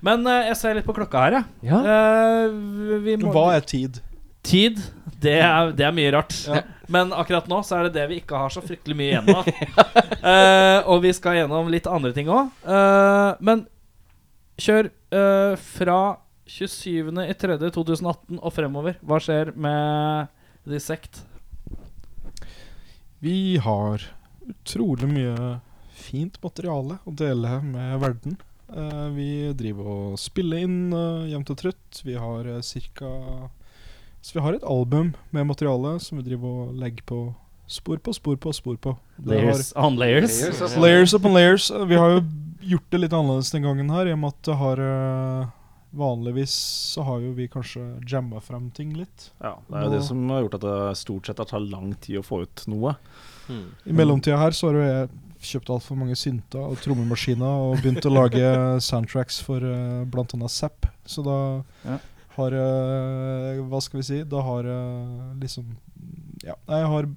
Men 0.00 0.22
uh, 0.24 0.46
jeg 0.46 0.56
ser 0.56 0.74
litt 0.78 0.86
på 0.86 0.94
klokka 0.94 1.24
her, 1.26 1.32
jeg. 1.40 1.44
Ja. 1.72 1.78
Eh, 1.82 2.98
vi 3.02 3.16
må 3.18 3.32
hva 3.34 3.56
er 3.56 3.64
tid? 3.66 3.98
Tid, 4.46 4.78
det 5.20 5.38
er, 5.42 5.72
det 5.76 5.86
er 5.88 5.96
mye 5.96 6.12
rart. 6.14 6.36
Ja. 6.46 6.62
Men 6.88 7.12
akkurat 7.12 7.48
nå 7.50 7.58
så 7.66 7.78
er 7.78 7.88
det 7.88 7.98
det 7.98 8.06
vi 8.12 8.20
ikke 8.22 8.38
har 8.40 8.52
så 8.54 8.62
fryktelig 8.64 8.96
mye 8.96 9.10
igjen 9.10 9.32
av. 9.34 9.50
uh, 10.22 10.78
og 10.92 11.02
vi 11.04 11.12
skal 11.16 11.40
gjennom 11.40 11.68
litt 11.72 11.88
andre 11.90 12.14
ting 12.16 12.30
òg. 12.32 12.54
men 13.44 13.66
kjør 14.58 14.88
uh, 15.14 15.54
fra 15.60 16.00
27.3.2018 16.48 18.38
og 18.40 18.52
fremover. 18.54 18.96
Hva 19.04 19.20
skjer 19.22 19.52
med 19.58 20.32
The 20.68 20.80
Sect? 20.82 21.22
Vi 23.20 23.58
har 23.62 24.04
utrolig 24.48 25.08
mye 25.10 25.58
fint 25.98 26.38
materiale 26.42 27.00
å 27.04 27.12
dele 27.12 27.58
med 27.66 27.98
verden. 28.02 28.38
Uh, 28.68 29.08
vi 29.16 29.30
driver 29.56 29.88
og 29.92 30.18
spiller 30.20 30.64
inn 30.64 30.92
uh, 30.92 31.26
jevnt 31.28 31.52
og 31.52 31.60
trutt. 31.60 32.02
Vi 32.04 32.16
har 32.20 32.48
uh, 32.48 32.60
cirka 32.64 33.10
Så 34.22 34.34
vi 34.34 34.42
har 34.44 34.56
et 34.58 34.64
album 34.66 35.12
med 35.30 35.46
materiale 35.46 35.96
som 36.02 36.18
vi 36.18 36.24
driver 36.26 36.64
og 36.68 36.74
legger 36.80 37.04
på 37.08 37.20
spor 37.68 38.00
på, 38.00 38.12
spor 38.16 38.36
på, 38.40 38.52
spor 38.56 38.76
på. 38.80 38.96
Layers 39.28 39.72
on 39.76 39.96
layers. 40.00 40.40
Layers, 40.40 40.62
altså. 40.62 40.80
Layers 40.80 41.14
upon 41.14 41.34
layers. 41.36 41.70
Eh, 41.70 41.84
Vi 41.90 41.96
har 42.00 42.16
jo 42.16 42.22
gjort 42.68 42.90
det 42.90 43.00
litt 43.04 43.12
annerledes 43.14 43.50
den 43.54 43.62
gangen 43.62 43.90
her, 43.92 44.08
i 44.08 44.12
og 44.16 44.18
med 44.22 44.34
at 44.34 44.42
det 44.48 44.56
har 44.60 44.82
eh, 44.84 45.54
Vanligvis 45.98 46.52
så 46.92 47.00
har 47.06 47.22
jo 47.24 47.30
vi 47.32 47.46
kanskje 47.48 47.80
jamma 48.08 48.42
frem 48.44 48.66
ting 48.76 48.90
litt. 48.92 49.30
Ja, 49.40 49.54
det 49.70 49.78
er 49.78 49.86
jo 49.86 49.92
det 49.94 50.02
som 50.04 50.20
har 50.28 50.42
gjort 50.44 50.58
at 50.58 50.66
det 50.66 50.74
stort 51.00 51.30
sett 51.30 51.38
har 51.40 51.48
tatt 51.48 51.64
lang 51.64 51.94
tid 52.04 52.18
å 52.20 52.24
få 52.26 52.42
ut 52.44 52.64
noe. 52.68 52.92
I 53.48 53.94
mellomtida 53.96 54.36
her 54.36 54.52
så 54.52 54.68
har 54.68 54.76
jo 54.76 54.82
jeg 54.84 55.08
kjøpt 55.48 55.70
altfor 55.72 55.96
mange 55.96 56.16
synter 56.18 56.60
og 56.60 56.76
trommemaskiner 56.84 57.62
og 57.70 57.78
begynt 57.80 58.04
å 58.04 58.12
lage 58.12 58.50
soundtracks 58.88 59.40
for 59.40 59.64
uh, 59.64 60.04
bl.a. 60.04 60.48
Zapp. 60.52 60.90
Så 61.08 61.24
da 61.24 61.38
Ja. 61.88 61.96
Har 62.38 62.54
jeg 62.54 63.64
Hva 63.68 63.80
skal 63.82 64.00
vi 64.00 64.06
si? 64.06 64.18
Da 64.24 64.42
har 64.46 64.68
jeg 64.70 65.38
liksom 65.42 65.72
Ja, 66.44 66.54
jeg 66.70 66.90
har 66.94 67.08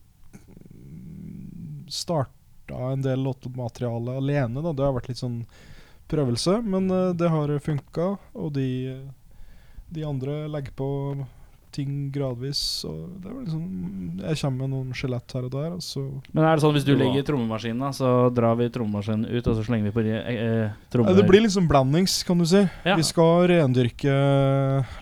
starta 1.92 2.78
en 2.92 3.04
del 3.04 3.24
låtmateriale 3.24 4.16
alene. 4.18 4.62
da 4.64 4.74
Det 4.74 4.86
har 4.86 4.96
vært 4.96 5.12
litt 5.12 5.22
sånn 5.22 5.42
prøvelse, 6.12 6.62
men 6.64 6.90
eh, 6.92 7.12
det 7.16 7.30
har 7.32 7.52
funka. 7.64 8.16
Og 8.34 8.54
de, 8.56 8.68
de 9.92 10.06
andre 10.08 10.46
legger 10.52 10.76
på 10.80 10.88
ting 11.72 12.12
gradvis. 12.14 12.62
Og 12.86 13.10
det 13.22 13.32
var 13.32 13.42
liksom 13.44 14.20
Jeg 14.22 14.38
kommer 14.42 14.58
med 14.68 14.70
noen 14.76 14.94
skjelett 14.94 15.34
her 15.36 15.46
og 15.48 15.52
der, 15.52 15.72
og 15.78 15.82
så 15.86 16.04
Men 16.34 16.44
er 16.46 16.56
det 16.56 16.64
sånn 16.64 16.74
hvis 16.76 16.86
du 16.88 16.94
legger 16.96 17.24
trommemaskinen, 17.28 17.94
så 17.96 18.30
drar 18.34 18.56
vi 18.60 18.70
trommemaskinen 18.70 19.26
ut, 19.32 19.48
og 19.48 19.56
så 19.60 19.64
slenger 19.66 19.90
vi 19.90 19.96
på 19.96 20.04
eh, 20.06 20.32
eh, 20.36 20.72
trommer... 20.92 21.16
Det 21.16 21.28
blir 21.28 21.42
liksom 21.46 21.68
blandings, 21.72 22.20
kan 22.28 22.38
du 22.42 22.46
si. 22.46 22.62
Ja. 22.86 22.96
Vi 23.00 23.04
skal 23.08 23.48
rendyrke 23.52 24.16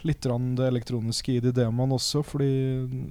litt 0.07 0.21
det 0.21 0.67
elektroniske 0.67 1.33
i 1.37 1.39
de 1.43 1.51
demoene 1.55 1.95
også, 1.97 2.21
fordi 2.25 2.49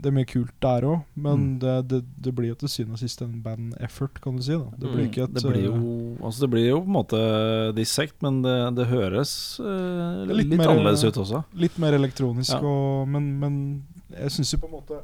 det 0.03 0.11
er 0.11 0.15
mye 0.15 0.29
kult 0.29 0.55
der 0.63 0.87
òg. 0.89 1.03
Men 1.17 1.39
Mm. 1.39 1.59
det, 1.63 1.75
det, 1.89 1.99
det 2.25 2.33
blir 2.35 2.49
jo 2.51 2.55
til 2.59 2.69
syvende 2.73 2.97
og 2.99 3.03
sist 3.03 3.21
en 3.23 3.37
band 3.45 3.75
effort, 3.85 4.21
kan 4.23 4.37
du 4.37 4.43
si. 4.43 4.53
da 4.53 4.67
Det 4.79 4.89
blir 4.91 5.05
Mm. 5.05 5.11
ikke 5.11 5.23
et 5.25 5.35
Det 5.35 5.43
blir 5.45 5.65
jo, 5.65 5.75
eh, 5.75 6.25
altså 6.25 6.41
det 6.45 6.51
blir 6.51 6.67
jo 6.69 6.79
på 6.81 6.89
en 6.89 6.97
måte 6.99 7.21
dissekt, 7.77 8.17
men 8.23 8.43
det, 8.43 8.57
det 8.77 8.87
høres 8.91 9.33
eh, 9.61 10.27
litt 10.27 10.49
litt, 10.49 10.59
mer- 10.59 10.73
annerledes 10.73 11.05
ut 11.05 11.15
også. 11.23 11.45
litt 11.55 11.79
mer 11.79 11.93
elektronisk, 11.99 12.53
Ja. 12.53 12.61
og, 12.63 13.09
men, 13.09 13.29
men 13.41 13.48
jeg 14.15 14.35
syns 14.35 14.55
jo 14.55 14.63
på 14.63 14.71
en 14.71 14.79
måte 14.79 15.03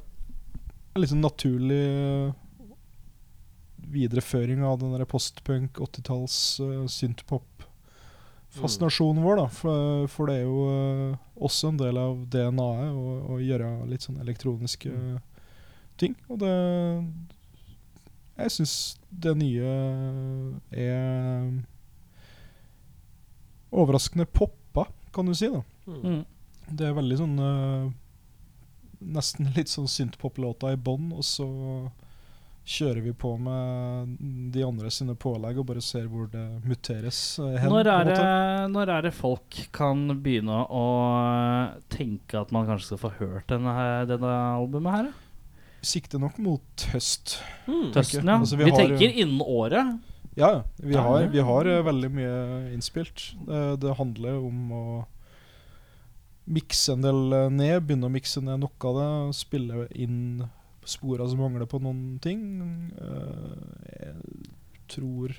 det 0.94 1.00
er 1.00 1.02
litt 1.02 1.10
sånn 1.10 1.24
naturlig 1.26 1.84
eh, 1.90 2.30
videreføring 3.94 4.60
av 4.62 4.78
den 4.78 4.92
der 4.94 5.04
postpunk 5.10 5.78
80-talls 5.82 6.36
uh, 6.62 6.86
synthpop-fascinasjonen 6.86 9.26
vår, 9.26 9.36
da. 9.42 9.46
For, 9.50 10.06
for 10.12 10.30
det 10.30 10.36
er 10.38 10.46
jo 10.46 10.70
uh, 10.70 11.18
også 11.34 11.68
en 11.72 11.80
del 11.82 11.98
av 11.98 12.14
DNA-et 12.30 12.94
å, 12.94 13.34
å 13.34 13.42
gjøre 13.42 13.90
litt 13.90 14.06
sånn 14.06 14.22
elektroniske 14.22 14.94
ting. 15.98 16.14
Og 16.30 16.38
det 16.44 16.54
Jeg 18.38 18.54
syns 18.54 18.94
det 19.10 19.34
nye 19.42 19.66
er 20.70 21.58
overraskende 23.74 24.30
poppa, 24.30 24.86
kan 25.14 25.26
du 25.26 25.34
si, 25.34 25.50
da. 25.50 25.62
Mm. 25.90 26.22
Det 26.70 26.86
er 26.86 26.94
veldig 26.96 27.16
sånn 27.18 27.38
eh, 27.42 27.90
Nesten 29.04 29.50
litt 29.56 29.68
sånn 29.72 29.88
synthpop-låta 29.90 30.72
i 30.72 30.76
bånn, 30.80 31.10
og 31.12 31.24
så 31.26 31.46
kjører 32.64 33.02
vi 33.04 33.12
på 33.12 33.34
med 33.36 34.14
de 34.54 34.62
andre 34.64 34.88
sine 34.88 35.12
pålegg 35.20 35.58
og 35.60 35.66
bare 35.68 35.82
ser 35.84 36.06
hvor 36.08 36.30
det 36.32 36.44
muteres 36.64 37.18
eh, 37.42 37.58
hen. 37.60 37.68
Når 37.68 37.90
er, 37.92 38.08
det, 38.08 38.22
når 38.72 38.92
er 38.94 39.04
det 39.04 39.12
folk 39.12 39.58
kan 39.76 40.06
begynne 40.24 40.62
å 40.72 40.84
tenke 41.92 42.40
at 42.40 42.54
man 42.56 42.64
kanskje 42.70 42.94
skal 42.94 43.02
få 43.02 43.12
hørt 43.18 43.52
denne, 43.52 43.74
her, 43.76 44.08
denne 44.08 44.32
albumet 44.56 44.96
her? 44.96 45.12
Vi 45.84 45.90
Sikter 45.92 46.22
nok 46.22 46.38
mot 46.40 46.86
høst. 46.94 47.36
Mm. 47.68 47.90
Høsten, 47.92 48.24
ja. 48.32 48.38
Altså, 48.40 48.56
vi, 48.56 48.64
vi 48.64 48.72
har- 48.72 48.80
tenker 48.86 49.12
innen 49.20 49.44
året. 49.44 49.98
Ja, 50.34 50.48
ja. 50.56 50.62
Vi 50.80 50.96
har, 50.96 51.26
vi 51.30 51.42
har 51.44 51.68
eh, 51.70 51.82
veldig 51.86 52.08
mye 52.16 52.38
innspilt. 52.72 53.26
Det, 53.44 53.60
det 53.84 53.98
handler 54.00 54.40
om 54.40 54.72
å 54.72 54.84
mikse 56.46 56.92
en 56.92 57.02
del 57.04 57.32
eh, 57.32 57.48
ned, 57.50 57.82
begynne 57.86 58.08
å 58.08 58.12
mikse 58.12 58.42
ned 58.44 58.60
noe 58.60 58.88
av 58.90 58.98
det, 58.98 59.08
spille 59.38 59.86
inn 59.96 60.44
spora 60.84 61.24
som 61.30 61.40
mangler 61.40 61.64
på 61.70 61.80
noen 61.80 62.18
ting. 62.20 62.42
Eh, 63.00 64.14
Jeg 64.74 64.82
tror 64.92 65.32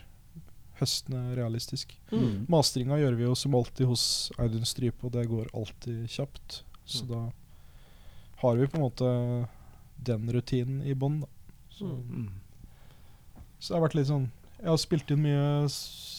høsten 0.79 1.13
er 1.15 1.35
realistisk. 1.37 1.93
Mm. 2.11 2.47
Mastringa 2.51 2.97
gjør 2.99 3.15
vi 3.19 3.27
jo 3.27 3.35
som 3.37 3.53
alltid 3.55 3.87
hos 3.87 4.31
Audun 4.41 4.65
Strype, 4.67 5.05
og 5.05 5.13
det 5.13 5.27
går 5.29 5.51
alltid 5.55 6.07
kjapt. 6.11 6.63
Så 6.85 7.05
da 7.07 7.21
har 8.41 8.57
vi 8.59 8.67
på 8.67 8.77
en 8.77 8.83
måte 8.87 9.11
den 10.05 10.25
rutinen 10.33 10.81
i 10.85 10.93
bånn, 10.97 11.21
da. 11.21 11.27
Så, 11.69 11.85
Mm. 11.85 12.29
så 13.59 13.67
det 13.73 13.75
har 13.77 13.83
vært 13.87 13.95
litt 13.95 14.07
sånn 14.07 14.29
Jeg 14.59 14.67
har 14.71 14.77
spilt 14.79 15.11
inn 15.11 15.21
mye 15.21 15.67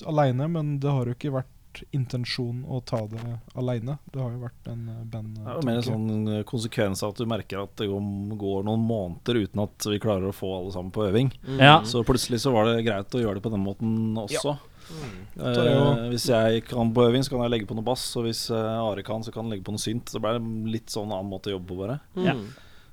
aleine, 0.07 0.47
men 0.53 0.78
det 0.78 0.91
har 0.93 1.07
jo 1.09 1.14
ikke 1.14 1.32
vært 1.32 1.49
intensjonen 1.97 2.64
å 2.68 2.81
ta 2.85 3.03
det 3.11 3.22
aleine. 3.55 3.99
Det 4.12 4.20
har 4.20 4.31
jo 4.35 4.43
vært 4.45 4.70
en 4.72 4.85
eh, 4.93 5.03
band 5.12 5.35
Det 5.39 5.47
er 5.47 5.59
jo 5.61 5.66
mer 5.68 5.81
en 5.81 5.87
sånn 5.89 6.29
eh, 6.37 6.45
konsekvens 6.49 7.03
av 7.03 7.14
at 7.14 7.20
du 7.22 7.27
merker 7.31 7.62
at 7.62 7.74
det 7.81 7.89
går 7.91 8.37
går 8.41 8.64
noen 8.68 8.87
måneder 8.87 9.43
uten 9.45 9.62
at 9.64 9.89
vi 9.91 10.01
klarer 10.03 10.31
å 10.31 10.37
få 10.37 10.53
alle 10.59 10.72
sammen 10.74 10.95
på 10.95 11.07
øving. 11.09 11.33
Mm. 11.47 11.61
Ja. 11.61 11.77
Så 11.85 12.05
plutselig 12.07 12.41
så 12.45 12.53
var 12.55 12.70
det 12.70 12.85
greit 12.87 13.14
å 13.14 13.22
gjøre 13.22 13.41
det 13.41 13.47
på 13.47 13.53
den 13.55 13.64
måten 13.66 13.95
også. 14.27 14.57
Ja. 14.57 14.72
Mm. 14.87 15.14
det 15.35 15.62
Eh, 15.66 16.03
hvis 16.12 16.29
jeg 16.31 16.64
kan 16.68 16.93
på 16.95 17.07
øving, 17.09 17.24
så 17.27 17.35
kan 17.35 17.43
jeg 17.47 17.55
legge 17.57 17.66
på 17.70 17.74
noe 17.79 17.87
bass. 17.87 18.05
Og 18.16 18.29
hvis 18.29 18.47
eh, 18.55 18.57
Are 18.81 19.03
kan, 19.07 19.24
så 19.27 19.33
kan 19.35 19.45
han 19.45 19.55
legge 19.55 19.66
på 19.66 19.74
noe 19.74 19.83
synt. 19.83 20.12
Så 20.12 20.22
ble 20.22 20.37
det 20.37 20.70
litt 20.77 20.93
sånn 20.95 21.11
annen 21.11 21.31
måte 21.31 21.51
å 21.51 21.57
jobbe 21.57 21.72
på, 21.72 21.81
bare. 21.83 21.99
Ja. 22.14 22.37
Mm. 22.39 22.47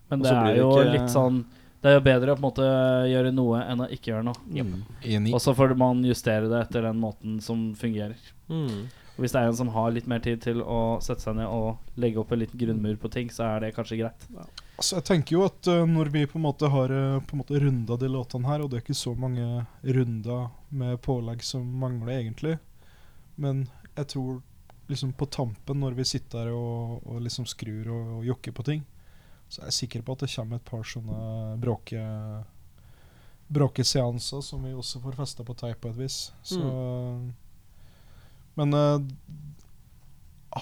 Men 0.10 0.20
Og 0.20 0.26
det 0.26 0.34
er 0.38 0.58
jo 0.58 0.72
ikke- 0.78 0.94
litt 0.98 1.14
sånn 1.14 1.46
Det 1.84 1.92
er 1.92 1.98
jo 1.98 2.04
bedre 2.06 2.32
å 2.32 2.38
på 2.38 2.40
en 2.40 2.48
måte 2.48 2.66
gjøre 3.12 3.32
noe 3.36 3.62
enn 3.68 3.82
å 3.84 3.90
ikke 3.92 4.14
gjøre 4.14 4.24
noe. 4.30 4.40
Mm. 4.56 5.26
Og 5.34 5.40
så 5.44 5.52
får 5.58 5.74
man 5.76 6.04
justere 6.08 6.48
det 6.48 6.62
etter 6.64 6.86
den 6.88 7.02
måten 7.02 7.42
som 7.44 7.74
fungerer. 7.76 8.20
Mm. 8.48 8.86
Og 9.14 9.20
Hvis 9.22 9.34
det 9.36 9.42
er 9.42 9.50
en 9.50 9.58
som 9.58 9.70
har 9.76 9.92
litt 9.94 10.08
mer 10.10 10.24
tid 10.24 10.40
til 10.42 10.64
å 10.64 10.98
sette 11.04 11.22
seg 11.22 11.36
ned 11.38 11.52
og 11.52 12.00
legge 12.00 12.22
opp 12.22 12.32
en 12.34 12.40
liten 12.42 12.62
grunnmur 12.62 12.96
på 13.02 13.12
ting, 13.14 13.28
så 13.30 13.46
er 13.52 13.66
det 13.66 13.74
kanskje 13.76 14.00
greit. 14.00 14.24
Altså, 14.34 14.96
jeg 14.96 15.06
tenker 15.12 15.36
jo 15.36 15.44
at 15.46 15.70
uh, 15.70 15.84
når 15.86 16.10
vi 16.16 16.24
på 16.30 16.40
en 16.40 16.46
måte 16.48 16.72
har 16.72 16.94
uh, 16.96 17.20
på 17.20 17.36
en 17.36 17.44
måte 17.44 17.60
runda 17.62 18.00
de 18.00 18.10
låtene 18.10 18.50
her, 18.50 18.64
og 18.64 18.72
det 18.72 18.80
er 18.80 18.86
ikke 18.88 18.98
så 19.04 19.14
mange 19.20 19.66
runder 19.84 20.48
med 20.74 20.98
pålegg 21.06 21.44
som 21.46 21.68
mangler 21.84 22.16
egentlig, 22.16 22.56
men 23.36 23.68
jeg 23.94 24.10
tror 24.16 24.42
liksom 24.90 25.14
på 25.20 25.28
tampen, 25.30 25.84
når 25.84 26.00
vi 26.00 26.08
sitter 26.08 26.48
her 26.48 26.56
og, 26.58 27.04
og 27.06 27.22
liksom 27.28 27.46
skrur 27.50 27.92
og, 27.94 28.10
og 28.18 28.26
jokker 28.32 28.56
på 28.56 28.66
ting, 28.72 28.82
så 29.54 29.62
jeg 29.62 29.70
er 29.70 29.76
sikker 29.78 30.02
på 30.02 30.16
at 30.16 30.24
det 30.26 30.32
kommer 30.34 30.58
et 30.58 30.66
par 30.66 30.86
sånne 30.88 31.18
bråke 31.62 32.02
bråkeseanser 33.54 34.42
som 34.42 34.64
vi 34.66 34.72
også 34.74 35.02
får 35.04 35.18
festa 35.20 35.44
på 35.46 35.54
teip 35.60 35.82
på 35.84 35.92
et 35.92 36.00
vis. 36.00 36.18
Så 36.42 36.60
Men 38.58 38.74
uh, 38.74 38.98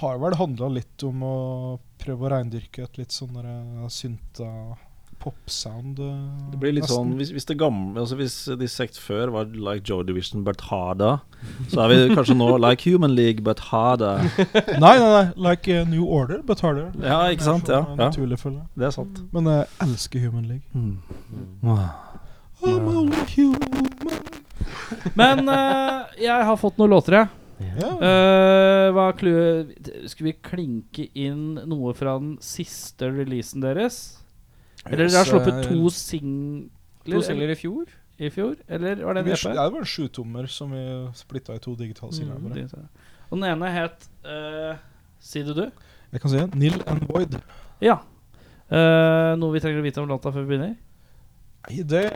har 0.02 0.20
vel 0.20 0.36
handla 0.40 0.68
litt 0.76 1.04
om 1.08 1.24
å 1.24 1.38
prøve 2.02 2.28
å 2.28 2.32
reindyrke 2.34 2.84
et 2.84 3.00
litt 3.00 3.16
sånn 3.16 3.36
der, 3.38 3.48
synta 3.92 4.50
popsound. 5.22 6.00
eh, 6.02 6.50
Det 6.52 6.60
blir 6.62 6.74
litt 6.76 6.84
nesten. 6.88 6.98
sånn 6.98 7.16
Hvis, 7.20 7.32
hvis 7.36 7.46
det 7.50 7.58
gamle 7.62 8.02
Altså 8.02 8.18
Hvis 8.20 8.36
de 8.60 8.68
sekt 8.72 8.98
før 9.00 9.32
var 9.36 9.46
like 9.54 9.86
Joy 9.88 10.04
Division 10.08 10.44
but 10.44 10.62
harder, 10.70 11.22
så 11.70 11.84
er 11.86 11.94
vi 11.94 12.16
kanskje 12.16 12.36
nå 12.38 12.50
like 12.62 12.84
Human 12.90 13.14
League 13.16 13.44
but 13.46 13.60
harder. 13.72 14.22
Nei, 14.82 14.96
nei, 15.00 15.10
nei. 15.16 15.26
Like 15.36 15.68
uh, 15.72 15.86
New 15.90 16.06
Order, 16.06 16.42
but 16.46 16.60
harder. 16.62 16.92
Ja, 17.02 17.24
ikke 17.34 17.46
sant? 17.48 17.70
Ja, 17.70 17.84
Sånn, 17.86 18.00
ja. 18.58 18.66
Det 18.78 18.86
er 18.90 18.96
sant. 18.96 19.22
Men 19.34 19.50
jeg 19.50 19.68
elsker 19.88 20.20
Human 20.26 20.48
League. 20.50 20.66
Mm. 20.74 20.98
I'm 22.64 22.88
only 22.88 23.18
human. 23.36 23.88
Men 25.18 25.50
eh, 25.50 26.26
jeg 26.28 26.46
har 26.46 26.58
fått 26.62 26.78
noen 26.78 26.94
låter, 26.94 27.18
jeg. 27.18 27.28
Ja. 27.82 27.92
Uh? 28.02 29.62
Skal 30.10 30.28
vi 30.28 30.34
klinke 30.46 31.08
inn 31.18 31.60
noe 31.70 31.94
fra 31.98 32.18
den 32.20 32.36
siste 32.42 33.10
releasen 33.14 33.62
deres? 33.64 34.21
Eller 34.86 35.08
dere 35.08 35.22
har 35.22 35.30
sluppet 35.30 35.68
to 35.70 35.90
singler 35.94 36.70
To 37.18 37.22
singler 37.26 37.54
i 37.54 37.58
fjor. 37.58 37.90
i 38.18 38.30
fjor? 38.30 38.56
Eller 38.68 39.04
var 39.06 39.14
det 39.18 39.24
en 39.26 39.32
en 39.32 39.56
ja, 39.56 39.64
det 39.64 39.74
var 39.74 39.80
en 39.80 39.86
sjutommer 39.86 40.48
som 40.48 40.72
vi 40.72 40.84
splitta 41.18 41.56
i 41.56 41.60
to 41.60 41.76
digitale 41.76 42.14
singler. 42.14 42.38
Mm. 42.38 42.88
Og 43.30 43.38
den 43.38 43.48
ene 43.50 43.72
het 43.74 44.10
uh, 44.26 44.78
Si 45.20 45.44
det, 45.44 45.56
du? 45.56 45.72
Jeg 46.12 46.22
kan 46.22 46.30
si 46.30 46.38
det. 46.38 46.56
Nill 46.56 46.84
and 46.88 47.06
Void. 47.10 47.38
Ja. 47.82 48.00
Uh, 48.72 49.38
noe 49.38 49.54
vi 49.54 49.60
trenger 49.60 49.82
å 49.82 49.86
vite 49.86 50.02
om 50.02 50.10
låta 50.10 50.32
før 50.32 50.46
vi 50.46 50.54
begynner? 50.54 50.76
Nei, 51.68 51.84
det 51.84 52.08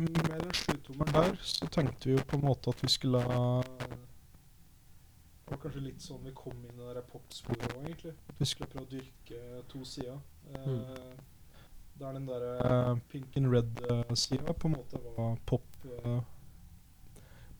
Med 0.00 0.30
den 0.30 0.52
sjutommeren 0.56 1.12
der 1.12 1.34
så 1.42 1.66
tenkte 1.66 2.08
vi 2.08 2.14
jo 2.14 2.24
på 2.24 2.38
en 2.38 2.46
måte 2.46 2.72
at 2.72 2.82
vi 2.82 2.88
skulle 2.88 3.20
ha 3.20 3.60
Det 5.44 5.50
var 5.50 5.60
kanskje 5.60 5.82
litt 5.84 6.00
sånn 6.00 6.22
vi 6.24 6.32
kom 6.36 6.56
inn 6.64 6.78
i 6.80 6.94
det 6.96 7.04
popsporet 7.10 7.66
òg, 7.74 7.82
egentlig. 7.84 8.14
At 8.32 8.40
vi 8.40 8.48
skulle 8.48 8.70
prøve 8.72 8.86
å 8.86 8.92
dyrke 8.94 9.40
to 9.68 9.82
sider. 9.84 10.16
Eh, 10.54 11.33
Der 12.00 12.12
den 12.16 12.26
derre 12.26 12.54
eh, 12.66 12.94
pink 13.12 13.36
and 13.38 13.52
red-sida 13.52 14.52
på 14.52 14.68
en 14.68 14.76
måte 14.78 15.00
var 15.16 15.36
pop 15.46 15.66
eh, 15.84 16.22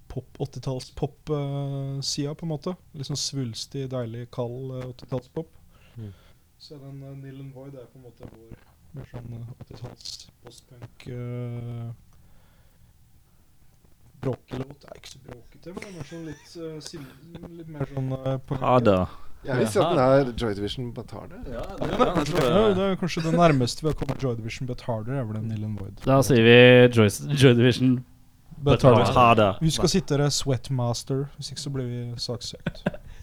Pop 0.09 0.37
80-talls 0.39 0.93
pop-sida, 0.95 2.35
på 2.35 2.47
en 2.47 2.51
måte. 2.53 2.75
Litt 2.95 3.09
sånn 3.09 3.19
svulstig, 3.19 3.89
deilig, 3.91 4.29
kald 4.37 4.75
eh, 4.77 4.85
80-tallspop. 4.93 5.49
Mm. 5.97 6.13
Så 6.59 6.79
den 6.79 7.03
uh, 7.03 7.17
Nill 7.19 7.41
and 7.41 7.55
Void 7.55 7.75
er 7.75 7.89
på 7.91 7.99
en 7.99 8.05
måte 8.07 8.29
vår 8.31 8.53
mer 8.95 9.09
sånn 9.11 9.33
eh, 9.37 9.49
80-talls 9.67 10.13
postpunk 10.45 11.07
uh, 11.11 11.91
Bråkelåt 14.23 14.87
er 14.89 15.01
ikke 15.01 15.11
så 15.11 15.21
bråkete, 15.27 15.75
men 15.75 15.85
den 15.85 15.99
er 16.01 16.09
sånn 16.09 16.29
litt, 16.31 16.47
uh, 16.57 16.79
sin, 16.85 17.05
litt 17.59 17.73
mer 17.75 17.91
sånn 17.91 18.15
uh, 18.15 18.37
på 18.47 18.57
Harder. 18.63 19.19
Jeg 19.45 19.61
visste 19.61 19.81
at 19.85 19.91
den 19.93 19.99
er 19.99 20.33
Joy 20.41 20.55
Division 20.57 20.93
Batarde. 20.95 21.41
Ja, 21.53 21.65
Ja, 21.81 22.75
det 22.75 22.85
er 22.91 22.97
kanskje 23.01 23.23
det 23.27 23.35
nærmeste 23.37 23.83
vi 23.85 23.89
har 23.91 23.97
kommet 24.01 24.23
Joy 24.23 24.37
Division 24.37 24.67
But 24.67 24.81
Harder, 24.87 25.21
er 25.21 25.25
vel 25.29 25.37
den 25.37 25.49
Nill 25.53 25.67
Void. 25.79 26.01
Da 26.07 26.21
sier 26.25 26.43
vi 26.47 26.57
Joy, 26.97 27.11
Joy 27.37 27.55
Division. 27.59 28.05
Harder. 28.65 29.13
Harder. 29.13 29.59
Vi 29.61 29.71
skal 29.71 29.89
sitte 29.89 30.17
der 30.19 30.29
Sweatmaster, 30.33 31.25
hvis 31.37 31.51
ikke 31.51 31.61
så 31.61 31.71
blir 31.71 31.85
vi 31.91 32.05
saksøkt. 32.17 32.85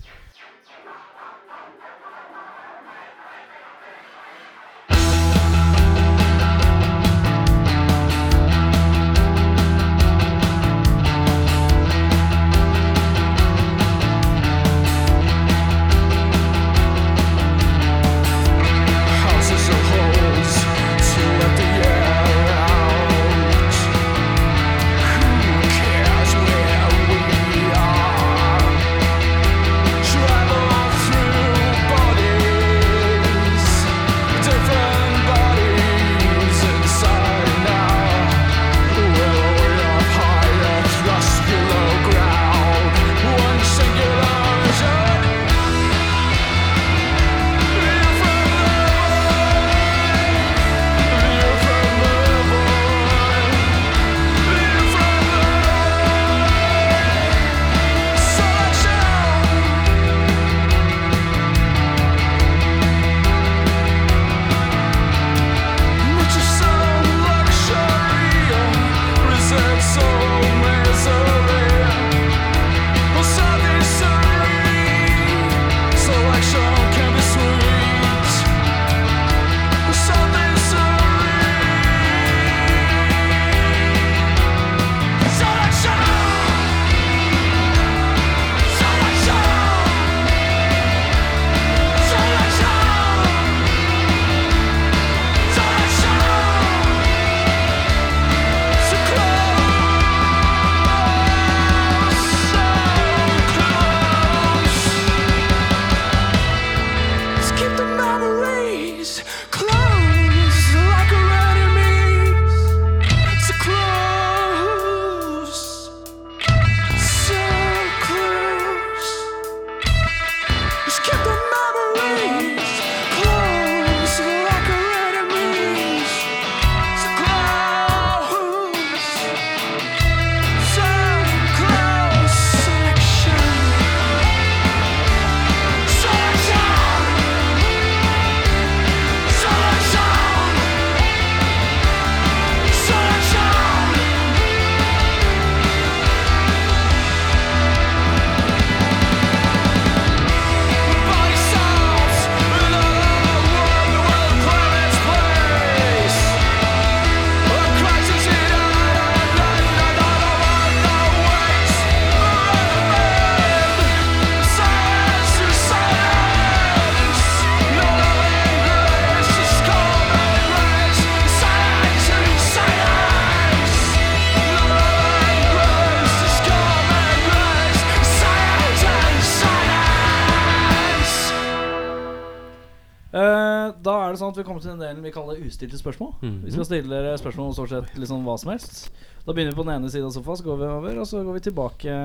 det 184.63 184.73
at 184.73 184.77
vi 184.77 184.77
kommer 184.77 184.77
til 184.77 184.77
den 184.77 184.81
delen 184.83 185.03
vi 185.03 185.11
kaller 185.11 185.47
ustilte 185.47 185.79
spørsmål. 185.79 186.11
Mhm. 186.21 186.41
Vi 186.45 186.51
skal 186.51 186.65
stille 186.65 186.89
dere 186.89 187.17
spørsmål 187.17 187.47
om 187.47 187.53
stort 187.53 187.69
sett 187.69 187.97
liksom 187.97 188.23
hva 188.25 188.37
som 188.39 188.51
helst. 188.51 188.91
Da 189.25 189.33
begynner 189.33 189.51
vi 189.53 189.59
på 189.61 189.65
den 189.65 189.75
ene 189.75 189.89
siden 189.89 190.07
av 190.07 190.13
sofaen, 190.15 190.37
så 190.37 190.43
går 190.43 190.57
vi 190.57 190.69
over, 190.69 190.99
og 191.01 191.07
så 191.07 191.23
går 191.23 191.33
vi 191.33 191.43
tilbake 191.49 191.97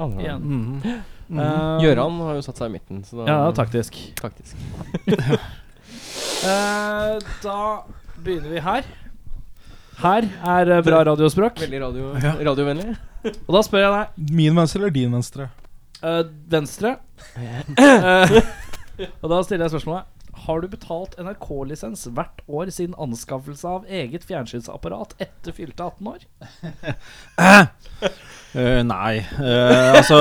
Andre 0.00 0.22
igjen. 0.22 0.40
Mhm. 0.40 1.02
uh, 1.38 1.80
Gjøran 1.82 2.20
har 2.24 2.34
jo 2.38 2.42
satt 2.42 2.56
seg 2.56 2.70
i 2.70 2.72
midten, 2.78 3.04
så 3.04 3.20
da 3.20 3.26
Ja, 3.28 3.52
taktisk. 3.52 3.96
Taktisk. 4.16 4.56
uh, 6.44 7.18
da 7.44 7.58
begynner 8.24 8.50
vi 8.50 8.60
her. 8.64 8.84
Her 10.00 10.24
er 10.24 10.70
eh, 10.78 10.82
bra 10.84 11.02
radiospråk. 11.04 11.60
Veldig 11.60 11.80
radio, 11.82 12.12
radiovennlig. 12.40 12.94
Og 13.46 13.52
da 13.52 13.60
spør 13.66 13.82
jeg 13.84 13.92
deg 13.92 14.30
Min 14.32 14.56
venstre 14.56 14.80
eller 14.80 14.94
din 14.94 15.12
venstre? 15.12 15.50
Uh, 16.00 16.22
venstre. 16.48 16.94
Eh, 17.36 18.32
og 19.22 19.28
da 19.28 19.42
stiller 19.44 19.66
jeg 19.66 19.74
spørsmålet 19.74 20.19
Har 20.46 20.62
du 20.62 20.68
betalt 20.72 21.16
NRK-lisens 21.20 22.06
hvert 22.16 22.40
år 22.48 22.70
siden 22.72 22.94
anskaffelse 23.00 23.68
av 23.68 23.84
eget 23.90 24.24
fjernsynsapparat 24.28 25.12
etter 25.20 25.52
fylte 25.56 25.84
18 25.84 26.08
år? 26.08 26.24
uh, 27.40 28.82
nei. 28.94 29.12
Uh, 29.36 29.98
altså 30.00 30.20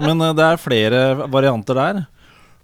Men 0.00 0.22
eh, 0.28 0.34
det 0.38 0.46
er 0.46 0.62
flere 0.62 1.02
varianter 1.32 1.78
der. 1.80 2.02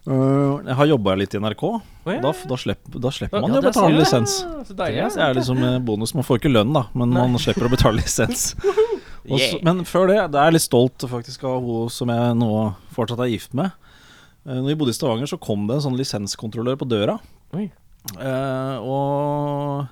Uh, 0.07 0.63
jeg 0.63 0.77
har 0.79 0.91
jobba 0.93 1.17
litt 1.19 1.35
i 1.35 1.41
NRK. 1.43 1.65
ja. 2.07 2.21
Da, 2.23 2.31
da, 2.53 2.59
slipper, 2.63 3.01
da 3.03 3.11
slipper 3.11 3.43
man 3.43 3.57
Ja, 3.57 3.59
å 3.59 3.67
betale 3.67 3.97
lisens. 3.99 4.37
Det, 4.45 4.69
så. 4.71 4.77
Det 4.79 5.25
er 5.27 5.35
liksom 5.41 5.65
bonus. 5.89 6.15
Man 6.15 6.27
får 6.29 6.39
ikke 6.43 6.55
lønn, 6.55 6.71
da, 6.77 6.87
men 6.95 7.17
man 7.17 7.35
slipper 7.43 7.67
å 7.67 7.73
betale 7.73 7.99
lisens. 7.99 8.53
Og 9.27 9.41
så- 9.43 9.59
men 9.67 9.83
før 9.83 10.07
det, 10.07 10.21
det 10.31 10.39
er 10.39 10.53
jeg 10.53 10.55
litt 10.61 10.69
stolt 10.69 11.03
faktisk 11.11 11.43
av 11.51 11.65
hun 11.67 11.91
som 11.91 12.13
jeg 12.15 12.37
nå 12.39 12.51
fortsatt 12.95 13.25
er 13.25 13.33
gift 13.33 13.57
med. 13.59 13.75
Eh, 14.47 14.55
Når 14.63 14.69
vi 14.71 14.77
bodde 14.79 14.95
i 14.95 14.97
Stavanger, 14.97 15.27
så 15.31 15.39
kom 15.43 15.67
det 15.69 15.77
en 15.79 15.85
sånn 15.89 15.99
lisenskontrollør 15.99 16.79
på 16.81 16.89
døra. 16.89 17.19
Oi. 17.57 17.67
Eh, 18.15 18.77
og, 18.87 19.89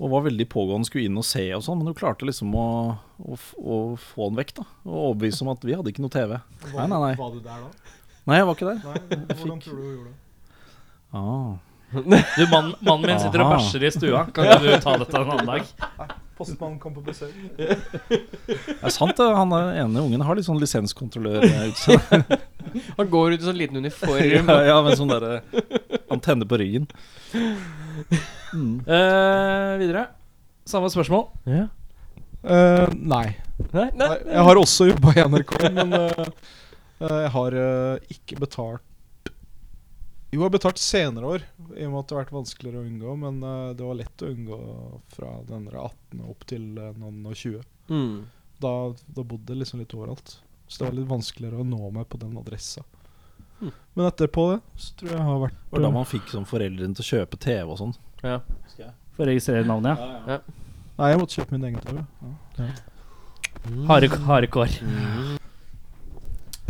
og 0.00 0.12
var 0.14 0.24
veldig 0.24 0.46
pågående, 0.52 0.88
skulle 0.88 1.04
inn 1.10 1.18
og 1.20 1.26
se 1.28 1.44
og 1.52 1.64
sånn, 1.66 1.78
men 1.82 1.90
hun 1.92 1.98
klarte 1.98 2.24
liksom 2.28 2.54
å, 2.56 2.66
å, 3.20 3.36
å 3.60 3.80
få 4.00 4.30
den 4.30 4.40
vekk, 4.40 4.54
da. 4.62 4.64
Og 4.88 4.96
overbevise 5.10 5.44
om 5.44 5.52
at 5.52 5.66
vi 5.68 5.76
hadde 5.76 5.92
ikke 5.92 6.04
noe 6.06 6.14
TV. 6.14 6.38
Nei, 6.72 6.86
nei, 6.88 7.02
nei. 7.08 7.12
Var 7.20 7.34
du 7.36 7.42
der 7.44 7.66
da? 7.66 7.98
Nei, 8.30 8.38
jeg 8.38 8.48
var 8.48 8.56
ikke 8.56 8.70
der. 8.70 8.80
Nei, 8.86 9.20
Hvordan 9.34 9.60
fikk- 9.60 9.68
tror 9.68 9.76
du 9.76 9.82
hun 9.82 9.92
gjorde 9.92 10.08
det? 10.08 10.18
Ah. 11.12 11.52
Du, 11.92 12.44
mann, 12.48 12.70
Mannen 12.80 13.02
min 13.10 13.18
sitter 13.20 13.42
og 13.44 13.50
Aha. 13.50 13.56
bæsjer 13.60 13.82
i 13.84 13.90
stua. 13.92 14.22
Kan 14.32 14.48
du 14.64 14.70
ta 14.80 14.94
dette 15.02 15.18
en 15.20 15.32
annen 15.34 15.50
dag? 15.50 15.66
Postmannen 16.42 16.78
kom 16.82 16.94
på 16.96 17.04
besøk. 17.06 17.34
Det 17.56 17.76
er 18.82 18.94
sant, 18.94 19.16
det. 19.18 19.28
Han 19.38 19.54
er 19.56 19.82
ene 19.84 20.02
ungen 20.04 20.24
har 20.26 20.38
litt 20.38 20.48
sånn 20.48 20.60
lisenskontrollør-utseende. 20.62 22.40
Han 22.98 23.12
går 23.12 23.36
ut 23.36 23.42
i 23.42 23.46
sånn 23.46 23.58
liten 23.58 23.82
uniform. 23.82 24.50
ja, 24.54 24.58
ja, 24.70 24.80
med 24.84 24.98
sånn 24.98 25.12
derre 25.12 25.42
antenne 26.12 26.48
på 26.48 26.58
ryggen. 26.62 26.88
Eh, 28.52 29.70
videre. 29.82 30.08
Samme 30.68 30.90
spørsmål. 30.92 31.28
Ja. 31.50 31.68
Uh, 32.42 32.90
nei. 32.98 33.28
Nei, 33.70 33.88
nei. 33.94 34.08
Jeg 34.26 34.46
har 34.48 34.58
også 34.58 34.88
jobba 34.90 35.14
i 35.14 35.24
NRK, 35.30 35.52
men 35.76 35.94
eh, 35.96 36.24
eh, 37.02 37.18
jeg 37.24 37.30
har 37.36 37.56
eh, 37.62 38.14
ikke 38.16 38.40
betalt 38.42 38.82
Jo, 40.32 40.38
jeg 40.38 40.46
har 40.46 40.52
betalt 40.54 40.80
senere 40.80 41.28
år, 41.28 41.42
i 41.76 41.84
og 41.84 41.90
med 41.92 41.98
at 41.98 42.06
det 42.08 42.14
har 42.14 42.22
vært 42.22 42.30
vanskeligere 42.32 42.80
å 42.80 42.86
unngå. 42.88 43.16
Men 43.20 43.42
uh, 43.44 43.74
det 43.76 43.84
var 43.84 43.98
lett 43.98 44.22
å 44.24 44.30
unngå 44.32 44.60
fra 45.12 45.32
den 45.50 45.66
18 45.68 46.22
opp 46.24 46.46
til 46.48 46.70
eh, 46.80 46.94
noen 46.96 47.26
og 47.28 47.36
20. 47.36 47.66
Mm. 47.92 48.14
Da, 48.62 48.72
da 49.18 49.24
bodde 49.28 49.52
jeg 49.52 49.60
liksom 49.60 49.82
litt 49.82 49.92
overalt. 49.98 50.38
Så 50.64 50.80
det 50.80 50.88
var 50.88 50.96
litt 50.96 51.10
vanskeligere 51.10 51.60
å 51.60 51.66
nå 51.68 51.90
meg 51.92 52.08
på 52.08 52.22
den 52.22 52.32
adressa. 52.40 52.80
Mm. 53.60 53.74
Men 53.92 54.08
etterpå 54.08 54.46
det, 54.54 54.56
så 54.80 54.96
tror 54.96 55.12
jeg 55.12 55.18
jeg 55.18 55.28
har 55.28 55.44
vært 55.44 55.60
Det 55.60 55.76
var 55.76 55.84
da 55.84 55.92
man 55.98 56.08
fikk 56.14 56.32
sånn 56.32 56.48
foreldrene 56.48 56.96
til 56.96 57.04
å 57.04 57.10
kjøpe 57.10 57.42
TV 57.44 57.68
og 57.68 57.78
sånn. 57.82 57.94
Ja. 58.24 58.40
For 59.12 59.26
å 59.26 59.28
registrere 59.28 59.68
navnet, 59.68 60.00
ja. 60.32 60.40
Nei, 60.96 61.12
jeg 61.12 61.20
måtte 61.20 61.42
kjøpe 61.42 61.58
min 61.58 61.68
egen 61.68 61.84
TV. 61.84 62.00
Ja. 62.56 62.72
Hare, 63.92 64.12
harekår. 64.32 64.80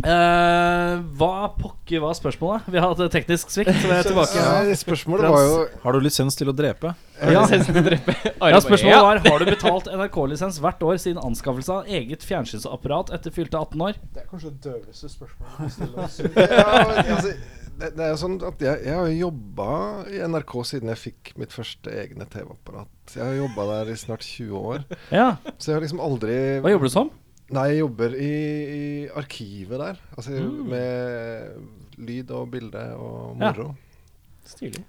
Eh, 0.03 0.93
hva 1.15 1.47
pokker 1.55 2.01
var 2.03 2.15
spørsmålet? 2.17 2.65
Vi 2.67 2.79
har 2.81 2.91
hatt 2.91 3.13
teknisk 3.13 3.51
svikt, 3.53 3.71
så 3.79 3.87
vi 3.87 3.95
er 3.95 4.03
tilbake. 4.03 4.35
ja, 4.35 4.75
spørsmålet 4.75 5.31
var 5.31 5.45
jo 5.45 5.53
Har 5.85 5.95
du 5.95 6.03
lisens 6.03 6.35
til 6.35 6.51
å 6.51 6.55
drepe? 6.55 6.91
Ja. 7.23 7.45
Til 7.47 7.79
å 7.79 7.85
drepe. 7.85 8.15
Ja, 8.51 8.59
spørsmålet 8.59 9.05
var 9.07 9.21
Har 9.29 9.39
du 9.39 9.47
betalt 9.47 9.87
NRK-lisens 9.87 10.59
hvert 10.59 10.83
år 10.83 10.99
siden 10.99 11.23
anskaffelse 11.23 11.77
av 11.79 11.87
eget 11.87 12.25
fjernsynsapparat 12.27 13.13
etter 13.15 13.31
fylte 13.31 13.55
18 13.61 13.85
år. 13.87 13.99
Det 14.11 14.25
er 14.25 14.27
kanskje 14.27 14.51
det 14.51 14.61
døveste 14.67 15.11
spørsmålet 15.15 15.95
å 16.03 16.09
stille. 16.17 16.47
ja, 16.59 16.67
altså, 17.15 17.33
det, 17.79 17.93
det 17.95 18.03
er 18.03 18.11
jo 18.11 18.19
sånn 18.25 18.37
at 18.51 18.67
jeg, 18.67 18.83
jeg 18.89 18.99
har 18.99 19.07
jo 19.07 19.17
jobba 19.29 19.71
i 20.11 20.19
NRK 20.27 20.53
siden 20.67 20.91
jeg 20.91 21.03
fikk 21.07 21.33
mitt 21.39 21.55
første 21.55 21.95
egne 22.03 22.27
TV-apparat. 22.27 22.91
Jeg 23.15 23.23
har 23.23 23.39
jobba 23.39 23.71
der 23.71 23.95
i 23.95 23.99
snart 24.03 24.27
20 24.27 24.67
år. 24.75 24.83
Ja, 25.15 25.35
Så 25.55 25.71
jeg 25.71 25.79
har 25.79 25.87
liksom 25.87 26.03
aldri 26.03 26.35
Hva 26.59 26.75
jobber 26.75 26.91
du 26.91 26.97
som? 26.99 27.13
Nei, 27.53 27.67
jeg 27.73 27.79
jobber 27.83 28.15
i, 28.17 28.31
i 28.73 28.83
arkivet 29.19 29.79
der. 29.79 29.99
Altså 30.17 30.31
Mm. 30.39 30.65
med 30.71 32.03
lyd 32.07 32.31
og 32.33 32.49
bilde 32.51 32.81
og 32.97 33.37
moro. 33.37 33.67
Ja. 33.73 34.49
Stilig. 34.49 34.83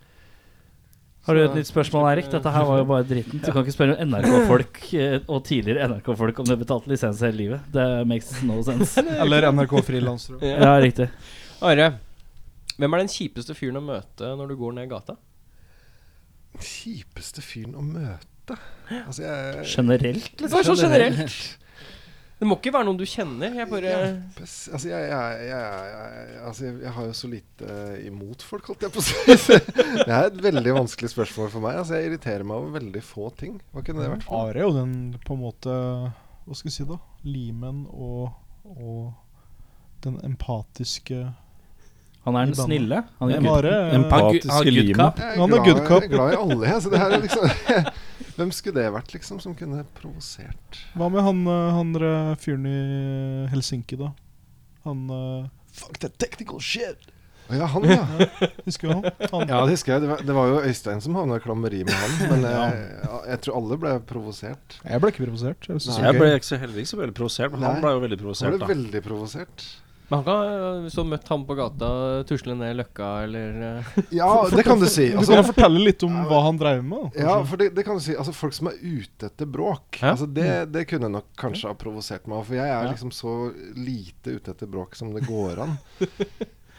Har 1.25 1.35
du 1.39 1.41
et 1.41 1.55
nytt 1.57 1.69
spørsmål, 1.71 2.05
Eirik? 2.11 2.27
Dette 2.33 2.51
her 2.53 2.65
var 2.69 2.79
jo 2.83 2.85
bare 2.85 3.05
dritten. 3.09 3.41
Du 3.41 3.47
kan 3.53 3.63
ikke 3.65 3.73
spørre 3.73 3.97
NRK-folk 4.05 4.81
eh, 5.01 5.15
og 5.29 5.45
tidligere 5.49 5.87
NRK-folk 5.89 6.39
om 6.43 6.45
de 6.49 6.53
har 6.53 6.61
betalt 6.61 6.89
lisens 6.91 7.23
hele 7.25 7.39
livet. 7.39 7.61
Det 7.73 7.87
makes 8.11 8.43
no 8.45 8.59
sense. 8.67 9.01
Eller 9.23 9.47
NRK-frilansere. 9.53 10.41
Ja, 10.67 10.75
riktig. 10.85 11.09
Are, 11.65 11.87
hvem 12.77 12.93
er 12.99 13.05
den 13.05 13.09
kjipeste 13.09 13.55
fyren 13.57 13.81
å 13.81 13.85
møte 13.87 14.35
når 14.37 14.53
du 14.53 14.57
går 14.61 14.77
ned 14.77 14.91
gata? 14.93 15.17
Kjipeste 16.61 17.43
fyren 17.43 17.75
å 17.79 17.83
møte? 17.83 18.59
Altså, 18.93 19.23
jeg 19.25 19.65
Generelt. 19.73 20.29
liksom? 20.43 20.65
sånn 20.69 20.83
generelt. 20.85 21.39
Det 22.35 22.49
må 22.51 22.57
ikke 22.59 22.73
være 22.75 22.87
noen 22.89 22.99
du 22.99 23.05
kjenner. 23.07 23.55
Jeg 23.61 23.69
bare 23.71 23.91
ja, 23.93 23.99
Altså, 24.43 24.89
jeg, 24.91 25.05
jeg, 25.07 25.45
jeg, 25.49 25.61
jeg, 25.95 26.41
altså, 26.49 26.65
jeg, 26.67 26.75
jeg 26.83 26.95
har 26.97 27.07
jo 27.07 27.15
så 27.17 27.31
lite 27.31 27.77
imot 28.09 28.43
folk, 28.45 28.67
holdt 28.73 28.83
jeg 28.85 28.95
på 28.97 29.03
å 29.03 29.07
si. 29.07 29.59
Det 30.05 30.09
er 30.11 30.27
et 30.29 30.41
veldig 30.49 30.75
vanskelig 30.81 31.13
spørsmål 31.15 31.53
for 31.53 31.65
meg. 31.65 31.79
Altså, 31.81 31.97
jeg 31.99 32.11
irriterer 32.11 32.47
meg 32.49 32.59
over 32.59 32.75
veldig 32.81 33.05
få 33.07 33.31
ting. 33.39 33.61
Hva 33.73 33.85
kunne 33.87 34.03
det 34.03 34.11
vært? 34.17 34.27
for? 34.27 34.41
Are 34.43 34.59
er 34.59 34.67
jo 34.67 34.75
den 34.81 34.97
på 35.25 35.37
en 35.39 35.45
måte 35.45 35.77
Hva 36.45 36.59
skal 36.59 36.71
vi 36.73 36.75
si, 36.75 36.89
da? 36.91 36.99
Limen 37.25 37.85
og, 37.95 38.35
og 38.75 39.15
den 40.05 40.19
empatiske 40.27 41.23
Han 42.27 42.37
er 42.37 42.51
den 42.51 42.59
snille. 42.59 43.05
Han 43.21 43.31
er 43.33 43.47
good. 43.47 43.71
Empatiske 44.01 44.51
er, 44.51 45.39
Han 45.39 45.55
er 45.55 45.63
glad, 45.63 45.69
good 45.71 45.87
cop. 45.87 46.03
jeg 46.03 46.11
er 46.11 46.17
glad 46.19 46.35
i 46.35 46.43
alle, 46.43 46.61
jeg. 46.67 46.83
Så 46.83 46.93
det 46.93 47.01
her 47.01 47.15
er 47.15 47.25
liksom 47.25 47.47
Hvem 48.35 48.51
skulle 48.55 48.83
det 48.83 48.91
vært, 48.97 49.15
liksom, 49.15 49.39
som 49.43 49.55
kunne 49.59 49.85
provosert? 49.95 50.79
Hva 50.99 51.09
med 51.13 51.23
han, 51.23 51.43
eh, 51.47 51.75
han 51.77 51.97
eh, 52.01 52.31
fyren 52.43 52.67
i 52.67 52.79
Helsinki, 53.53 53.99
da? 54.01 54.11
Han 54.85 55.07
uh, 55.09 55.47
Fuck 55.75 56.01
that 56.03 56.19
technical 56.19 56.61
shit! 56.61 57.11
Ja, 57.49 57.69
han, 57.69 57.85
ja. 57.89 58.07
Husker 58.65 58.89
du 58.89 58.95
han? 58.95 59.07
han 59.31 59.49
Ja, 59.49 59.61
det 59.67 59.77
husker 59.77 59.95
jeg. 59.95 60.03
Det 60.05 60.09
var, 60.09 60.23
det 60.27 60.37
var 60.37 60.51
jo 60.51 60.61
Øystein 60.65 61.03
som 61.05 61.17
havna 61.19 61.39
i 61.39 61.45
klammeri 61.45 61.83
med 61.85 61.95
han. 61.95 62.15
Men 62.33 62.47
jeg, 62.55 62.83
ja, 63.05 63.21
jeg 63.31 63.43
tror 63.45 63.59
alle 63.61 63.79
ble 63.85 63.95
provosert. 64.09 64.79
Jeg 64.83 65.03
ble 65.03 65.13
ikke 65.13 65.27
provosert. 65.27 65.69
Jeg 65.69 65.83
Nei. 65.85 65.99
Jeg 66.09 66.21
ble 66.21 66.31
ikke 66.39 66.51
så 66.51 66.61
heller 66.63 66.83
ikke 66.83 66.93
så 66.95 67.01
veldig 67.03 67.17
provosert, 67.21 67.55
men 67.55 67.67
han 67.69 67.83
ble 67.85 67.97
jo 67.97 68.05
veldig 68.07 68.21
provosert. 68.23 68.49
Han 68.51 68.57
ble 68.57 68.65
da 68.65 68.71
veldig 68.73 69.05
provosert. 69.05 69.67
Men 70.15 70.23
han 70.23 70.25
kan, 70.25 70.83
Hvis 70.85 70.97
du 70.97 71.01
har 71.01 71.09
møtt 71.11 71.29
ham 71.29 71.45
på 71.49 71.57
gata, 71.59 71.89
tusle 72.29 72.55
ned 72.59 72.77
løkka 72.79 73.11
eller 73.25 73.63
eh, 73.69 73.93
Ja, 74.15 74.31
det 74.57 74.65
kan 74.67 74.81
du 74.81 74.87
si. 74.87 75.11
Du 75.13 75.19
Altså, 75.21 75.35
kan 75.37 75.49
fortelle 75.49 75.83
litt 75.83 76.03
om 76.07 76.17
hva 76.29 76.41
han 76.47 76.59
dreiv 76.61 76.83
med. 76.87 77.11
Kanskje. 77.15 77.27
ja, 77.27 77.37
for 77.51 77.63
det, 77.63 77.71
det 77.77 77.87
kan 77.87 77.99
du 78.01 78.05
si. 78.05 78.17
Altså, 78.17 78.35
folk 78.37 78.57
som 78.57 78.71
er 78.71 78.81
ute 78.83 79.31
etter 79.31 79.51
bråk. 79.51 80.01
Ja. 80.01 80.15
Altså, 80.15 80.29
det, 80.31 80.49
det 80.75 80.87
kunne 80.91 81.11
nok 81.13 81.31
kanskje 81.41 81.71
ha 81.73 81.79
provosert 81.79 82.29
meg. 82.31 82.45
For 82.49 82.59
jeg 82.59 82.75
er 82.75 82.91
liksom 82.91 83.15
så 83.15 83.35
lite 83.79 84.39
ute 84.39 84.55
etter 84.55 84.71
bråk 84.71 84.97
som 84.99 85.13
det 85.15 85.25
går 85.29 85.65
an. 85.67 85.77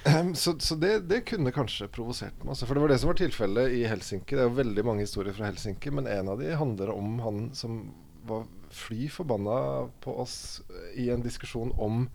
Um, 0.06 0.34
så 0.42 0.56
så 0.60 0.78
det, 0.80 1.00
det 1.10 1.24
kunne 1.30 1.54
kanskje 1.56 1.90
provosert 1.94 2.38
meg. 2.44 2.54
Altså, 2.56 2.66
for 2.70 2.78
det 2.78 2.86
var 2.86 2.94
det 2.94 3.00
som 3.04 3.12
var 3.12 3.20
tilfellet 3.22 3.78
i 3.78 3.86
Helsinki. 3.90 4.36
Det 4.36 4.46
er 4.46 4.50
jo 4.50 4.60
veldig 4.62 4.88
mange 4.88 5.06
historier 5.08 5.36
fra 5.38 5.50
Helsinki, 5.50 5.94
men 5.94 6.10
en 6.10 6.34
av 6.34 6.42
de 6.42 6.54
handler 6.56 6.94
om 6.94 7.20
han 7.26 7.48
som 7.58 7.84
var 8.26 8.46
fly 8.76 9.06
forbanna 9.10 9.88
på 10.04 10.16
oss 10.20 10.62
i 10.98 11.10
en 11.14 11.22
diskusjon 11.24 11.72
om 11.78 12.08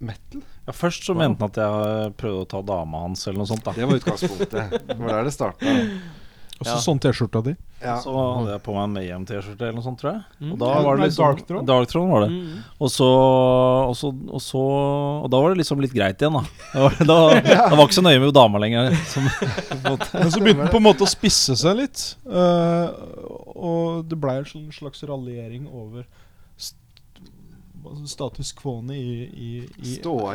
metal. 0.00 0.42
Ja, 0.66 0.72
Først 0.76 1.04
så 1.06 1.16
mente 1.16 1.44
han 1.44 1.50
at 1.52 1.60
jeg 1.60 2.14
prøvde 2.20 2.46
å 2.46 2.48
ta 2.48 2.62
dama 2.62 3.04
hans, 3.06 3.26
eller 3.26 3.42
noe 3.42 3.50
sånt. 3.50 3.64
da 3.64 3.72
Det 3.76 3.86
var 3.88 4.00
utgangspunktet. 4.00 4.80
Det 4.88 4.98
var 4.98 5.14
der 5.18 5.24
det 5.30 5.36
starta. 5.36 5.76
Og 6.60 6.66
så 6.66 6.74
Ja. 6.74 6.80
sånn 6.84 6.98
T-skjorta 7.00 7.40
di. 7.42 7.56
Ja. 7.80 7.94
Så 8.04 8.12
hadde 8.12 8.50
jeg 8.52 8.60
på 8.62 8.74
meg 8.74 8.82
en 8.84 8.92
Mayhem-T-skjorte 8.92 9.62
eller 9.64 9.78
noe 9.78 9.82
sånt, 9.86 9.98
tror 10.02 10.12
jeg. 10.12 10.24
Mm. 10.42 10.50
Og 10.52 10.58
da 10.60 10.66
Ja, 10.74 10.82
var 10.84 10.96
det 10.98 11.06
liksom 11.06 11.24
Darkthrone. 11.24 11.66
Darkthrone 11.70 12.10
var 12.12 12.20
det. 12.26 12.30
Mm. 12.34 12.58
Og 12.84 12.90
så, 12.92 13.08
og, 13.88 13.94
så, 13.96 14.10
og 14.28 14.42
så 14.44 14.60
Og 15.24 15.30
da 15.32 15.40
var 15.40 15.54
det 15.54 15.62
liksom 15.62 15.80
litt 15.80 15.94
greit 15.96 16.20
igjen, 16.20 16.36
da. 16.36 16.44
Da 16.74 16.80
var, 16.84 16.98
da, 17.00 17.40
da 17.70 17.76
var 17.80 17.86
ikke 17.88 17.96
så 17.96 18.04
nøye 18.04 18.20
med 18.20 18.34
dama 18.36 18.60
lenger. 18.60 18.92
Som, 19.08 19.24
på 19.70 19.78
en 19.78 19.82
måte. 19.88 20.10
Men 20.12 20.30
så 20.36 20.42
begynte 20.44 20.66
den 20.66 20.74
på 20.74 20.76
en 20.82 20.88
måte 20.90 21.08
å 21.08 21.08
spisse 21.08 21.56
seg 21.56 21.80
litt. 21.80 22.04
Uh, 22.28 22.92
og 23.56 24.04
det 24.10 24.20
blei 24.20 24.36
en 24.42 24.68
slags 24.76 25.00
raljering 25.08 25.64
over 25.72 26.04
status 28.10 28.52
quo-ene 28.58 28.96
i, 28.96 29.14
i, 29.24 29.50
i, 29.82 29.94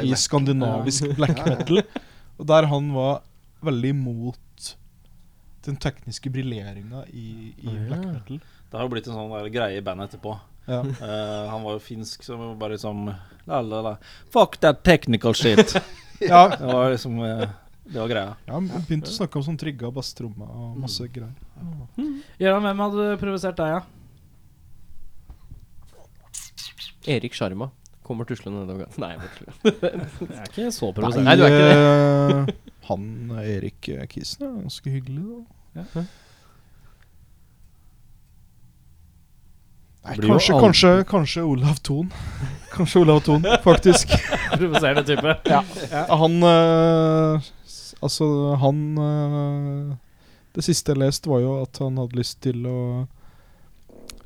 i 0.09 0.15
skandinavisk 0.19 1.11
black 1.17 1.37
metal. 1.45 1.81
Og 2.39 2.47
der 2.49 2.67
han 2.71 2.91
var 2.95 3.21
veldig 3.65 3.89
imot 3.95 4.71
den 5.65 5.77
tekniske 5.81 6.29
briljeringa 6.29 7.05
i, 7.09 7.53
i 7.57 7.71
Ja. 7.71 7.85
black 7.89 8.05
metal. 8.05 8.39
Det 8.69 8.77
har 8.77 8.83
jo 8.85 8.91
blitt 8.93 9.07
en 9.07 9.15
sånn 9.17 9.31
der 9.33 9.49
greie 9.53 9.77
i 9.79 9.81
bandet 9.85 10.11
etterpå. 10.13 10.35
Ja. 10.67 10.79
Uh, 10.81 11.49
han 11.51 11.61
var 11.63 11.75
jo 11.77 11.81
finsk, 11.85 12.23
så 12.25 12.35
var 12.37 12.55
bare 12.57 12.73
liksom 12.75 13.05
la, 13.45 13.59
la, 13.61 13.81
la. 13.85 13.95
Fuck 14.33 14.57
that 14.61 14.83
technical 14.83 15.33
shit. 15.37 15.75
ja, 16.19 16.47
Det 16.57 16.65
var 16.65 16.89
liksom 16.91 17.19
uh, 17.21 17.45
Det 17.85 17.99
var 18.01 18.09
greia. 18.09 18.31
ja, 18.47 18.53
han 18.53 18.67
begynte 18.87 19.11
å 19.13 19.17
snakke 19.19 19.37
om 19.37 19.45
sånn 19.45 19.59
trigga 19.61 19.91
basstrommer 19.93 20.49
og 20.49 20.77
masse 20.81 21.05
Mm. 21.05 21.13
greier. 21.13 21.35
Gøran, 22.41 22.65
hvem 22.65 22.81
hadde 22.85 23.03
provosert 23.21 23.57
deg, 23.61 23.75
ja? 23.77 23.81
Erik 27.07 27.35
Sjarma 27.37 27.69
kommer 28.05 28.27
tuslende 28.29 28.61
nedover 28.61 28.85
gata. 28.85 28.99
Nei, 29.01 29.09
jeg 29.13 29.19
bare 29.21 29.31
tuller. 29.37 29.55
Jeg 30.29 30.41
er 30.41 30.51
ikke 30.51 30.67
så 30.73 30.91
provoserende. 30.93 31.29
Nei, 31.29 31.35
du 31.39 31.45
er 31.45 31.49
ikke 31.55 31.65
det. 31.71 32.55
han 32.89 33.09
Erik 33.41 33.89
Kisen 34.11 34.45
er 34.45 34.53
ganske 34.59 34.93
hyggelig, 34.93 35.25
da. 35.25 36.05
Nei, 40.05 40.13
Det 40.13 40.21
blir 40.21 40.29
jo 40.29 40.37
kanskje, 40.37 40.59
kanskje, 40.61 40.89
kanskje 41.09 41.43
Olav 41.49 41.81
Thon. 41.81 42.11
Kanskje 42.75 43.01
Olav 43.01 43.21
Thon, 43.25 43.45
faktisk. 43.63 44.11
Provoserende 44.51 45.03
type. 45.07 45.33
Han 46.09 46.43
øh, 46.43 47.41
Altså, 48.03 48.55
han 48.61 48.97
øh, 48.99 49.95
Det 50.55 50.63
siste 50.63 50.91
jeg 50.91 50.97
leste, 50.97 51.29
var 51.29 51.39
jo 51.39 51.61
at 51.61 51.77
han 51.81 51.97
hadde 51.97 52.19
lyst 52.19 52.41
til 52.43 52.67
å 52.69 52.79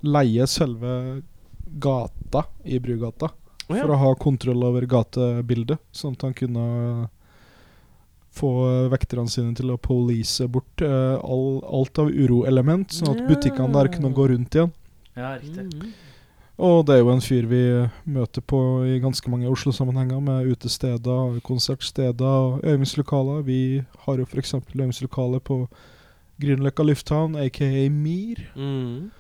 leie 0.03 0.47
selve 0.47 1.21
gata 1.71 2.45
i 2.63 2.79
Brugata. 2.79 3.31
Oh, 3.69 3.77
ja. 3.77 3.83
For 3.83 3.93
å 3.93 4.01
ha 4.01 4.11
kontroll 4.17 4.65
over 4.65 4.85
gatebildet, 4.89 5.81
sånn 5.93 6.15
at 6.17 6.25
han 6.25 6.35
kunne 6.37 6.65
få 8.33 8.51
vekterne 8.89 9.29
sine 9.29 9.53
til 9.57 9.73
å 9.73 9.79
police 9.81 10.45
bort 10.49 10.83
uh, 10.85 11.17
all, 11.21 11.59
alt 11.65 12.01
av 12.01 12.09
uroelement, 12.09 12.93
sånn 12.93 13.13
at 13.13 13.25
butikkene 13.29 13.73
der 13.75 13.89
kunne 13.93 14.13
gå 14.15 14.29
rundt 14.31 14.57
igjen. 14.57 14.71
Ja, 15.17 15.35
riktig. 15.37 15.65
Mm. 15.69 15.91
Og 16.59 16.81
det 16.87 16.97
er 16.97 17.05
jo 17.05 17.11
en 17.13 17.23
fyr 17.23 17.45
vi 17.47 17.61
møter 18.03 18.43
på 18.43 18.57
i 18.83 18.97
ganske 18.99 19.31
mange 19.31 19.47
Oslo-sammenhenger, 19.47 20.19
med 20.19 20.49
utesteder, 20.51 21.37
konsertsteder 21.45 22.25
og 22.25 22.65
øvingslokaler. 22.67 23.45
Vi 23.47 23.61
har 24.03 24.19
jo 24.19 24.27
f.eks. 24.27 24.57
øvingslokale 24.75 25.39
på 25.39 25.61
Grünerløkka 26.39 26.83
lufthavn, 26.83 27.37
aka 27.39 27.69
MIR. 27.91 28.43
Mm. 28.59 29.11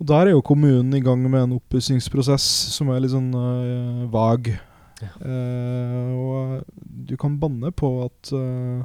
Og 0.00 0.08
der 0.08 0.30
er 0.30 0.32
jo 0.32 0.44
kommunen 0.44 0.94
i 0.96 1.02
gang 1.04 1.22
med 1.26 1.44
en 1.44 1.56
oppussingsprosess 1.58 2.46
som 2.72 2.88
er 2.92 3.02
litt 3.04 3.12
sånn 3.12 3.30
uh, 3.36 4.08
vag. 4.12 4.54
Eh, 5.00 6.08
og 6.12 6.64
du 7.08 7.14
kan 7.20 7.38
banne 7.40 7.70
på 7.72 7.88
at 8.04 8.32
uh, 8.36 8.80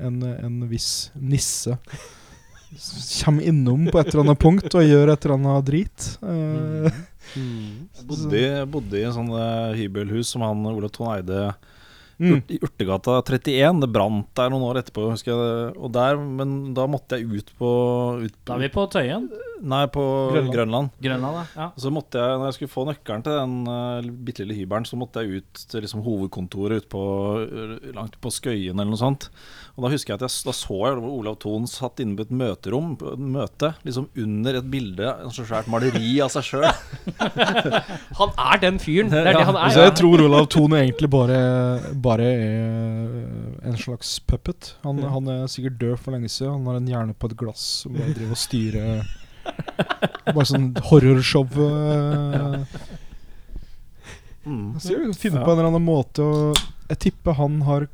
en, 0.00 0.22
en 0.24 0.62
viss 0.68 1.10
nisse 1.12 1.76
kommer 3.24 3.44
innom 3.48 3.86
på 3.88 3.96
et 4.00 4.10
eller 4.10 4.26
annet 4.26 4.40
punkt 4.40 4.76
og 4.76 4.84
gjør 4.84 5.12
et 5.12 5.24
eller 5.24 5.36
annet 5.38 5.68
drit. 5.68 6.08
Uh, 6.20 6.88
Mm. 7.36 7.88
Jeg 7.98 8.06
bodde, 8.08 8.44
bodde 8.72 9.00
i 9.00 9.06
en 9.06 9.16
sånn 9.16 9.32
eh, 9.36 9.74
hybelhus 9.82 10.32
som 10.32 10.44
han 10.46 10.64
Olav 10.70 10.92
Thon 10.94 11.10
eide 11.12 11.50
mm. 12.20 12.38
I 12.54 12.60
Urtegata 12.62 13.18
31. 13.20 13.82
Det 13.84 13.90
brant 13.92 14.30
der 14.38 14.52
noen 14.52 14.66
år 14.68 14.80
etterpå, 14.82 15.08
husker 15.12 15.34
jeg. 15.34 15.74
Og 15.76 15.92
der, 15.94 16.18
men 16.18 16.74
da 16.76 16.88
måtte 16.90 17.18
jeg 17.18 17.28
ut 17.28 17.52
på 17.58 17.70
ut, 18.24 18.38
Da 18.48 18.56
er 18.56 18.64
vi 18.66 18.72
på 18.74 18.86
Tøyen. 18.92 19.28
Nei, 19.58 19.84
på 19.90 20.02
Grønland. 20.32 20.52
Grønland. 20.54 20.90
Grønland. 21.02 21.38
Ja. 21.56 21.68
Så 21.80 21.90
måtte 21.94 22.20
jeg, 22.20 22.38
når 22.38 22.50
jeg 22.50 22.56
skulle 22.58 22.72
få 22.72 22.84
nøkkelen 22.88 23.24
til 23.26 23.38
den 23.38 23.54
uh, 23.66 24.10
bitte 24.26 24.44
lille 24.44 24.58
hybelen, 24.60 24.86
så 24.86 24.98
måtte 25.00 25.24
jeg 25.24 25.40
ut 25.42 25.62
til 25.72 25.84
liksom, 25.84 26.02
hovedkontoret 26.06 26.84
ut 26.84 26.88
på, 26.92 27.02
uh, 27.42 27.88
langt 27.96 28.18
på 28.22 28.32
Skøyen 28.34 28.78
eller 28.78 28.92
noe 28.92 29.00
sånt. 29.00 29.28
Og 29.76 29.84
da 29.84 29.92
husker 29.92 30.14
jeg 30.14 30.20
at 30.20 30.26
jeg, 30.26 30.46
da 30.48 30.54
så 30.58 30.78
jeg 30.84 31.02
Olav 31.10 31.38
Thon 31.42 31.66
satt 31.70 32.02
inne 32.02 32.18
på 32.18 32.26
et 32.26 32.34
møterom, 32.34 32.94
på 32.98 33.12
et 33.14 33.24
møte, 33.36 33.72
liksom 33.86 34.08
under 34.18 34.60
et 34.60 34.70
bilde, 34.70 35.06
et 35.06 35.36
så 35.36 35.46
svært 35.46 35.70
maleri 35.70 36.16
av 36.24 36.32
seg 36.34 36.48
sjøl. 36.48 36.66
Han 38.20 38.34
er 38.34 38.62
den 38.64 38.82
fyren! 38.82 39.12
Det 39.12 39.22
er 39.22 39.38
det 39.38 39.46
han 39.46 39.58
er. 39.58 39.74
Så 39.74 39.86
jeg 39.86 39.94
tror 40.00 40.22
Olav 40.24 40.48
Thon 40.52 40.74
egentlig 40.78 41.10
bare, 41.12 41.38
bare 42.02 42.26
er 42.26 43.68
en 43.68 43.78
slags 43.78 44.18
puppet. 44.26 44.74
Han, 44.82 45.00
han 45.02 45.30
er 45.32 45.46
sikkert 45.50 45.78
død 45.80 45.96
for 46.02 46.14
lenge 46.14 46.30
siden. 46.32 46.58
Han 46.58 46.68
har 46.70 46.80
en 46.80 46.90
hjerne 46.90 47.14
på 47.14 47.30
et 47.30 47.38
glass 47.38 47.64
som 47.84 47.96
driver 47.98 48.34
og 48.34 48.40
styrer 48.40 49.06
Bare 50.34 50.46
sånn 50.48 50.70
horrorshow. 50.90 51.46
eh. 51.66 52.64
Mm. 54.48 54.78
Så 54.80 54.94
jeg 54.94 55.14
finner 55.20 55.44
på 55.44 55.52
en 55.52 55.58
eller 55.58 55.68
annen 55.68 55.84
måte 55.84 56.24
Og 56.24 56.56
Jeg 56.88 56.98
tipper 57.02 57.36
han 57.36 57.58
har 57.66 57.88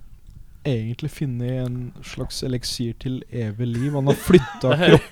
egentlig 0.64 1.10
funnet 1.10 1.64
en 1.64 1.78
slags 2.06 2.38
eliksir 2.46 2.94
til 3.02 3.18
evig 3.28 3.66
liv. 3.68 3.90
Han 3.92 4.06
har 4.08 4.16
flytta 4.16 4.70
kropp, 4.84 5.10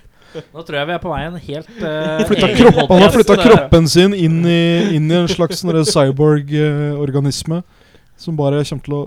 Nå 0.55 0.63
tror 0.65 0.79
jeg 0.79 0.89
vi 0.89 0.95
er 0.95 1.03
på 1.03 1.11
vei 1.13 1.19
en 1.27 1.35
helt 1.45 1.75
uh, 1.83 2.31
kropp, 2.57 2.79
han 2.89 3.03
har 3.03 3.13
flyttet 3.13 3.43
kroppen 3.43 3.89
sin 3.93 4.15
inn 4.17 4.39
i, 4.49 4.63
inn 4.97 5.11
i 5.11 5.19
en 5.19 5.29
slags 5.29 5.61
sånn 5.61 5.77
cyborg-organisme 5.85 7.59
som 8.17 8.39
bare 8.39 8.63
kommer 8.65 8.87
til 8.87 8.97
å 8.97 9.03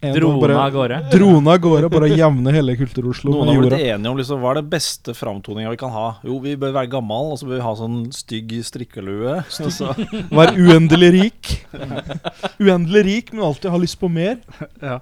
Drone 0.00 0.56
av 0.56 0.70
gårde. 0.72 0.98
Drone 1.12 1.50
av 1.50 1.58
gårde, 1.60 1.88
bare 1.92 2.08
jevne 2.08 2.52
hele 2.54 2.72
Kultur-Oslo 2.78 3.34
Noen 3.34 3.50
har 3.50 3.58
blitt 3.60 3.82
enige 3.84 4.08
om 4.08 4.16
liksom, 4.16 4.38
hva 4.40 4.54
er 4.54 4.60
det 4.62 4.70
beste 4.72 5.12
framtoninga 5.16 5.72
vi 5.74 5.80
kan 5.80 5.92
ha. 5.92 6.06
Jo, 6.24 6.38
vi 6.40 6.54
bør 6.60 6.72
være 6.78 6.88
gammel, 6.94 7.34
og 7.34 7.40
så 7.40 7.48
bør 7.48 7.58
vi 7.58 7.66
ha 7.66 7.72
sånn 7.76 7.98
stygg 8.16 8.54
strikkelue. 8.64 9.42
Være 10.38 10.54
uendelig 10.56 11.10
rik. 11.18 11.52
Uendelig 12.56 13.04
rik, 13.10 13.34
men 13.34 13.44
alltid 13.50 13.74
ha 13.74 13.82
lyst 13.82 14.00
på 14.00 14.08
mer. 14.12 14.40
ja. 14.80 14.96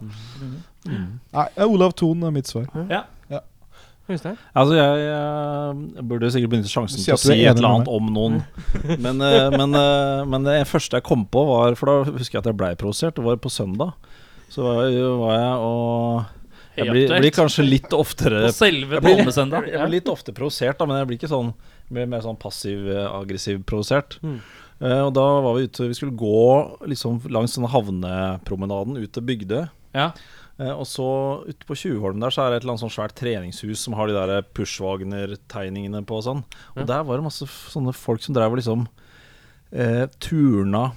Nei, 0.89 1.47
Olav 1.63 1.95
Thon 1.99 2.27
er 2.27 2.35
mitt 2.35 2.51
svar. 2.51 2.67
Ja. 2.91 3.05
ja. 3.31 3.43
Altså, 4.09 4.75
jeg, 4.75 5.01
jeg, 5.05 6.05
burde 6.11 6.31
sikkert 6.33 6.55
benytte 6.55 6.73
sjansen 6.73 7.03
til 7.05 7.15
å 7.15 7.21
si 7.21 7.37
et 7.37 7.59
eller 7.59 7.71
annet 7.71 7.91
om 7.93 8.11
noen. 8.15 8.39
Men, 8.97 9.21
eh, 9.23 9.51
men, 9.53 9.77
eh, 9.77 10.23
men 10.27 10.47
det 10.49 10.63
første 10.71 10.99
jeg 10.99 11.07
kom 11.07 11.27
på, 11.29 11.45
var 11.51 11.77
For 11.79 11.91
da 11.91 12.15
husker 12.17 12.39
jeg 12.39 12.43
at 12.43 12.49
jeg 12.51 12.59
blei 12.59 12.73
provosert. 12.81 13.19
Det 13.19 13.27
var 13.27 13.39
på 13.43 13.53
søndag. 13.53 13.95
Så 14.49 14.65
var 14.65 14.87
jeg, 14.89 15.05
var 15.21 15.35
jeg 15.37 15.57
og 15.69 16.79
Jeg 16.79 16.93
blir, 16.95 17.11
blir 17.21 17.35
kanskje 17.35 17.65
litt 17.67 17.93
oftere 17.97 18.47
På 18.47 18.55
selve 18.57 18.97
jeg 18.99 19.05
Palmesøndag. 19.05 19.67
jeg 19.69 19.83
blir 19.83 19.97
litt 19.99 20.09
ofte 20.13 20.33
provosert, 20.37 20.79
da, 20.79 20.87
men 20.89 21.01
jeg 21.03 21.09
blir 21.11 21.19
ikke 21.21 21.33
sånn 21.33 21.53
mer, 21.91 22.07
mer 22.09 22.21
sånn 22.25 22.37
passiv-aggressiv 22.41 23.63
provosert. 23.69 24.19
Mm. 24.23 24.39
Uh, 24.79 25.01
og 25.09 25.13
da 25.17 25.25
var 25.43 25.57
vi 25.57 25.65
ute 25.67 25.89
Vi 25.91 25.97
skulle 25.99 26.15
gå 26.15 26.43
liksom 26.87 27.17
langs 27.35 27.57
denne 27.57 27.71
havnepromenaden 27.73 29.01
ut 29.01 29.11
til 29.17 29.25
Bygdøy. 29.27 29.65
Ja. 29.97 30.13
Uh, 30.61 30.75
og 30.77 30.87
så 30.91 31.09
ute 31.49 31.67
på 31.67 31.77
Tjuvholmen 31.79 32.23
der 32.23 32.35
så 32.35 32.45
er 32.45 32.51
det 32.53 32.61
et 32.61 32.67
eller 32.67 32.77
annet 32.77 32.85
sånn 32.87 32.95
svært 32.95 33.17
treningshus 33.19 33.83
som 33.83 33.97
har 33.99 34.11
de 34.11 34.15
der 34.15 34.47
Pushwagner-tegningene 34.55 36.05
på 36.07 36.21
og 36.21 36.25
sånn. 36.29 36.45
Og 36.77 36.83
Ja. 36.85 36.89
der 36.95 37.05
var 37.09 37.19
det 37.19 37.27
masse 37.27 37.47
sånne 37.49 37.95
folk 37.95 38.23
som 38.23 38.37
drev 38.39 38.55
og 38.55 38.61
liksom 38.61 38.87
uh, 39.75 40.07
turna 40.23 40.93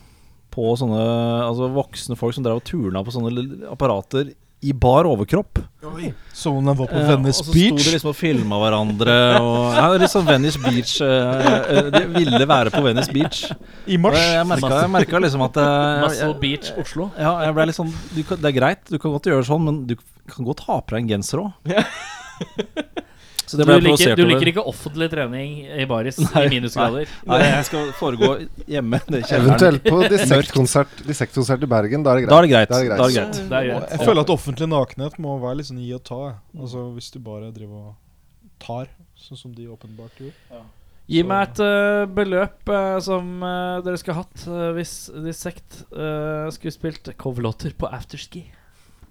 på 0.52 0.76
sånne 0.80 1.02
Altså 1.48 1.72
voksne 1.74 2.18
folk 2.20 2.36
som 2.36 2.46
drev 2.46 2.62
og 2.62 2.66
turna 2.68 3.04
på 3.06 3.14
sånne 3.16 3.68
apparater 3.72 4.34
i 4.62 4.74
bar 4.74 5.08
overkropp. 5.10 5.58
Som 6.34 6.60
om 6.60 6.66
den 6.66 6.78
var 6.78 6.88
på 6.88 6.96
Eh, 6.96 7.08
Venice 7.10 7.42
og 7.42 7.48
så 7.48 7.54
sto 7.54 7.78
de 7.78 7.94
liksom 7.96 8.12
og 8.12 8.16
filma 8.18 8.60
hverandre. 8.62 9.16
Og, 9.42 9.74
ja, 9.74 9.88
litt 9.98 10.14
sånn 10.14 10.28
Venice 10.28 10.62
Beach 10.62 11.00
eh, 11.02 11.48
eh, 11.80 11.90
De 11.96 12.04
ville 12.14 12.46
være 12.46 12.74
på 12.74 12.84
Venice 12.86 13.10
Beach. 13.14 13.48
I 13.90 13.98
mars. 13.98 14.20
jeg, 14.22 14.38
jeg, 14.38 14.92
merka, 14.94 15.24
liksom 15.26 15.48
at 15.48 15.58
eh, 15.58 16.06
Muscle 16.06 16.38
Beach, 16.44 16.72
Oslo. 16.78 17.10
ja, 17.18 17.34
jeg 17.48 17.58
ble 17.58 17.68
litt 17.72 17.80
sånn 17.80 17.92
du 18.14 18.22
Det 18.22 18.52
er 18.52 18.58
greit, 18.60 18.86
du 18.86 19.00
kan 19.02 19.18
godt 19.18 19.32
gjøre 19.32 19.50
sånn, 19.50 19.66
men 19.66 19.84
du 19.90 19.98
kan 20.30 20.46
godt 20.46 20.66
ha 20.70 20.78
på 20.86 20.94
deg 20.94 21.08
en 21.08 21.14
genser 21.16 21.42
òg. 21.48 21.72
Så 23.52 23.58
det 23.60 23.66
Du 23.68 23.84
liker, 23.84 24.16
du 24.16 24.24
liker 24.30 24.50
ikke 24.54 24.64
offentlig 24.64 25.10
trening 25.12 25.56
i 25.68 25.86
baris 25.90 26.16
Nei, 26.22 26.44
i 26.46 26.52
minusgrader? 26.54 27.10
Nei, 27.28 27.40
jeg 27.44 27.66
skal 27.68 27.90
foregå 28.00 28.30
hjemme. 28.72 29.02
Eventuelt 29.12 29.84
på 29.84 29.98
Dissektkonsert 30.14 31.02
dissekt 31.04 31.36
i 31.36 31.68
Bergen. 31.68 32.06
Da 32.06 32.14
er 32.14 32.22
det 32.22 32.24
greit. 32.24 32.32
Da 32.32 32.38
er 32.38 32.46
det 32.46 32.52
greit. 32.54 32.70
Da 32.72 32.78
er 32.80 32.86
det 32.86 32.92
Da 32.96 32.96
er 32.96 33.02
det 33.02 33.18
greit. 33.18 33.34
greit. 33.34 33.50
Det 33.52 33.58
er 33.58 33.68
greit. 33.68 33.90
Jeg 33.92 34.08
føler 34.08 34.24
at 34.24 34.32
offentlig 34.38 34.70
nakenhet 34.72 35.18
må 35.26 35.36
være 35.42 35.60
litt 35.60 35.68
sånn 35.68 35.82
gi 35.84 35.90
og 35.98 36.04
ta. 36.08 36.22
Altså 36.56 36.86
Hvis 36.96 37.12
du 37.12 37.20
bare 37.26 37.52
driver 37.52 37.90
og 37.90 37.98
tar, 38.64 38.88
sånn 39.20 39.42
som 39.42 39.58
de 39.58 39.68
åpenbart 39.74 40.22
gjorde. 40.22 40.62
Gi 41.12 41.26
meg 41.28 41.50
et 41.50 41.60
uh, 41.66 42.06
beløp 42.08 42.72
uh, 42.72 42.96
som 43.04 43.44
uh, 43.44 43.82
dere 43.84 44.00
skulle 44.00 44.22
hatt 44.22 44.46
hvis 44.78 44.96
Dissect 45.26 45.82
uh, 45.92 46.48
skulle 46.56 46.72
spilt 46.72 47.12
coverlåter 47.20 47.76
på 47.76 47.90
afterski. 47.92 48.46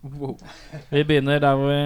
Vi 0.01 1.05
begynner 1.05 1.43
der 1.43 1.59
hvor 1.61 1.69
vi 1.69 1.83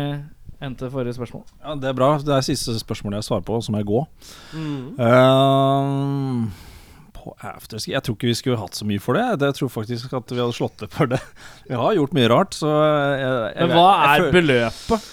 endte 0.66 0.90
forrige 0.92 1.14
spørsmål. 1.16 1.42
Ja, 1.62 1.74
det 1.80 1.88
er 1.90 1.96
bra. 1.98 2.10
Det 2.18 2.34
er 2.36 2.44
siste 2.46 2.74
spørsmålet 2.80 3.20
jeg 3.22 3.28
svarer 3.30 3.44
på, 3.48 3.58
så 3.64 3.72
må 3.74 3.80
jeg 3.82 3.88
gå. 3.90 4.02
Mm. 4.54 4.86
Ehm, 5.04 6.46
på 7.14 7.32
afterski 7.40 7.92
Jeg 7.94 8.02
tror 8.04 8.16
ikke 8.18 8.28
vi 8.30 8.36
skulle 8.38 8.58
hatt 8.60 8.76
så 8.76 8.84
mye 8.88 9.00
for 9.00 9.14
det. 9.18 9.26
Det- 9.40 9.46
Jeg 9.52 9.54
tror 9.60 9.68
faktisk 9.72 10.12
at 10.12 10.30
vi 10.30 10.40
hadde 10.42 10.52
slått 10.56 10.76
det 10.78 10.90
for 10.92 11.06
det. 11.06 11.20
Vi 11.68 11.74
har 11.74 11.94
gjort 11.94 12.12
mye 12.12 12.28
rart, 12.28 12.52
så 12.54 12.68
jeg, 12.68 13.54
jeg, 13.56 13.68
Men 13.68 13.76
hva 13.76 13.90
jeg 14.16 14.20
er 14.28 14.32
beløpet? 14.32 15.10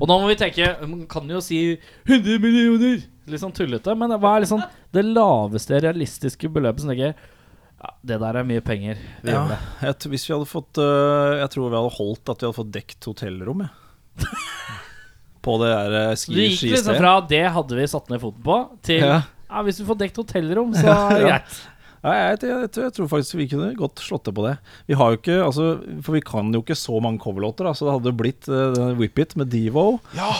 Og 0.00 0.08
nå 0.08 0.14
må 0.22 0.28
vi 0.30 0.36
tenke 0.40 0.68
Man 0.88 1.06
kan 1.06 1.28
jo 1.28 1.40
si 1.44 1.78
100 2.06 2.38
millioner! 2.40 3.02
Litt 3.26 3.40
sånn 3.40 3.52
tullete. 3.56 3.94
Men 3.96 4.10
hva 4.20 4.36
er 4.36 4.44
liksom 4.44 4.62
det 4.94 5.04
laveste 5.04 5.80
realistiske 5.82 6.48
beløpet 6.52 6.80
som 6.84 6.90
tenker 6.92 7.14
ja, 7.14 7.90
Det 8.04 8.18
der 8.20 8.36
er 8.40 8.44
mye 8.48 8.62
penger. 8.64 8.96
Vi 9.24 9.30
Ja, 9.34 9.58
jeg, 9.82 9.96
hvis 10.08 10.24
vi 10.28 10.34
hadde 10.36 10.48
fått 10.48 10.78
øh, 10.80 11.40
Jeg 11.42 11.50
tror 11.52 11.68
vi 11.72 11.76
hadde 11.80 11.96
holdt 11.98 12.28
at 12.32 12.40
vi 12.40 12.46
hadde 12.48 12.56
fått 12.62 12.72
dekt 12.72 13.04
hotellrom. 13.10 13.64
jeg. 13.66 13.70
på 15.44 15.58
det 15.60 15.68
der 15.74 15.94
eh, 16.00 16.14
Du 16.30 16.38
gikk 16.40 16.62
liksom 16.72 16.96
fra 16.98 17.14
det 17.28 17.44
hadde 17.52 17.76
vi 17.78 17.86
satt 17.90 18.08
ned 18.12 18.22
foten 18.22 18.42
på, 18.46 18.58
til 18.86 19.02
ja. 19.04 19.20
Ja. 19.50 19.62
hvis 19.66 19.80
vi 19.82 19.86
får 19.90 19.98
dekt 20.00 20.16
hotellrom, 20.22 20.74
så 20.76 20.86
er 20.94 21.14
det 21.18 21.22
Ja. 21.24 21.30
greit. 21.38 21.62
Ja, 22.04 22.12
jeg, 22.12 22.40
jeg, 22.44 22.48
jeg, 22.60 22.68
tror- 22.74 22.84
jeg 22.84 22.92
tror 22.98 23.06
faktisk 23.08 23.34
vi 23.38 23.44
kunne 23.48 23.70
godt 23.78 24.00
slått 24.04 24.26
til 24.26 24.34
på 24.36 24.42
det. 24.44 24.58
Vi 24.90 24.96
har 25.00 25.14
jo 25.14 25.16
ikke, 25.16 25.36
altså, 25.40 25.68
For 26.04 26.12
vi 26.12 26.20
kan 26.20 26.50
jo 26.52 26.60
ikke 26.60 26.76
så 26.76 26.98
mange 27.00 27.16
coverlåter. 27.22 27.64
Altså, 27.70 27.86
det 27.88 27.94
hadde 27.94 28.12
blitt 28.18 28.48
uh, 28.52 28.90
Whip 28.98 29.22
It 29.24 29.32
med 29.40 29.48
Devo. 29.48 29.86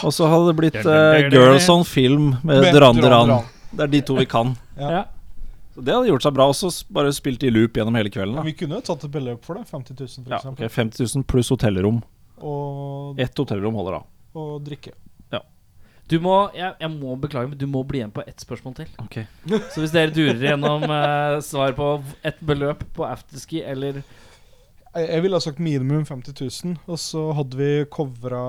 Og 0.05 0.13
så 0.13 0.27
hadde 0.29 0.51
det 0.51 0.55
blitt 0.59 0.77
uh, 0.85 1.25
Girls 1.33 1.65
on 1.73 1.81
Film 1.89 2.35
med 2.45 2.67
Duran 2.69 3.01
Duran. 3.01 3.33
Det 3.73 3.81
er 3.87 3.91
de 3.95 4.01
to 4.05 4.13
vi 4.19 4.27
kan. 4.29 4.53
Ja. 4.77 4.91
Ja. 4.99 5.03
Så 5.73 5.81
Det 5.89 5.95
hadde 5.97 6.11
gjort 6.13 6.27
seg 6.27 6.37
bra. 6.37 6.45
Også 6.53 6.69
bare 6.93 7.09
spilt 7.17 7.41
i 7.41 7.49
loop 7.49 7.81
gjennom 7.81 7.97
hele 7.97 8.13
kvelden. 8.13 8.37
Da. 8.37 8.45
Vi 8.45 8.53
kunne 8.61 8.77
jo 8.77 8.85
tatt 8.85 9.07
et 9.09 9.15
beløp 9.17 9.41
for 9.49 9.57
det. 9.57 9.65
50 9.73 9.97
000 9.97 10.13
for 10.21 10.35
Ja, 10.35 10.43
eksempel. 10.43 10.69
50 10.69 11.15
000 11.17 11.25
pluss 11.33 11.49
hotellrom. 11.49 12.03
Og, 12.43 13.19
Ett 13.21 13.37
hotellrom 13.37 13.77
holder 13.79 13.99
da. 13.99 14.05
og 14.41 14.61
drikke. 14.65 14.95
Du 16.05 16.19
må, 16.21 16.33
jeg, 16.53 16.75
jeg 16.77 16.91
må 16.93 17.15
beklage, 17.17 17.49
men 17.49 17.57
du 17.57 17.65
må 17.69 17.81
bli 17.87 18.03
igjen 18.03 18.13
på 18.13 18.21
ett 18.29 18.43
spørsmål 18.43 18.75
til. 18.77 18.91
Ok 19.01 19.23
Så 19.73 19.81
hvis 19.81 19.93
dere 19.93 20.13
durer 20.13 20.43
gjennom 20.51 20.85
eh, 20.99 21.39
svar 21.45 21.73
på 21.77 21.95
et 22.25 22.37
beløp 22.45 22.83
på 22.93 23.07
afterski 23.07 23.63
eller 23.65 24.03
Jeg, 24.03 25.07
jeg 25.09 25.23
ville 25.25 25.39
ha 25.39 25.43
sagt 25.43 25.57
minimum 25.59 26.05
50 26.05 26.37
000. 26.37 26.75
Og 26.85 26.99
så 27.01 27.23
hadde 27.35 27.57
vi 27.59 27.69
covra, 27.91 28.43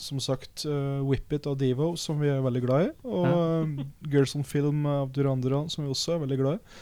som 0.00 0.22
sagt, 0.24 0.64
uh, 0.66 1.04
Whip 1.06 1.36
It 1.36 1.46
av 1.46 1.60
Devo, 1.60 1.92
som 2.00 2.18
vi 2.18 2.32
er 2.32 2.40
veldig 2.42 2.62
glad 2.64 2.88
i. 2.88 2.88
Og 3.06 3.28
eh, 3.28 3.84
Girls 4.10 4.34
on 4.34 4.42
Film 4.42 4.88
av 4.90 5.12
Duran 5.14 5.44
Duran, 5.44 5.68
som 5.70 5.84
vi 5.84 5.92
også 5.92 6.16
er 6.16 6.24
veldig 6.24 6.40
glad 6.40 6.58
i. 6.58 6.80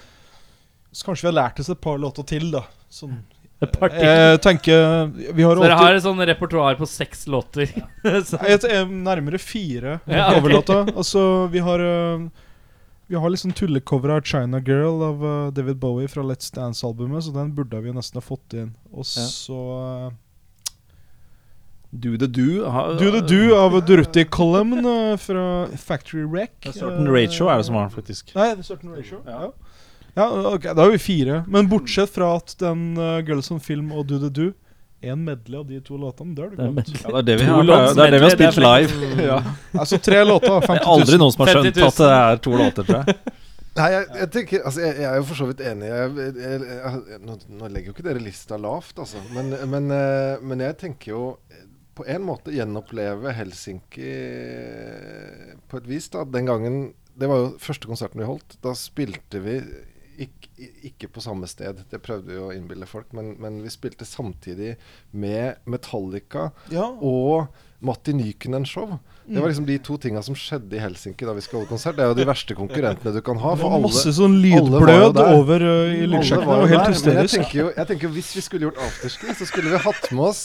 Så 0.94 1.04
kanskje 1.04 1.26
vi 1.26 1.32
har 1.34 1.36
lært 1.42 1.60
oss 1.60 1.68
et 1.74 1.82
par 1.84 2.00
låter 2.00 2.24
til, 2.30 2.48
da. 2.54 2.62
Sånn. 2.88 3.18
Et? 3.62 3.78
Jeg 3.98 4.40
tenker 4.44 5.08
Vi 5.34 5.42
har 5.42 5.56
Så 5.58 5.62
dere 5.64 5.78
har 5.80 5.94
et 5.96 6.02
sånn 6.04 6.20
repertoar 6.30 6.76
på 6.78 6.86
seks 6.86 7.26
låter? 7.26 7.66
Så- 8.28 8.38
Jeg 8.42 8.60
vet, 8.60 8.64
eh, 8.70 8.84
nærmere 8.86 9.40
fire 9.42 9.96
Ja, 10.06 10.28
coverlåter. 10.36 10.92
Altså, 10.94 11.48
vi 11.50 11.58
har 11.66 11.80
eh, 11.82 12.28
Vi 13.08 13.16
har 13.16 13.30
liksom 13.34 13.52
tullecover 13.56 14.14
av 14.18 14.22
China 14.22 14.60
Girl 14.60 15.02
av 15.02 15.24
eh, 15.24 15.50
David 15.56 15.80
Bowie 15.82 16.08
fra 16.08 16.22
Let's 16.22 16.52
Dance-albumet, 16.54 17.24
så 17.24 17.32
den 17.34 17.50
burde 17.56 17.80
vi 17.82 17.90
nesten 17.96 18.20
ha 18.20 18.24
fått 18.24 18.54
inn. 18.54 18.74
Og 18.92 19.04
så 19.08 19.58
ja. 19.58 20.10
Do 21.90 22.18
the 22.20 22.26
Do. 22.28 22.66
Ha, 22.68 22.82
Do 23.00 23.10
the 23.10 23.22
Do 23.24 23.54
av 23.56 23.72
Durruti 23.88 24.24
Column 24.28 24.74
eh, 24.84 25.16
fra 25.16 25.66
Factory 25.80 26.22
Wreck. 26.28 26.52
Det 26.60 26.74
er 26.74 26.80
Certain 26.82 27.08
Ratio 27.08 27.48
er 27.48 27.56
det 27.62 27.64
som 27.70 27.78
har 27.78 27.86
den, 27.88 27.94
faktisk. 27.96 28.34
Nei, 28.36 28.50
det 28.52 28.60
er 28.60 28.68
Certain 28.68 28.92
Ratio. 28.92 29.22
Ja. 29.24 29.46
ja, 29.48 29.50
ok, 30.26 30.70
Da 30.74 30.86
er 30.86 30.96
vi 30.96 31.02
fire. 31.02 31.42
Men 31.46 31.68
bortsett 31.70 32.10
fra 32.10 32.34
at 32.40 32.56
den 32.58 32.90
uh, 32.98 33.20
Girls 33.26 33.52
on 33.54 33.62
Film 33.62 33.92
og 33.94 34.08
Do 34.10 34.18
the 34.22 34.32
Do 34.34 34.50
en 35.00 35.24
medley 35.24 35.58
av 35.58 35.66
de 35.66 35.80
to 35.80 35.96
låtene, 35.96 36.34
det 36.34 36.42
er 36.42 36.50
Det 36.50 36.56
det 36.56 36.64
er 36.64 36.72
godt. 36.74 36.88
Ja, 37.02 37.10
det 37.10 37.18
er 37.18 37.26
det 37.26 37.34
vi 37.38 37.44
har, 37.46 37.66
det 37.94 38.04
er 38.04 38.10
det 38.10 38.18
vi 38.18 38.26
har 38.26 38.32
spilt 38.34 38.62
live. 38.64 39.10
Ja. 39.28 39.36
Altså 39.78 39.98
tre 40.02 40.24
låter, 40.24 40.60
Det 40.60 40.74
er 40.74 40.88
aldri 40.94 41.18
noen 41.22 41.34
som 41.34 41.44
har 41.44 41.52
skjønt 41.54 41.78
at 41.86 42.00
det 42.00 42.08
er 42.14 42.40
to 42.42 42.56
låter, 42.58 42.88
tror 42.88 43.04
jeg. 43.04 43.18
Nei, 43.78 43.88
jeg, 43.94 44.06
jeg 44.18 44.30
tenker 44.34 44.64
Altså, 44.66 44.82
jeg, 44.82 44.96
jeg 44.98 45.06
er 45.06 45.20
jo 45.20 45.26
for 45.28 45.38
så 45.38 45.46
vidt 45.46 45.62
enig. 45.70 45.90
Jeg, 45.92 46.26
jeg, 46.42 46.62
jeg, 46.66 47.18
nå, 47.22 47.36
nå 47.60 47.70
legger 47.70 47.92
jo 47.92 47.94
ikke 47.94 48.06
dere 48.08 48.22
lista 48.24 48.58
lavt, 48.58 48.96
altså. 48.98 49.22
Men, 49.36 49.54
men, 49.70 49.90
eh, 49.94 50.42
men 50.42 50.64
jeg 50.66 50.78
tenker 50.80 51.12
jo 51.12 51.22
eh, 51.52 51.62
på 51.98 52.06
en 52.10 52.24
måte 52.26 52.54
gjenoppleve 52.54 53.36
Helsinki 53.38 54.16
på 55.70 55.78
et 55.78 55.86
vis. 55.86 56.10
da 56.10 56.24
Den 56.26 56.50
gangen 56.50 56.80
Det 57.14 57.30
var 57.30 57.44
jo 57.44 57.54
første 57.62 57.90
konserten 57.90 58.18
vi 58.22 58.26
holdt. 58.26 58.58
Da 58.66 58.74
spilte 58.78 59.44
vi 59.46 59.60
ikke, 60.58 61.08
på 61.12 61.22
samme 61.22 61.48
sted. 61.50 61.84
Det 61.90 62.00
prøvde 62.02 62.32
vi 62.32 62.40
å 62.42 62.50
innbille 62.54 62.88
folk, 62.88 63.12
men, 63.16 63.34
men 63.42 63.60
vi 63.64 63.72
spilte 63.72 64.06
samtidig 64.08 64.76
med 65.10 65.62
Metallica 65.70 66.50
Ja. 66.74 66.90
og 66.98 67.48
Matti 67.84 68.12
Nykänen-show. 68.12 68.98
Det 69.28 69.38
var 69.40 69.52
liksom 69.52 69.66
de 69.68 69.76
to 69.78 69.96
tinga 70.00 70.22
som 70.24 70.34
skjedde 70.38 70.74
i 70.74 70.80
Helsinki 70.82 71.26
da 71.28 71.34
vi 71.36 71.42
skulle 71.44 71.62
holde 71.62 71.70
konsert. 71.70 71.98
Det 71.98 72.02
er 72.02 72.10
jo 72.10 72.16
de 72.18 72.26
verste 72.26 72.56
konkurrentene 72.58 73.12
du 73.14 73.20
kan 73.22 73.38
ha. 73.42 73.52
For 73.60 73.76
alle, 73.76 73.86
masse 73.86 74.14
sånn 74.16 74.38
lydblød 74.42 75.20
over 75.20 75.62
uh, 75.62 75.92
i. 75.92 76.06
Det 76.08 76.40
var 76.42 76.64
helt 76.72 76.88
hysterisk. 76.90 77.36
Jeg 77.36 77.44
tenker 77.44 77.60
jo 77.60 77.68
jeg 77.76 77.90
tenker 77.92 78.14
hvis 78.16 78.32
vi 78.38 78.44
skulle 78.48 78.68
gjort 78.70 78.80
afterski, 78.88 79.36
så 79.38 79.46
skulle 79.50 79.74
vi 79.76 79.82
hatt 79.84 80.10
med 80.10 80.30
oss 80.30 80.42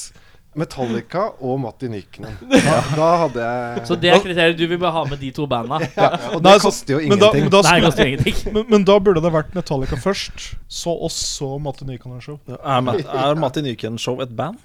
Metallica 0.59 1.23
og 1.41 1.59
Matti 1.63 1.87
Nykänen. 1.89 2.35
Da, 2.53 2.75
da 2.95 3.07
hadde 3.23 3.45
jeg 3.47 3.85
Så 3.89 3.95
det 3.99 4.11
er 4.13 4.19
kriteriet 4.23 4.57
du 4.59 4.65
vil 4.69 4.77
bare 4.81 4.91
ha 4.95 5.03
med 5.09 5.19
de 5.23 5.31
to 5.35 5.47
banda? 5.49 5.79
ja, 5.97 6.09
Og 6.35 6.43
det 6.45 6.53
koster 6.61 6.95
jo 6.95 6.99
Men 7.09 7.19
da, 7.19 7.31
ingenting. 7.31 7.47
men, 7.47 7.51
da 7.55 7.61
Nei, 7.69 7.79
koster 7.87 8.11
ingenting. 8.11 8.37
men, 8.57 8.65
men 8.69 8.85
da 8.87 8.99
burde 9.01 9.23
det 9.25 9.33
vært 9.33 9.55
Metallica 9.57 9.97
først, 9.99 10.51
så 10.69 10.93
oss, 11.07 11.17
så 11.39 11.55
Matti 11.63 11.87
Nykänen-show. 11.89 12.39
Er, 12.59 12.81
Ma- 12.85 12.99
er 13.01 13.35
Matti 13.41 13.65
Nykänen-show 13.65 14.21
et 14.23 14.35
band? 14.37 14.61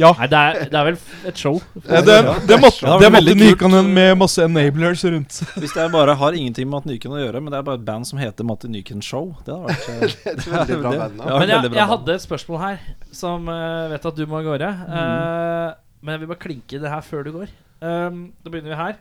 Ja. 0.00 0.10
Nei, 0.18 0.26
det 0.30 0.38
er, 0.38 0.58
det 0.72 0.78
er 0.80 0.86
vel 0.88 0.96
et 1.30 1.40
show. 1.40 1.58
Det, 1.74 2.00
det, 2.06 2.14
er 2.16 2.24
Matti- 2.26 2.46
det 2.48 3.10
måtte. 3.12 3.34
Nykänen 3.40 3.90
med 3.94 4.16
masse 4.18 4.44
enablers 4.44 5.04
rundt. 5.04 5.40
Hvis 5.62 5.76
jeg 5.76 5.92
bare 5.92 6.16
har 6.20 6.36
ingenting 6.36 6.68
med 6.68 6.76
Matti 6.78 6.92
Nyken 6.94 7.14
å 7.16 7.20
gjøre, 7.20 7.42
men 7.44 7.54
det 7.54 7.60
er 7.60 7.66
bare 7.68 7.80
et 7.80 7.84
band 7.86 8.08
som 8.08 8.20
heter 8.20 8.46
Matti 8.48 8.70
Nyken 8.70 9.04
Show 9.04 9.30
Det 9.46 9.54
hadde 9.54 9.68
vært 9.68 9.90
eh, 9.90 10.34
Det 10.40 10.46
er 10.46 10.56
veldig 10.56 10.80
bra 10.82 10.94
band. 11.04 11.22
ja, 11.22 11.38
Men 11.42 11.54
jeg, 11.54 11.74
jeg 11.78 11.90
hadde 11.92 12.16
et 12.16 12.24
spørsmål 12.26 12.62
her 12.64 12.88
som 13.14 13.46
uh, 13.50 13.86
vet 13.92 14.10
at 14.10 14.18
du 14.18 14.24
må 14.26 14.40
av 14.40 14.48
gårde. 14.48 14.70
Eh, 14.70 15.68
men 16.00 16.14
jeg 16.16 16.22
vil 16.24 16.32
bare 16.32 16.42
klinke 16.46 16.82
det 16.82 16.92
her 16.92 17.06
før 17.06 17.26
du 17.26 17.32
går. 17.36 17.54
Um, 17.80 18.20
da 18.42 18.52
begynner 18.52 18.74
vi 18.74 18.80
her. 18.80 18.98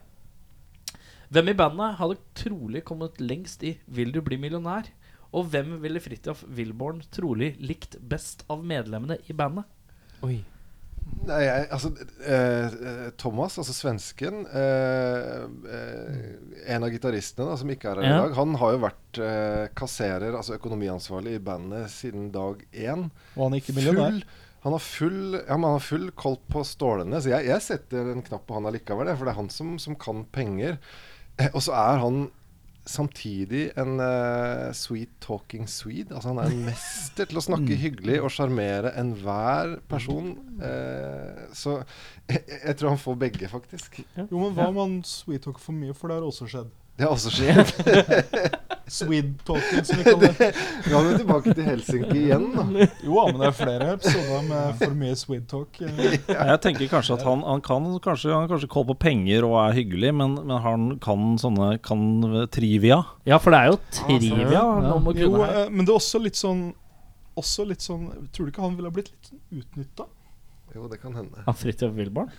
Hvem 1.30 1.52
i 1.52 1.58
bandet 1.58 1.98
hadde 2.00 2.18
trolig 2.38 2.82
kommet 2.88 3.20
lengst 3.22 3.62
i 3.64 3.76
'Vil 3.86 4.12
du 4.16 4.22
bli 4.26 4.38
millionær'? 4.42 4.88
Og 5.30 5.46
hvem 5.52 5.76
ville 5.84 6.02
Fridtjof 6.02 6.42
Wilborn 6.58 7.04
trolig 7.14 7.52
likt 7.62 8.00
best 8.02 8.42
av 8.50 8.64
medlemmene 8.66 9.20
i 9.30 9.34
bandet? 9.38 9.68
Nei, 11.30 11.40
jeg, 11.46 11.66
altså 11.76 11.90
eh, 12.26 12.76
eh, 12.90 13.08
Thomas, 13.22 13.58
altså 13.62 13.74
svensken 13.76 14.40
eh, 14.50 15.44
eh, 15.76 16.72
En 16.74 16.86
av 16.88 16.90
gitaristene 16.94 17.50
da, 17.52 17.58
som 17.60 17.70
ikke 17.70 17.92
er 17.92 18.00
her 18.02 18.08
Ja. 18.08 18.16
i 18.16 18.22
dag, 18.24 18.36
han 18.40 18.56
har 18.62 18.74
jo 18.74 18.80
vært 18.86 19.20
eh, 19.26 19.66
kasserer, 19.78 20.34
altså 20.40 20.56
økonomiansvarlig 20.58 21.36
i 21.38 21.44
bandet 21.44 21.92
siden 21.94 22.32
dag 22.34 22.64
én. 22.74 23.10
Og 23.36 23.44
han 23.46 23.58
er 23.58 23.62
ikke 23.62 23.76
millionær. 23.78 24.22
Han 24.66 24.74
har 24.76 24.84
full, 24.84 25.22
ja, 25.38 25.56
men 25.56 25.70
han 25.70 25.78
har 25.78 25.86
full 25.86 26.10
koll 26.20 26.36
på 26.52 26.64
stålene. 26.68 27.22
Så 27.24 27.30
jeg, 27.32 27.46
jeg 27.48 27.64
setter 27.64 28.10
en 28.12 28.26
knapp 28.26 28.44
på 28.50 28.58
han 28.58 28.68
allikevel, 28.68 29.08
det, 29.08 29.16
for 29.20 29.30
det 29.30 29.36
er 29.36 29.40
han 29.44 29.54
som, 29.54 29.78
som 29.80 29.96
kan 30.00 30.26
penger. 30.36 30.80
Eh, 31.40 31.48
og 31.54 31.62
så 31.64 31.78
er 31.80 32.02
han 32.04 32.26
samtidig 32.90 33.70
en 33.80 34.00
uh, 34.02 34.70
sweet 34.76 35.12
talking 35.22 35.68
swede. 35.70 36.16
Altså 36.16 36.34
Han 36.34 36.42
er 36.42 36.52
en 36.54 36.66
mester 36.70 37.30
til 37.30 37.40
å 37.40 37.46
snakke 37.46 37.78
hyggelig 37.80 38.20
og 38.24 38.34
sjarmere 38.34 38.94
enhver 39.00 39.78
person. 39.92 40.34
Uh, 40.62 41.48
så 41.56 41.80
jeg, 42.32 42.44
jeg 42.64 42.78
tror 42.80 42.96
han 42.96 43.02
får 43.02 43.20
begge, 43.28 43.52
faktisk. 43.52 44.02
Jo, 44.18 44.28
men 44.34 44.58
hva 44.58 44.70
om 44.74 44.82
han 44.82 45.00
sweet 45.08 45.46
talker 45.46 45.64
for 45.64 45.78
mye, 45.78 45.96
for 45.98 46.10
det 46.10 46.20
har 46.20 46.30
også 46.30 46.50
skjedd. 46.50 46.74
Det 47.00 47.06
har 47.08 47.14
også 47.16 47.32
skjedd. 47.32 47.70
Swede 48.90 49.38
talking, 49.48 49.86
som 49.86 50.00
vi 50.00 50.04
kaller 50.04 50.34
det. 50.36 50.48
Vi 50.88 50.94
er 50.98 51.06
jo 51.06 51.18
tilbake 51.22 51.54
til 51.54 51.68
Helsinki 51.70 52.18
igjen, 52.26 52.48
da. 52.56 52.88
Jo, 53.06 53.22
men 53.30 53.38
det 53.40 53.48
er 53.48 53.56
flere 53.56 53.88
episoder 53.94 54.42
med 54.50 54.80
for 54.82 54.98
mye 54.98 55.16
Swede-talk. 55.22 55.80
eh. 55.86 56.18
Jeg 56.50 56.60
tenker 56.66 56.90
kanskje 56.92 57.16
at 57.20 57.24
han, 57.24 57.46
han 57.46 57.64
kan 57.64 57.88
kanskje, 58.04 58.34
han 58.34 58.50
kanskje 58.52 58.72
koll 58.74 58.88
på 58.90 58.98
penger 59.06 59.48
og 59.48 59.56
er 59.62 59.78
hyggelig, 59.78 60.12
men, 60.20 60.36
men 60.42 60.64
han 60.66 60.90
kan 61.06 61.38
sånne 61.40 61.70
kan 61.86 62.04
trivia. 62.52 63.00
Ja, 63.30 63.40
for 63.40 63.56
det 63.56 63.62
er 63.62 63.72
jo 63.72 63.80
trivia 64.02 64.66
må 65.00 65.16
Jo, 65.16 65.32
eh, 65.46 65.68
men 65.70 65.86
det 65.86 65.94
er 65.94 66.00
også 66.02 66.20
litt 66.24 66.40
sånn 66.40 66.72
Også 67.40 67.64
litt 67.68 67.84
sånn 67.86 68.08
Tror 68.34 68.48
du 68.48 68.52
ikke 68.52 68.64
han 68.66 68.76
ville 68.76 68.92
blitt 68.92 69.12
litt 69.14 69.30
utnytta? 69.62 70.10
Jo, 70.76 70.88
det 70.92 71.00
kan 71.02 71.16
hende. 71.18 71.44
Av 71.50 71.56
Fridtjof 71.58 71.94
Wilborn? 71.98 72.30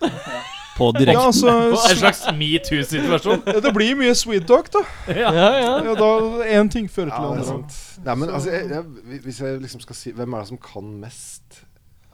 På 0.76 0.90
Ja, 0.94 0.98
direkten. 1.00 1.24
altså 1.26 1.48
En 1.90 1.96
slags 1.98 2.20
metoo-situasjon. 2.38 3.42
ja, 3.46 3.60
Det 3.60 3.72
blir 3.74 3.96
mye 3.98 4.14
sweet 4.14 4.46
talk, 4.48 4.70
da. 4.72 4.84
ja. 5.08 5.32
Ja, 5.34 5.94
da 5.98 6.10
Én 6.46 6.70
ting 6.72 6.86
fører 6.90 7.10
til 7.10 7.26
det 7.26 7.48
andre. 7.50 7.80
Nei, 8.06 8.14
men 8.22 8.30
altså, 8.30 8.50
jeg, 8.54 8.70
jeg, 8.70 9.20
hvis 9.26 9.40
jeg 9.42 9.60
liksom 9.60 9.80
skal 9.82 9.98
si 9.98 10.12
Hvem 10.16 10.32
er 10.38 10.44
det 10.44 10.48
som 10.52 10.58
kan 10.62 10.94
mest? 11.02 11.64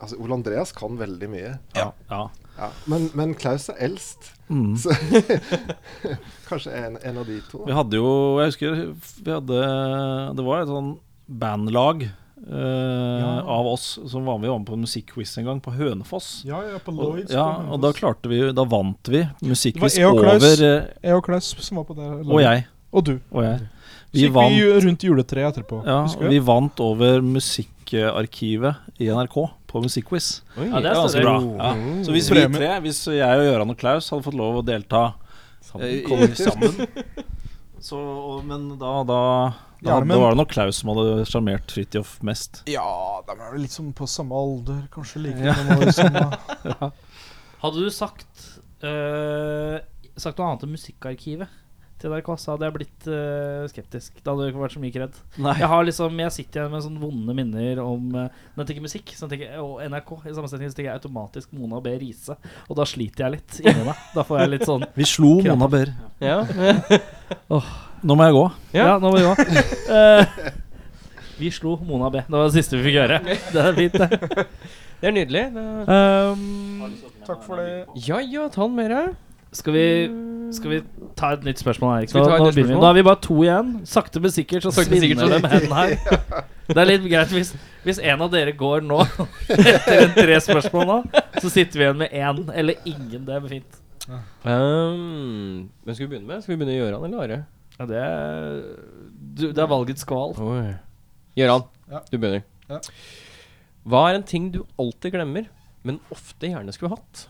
Altså, 0.01 0.17
Ole 0.21 0.33
Andreas 0.33 0.71
kan 0.77 0.97
veldig 0.99 1.29
mye. 1.29 1.53
Ja. 1.77 1.91
ja. 2.11 2.25
Ja. 2.57 2.67
Men, 2.89 3.09
men 3.13 3.35
Klaus 3.37 3.69
er 3.69 3.77
eldst. 3.85 4.31
Mm. 4.49 4.73
Så 4.81 4.93
kanskje 6.49 6.71
en, 6.73 6.97
en 7.03 7.17
av 7.21 7.25
de 7.27 7.39
to. 7.51 7.63
Vi 7.67 7.75
hadde 7.75 7.99
jo 7.99 8.07
Jeg 8.41 8.51
husker 8.53 8.77
vi 9.25 9.33
hadde 9.33 9.57
Det 10.37 10.45
var 10.47 10.63
et 10.63 10.71
sånn 10.71 10.93
bandlag 11.27 12.05
eh, 12.45 13.39
av 13.57 13.67
oss 13.67 13.99
som 14.07 14.25
var 14.25 14.37
med, 14.37 14.49
var 14.49 14.59
med 14.59 14.67
på 14.67 14.77
en 14.77 14.83
musikkquiz 14.85 15.37
en 15.37 15.45
gang, 15.49 15.61
på 15.63 15.73
Hønefoss. 15.75 16.43
Ja, 16.47 16.61
ja, 16.63 16.77
på 16.83 16.93
Og, 16.93 17.01
Lloyds. 17.01 17.31
ja, 17.33 17.45
på 17.63 17.75
og 17.75 17.81
da 17.83 17.91
klarte 17.97 18.29
vi 18.31 18.39
Da 18.55 18.63
vant 18.69 19.09
vi 19.11 19.25
musikkquiz 19.41 19.97
var 19.97 20.03
jeg 20.03 20.37
over 20.37 20.65
eh, 20.69 20.87
Jeg 21.03 21.17
og 21.17 21.25
Klaus 21.25 21.53
som 21.59 21.81
var 21.81 21.87
på 21.89 21.97
det. 21.97 22.07
Og 22.27 22.41
jeg. 22.43 22.67
Og 22.93 23.03
du. 23.03 23.17
Og 23.31 23.43
jeg. 23.43 23.59
Så 24.07 24.21
gikk 24.21 24.29
vi 24.29 24.33
vant, 24.37 24.55
vi 24.55 24.87
rundt 24.87 25.03
juletreet 25.03 25.49
etterpå. 25.51 25.81
ja, 25.85 26.01
Husker 26.05 26.31
vi 26.31 26.39
vant 26.39 26.79
over 26.79 27.21
musikkarkivet 27.21 29.01
i 29.03 29.09
NRK 29.11 29.35
på 29.67 29.81
musikkquiz. 29.83 30.29
ja, 30.55 30.79
det 30.79 30.89
er 30.89 30.95
ganske 30.95 31.23
bra. 31.25 31.35
Ja. 31.59 31.71
Så 32.07 32.15
hvis 32.15 32.29
vi 32.31 32.45
tre, 32.55 32.69
hvis 32.85 33.01
jeg 33.11 33.41
og 33.41 33.45
Gøran 33.49 33.73
og 33.73 33.77
Klaus 33.77 34.07
hadde 34.13 34.23
fått 34.25 34.37
lov 34.39 34.61
å 34.61 34.65
delta 34.65 35.01
eh, 35.81 35.99
i, 36.07 36.35
sammen 36.39 36.87
så, 37.87 37.99
og, 37.99 38.45
Men 38.47 38.69
da, 38.79 38.93
da, 39.07 39.19
da, 39.81 39.89
Ja, 39.91 39.99
men- 39.99 40.15
da 40.15 40.19
var 40.23 40.31
det 40.33 40.37
nok 40.41 40.49
Klaus 40.53 40.79
som 40.81 40.89
hadde 40.93 41.25
sjarmert 41.29 41.69
Fridtjof 41.71 42.17
mest. 42.23 42.63
Ja, 42.67 43.21
de 43.27 43.31
er 43.37 43.51
vel 43.53 43.61
litt 43.61 43.71
sånn 43.75 43.93
på 43.93 44.07
samme 44.09 44.33
alder, 44.33 44.87
kanskje 44.91 45.21
like 45.21 45.39
Ja. 45.43 45.53
som. 45.91 46.91
Hadde 47.63 47.79
du 47.81 47.89
sagt 47.89 48.59
øh, 48.85 49.79
sagt 50.17 50.37
noe 50.37 50.49
annet 50.51 50.63
enn 50.67 50.75
Musikkarkivet 50.75 51.47
til 51.97 52.11
NRK, 52.13 52.27
så 52.37 52.51
hadde 52.53 52.67
jeg 52.67 52.73
blitt 52.75 53.07
øh, 53.09 53.63
skeptisk. 53.71 54.19
Da 54.21 54.29
hadde 54.35 54.43
du 54.45 54.51
ikke 54.51 54.61
vært 54.61 54.75
så 54.75 54.81
mye 54.83 54.93
kredd 54.93 55.15
Jeg 55.41 55.69
har 55.71 55.83
liksom 55.87 56.19
Jeg 56.21 56.31
sitter 56.35 56.59
igjen 56.61 56.71
med 56.75 56.83
sånne 56.85 57.01
vonde 57.01 57.33
minner 57.33 57.79
om 57.81 58.03
øh, 58.13 58.27
Når 58.53 58.61
jeg 58.61 58.67
tenker 58.69 58.85
musikk 58.85 59.13
så 59.17 59.25
tenker 59.31 59.47
jeg, 59.49 59.57
og 59.65 59.81
NRK, 59.81 60.11
i 60.29 60.35
sammensetning 60.37 60.69
så 60.69 60.77
tenker 60.77 60.91
jeg 60.91 60.99
automatisk 61.01 61.55
Mona 61.57 61.81
B. 61.81 61.95
Riise. 61.97 62.37
Og 62.69 62.77
da 62.77 62.85
sliter 62.85 63.25
jeg 63.25 63.39
litt 63.39 63.57
inni 63.65 63.87
meg. 63.89 63.97
Da 64.13 64.21
får 64.29 64.43
jeg 64.43 64.53
litt 64.53 64.67
sånn 64.69 64.85
Vi 64.93 65.09
slo. 65.09 65.33
Mona 65.41 65.67
B. 65.73 65.81
Ja. 66.21 66.43
Nå 68.03 68.15
må 68.15 68.23
jeg 68.27 68.33
gå. 68.37 68.45
Ja, 68.77 68.97
nå 69.01 69.09
må 69.11 69.17
vi 69.17 69.25
gå. 69.25 69.35
Eh, 69.97 70.25
vi 71.37 71.49
slo 71.53 71.75
Mona 71.85 72.09
B. 72.09 72.21
Det 72.25 72.33
var 72.33 72.47
det 72.49 72.53
siste 72.57 72.77
vi 72.79 72.89
fikk 72.89 72.97
høre. 72.97 73.19
Det 73.53 73.61
er 73.61 73.75
fint, 73.77 73.93
det. 73.93 74.45
Det 75.01 75.07
er 75.09 75.13
nydelig. 75.13 75.43
Det... 75.53 75.63
Um, 75.93 76.95
Takk 77.27 77.43
for 77.45 77.61
det. 77.61 77.85
Ja 78.07 78.17
ja, 78.25 78.47
ta 78.49 78.65
den 78.65 78.75
mer. 78.77 78.95
skal, 79.53 79.73
vi, 79.75 79.83
skal 80.57 80.71
vi 80.73 80.79
ta 81.17 81.29
et 81.35 81.43
nytt 81.45 81.61
spørsmål 81.61 81.93
her? 81.99 82.07
Skal 82.09 82.23
vi 82.23 82.27
ta 82.27 82.35
et 82.35 82.41
Nå 82.41 82.47
nytt 82.49 82.55
vi. 82.57 82.63
spørsmål? 82.63 82.81
Da 82.81 82.87
har 82.89 82.97
vi 82.97 83.03
bare 83.05 83.21
to 83.27 83.37
igjen. 83.45 83.69
Sakte, 83.85 84.19
men 84.23 84.33
sikkert 84.33 84.65
så 84.65 84.71
Sakte, 84.73 84.91
men 84.95 85.03
sikkert 85.05 85.21
svinner 85.21 85.27
så- 85.27 85.33
det 85.33 85.41
med 85.45 85.51
hendene 85.57 85.81
her. 85.81 86.45
Det 86.67 86.81
er 86.81 86.87
litt 86.89 87.05
greit 87.07 87.29
hvis, 87.31 87.53
hvis 87.85 87.99
en 88.03 88.21
av 88.25 88.31
dere 88.33 88.51
går 88.59 88.81
nå, 88.83 88.97
etter 89.55 90.01
en 90.01 90.09
tre 90.17 90.39
spørsmål 90.43 90.89
nå, 90.89 90.97
så 91.39 91.47
sitter 91.53 91.79
vi 91.79 91.85
igjen 91.85 92.01
med 92.01 92.11
én 92.11 92.41
eller 92.59 92.81
ingen. 92.89 93.21
Det 93.29 93.37
er 93.37 93.45
fint. 93.53 93.77
Um, 94.43 95.69
hvem 95.85 95.95
skal 95.95 96.03
vi 96.03 96.09
begynne 96.11 96.27
med? 96.27 96.41
Skal 96.43 96.55
vi 96.55 96.57
begynne 96.59 96.73
med 96.73 96.81
Gøran 96.81 97.05
eller 97.07 97.23
Are? 97.23 97.39
Ja, 97.77 97.85
det, 97.85 97.97
er, 98.01 98.61
du, 99.37 99.43
det 99.53 99.61
er 99.61 99.69
valgets 99.69 100.01
skval. 100.05 100.33
Oi. 100.41 100.75
Gøran, 101.37 101.67
Ja. 101.91 101.99
du 102.09 102.17
begynner. 102.17 102.43
Ja. 102.71 102.79
Hva 103.87 104.01
er 104.09 104.17
en 104.17 104.25
ting 104.27 104.49
du 104.51 104.63
alltid 104.81 105.13
glemmer, 105.13 105.45
men 105.87 105.99
ofte 106.11 106.49
gjerne 106.49 106.73
skulle 106.75 106.95
hatt? 106.97 107.27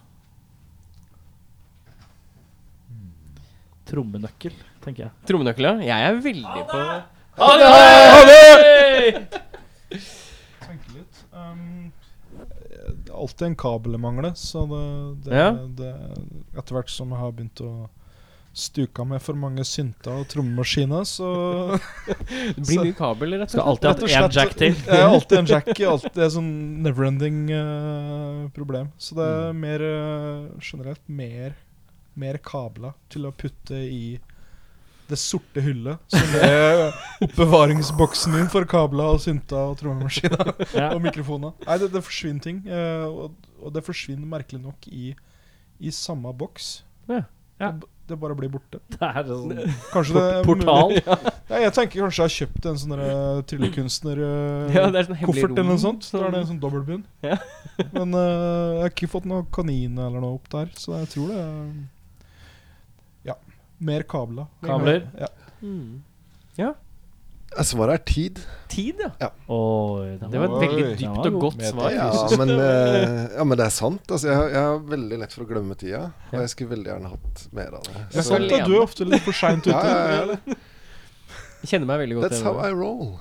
Trommenøkkel, 3.87 4.55
tenker 4.83 5.05
jeg. 5.05 5.11
Trommenøkkel, 5.29 5.67
ja. 5.67 5.75
Jeg 5.87 6.07
er 6.09 6.17
veldig 6.23 6.63
på 6.71 6.79
Tenke 10.67 10.95
litt. 10.95 11.21
Um, 11.31 11.91
det 12.37 13.11
er 13.11 13.15
alltid 13.15 13.45
en 13.47 13.55
kabel 13.59 13.95
jeg 13.95 14.03
mangler, 14.03 14.33
så 14.37 14.65
det, 14.71 14.81
det, 15.27 15.37
Ja. 15.37 15.51
det 15.53 15.93
Etter 16.57 16.75
hvert 16.77 16.91
som 16.91 17.13
jeg 17.13 17.21
har 17.21 17.31
begynt 17.37 17.61
å 17.63 17.71
stuka 18.57 19.03
med 19.05 19.21
for 19.21 19.37
mange 19.37 19.61
synter 19.67 20.15
og 20.23 20.27
trommemaskiner, 20.31 21.03
så 21.05 21.27
Det 22.57 22.63
blir 22.65 22.81
mye 22.87 22.95
kabel, 22.97 23.35
rett 23.37 23.51
og 23.53 23.53
slett. 23.53 23.57
Skal 23.57 23.69
alltid 23.71 23.89
hatt 23.91 24.05
én 24.07 24.37
jack 24.39 24.55
til. 24.57 24.77
Det 24.87 24.97
er 24.97 25.05
alltid 25.07 25.37
en 25.43 25.49
jack. 25.51 25.69
Alltid 25.91 26.23
er 26.25 26.31
sånn 26.33 26.49
neverending 26.85 27.37
uh, 27.53 28.47
problem. 28.57 28.89
Så 28.97 29.17
det 29.19 29.27
er 29.29 29.45
Mm. 29.53 29.59
mer 29.61 29.83
uh, 29.85 30.47
generelt 30.61 31.03
mer, 31.07 31.53
mer 32.17 32.39
kabler 32.43 32.95
til 33.13 33.27
å 33.29 33.31
putte 33.37 33.77
i 33.77 34.17
det 35.07 35.15
sorte 35.21 35.61
hullet 35.63 36.01
som 36.11 36.33
er 36.43 36.89
oppbevaringsboksen 37.23 38.33
min 38.35 38.49
for 38.51 38.65
kabler 38.67 39.13
og 39.15 39.21
synter 39.23 39.69
og 39.71 39.77
trommemaskiner 39.79 40.49
Ja. 40.75 40.89
og 40.95 40.99
mikrofoner. 41.05 41.53
Nei, 41.63 41.77
det, 41.79 41.91
det 41.93 42.01
forsvinner 42.03 42.43
ting. 42.43 42.63
Uh, 42.67 43.05
og, 43.07 43.51
og 43.61 43.71
det 43.77 43.85
forsvinner 43.87 44.27
merkelig 44.27 44.59
nok 44.65 44.89
i, 44.91 45.13
i 45.79 45.93
samme 45.95 46.33
boks. 46.35 46.81
Ja. 47.07 47.21
Ja. 47.61 47.71
Det, 47.77 47.87
det 48.09 48.17
bare 48.19 48.35
blir 48.37 48.49
borte. 48.51 48.79
Det 48.93 49.07
er 49.07 49.27
sånn 49.27 49.51
Kanskje 49.91 50.15
det 50.17 50.41
portal. 50.47 50.95
Ja, 51.47 51.61
jeg 51.63 51.73
tenker 51.77 52.03
kanskje 52.03 52.19
jeg 52.19 52.27
har 52.27 52.33
kjøpt 52.35 52.65
en 52.67 52.79
sånn 52.81 52.95
tryllekunstnerkoffert 53.47 54.71
eh, 54.71 54.73
Ja, 54.75 54.89
det 54.91 54.99
er 54.99 55.07
sånn 55.07 55.19
eller 55.21 55.69
noe 55.69 55.79
sånt. 55.79 56.07
Da 56.11 56.23
er 56.25 56.33
det 56.33 56.41
en 56.41 56.49
sånn 56.49 56.59
dobbeltbunn. 56.63 57.05
Ja. 57.23 57.37
Men 57.95 58.17
uh, 58.17 58.23
jeg 58.23 58.81
har 58.83 58.91
ikke 58.91 59.11
fått 59.11 59.29
noe 59.29 59.45
kanin 59.55 59.95
eller 59.95 60.23
noe 60.23 60.39
opp 60.39 60.49
der, 60.51 60.73
så 60.75 60.97
jeg 61.03 61.13
tror 61.13 61.31
det 61.31 61.39
er 61.45 63.31
Ja. 63.31 63.37
Mer 63.79 64.07
kabler. 64.09 64.49
Kabler? 64.65 65.07
Ja. 65.19 65.31
Mm. 65.61 66.03
Svaret 67.65 67.93
er 67.99 68.03
tid. 68.05 68.39
Tid, 68.69 68.99
ja. 69.21 69.29
Oi, 69.49 70.17
Det 70.19 70.39
var 70.39 70.45
et 70.45 70.69
veldig 70.69 70.83
Oi. 70.85 70.95
dypt 70.99 71.25
og 71.31 71.37
godt 71.41 71.61
svar. 71.63 71.91
Ja, 71.95 72.09
men, 72.37 72.49
eh, 72.59 73.27
ja, 73.37 73.43
men 73.43 73.57
det 73.57 73.65
er 73.65 73.69
sant. 73.73 74.03
Altså, 74.11 74.27
jeg, 74.27 74.35
har- 74.35 74.49
jeg 74.49 74.61
har 74.61 74.79
veldig 74.79 75.19
lett 75.19 75.33
for 75.33 75.45
å 75.45 75.47
glemme 75.49 75.75
tida. 75.77 76.11
Og 76.33 76.39
jeg 76.43 76.49
skulle 76.49 76.69
veldig 76.75 76.91
gjerne 76.91 77.09
hatt 77.09 77.47
mer 77.53 77.73
av 77.79 77.83
det. 77.83 77.93
Det 78.11 78.19
er 78.19 78.27
sant, 78.27 78.49
da. 78.49 78.65
Du 78.65 78.75
er 78.75 78.81
ofte 78.83 79.05
litt 79.09 79.21
for 79.25 79.31
seint 79.33 79.65
ute. 79.65 79.71
Ja, 79.71 79.81
ja, 79.81 80.25
ja. 80.25 80.55
Jeg 81.63 81.71
kjenner 81.71 81.87
meg 81.89 81.99
veldig 82.05 82.15
godt 82.21 82.31
That's 82.31 82.43
how. 82.43 82.59
I 82.59 82.71
roll. 82.71 83.19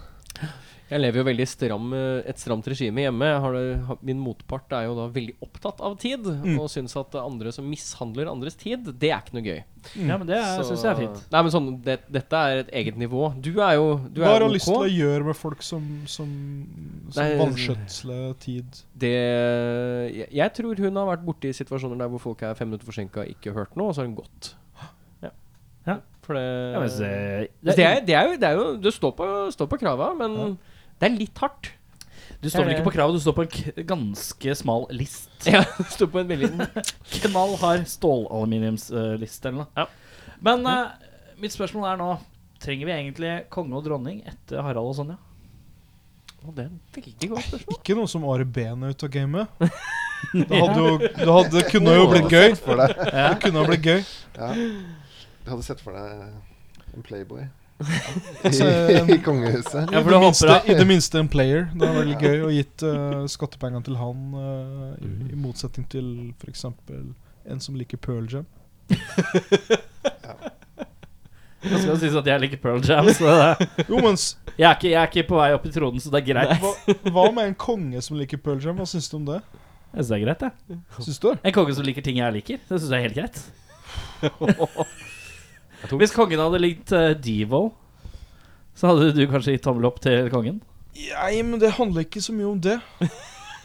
Jeg 0.86 1.00
lever 1.02 1.18
jo 1.18 1.24
veldig 1.26 1.44
stram, 1.50 1.86
eh, 1.98 2.22
et 2.30 2.38
stramt 2.38 2.66
regime 2.70 3.02
hjemme. 3.02 3.26
Jeg 3.26 3.40
har 3.42 3.52
det, 3.56 3.96
min 4.06 4.20
motpart 4.22 4.70
er 4.78 4.84
jo 4.86 4.92
da 4.94 5.08
veldig 5.10 5.32
opptatt 5.42 5.80
av 5.82 5.96
tid, 5.98 6.22
Mm. 6.22 6.60
og 6.62 6.68
syns 6.70 6.94
at 7.00 7.16
andre 7.18 7.50
som 7.50 7.66
mishandler 7.68 8.30
andres 8.30 8.54
tid, 8.54 8.84
det 8.96 9.10
er 9.10 9.18
ikke 9.18 9.34
noe 9.34 9.42
gøy. 9.42 9.64
Ja, 10.06 10.16
men 10.16 10.28
det 10.28 10.38
syns 10.62 10.82
jeg 10.84 10.92
er 10.92 11.00
fint. 11.00 11.24
Nei, 11.32 11.42
men 11.42 11.50
sånn, 11.50 11.82
det, 11.82 11.96
Dette 12.10 12.32
er 12.38 12.58
et 12.62 12.70
eget 12.70 12.96
nivå. 12.96 13.32
Du 13.42 13.50
er 13.60 13.74
jo 13.74 13.96
du 14.12 14.20
Hva 14.22 14.30
har 14.30 14.42
er 14.42 14.46
du 14.46 14.54
lyst 14.54 14.66
til 14.70 14.78
å 14.78 14.86
gjøre 14.86 15.24
med 15.26 15.36
folk 15.36 15.62
som, 15.62 15.82
som, 16.06 16.30
som 17.10 17.34
vanskjøtsler 17.42 18.38
tid? 18.38 18.66
Det 18.96 19.12
jeg, 20.14 20.28
jeg 20.38 20.54
tror 20.54 20.78
hun 20.86 20.96
har 21.02 21.10
vært 21.16 21.24
borti 21.26 21.50
situasjoner 21.54 21.98
der 21.98 22.08
hvor 22.14 22.22
folk 22.22 22.42
er 22.46 22.54
fem 22.58 22.70
minutter 22.70 22.86
forsinka 22.88 23.24
og 23.24 23.32
ikke 23.34 23.54
hørt 23.56 23.74
noe, 23.78 23.90
og 23.90 23.94
så 23.96 24.02
har 24.04 24.08
hun 24.10 24.16
gått. 24.22 24.52
Ja. 25.22 25.30
Ja. 25.86 25.98
For 26.26 26.34
det 26.34 26.46
Ja, 26.46 26.86
se- 26.90 27.48
det, 27.62 27.78
er, 27.86 28.00
det, 28.06 28.14
er 28.14 28.30
jo, 28.30 28.36
det 28.42 28.48
er 28.48 28.56
jo 28.58 28.64
Det 28.82 28.92
står 28.94 29.12
på, 29.18 29.26
står 29.54 29.68
på 29.70 29.78
krava, 29.82 30.12
men 30.18 30.56
det 31.00 31.08
er 31.08 31.18
litt 31.18 31.42
hardt. 31.42 31.72
Du 32.40 32.50
står 32.50 32.66
vel 32.66 32.76
ikke 32.76 32.86
på 32.86 32.94
kravet, 32.94 33.16
du 33.16 33.22
står 33.22 33.34
på 33.36 33.44
en 33.46 33.50
k 33.52 33.84
ganske 33.88 34.54
smal 34.58 34.86
list. 34.94 35.30
Ja, 35.48 35.62
du 35.78 35.90
står 35.92 36.10
på 36.12 36.20
en 36.20 36.30
veldig 36.30 36.50
Knallhard 37.22 37.86
stålaluminiumslist 37.90 39.48
eller 39.48 39.64
noe. 39.64 39.68
Ja. 39.76 40.34
Men 40.44 40.66
uh, 40.68 40.96
mitt 41.40 41.54
spørsmål 41.56 41.92
er 41.92 42.00
nå 42.00 42.14
Trenger 42.56 42.88
vi 42.88 42.92
egentlig 42.94 43.30
konge 43.52 43.76
og 43.76 43.84
dronning 43.84 44.22
etter 44.24 44.62
Harald 44.64 44.88
og 44.88 44.94
Sonja? 44.96 45.18
Å, 46.40 46.54
Det 46.56 46.64
er 46.64 46.70
et 46.70 46.96
veldig 46.96 47.28
godt 47.34 47.48
spørsmål. 47.50 47.76
Ikke 47.76 47.96
noe 47.98 48.08
som 48.08 48.24
Are 48.32 48.46
Behn 48.48 48.86
er 48.86 48.94
ute 48.96 49.08
av 49.08 49.12
gamet. 49.12 49.60
Det 50.32 50.46
hadde 50.48 50.78
jo 50.80 50.94
Det 51.04 51.28
hadde, 51.28 51.62
kunne 51.68 51.92
jo 51.98 52.06
blitt 52.08 52.32
gøy. 52.32 52.54
Det 52.56 53.26
kunne 53.44 53.60
jo 53.60 53.66
blitt 53.68 53.84
gøy. 53.84 54.00
Ja. 54.38 54.48
Du 54.56 55.52
hadde 55.52 55.66
sett 55.68 55.84
for 55.84 56.00
deg 56.00 56.96
en 56.96 57.04
Playboy 57.04 57.44
i, 59.12 59.18
kongehuset. 59.24 59.92
Ja, 59.92 60.00
for 60.02 60.10
det, 60.10 60.18
du 60.18 60.24
minste, 60.24 60.48
håper 60.48 60.70
I 60.70 60.74
det 60.78 60.86
minste 60.88 61.18
en 61.20 61.28
player. 61.28 61.66
Det 61.74 61.88
er 61.88 61.98
veldig 61.98 62.16
gøy 62.22 62.44
å 62.46 62.52
gitt 62.54 62.84
uh, 62.86 63.24
skattepengene 63.28 63.84
til 63.84 63.98
han, 64.00 64.22
uh, 64.32 64.94
i, 65.04 65.10
i 65.34 65.40
motsetning 65.40 65.84
til 65.92 66.06
f.eks. 66.40 66.64
en 66.64 67.60
som 67.62 67.76
liker 67.76 68.00
Pearl 68.00 68.28
Jam. 68.32 68.46
Jeg 71.66 71.80
skal 71.82 71.96
synes 71.96 72.02
sies 72.04 72.16
at 72.20 72.28
jeg 72.30 72.42
liker 72.44 72.60
Pearl 72.62 72.80
Jam, 72.86 73.08
så 73.16 73.26
det, 73.26 73.68
Jo, 73.88 74.00
mens 74.04 74.36
jeg, 74.54 74.68
er 74.70 74.74
ikke, 74.76 74.90
jeg 74.92 75.00
er 75.00 75.10
ikke 75.10 75.28
på 75.32 75.40
vei 75.40 75.50
opp 75.56 75.66
i 75.66 75.72
tronen, 75.74 76.00
så 76.00 76.12
det 76.14 76.22
er 76.22 76.28
greit. 76.30 76.56
hva, 76.62 76.96
hva 77.12 77.24
med 77.34 77.50
en 77.50 77.56
konge 77.58 78.02
som 78.04 78.16
liker 78.20 78.40
Pearl 78.40 78.62
Jam? 78.62 78.78
Hva 78.80 78.86
syns 78.88 79.10
du 79.12 79.18
om 79.18 79.26
det? 79.28 79.40
Jeg 79.92 80.04
synes 80.04 80.08
det 80.08 80.16
er 80.16 80.24
greit, 80.24 80.46
jeg. 80.46 80.80
Syns 81.02 81.20
du? 81.22 81.30
En 81.36 81.56
konge 81.56 81.76
som 81.76 81.86
liker 81.86 82.04
ting 82.04 82.20
jeg 82.22 82.38
liker, 82.38 82.62
det 82.68 82.80
syns 82.80 82.92
jeg 82.92 82.98
er 83.00 83.08
helt 83.08 83.20
greit. 83.20 83.36
Hvis 85.84 86.14
kongen 86.14 86.40
hadde 86.40 86.62
likt 86.62 86.92
uh, 86.96 87.12
Devo, 87.12 87.68
så 88.76 88.90
hadde 88.90 89.12
du 89.16 89.24
kanskje 89.30 89.56
gitt 89.56 89.64
tommel 89.66 89.88
opp 89.88 90.00
til 90.04 90.30
kongen? 90.32 90.60
Nei, 90.96 91.42
men 91.44 91.60
det 91.60 91.74
handler 91.76 92.06
ikke 92.06 92.22
så 92.24 92.32
mye 92.36 92.48
om 92.48 92.60
det. 92.62 92.78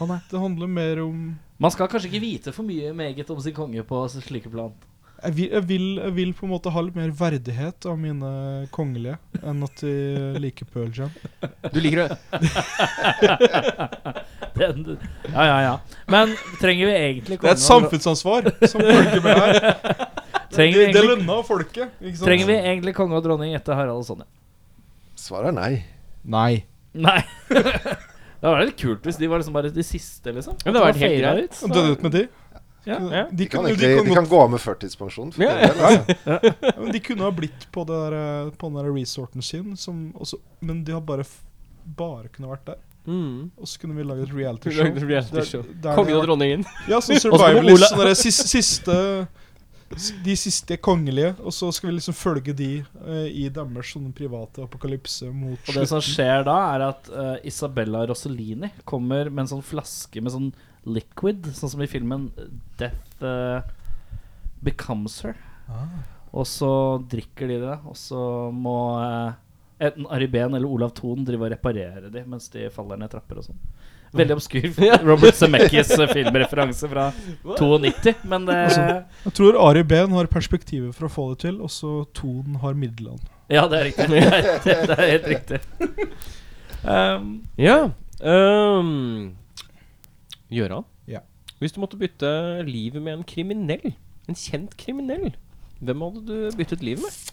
Nei. 0.02 0.18
Det 0.30 0.38
handler 0.40 0.66
mer 0.66 0.98
om 1.04 1.18
Man 1.62 1.70
skal 1.70 1.86
kanskje 1.86 2.08
ikke 2.10 2.24
vite 2.24 2.52
for 2.54 2.66
mye 2.66 2.90
meget 2.96 3.28
om 3.30 3.38
sin 3.40 3.54
konge 3.54 3.84
på 3.86 4.00
slike 4.10 4.50
plan. 4.50 4.72
jeg 5.22 5.36
vil, 5.36 5.48
jeg, 5.52 5.68
vil, 5.68 5.84
jeg 6.02 6.14
vil 6.16 6.32
på 6.34 6.46
en 6.46 6.50
måte 6.50 6.72
ha 6.74 6.82
litt 6.82 6.96
mer 6.98 7.12
verdighet 7.14 7.86
av 7.86 8.00
mine 8.00 8.30
kongelige 8.74 9.14
enn 9.38 9.62
at 9.62 9.84
de 9.84 10.40
liker 10.42 10.66
Pearl 10.66 10.90
Jam. 10.96 11.12
Du 11.70 11.78
liker 11.78 12.08
det? 12.08 12.16
Den, 14.58 14.98
ja, 15.30 15.44
ja, 15.46 15.60
ja. 15.64 15.76
Men 16.10 16.34
trenger 16.60 16.90
vi 16.90 16.96
egentlig 16.98 17.38
Det 17.40 17.48
er 17.48 17.54
et 17.54 17.62
samfunnsansvar 17.62 18.50
som 18.66 18.82
følger 18.82 19.22
med 19.24 19.38
her. 19.38 20.10
Trenger 20.52 20.78
vi 20.78 20.84
vi 20.86 20.92
det 20.92 21.00
egentlig, 21.00 21.16
lønner 21.26 21.42
folket. 21.48 21.96
Ikke 22.00 22.16
sant? 22.18 22.26
trenger 22.28 22.46
vi 22.50 22.56
egentlig 22.60 22.94
konge 22.98 23.16
og 23.18 23.24
dronning 23.24 23.54
etter 23.58 23.74
Harald 23.78 24.02
og 24.02 24.06
Sonja? 24.08 24.28
Svaret 25.18 25.52
er 25.52 25.56
nei. 25.56 25.72
Nei. 26.24 26.64
Nei. 26.94 27.18
det 28.42 28.46
var 28.46 28.62
litt 28.64 28.76
kult 28.80 29.06
hvis 29.08 29.18
de 29.20 29.28
var 29.30 29.40
liksom 29.42 29.54
bare 29.56 29.70
de 29.72 29.84
siste, 29.86 30.32
liksom. 30.34 30.58
Ja, 30.62 30.70
det 30.70 30.76
hadde 30.76 30.86
vært 30.90 31.02
helt 31.06 31.20
greit. 31.22 31.58
så- 31.58 31.70
Døde 31.72 31.96
ut 31.96 32.02
med 32.06 32.16
de. 32.18 32.24
Ja, 32.84 32.96
ja. 32.98 33.24
De, 33.30 33.36
De 33.38 33.46
kan, 33.46 33.64
de, 33.64 33.76
kan 33.78 34.04
de 34.08 34.14
kan 34.16 34.26
gå 34.26 34.38
av 34.42 34.48
med 34.50 34.58
førtidspensjon. 34.60 35.28
For 35.36 35.44
Ja, 35.44 35.52
det, 35.54 35.68
altså. 35.70 36.54
ja, 36.66 36.72
men 36.80 36.90
de 36.92 37.00
kunne 37.00 37.22
ha 37.22 37.30
blitt 37.30 37.68
på, 37.70 37.84
det 37.86 37.94
der, 37.94 38.16
eh, 38.18 38.50
på 38.58 38.70
den 38.72 38.80
der 38.80 38.88
resorten 38.90 39.42
sin, 39.46 39.76
som 39.78 40.08
også, 40.18 40.40
men 40.60 40.80
de 40.82 40.96
har 40.96 41.00
bare, 41.06 41.22
bare 41.86 42.26
kunne 42.34 42.50
vært 42.50 42.64
der. 42.72 42.80
Mm. 43.06 43.50
Og 43.58 43.66
så 43.70 43.78
kunne 43.82 43.94
vi 43.98 44.02
lage 44.06 44.26
et 44.26 44.34
reality 44.34 44.70
show. 44.74 44.90
reality 45.06 45.44
show. 45.46 45.62
der 45.82 45.94
Kongen 45.94 46.18
og 46.18 46.26
dronningen. 46.26 46.66
Ja, 46.90 46.98
sånn 47.02 47.22
survivalist. 47.22 47.86
Sånn 47.94 48.12
siste, 48.18 48.48
siste 48.50 48.98
De 50.24 50.34
siste 50.38 50.76
kongelige. 50.82 51.34
Og 51.42 51.54
så 51.54 51.70
skal 51.74 51.90
vi 51.90 51.96
liksom 51.98 52.16
følge 52.16 52.54
de 52.56 52.70
uh, 53.02 53.26
i 53.28 53.46
deres 53.52 53.92
sånne 53.94 54.12
private 54.16 54.64
apokalypse 54.64 55.28
mot 55.34 55.58
Og 55.68 55.78
det 55.78 55.86
som 55.90 56.02
skjer 56.04 56.46
da, 56.48 56.56
er 56.74 56.86
at 56.88 57.12
uh, 57.12 57.36
Isabella 57.48 58.04
Rossellini 58.10 58.72
kommer 58.88 59.30
med 59.30 59.44
en 59.44 59.52
sånn 59.56 59.66
flaske 59.66 60.22
med 60.22 60.34
sånn 60.34 60.50
liquid, 60.88 61.46
sånn 61.54 61.74
som 61.76 61.84
i 61.84 61.90
filmen 61.90 62.30
Death 62.80 63.22
uh, 63.22 63.62
becomes 64.64 65.20
her. 65.26 65.38
Ah. 65.70 66.02
Og 66.32 66.48
så 66.48 66.72
drikker 67.12 67.50
de 67.50 67.60
det, 67.62 67.78
og 67.86 67.96
så 67.98 68.22
må 68.54 68.76
enten 69.82 70.06
Ari 70.10 70.28
Behn 70.32 70.54
eller 70.54 70.70
Olav 70.70 70.94
Thon 70.96 71.26
drive 71.26 71.44
og 71.44 71.52
reparere 71.52 72.10
de 72.12 72.22
mens 72.28 72.48
de 72.54 72.68
faller 72.72 73.00
ned 73.00 73.12
trapper 73.12 73.40
og 73.40 73.50
sånn. 73.50 73.60
Veldig 74.12 74.34
obskur 74.36 74.66
Robert 75.08 75.36
Zemeckis 75.38 75.90
eh, 75.96 76.10
filmreferanse 76.12 76.88
fra 76.90 77.06
92, 77.44 78.12
men 78.28 78.44
det 78.48 78.58
Jeg 78.68 79.34
tror 79.38 79.56
Ari 79.70 79.82
Behn 79.88 80.12
har 80.12 80.28
perspektivet 80.32 80.92
for 80.96 81.08
å 81.08 81.12
få 81.12 81.26
det 81.32 81.38
til, 81.46 81.60
og 81.64 81.72
så 81.72 82.02
Ton 82.16 82.58
har 82.60 82.76
midlene. 82.76 83.20
Ja, 83.52 83.64
det 83.68 83.78
er 83.80 83.88
riktig. 83.90 84.08
Det 84.64 84.74
er, 84.76 84.86
det 84.88 84.96
er 84.96 85.10
helt 85.10 85.28
riktig. 85.32 85.60
Um, 86.84 87.32
Ja. 87.60 87.78
Um, 88.22 89.32
Gjøran, 90.52 90.84
Ja. 91.08 91.24
Hvis 91.58 91.72
du 91.72 91.80
måtte 91.80 91.96
bytte 91.98 92.28
livet 92.66 93.02
med 93.02 93.16
en 93.16 93.24
kriminell, 93.26 93.94
en 94.28 94.36
kjent 94.38 94.76
kriminell, 94.76 95.32
hvem 95.82 96.04
hadde 96.04 96.22
du 96.28 96.56
byttet 96.58 96.82
livet 96.84 97.02
med? 97.06 97.32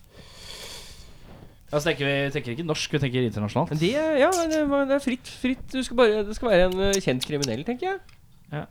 Altså 1.72 1.86
tenker 1.90 2.06
vi 2.10 2.16
tenker 2.34 2.52
ikke 2.56 2.66
norsk, 2.68 2.92
vi 2.96 3.00
tenker 3.06 3.28
internasjonalt. 3.30 3.80
Det, 3.80 3.92
er- 3.96 4.18
ja, 4.24 4.30
det, 4.50 4.64
var- 4.70 4.86
det 4.90 4.96
er 4.98 5.04
fritt. 5.06 5.28
fritt. 5.42 5.66
Du 5.72 5.84
skal 5.84 5.98
bare, 5.98 6.24
det 6.28 6.36
skal 6.36 6.50
være 6.50 6.70
en 6.72 6.80
eh, 6.90 7.00
kjent 7.02 7.26
kriminell, 7.30 7.64
tenker 7.68 7.86
jeg. 7.94 8.00
Jeg 8.52 8.66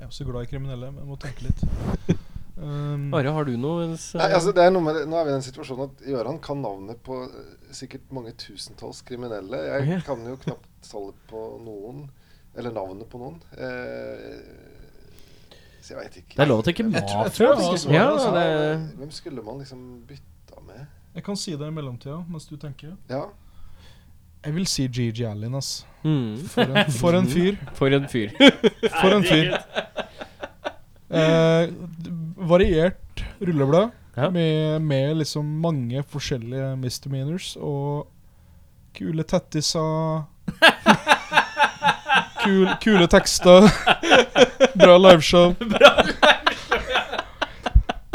er 0.00 0.06
også 0.08 0.24
glad 0.26 0.42
i 0.46 0.50
kriminelle, 0.50 0.88
men 0.92 1.02
jeg 1.04 1.08
må 1.12 1.16
tenke 1.20 1.48
litt. 1.48 1.60
Um, 2.62 3.08
Are, 3.16 3.30
har 3.32 3.46
du 3.48 3.54
noe 3.58 3.86
mens, 3.88 4.02
Nei, 4.14 4.26
altså 4.36 4.52
det 4.54 4.60
er 4.62 4.70
noe 4.70 4.84
med 4.84 4.94
det. 4.94 5.06
Nå 5.08 5.16
er 5.18 5.24
vi 5.24 5.30
i 5.32 5.34
den 5.34 5.42
situasjonen 5.42 5.88
at 5.88 6.02
Gøran 6.04 6.36
kan 6.44 6.60
navnet 6.62 6.98
på 7.02 7.16
eh, 7.24 7.54
sikkert 7.74 8.04
mange 8.14 8.34
tusentalls 8.38 9.00
kriminelle. 9.08 9.56
Jeg 9.66 9.88
Ja. 9.88 9.96
kan 10.06 10.20
jo 10.28 10.36
knapt 10.44 10.68
tallet 10.86 11.16
på 11.32 11.40
noen. 11.64 12.04
Eller 12.54 12.70
navnet 12.76 13.08
på 13.10 13.18
noen. 13.18 13.40
Eh, 13.56 14.44
så 15.80 15.94
jeg 15.94 15.98
veit 16.04 16.20
ikke. 16.20 16.36
Det 16.36 16.44
er 16.44 16.50
lov 16.52 16.60
å 16.62 16.66
tenke 16.68 16.84
jeg 16.84 16.92
tror 17.08 17.24
mafia. 17.24 17.48
jeg 17.48 17.64
har 17.64 17.78
svaret, 17.80 17.96
Ja, 17.96 18.04
altså. 18.12 18.30
det- 18.36 18.98
Hvem 19.00 19.10
skulle 19.16 19.42
man 19.48 19.58
liksom 19.64 19.80
bytta 20.06 20.22
med? 20.22 20.31
Jeg 21.14 21.24
kan 21.26 21.36
si 21.36 21.54
det 21.56 21.66
i 21.68 21.74
mellomtida 21.74 22.18
mens 22.28 22.46
du 22.48 22.56
tenker. 22.56 22.94
Ja. 23.10 23.24
Jeg 24.44 24.54
vil 24.56 24.66
si 24.66 24.86
Gigi 24.88 25.24
Allen, 25.28 25.54
ass. 25.54 25.84
Mm. 26.02 26.38
For 26.50 26.62
en, 26.66 26.90
for 26.90 27.14
en 27.14 27.28
fyr. 27.30 27.58
For 27.78 27.94
en 27.94 28.08
fyr. 28.10 28.32
For 29.00 29.14
en 29.14 29.22
fyr. 29.28 29.52
Eh, 31.12 31.68
variert 32.48 33.22
rulleblad 33.40 33.90
Ja. 34.16 34.30
med, 34.30 34.80
med 34.82 35.16
liksom 35.16 35.44
mange 35.62 36.02
forskjellige 36.02 36.72
misdemeanors 36.80 37.52
og 37.60 38.08
kule 38.96 39.22
tettiser. 39.24 40.24
Kul, 42.42 42.66
kule 42.82 43.06
tekster. 43.06 43.68
Bra 44.82 44.96
liveshow. 44.98 45.54
Bra 45.54 45.92
liveshow. 46.02 46.81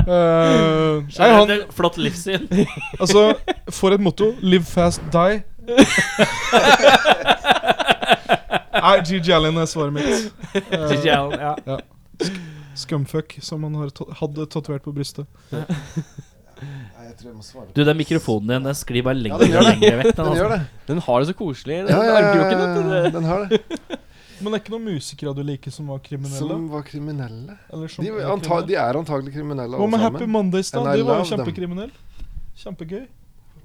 Eh, 0.08 1.04
nei, 1.20 1.30
han, 1.36 1.50
Flott 1.76 1.98
livssyn. 2.00 2.48
altså, 3.02 3.34
for 3.76 3.92
et 3.92 4.00
motto. 4.04 4.32
Live 4.40 4.64
fast, 4.70 5.02
die. 5.12 5.42
Nei, 8.78 8.94
GG 9.04 9.34
Allen 9.36 9.58
er 9.60 9.68
svaret 9.68 9.94
mitt. 9.98 10.08
Uh, 10.72 10.88
GG 10.90 11.10
Allen, 11.12 11.40
ja. 11.44 11.78
Scumfuck, 12.78 13.36
som 13.44 13.66
han 13.68 13.76
har 13.82 13.92
hadde 14.22 14.46
tatovert 14.54 14.86
på 14.86 14.94
brystet. 14.96 15.28
Nei, 15.52 17.12
Du, 17.76 17.84
den 17.84 17.98
mikrofonen 18.00 18.48
din 18.56 18.64
den 18.66 18.78
sklir 18.78 19.04
bare 19.06 19.20
Ja, 19.20 19.38
lenger 19.38 19.44
den 19.44 19.52
gjør 19.52 19.60
og 19.60 19.68
lenger 19.74 19.98
vekk. 20.00 20.08
Den, 20.08 20.16
Den 20.16 20.26
altså. 20.26 20.40
gjør 20.40 20.54
det. 20.56 20.62
Den 20.88 21.00
har 21.08 21.20
det 21.20 21.28
så 21.28 21.36
koselig. 21.38 21.78
Den 21.84 21.92
Ja, 21.92 22.00
ja, 22.04 22.14
ja, 22.16 23.10
den 23.18 23.28
har 23.28 23.38
det. 23.44 24.00
Men 24.40 24.52
det 24.54 24.58
er 24.60 24.62
ikke 24.64 24.74
noen 24.76 24.86
musikere 24.86 25.34
du 25.34 25.42
liker 25.44 25.74
som 25.74 25.88
var 25.90 26.00
kriminelle? 26.06 26.38
Som 26.38 26.68
var 26.70 26.84
kriminelle. 26.86 27.56
Eller 27.74 27.88
som 27.90 28.06
De, 28.06 28.12
anta, 28.12 28.38
kriminelle? 28.38 28.68
de 28.68 28.76
er 28.84 29.00
antagelig 29.02 29.34
kriminelle 29.34 29.78
Hva 29.82 29.88
med 29.90 30.00
Happy. 30.04 30.26
Mondays, 30.30 30.70
da? 30.72 30.84
De 30.94 31.04
var 31.08 31.24
jo 31.24 31.30
kjempekriminelle. 31.32 31.94
Kjempegøy. 32.62 33.06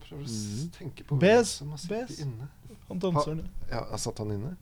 Prøver 0.07 0.25
å 0.25 0.69
tenke 0.79 1.05
på 1.09 1.17
Bez, 1.21 1.57
som 1.61 1.71
har 1.75 1.81
sittet 1.81 2.09
Bez. 2.09 2.21
inne. 2.25 2.49
Han 2.89 2.99
danseren. 3.01 3.45
Ja, 3.71 3.85
Satt 3.97 4.19
han 4.25 4.33
inne? 4.35 4.55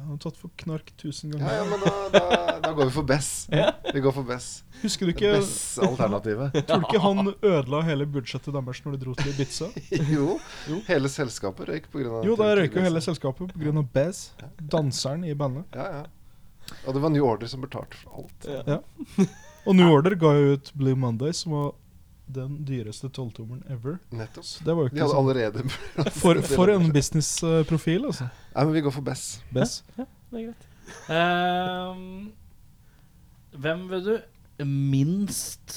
Ja, 0.00 0.06
han 0.06 0.14
har 0.14 0.20
tatt 0.22 0.38
for 0.40 0.48
knark 0.56 0.86
tusen 0.96 1.34
ganger. 1.34 1.50
ja, 1.58 1.64
men 1.68 1.82
da, 1.84 1.90
da, 2.14 2.54
da 2.64 2.70
går 2.72 2.88
vi 2.88 2.92
for 2.94 3.04
Bess. 3.04 3.28
Vi 3.94 4.00
går 4.00 4.14
for 4.16 4.24
Bess. 4.24 4.46
Husker 4.80 5.04
du 5.04 5.12
ikke 5.12 5.32
Bess-alternativet. 5.34 6.54
Tror 6.70 6.80
du 6.80 6.86
ikke 6.88 7.02
han 7.04 7.28
ødela 7.34 7.82
hele 7.84 8.06
budsjettet 8.08 8.54
deres 8.56 8.80
når 8.86 8.96
de 8.96 9.00
dro 9.02 9.14
til 9.18 9.28
Ibiza? 9.34 9.68
jo, 10.14 10.38
Jo. 10.70 10.78
hele 10.88 11.10
selskapet 11.12 11.68
røyk 11.68 11.90
pga. 11.92 12.22
Jo, 12.24 12.36
da 12.40 12.48
røyka 12.56 12.80
hele 12.86 13.02
selskapet 13.04 13.52
pga. 13.52 13.84
Bess, 13.92 14.30
Danseren 14.72 15.26
i 15.28 15.34
bandet. 15.36 15.68
Ja, 15.76 16.00
ja. 16.00 16.72
Og 16.86 16.94
det 16.96 17.02
var 17.04 17.12
New 17.12 17.26
Order 17.26 17.50
som 17.50 17.60
betalte 17.66 17.98
for 18.00 18.22
alt. 18.22 18.48
Ja. 18.70 18.80
Og 19.68 19.76
New 19.76 19.90
Order 19.92 20.16
ga 20.16 20.32
jo 20.38 20.54
ut 20.56 20.72
Blue 20.80 20.96
Monday, 20.96 21.34
som 21.36 21.52
var 21.58 21.72
den 22.34 22.58
dyreste 22.68 23.10
tolvtommeren 23.12 23.62
ever. 23.72 23.98
Nettopp. 24.14 24.46
Så 24.46 24.64
det 24.66 24.74
var 24.76 24.86
jo 24.86 24.88
De 24.88 24.94
ikke 24.94 25.04
hadde 25.04 25.14
sånn 25.14 25.30
allerede 25.30 26.10
For, 26.22 26.40
for 26.46 26.72
en 26.72 26.90
businessprofil, 26.94 28.06
altså. 28.10 28.28
Nei, 28.54 28.64
men 28.64 28.74
vi 28.76 28.82
går 28.86 28.94
for 28.94 29.06
Bess. 29.06 29.24
Bez. 29.54 29.80
Det 29.96 30.06
er 30.06 30.50
greit. 30.50 30.66
Ehm, 31.14 32.30
hvem 33.62 33.86
vil 33.92 34.04
du 34.08 34.14
minst 34.66 35.76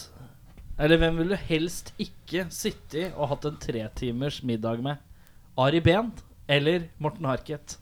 Eller 0.81 0.97
hvem 0.97 1.19
vil 1.21 1.33
du 1.33 1.35
helst 1.37 1.91
ikke 2.01 2.47
sitte 2.53 3.03
i 3.03 3.09
og 3.11 3.29
hatt 3.29 3.45
en 3.45 3.59
tretimers 3.61 4.41
middag 4.43 4.81
med? 4.85 5.01
Ari 5.57 5.83
Behn 5.85 6.09
eller 6.49 6.87
Morten 6.97 7.29
Harket? 7.29 7.77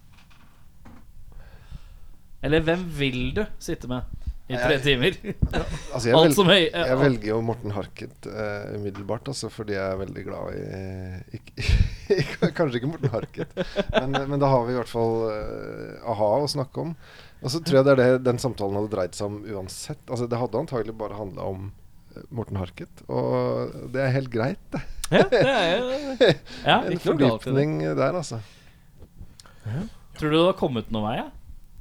Eller 2.44 2.64
hvem 2.66 2.84
vil 2.98 3.32
du 3.38 3.46
sitte 3.64 3.88
med 3.90 4.21
i 4.50 4.56
tre 4.58 4.76
Jeg- 4.78 4.84
timer? 4.84 5.18
Altså, 5.94 6.08
jeg, 6.10 6.16
Alt 6.16 6.26
vel, 6.30 6.34
som 6.36 6.48
høy 6.50 6.62
eh, 6.64 6.86
jeg 6.88 6.98
velger 7.02 7.28
jo 7.30 7.40
Morten 7.46 7.74
Harket 7.76 8.28
uh, 8.32 8.72
umiddelbart, 8.78 9.28
altså, 9.32 9.50
fordi 9.52 9.76
jeg 9.76 9.84
er 9.94 10.00
veldig 10.00 10.24
glad 10.28 10.56
i 10.56 11.40
ikke, 11.40 11.66
ikke, 12.22 12.50
Kanskje 12.58 12.80
ikke 12.82 12.90
Morten 12.94 13.12
Harket, 13.14 13.52
men, 13.96 14.16
men 14.32 14.40
da 14.42 14.50
har 14.52 14.64
vi 14.68 14.74
i 14.76 14.80
hvert 14.80 14.92
fall 14.92 15.14
uh, 15.28 16.12
a-ha 16.14 16.30
å 16.42 16.48
snakke 16.52 16.86
om. 16.88 16.94
Og 17.42 17.50
så 17.54 17.60
tror 17.66 17.80
jeg 17.80 17.88
det 17.88 17.94
er 17.96 18.02
det 18.02 18.24
den 18.28 18.40
samtalen 18.42 18.78
hadde 18.78 18.92
dreid 18.94 19.16
seg 19.18 19.32
om 19.32 19.40
uansett. 19.50 20.02
Altså, 20.08 20.28
det 20.30 20.38
hadde 20.40 20.60
antagelig 20.62 20.94
bare 21.00 21.18
handla 21.18 21.48
om 21.50 21.64
eh, 22.14 22.26
Morten 22.30 22.60
Harket, 22.62 23.02
og 23.10 23.72
det 23.96 24.04
er 24.06 24.14
helt 24.16 24.30
greit, 24.34 24.62
det. 24.76 24.84
Ja, 25.12 25.24
det 25.32 25.40
er 25.44 25.72
jo 25.76 26.28
Ja, 26.70 26.76
En 26.86 26.94
i 26.94 27.00
fordypning 27.02 27.80
der, 27.98 28.14
altså. 28.16 28.38
Tror 30.20 30.30
du 30.32 30.38
det 30.38 30.46
har 30.46 30.58
kommet 30.60 30.92
noen 30.94 31.08
vei? 31.10 31.16
Ja? 31.20 31.28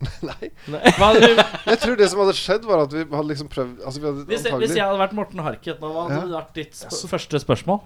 Nei. 0.31 0.49
Nei. 0.73 0.81
Jeg 1.71 1.81
tror 1.83 1.99
det 2.01 2.07
som 2.13 2.23
hadde 2.23 2.37
skjedd, 2.39 2.65
var 2.69 2.87
at 2.87 2.95
vi 2.95 3.03
hadde 3.05 3.27
liksom 3.29 3.51
prøvd 3.53 3.83
altså, 3.85 4.01
vi 4.01 4.09
hadde 4.09 4.25
hvis, 4.31 4.47
jeg, 4.49 4.61
hvis 4.63 4.73
jeg 4.79 4.87
hadde 4.87 5.01
vært 5.03 5.13
Morten 5.19 5.43
Harket 5.45 5.83
nå, 5.83 5.91
hva 5.93 6.07
hadde 6.09 6.23
Ja. 6.31 6.39
vært 6.39 6.55
ditt 6.57 6.79
sp 6.81 7.11
første 7.11 7.41
spørsmål? 7.43 7.83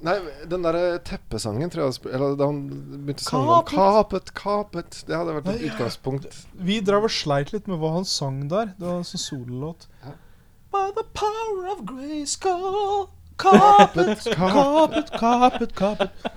Nei, 0.00 0.14
den 0.48 0.62
derre 0.64 0.94
teppesangen, 1.04 1.68
tror 1.68 1.90
jeg 1.90 2.14
Eller 2.14 2.36
da 2.40 2.46
han 2.48 2.60
begynte 2.70 3.20
å 3.20 3.26
synge 3.26 3.56
om 3.58 3.66
Kapet, 3.68 4.30
kapet 4.38 5.00
Det 5.04 5.12
hadde 5.18 5.34
vært 5.36 5.50
et 5.50 5.58
Nei, 5.58 5.66
ja. 5.66 5.74
utgangspunkt. 5.74 6.38
Vi 6.70 6.78
drev 6.86 7.04
og 7.10 7.12
sleit 7.12 7.52
litt 7.52 7.68
med 7.68 7.82
hva 7.82 7.90
han 7.98 8.06
sang 8.08 8.46
der. 8.48 8.70
Det 8.78 8.86
var 8.86 9.02
en 9.02 9.08
sånn 9.10 9.20
sololåt. 9.26 9.84
Ja. 10.06 10.14
By 10.72 10.86
the 10.96 11.04
power 11.18 11.68
of 11.74 11.82
Grayskull 11.90 13.10
Kapet, 13.40 14.24
kapet, 14.36 15.12
kapet, 15.20 15.74
kapet. 15.78 16.30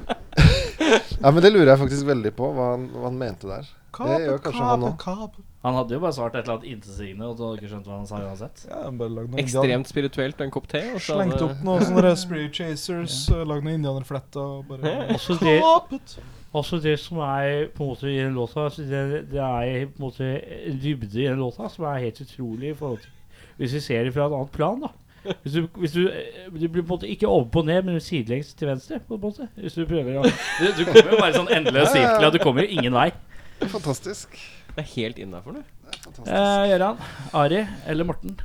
Ja, 1.21 1.31
men 1.31 1.41
det 1.43 1.53
lurer 1.53 1.73
jeg 1.73 1.81
faktisk 1.83 2.07
veldig 2.09 2.33
på, 2.35 2.51
hva 2.55 2.73
han, 2.73 2.89
hva 2.93 3.07
han 3.09 3.17
mente 3.19 3.49
der. 3.49 3.71
Det 3.93 4.05
gjør 4.23 4.37
Kapet, 4.39 4.43
kanskje 4.47 4.67
han 4.67 4.81
kapet, 4.81 4.93
òg. 4.93 5.03
kapet. 5.03 5.49
Han 5.63 5.77
hadde 5.77 5.95
jo 5.95 5.99
bare 6.03 6.15
svart 6.17 6.33
et 6.35 6.41
eller 6.41 6.57
annet 6.57 6.71
intetsigende, 6.73 7.27
og 7.29 7.37
du 7.37 7.43
hadde 7.45 7.59
ikke 7.61 7.69
skjønt 7.71 7.85
hva 7.87 7.97
han 7.99 8.07
sa 8.09 8.21
uansett. 8.25 8.63
Ja, 8.67 8.79
han 8.83 9.37
ekstremt 9.43 9.91
spirituelt 9.91 10.41
og 10.41 10.47
en 10.47 10.53
kopp 10.55 10.65
te. 10.71 10.81
og 10.91 10.99
så 10.99 11.17
Slengte 11.19 11.45
opp 11.45 11.61
noen 11.63 11.85
sånne 11.87 12.13
Spirit 12.19 12.55
Chasers, 12.59 13.19
ja. 13.31 13.43
lagde 13.47 13.67
noen 13.67 13.77
indianerfletter 13.77 14.41
og 14.57 14.65
bare 14.71 14.95
Også 15.13 15.37
det, 15.39 15.59
Kapet! 15.63 16.17
Altså 16.53 16.77
det 16.83 16.97
som 17.01 17.21
er 17.25 17.69
på 17.73 17.85
en 17.85 17.93
måte 17.93 18.09
i 18.11 18.17
den 18.19 18.35
låta 18.37 18.67
altså 18.67 18.83
det, 18.85 19.23
det 19.31 19.39
er 19.41 19.87
på 19.89 20.01
en 20.01 20.03
måte 20.03 20.27
en 20.43 20.81
dybde 20.83 21.21
i 21.21 21.29
den 21.29 21.39
låta 21.41 21.69
som 21.71 21.87
er 21.89 22.03
helt 22.03 22.19
utrolig 22.21 22.73
i 22.73 22.75
forhold 22.77 22.99
til 23.05 23.55
Hvis 23.57 23.73
vi 23.77 23.81
ser 23.87 24.03
det 24.05 24.13
fra 24.13 24.27
et 24.27 24.35
annet 24.37 24.51
plan, 24.53 24.83
da. 24.83 24.91
Hvis 25.23 25.53
du, 25.55 25.67
hvis 25.79 25.93
du, 25.95 26.01
eh, 26.09 26.47
du 26.51 26.65
blir 26.67 26.81
på 26.81 26.87
en 26.87 26.91
måte 26.95 27.09
ikke 27.11 27.29
ovenpå 27.29 27.61
og 27.63 27.69
ned, 27.69 27.85
men 27.87 28.01
sidelengs 28.03 28.53
til 28.59 28.67
venstre. 28.71 28.99
på 29.07 29.15
en 29.17 29.21
måte 29.23 29.47
Hvis 29.59 29.77
du 29.77 29.85
prøver 29.89 30.19
å 30.19 30.25
Du, 30.59 30.65
du 30.79 30.83
kommer 30.89 31.13
jo 31.13 31.19
bare 31.21 31.35
sånn 31.37 31.51
endeløs 31.59 31.93
sirkel, 31.93 32.27
og 32.27 32.35
du 32.35 32.39
kommer 32.43 32.65
jo 32.67 32.79
ingen 32.79 32.95
vei. 32.97 33.09
Fantastisk. 33.71 34.35
Det 34.73 34.83
er 34.83 34.89
helt 34.95 35.21
innafor, 35.21 35.59
du. 35.59 35.63
Det. 35.93 36.25
Eh, 36.27 36.65
Gøran, 36.73 36.99
Ari 37.37 37.61
eller 37.87 38.07
Morten? 38.09 38.35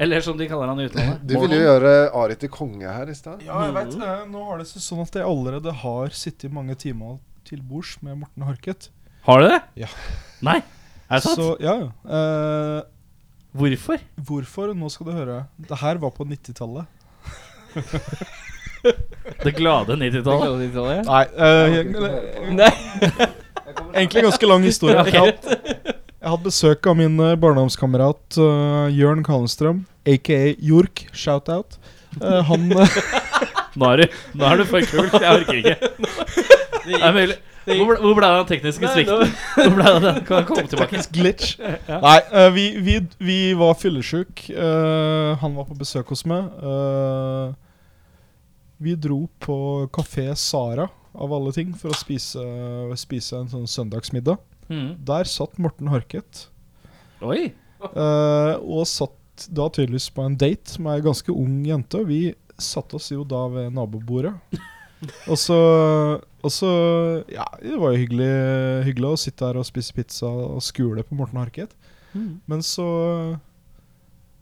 Eller 0.00 0.24
som 0.26 0.38
de 0.38 0.48
kaller 0.50 0.72
han 0.72 0.80
i 0.82 0.88
utlandet. 0.88 1.20
Du 1.22 1.36
ville 1.38 1.60
jo 1.60 1.66
gjøre 1.68 1.92
Ari 2.18 2.38
til 2.40 2.50
konge 2.50 2.88
her 2.90 3.10
i 3.12 3.14
stad. 3.14 3.44
Ja, 3.46 3.60
jeg 3.68 3.76
vet. 3.76 3.94
Nå 4.32 4.42
har 4.48 4.58
det 4.58 4.66
seg 4.72 4.82
sånn 4.82 5.04
at 5.04 5.20
jeg 5.20 5.26
allerede 5.28 5.74
har 5.84 6.16
sittet 6.16 6.50
mange 6.54 6.74
timer 6.80 7.20
til 7.46 7.60
bords 7.62 7.94
med 8.02 8.24
Morten 8.24 8.46
Harket. 8.48 8.88
Har 9.28 9.40
du 9.40 9.46
det? 9.52 9.60
Ja. 9.84 9.90
Nei? 10.44 10.58
Er 11.06 11.20
det 11.20 11.24
sant? 11.28 11.38
Så 11.38 11.54
ja, 11.62 11.76
ja. 11.84 11.88
Eh, 12.16 12.80
Hvorfor? 13.54 14.00
hvorfor? 14.26 14.72
Nå 14.74 14.88
skal 14.90 15.06
du 15.06 15.12
høre. 15.14 15.36
Det 15.68 15.78
her 15.78 16.00
var 16.02 16.10
på 16.16 16.24
90-tallet. 16.26 16.88
Det 19.44 19.52
glade 19.56 19.96
90-tallet. 19.96 20.56
90-tallet. 20.74 21.06
Nei, 21.06 21.24
Uh, 21.38 21.66
jeg- 21.74 22.54
Nei. 22.58 22.70
Egentlig 23.94 24.24
ganske 24.26 24.46
lang 24.50 24.62
historie. 24.66 25.04
Jeg, 25.14 25.38
Jeg 26.24 26.30
hadde 26.32 26.44
besøk 26.48 26.86
av 26.88 26.96
min 26.96 27.18
eh, 27.20 27.34
barndomskamerat 27.36 28.38
uh, 28.40 28.88
Jørn 28.96 29.22
Kallenstrøm, 29.26 29.82
aka 30.08 30.38
Jork. 30.58 31.06
Shout-out. 31.12 31.78
Uh, 32.20 32.40
han 32.48 32.68
Nå 33.74 33.88
du, 33.98 34.04
nå 34.38 34.46
er 34.46 34.60
du 34.60 34.64
for 34.70 34.80
kul. 34.86 35.08
Jeg 35.10 35.40
orker 35.40 35.58
ikke. 35.58 35.76
Det 36.86 37.00
er 37.00 37.12
mulig. 37.16 37.36
Hvor 37.64 37.88
ble, 37.88 37.96
hvor 38.02 38.16
ble 38.18 38.28
det 38.28 38.30
av 38.30 38.40
den 38.42 38.50
tekniske 38.52 38.90
svikten? 38.92 39.34
Hvor 39.56 39.74
ble 39.76 39.84
det 39.88 40.00
den? 40.04 40.18
Kan 40.28 40.46
komme 40.48 40.66
tilbake? 40.70 40.90
Teknisk 40.90 41.14
glitch. 41.16 41.54
Nei, 42.06 42.18
uh, 42.34 42.48
vi, 42.54 42.66
vi, 42.84 42.98
vi 43.24 43.38
var 43.58 43.76
fyllesyke. 43.80 44.52
Uh, 44.52 45.34
han 45.40 45.56
var 45.56 45.68
på 45.70 45.78
besøk 45.80 46.12
hos 46.12 46.24
meg. 46.28 46.50
Uh, 46.60 47.54
vi 48.84 48.96
dro 49.00 49.24
på 49.40 49.56
Kafé 49.94 50.28
Sara, 50.36 50.90
av 51.14 51.32
alle 51.32 51.52
ting, 51.56 51.72
for 51.78 51.94
å 51.94 51.96
spise, 51.96 52.42
spise 53.00 53.38
en 53.38 53.52
sånn 53.52 53.68
søndagsmiddag. 53.70 54.40
Mm. 54.68 54.96
Der 55.06 55.28
satt 55.30 55.60
Morten 55.62 55.88
Harket. 55.92 56.48
Oi. 57.24 57.52
Eh, 57.92 58.54
og 58.62 58.86
satt 58.88 59.48
da 59.52 59.66
tydeligvis 59.68 60.10
på 60.14 60.24
en 60.24 60.36
date 60.38 60.80
med 60.82 60.98
ei 60.98 61.04
ganske 61.04 61.32
ung 61.32 61.62
jente. 61.66 62.00
Vi 62.08 62.20
satte 62.60 62.98
oss 62.98 63.10
jo 63.12 63.24
da 63.28 63.46
ved 63.52 63.74
nabobordet. 63.74 64.34
Og 65.28 65.38
så 65.38 65.58
Og 66.44 66.50
så 66.52 66.70
Ja, 67.32 67.44
det 67.62 67.78
var 67.80 67.92
jo 67.94 68.00
hyggelig, 68.02 68.30
hyggelig 68.84 69.10
å 69.14 69.18
sitte 69.20 69.46
her 69.48 69.56
og 69.60 69.64
spise 69.68 69.94
pizza 69.96 70.26
og 70.28 70.60
skule 70.62 71.02
på 71.02 71.16
Morten 71.16 71.38
Harket. 71.40 71.72
Men 72.46 72.60
så 72.62 73.38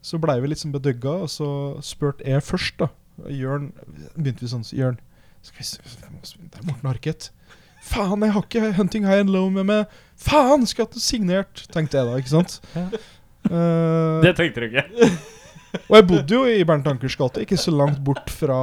Så 0.03 0.19
blei 0.19 0.41
vi 0.43 0.49
liksom 0.51 0.73
bedøgga, 0.75 1.13
og 1.23 1.31
så 1.31 1.49
spurte 1.83 2.27
jeg 2.27 2.43
først, 2.43 2.75
da. 2.83 2.89
Jørn 3.31 3.71
Begynte 4.17 4.43
vi 4.43 4.51
sånn 4.51 4.65
Jørn, 4.75 4.99
skal 5.43 5.59
vi 5.63 5.65
se 5.69 5.79
det? 5.83 6.59
Er 6.59 6.67
Morten 6.67 6.89
Harket. 6.91 7.31
Faen, 7.83 8.23
jeg 8.23 8.33
har 8.33 8.43
ikke 8.47 8.73
Hunting 8.77 9.05
High 9.07 9.21
and 9.21 9.31
Low 9.31 9.49
med 9.51 9.65
meg. 9.67 9.87
Faen, 10.17 10.67
skulle 10.67 10.87
hatt 10.89 10.95
det 10.99 11.03
signert, 11.03 11.65
tenkte 11.75 11.99
jeg 11.99 12.07
da, 12.07 12.19
ikke 12.19 12.31
sant? 12.35 12.61
Eh, 13.51 14.21
Det 14.23 14.37
tenkte 14.39 14.61
du 14.63 14.67
ikke. 14.71 14.85
og 15.89 15.97
jeg 15.97 16.07
bodde 16.09 16.37
jo 16.37 16.43
i 16.49 16.65
Bernt 16.69 16.89
Ankers 16.91 17.17
gate, 17.17 17.43
ikke 17.45 17.59
så 17.61 17.73
langt 17.75 18.01
bort 18.05 18.31
fra 18.33 18.59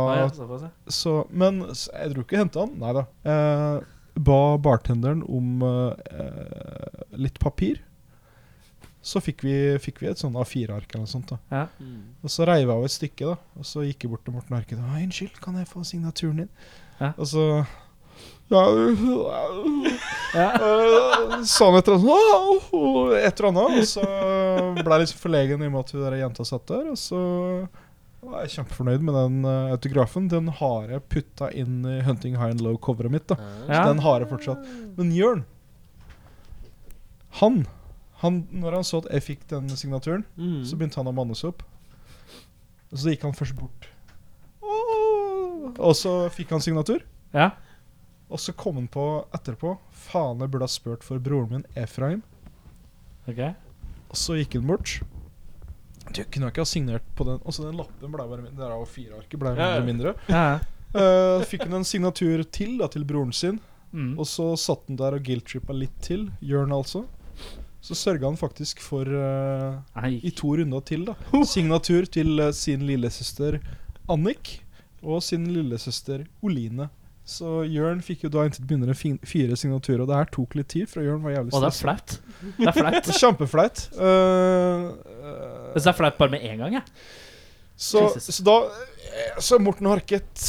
så, 0.88 1.24
Men 1.32 1.62
så 1.74 1.92
jeg 1.96 2.14
dro 2.14 2.26
ikke 2.26 2.38
og 2.38 2.44
henta 2.44 2.66
han. 2.66 2.76
Nei 2.82 2.96
da. 2.98 3.06
Eh, 3.34 3.78
ba 4.20 4.40
bartenderen 4.62 5.22
om 5.24 5.64
eh, 5.64 7.06
litt 7.18 7.40
papir. 7.42 7.80
Så 9.02 9.22
fikk 9.24 9.46
vi, 9.48 9.56
fikk 9.80 10.02
vi 10.04 10.10
et 10.12 10.20
sånn 10.20 10.36
A4-ark 10.36 10.92
eller 10.92 11.06
noe 11.06 11.10
sånt. 11.10 11.32
da 11.32 11.40
Ja. 11.56 11.66
Og 12.22 12.34
så 12.34 12.46
reiv 12.50 12.66
jeg 12.66 12.76
av 12.76 12.84
et 12.86 12.96
stykke, 12.98 13.30
da. 13.32 13.60
Og 13.62 13.68
så 13.68 13.86
gikk 13.88 14.06
jeg 14.06 14.12
bort 14.12 14.26
til 14.28 14.36
Morten 14.36 14.58
Harket. 14.58 14.78
og 14.78 14.98
'Unnskyld, 15.00 15.40
kan 15.42 15.56
jeg 15.56 15.70
få 15.72 15.84
signaturen 15.88 16.44
din?' 16.44 16.50
Ja. 17.00 17.14
Og 17.18 17.26
så 17.32 17.66
ja, 18.50 18.64
han 21.70 21.76
et 21.78 21.88
eller 21.88 22.00
annet 22.00 22.10
sånn, 22.10 23.14
Et 23.20 23.40
eller 23.40 23.50
annet. 23.50 23.78
Og 23.82 23.86
så 23.90 24.04
ble 24.80 24.96
jeg 24.98 25.04
litt 25.06 25.14
forlegen 25.20 25.62
i 25.64 25.70
og 25.70 25.74
med 25.76 25.80
at 25.84 25.94
hun 25.94 26.04
der 26.06 26.18
jenta 26.24 26.46
satt 26.48 26.66
der. 26.72 26.90
Og 26.94 26.98
så 27.00 27.20
var 28.26 28.44
jeg 28.44 28.54
kjempefornøyd 28.58 29.06
med 29.06 29.16
den 29.16 29.38
øh, 29.48 29.70
autografen. 29.76 30.28
Den 30.32 30.50
har 30.60 30.90
jeg 30.96 31.06
putta 31.14 31.52
inn 31.56 31.78
i 31.88 32.00
Hunting 32.04 32.36
High 32.40 32.52
and 32.56 32.64
Low-coveret 32.66 33.14
mitt. 33.14 33.28
da 33.32 33.38
Så 33.70 33.84
den 33.94 34.02
har 34.04 34.20
jeg 34.26 34.32
fortsatt. 34.34 34.66
Men 34.98 35.14
Jørn, 35.16 35.46
han, 37.40 37.62
han 38.24 38.42
Når 38.52 38.80
han 38.80 38.84
så 38.88 39.04
at 39.04 39.12
jeg 39.14 39.24
fikk 39.24 39.48
den 39.54 39.70
signaturen, 39.78 40.26
Mm. 40.36 40.64
så 40.66 40.76
begynte 40.76 41.00
han 41.00 41.08
å 41.08 41.16
manne 41.16 41.36
seg 41.38 41.54
opp. 41.54 41.64
Og 42.92 42.98
så 42.98 43.14
gikk 43.14 43.24
han 43.30 43.34
først 43.38 43.56
bort. 43.56 43.88
Og 45.80 45.94
så 45.96 46.12
fikk 46.34 46.50
han 46.52 46.62
signatur. 46.66 47.04
Ja. 47.34 47.52
Og 48.30 48.42
så 48.42 48.54
kom 48.54 48.78
han 48.78 48.90
på 48.92 49.06
etterpå 49.34 49.76
Faen, 50.10 50.42
jeg 50.42 50.52
burde 50.54 50.68
ha 50.68 50.72
spurt 50.72 51.06
for 51.06 51.22
broren 51.24 51.60
min 51.60 51.66
Efraim. 51.78 52.22
Ok. 53.30 53.42
Og 54.10 54.18
så 54.18 54.38
gikk 54.40 54.58
han 54.60 54.68
bort. 54.70 55.00
Du 56.10 56.22
kunne 56.34 56.50
ikke 56.50 56.64
ha 56.64 56.70
signert 56.70 57.06
på 57.18 57.26
den. 57.28 57.42
Og 57.44 57.54
så 57.54 57.66
den 57.68 57.78
lappen 57.78 58.14
ble 58.14 58.26
bare 58.26 58.42
mindre. 58.42 58.58
Det 58.58 58.68
er 58.68 58.76
jo 58.76 58.90
fire-arket 58.90 59.42
ble 59.42 59.54
mindre 59.54 59.82
og 59.82 59.90
mindre. 59.90 60.14
Ja. 60.30 60.46
uh, 60.96 61.46
fikk 61.46 61.68
han 61.68 61.80
en 61.82 61.88
signatur 61.88 62.46
til 62.54 62.78
da 62.82 62.90
til 62.92 63.06
broren 63.10 63.34
sin. 63.36 63.60
Mm. 63.92 64.14
Og 64.22 64.26
så 64.30 64.52
satt 64.62 64.86
han 64.90 64.98
der 65.00 65.18
og 65.18 65.26
guilt-trippa 65.26 65.76
litt 65.76 65.98
til. 66.06 66.30
Jørn, 66.46 66.74
altså. 66.74 67.06
Så 67.82 67.96
sørga 67.96 68.28
han 68.28 68.38
faktisk 68.38 68.82
for 68.84 69.08
uh, 69.08 69.80
i 70.10 70.34
to 70.36 70.56
runder 70.60 70.82
til. 70.86 71.06
da 71.08 71.16
Signatur 71.48 72.10
til 72.12 72.42
uh, 72.42 72.52
sin 72.54 72.84
lillesøster 72.90 73.62
Annik 74.10 74.60
og 75.00 75.22
sin 75.24 75.46
lillesøster 75.54 76.26
Oline. 76.44 76.90
Så 77.30 77.60
Jørn 77.70 78.00
fikk 78.02 78.24
jo 78.26 78.32
da 78.34 78.48
inntil 78.48 78.94
fin- 78.98 79.20
fire 79.28 79.58
signaturer. 79.60 80.02
Og 80.04 80.10
det 80.10 80.18
her 80.18 80.30
tok 80.34 80.56
litt 80.58 80.72
tid, 80.74 80.90
for 80.90 81.06
Jørn 81.06 81.22
var 81.22 81.36
jævlig 81.38 81.54
stressa. 81.54 81.96
Det 82.58 82.70
er 82.72 82.78
flaut. 82.80 83.10
Kjempeflaut. 83.22 83.84
Eh, 83.94 84.86
eh, 84.90 85.74
det 85.76 85.86
er 85.86 85.98
flaut 85.98 86.18
bare 86.18 86.34
med 86.34 86.46
én 86.50 86.58
gang, 86.64 86.80
jeg. 86.80 86.86
så, 87.78 88.08
Jesus. 88.10 88.40
så 88.40 88.44
da 88.48 88.56
eh, 88.66 89.36
Så 89.40 89.60
Morten 89.62 89.88
Harket 89.92 90.48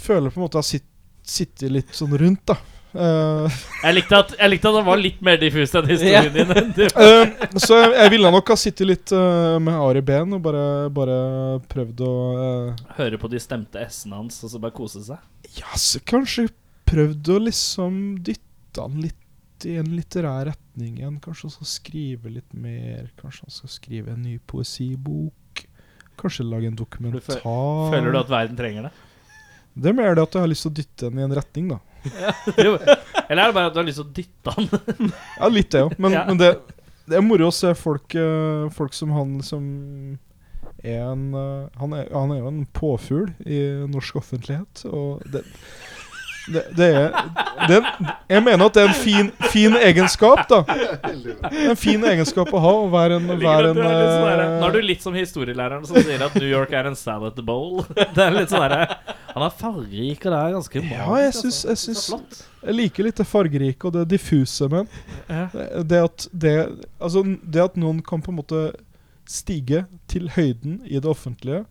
føler 0.00 0.30
på 0.30 0.38
en 0.40 0.46
måte 0.46 0.60
å 0.60 0.62
ha 0.62 0.66
sitt, 0.66 0.86
sittet 1.26 1.72
litt 1.72 1.90
sånn 1.96 2.14
rundt, 2.18 2.46
da. 2.46 2.56
Uh, 2.90 3.46
Jeg 3.84 3.94
likte 4.00 4.18
at, 4.18 4.32
jeg 4.34 4.50
likte 4.50 4.66
at 4.66 4.74
det 4.80 4.80
var 4.88 4.98
litt 4.98 5.20
mer 5.22 5.36
diffust 5.38 5.76
enn 5.78 5.86
historien 5.92 6.32
din. 6.34 6.48
uh, 6.50 7.44
så 7.64 7.76
jeg, 7.78 7.92
jeg 7.94 8.12
ville 8.16 8.32
nok 8.34 8.50
ha 8.50 8.56
sittet 8.58 8.88
litt 8.88 9.12
uh, 9.14 9.60
med 9.62 9.76
Ari 9.78 10.02
ben 10.02 10.34
og 10.34 10.42
bare, 10.42 10.64
bare 10.90 11.18
prøvd 11.70 12.02
å 12.02 12.14
Høre 12.98 13.20
på 13.22 13.30
de 13.30 13.38
stemte 13.42 13.84
s-ene 13.86 14.18
hans 14.18 14.40
og 14.42 14.50
så 14.50 14.58
bare 14.62 14.74
kose 14.74 15.04
seg. 15.06 15.22
Ja, 15.58 15.72
så 15.80 16.00
kanskje 16.06 16.48
prøvd 16.90 17.30
å 17.34 17.38
liksom 17.46 17.96
dytte 18.26 18.84
han 18.84 19.00
litt 19.02 19.66
i 19.68 19.74
en 19.80 19.90
litterær 19.92 20.46
retning 20.48 20.98
igjen. 21.00 21.18
Kanskje 21.22 21.50
også 21.50 21.66
skrive 21.68 22.30
litt 22.32 22.54
mer. 22.56 23.10
Kanskje 23.20 23.46
han 23.48 23.54
skal 23.58 23.72
skrive 23.74 24.14
en 24.14 24.22
ny 24.24 24.38
poesibok. 24.48 25.64
Kanskje 26.20 26.46
lage 26.48 26.70
en 26.70 26.78
dokumentar. 26.78 27.42
Føler 27.44 28.12
du 28.14 28.18
at 28.20 28.30
verden 28.32 28.58
trenger 28.58 28.88
det? 28.88 28.92
Det 29.80 29.92
er 29.92 29.96
mer 29.96 30.16
det 30.18 30.24
at 30.26 30.34
jeg 30.34 30.42
har 30.44 30.50
lyst 30.50 30.64
til 30.66 30.72
å 30.72 30.76
dytte 30.80 31.08
den 31.10 31.20
i 31.20 31.24
en 31.28 31.36
retning, 31.38 31.68
da. 31.74 31.78
Ja, 32.16 32.32
Eller 33.28 33.42
er 33.44 33.50
det 33.50 33.54
bare 33.54 33.68
at 33.68 33.74
du 33.76 33.78
har 33.82 33.86
lyst 33.86 34.00
til 34.00 34.06
å 34.08 34.14
dytte 34.16 34.54
han? 34.56 35.12
Ja, 35.36 35.50
litt 35.52 35.70
det 35.74 35.82
òg. 35.86 35.94
Men, 36.00 36.14
Ja. 36.16 36.24
men 36.26 36.40
det, 36.40 36.48
det 37.10 37.18
er 37.20 37.24
moro 37.24 37.50
å 37.50 37.54
se 37.54 37.70
folk, 37.78 38.16
eh, 38.18 38.64
folk 38.74 38.96
som 38.96 39.12
han 39.14 39.36
som 39.46 39.64
en 40.84 41.34
eh, 41.34 41.68
han, 41.80 41.92
er, 41.96 42.08
han 42.14 42.32
er 42.34 42.42
jo 42.42 42.50
en 42.52 42.66
påfugl 42.76 43.30
i 43.46 43.60
norsk 43.90 44.16
offentlighet, 44.22 44.84
og 44.90 45.24
det 45.32 45.44
det, 46.50 46.62
det 46.74 46.86
er 46.96 47.10
det, 47.68 47.76
er- 47.76 48.14
Jeg 48.32 48.42
mener 48.42 48.64
at 48.64 48.74
det 48.74 48.82
er 48.82 48.88
en 48.88 48.96
fin, 48.96 49.28
fin 49.52 49.74
egenskap, 49.76 50.40
da. 50.50 50.62
En 51.68 51.76
fin 51.78 52.02
egenskap 52.08 52.48
å 52.56 52.62
ha. 52.64 52.72
Å 52.80 52.88
være 52.90 53.18
en, 53.20 53.28
være 53.38 53.70
en 53.74 53.78
Nå 53.78 53.84
er 53.90 54.42
eh, 54.64 54.72
du 54.74 54.80
litt 54.82 55.04
som 55.04 55.14
historielæreren 55.14 55.84
som 55.86 56.00
sier 56.00 56.24
at 56.24 56.34
New 56.40 56.48
York 56.48 56.72
er 56.74 56.88
en 56.90 56.96
salad 56.98 57.38
bowl. 57.46 57.84
Det 58.16 58.24
er 58.24 58.34
litt 58.34 58.50
sånn 58.50 58.64
der, 58.72 58.96
Han 59.34 59.44
er 59.46 59.54
fargerik, 59.60 60.24
og 60.26 60.32
det 60.32 60.40
er 60.40 60.56
ganske 60.56 60.82
magisk. 60.82 60.96
Ja, 60.96 61.20
jeg 61.26 61.36
syns, 61.38 61.60
jeg, 61.68 61.78
Så 61.84 61.94
syns 62.08 62.42
jeg 62.64 62.76
liker 62.80 63.06
litt 63.06 63.20
det 63.20 63.28
fargerike 63.30 63.86
og 63.90 63.94
det 64.00 64.08
diffuse, 64.10 64.66
med 64.72 64.88
den. 64.88 65.50
det, 65.54 65.68
det 65.92 66.00
at 66.08 66.26
det 66.32 66.54
Altså, 66.98 67.22
det 67.44 67.62
at 67.68 67.78
noen 67.80 68.00
kan 68.02 68.24
på 68.24 68.32
en 68.34 68.40
måte 68.40 68.64
stige 69.30 69.84
til 70.10 70.28
høyden 70.34 70.80
i 70.86 70.98
det 70.98 71.06
offentlige 71.10 71.64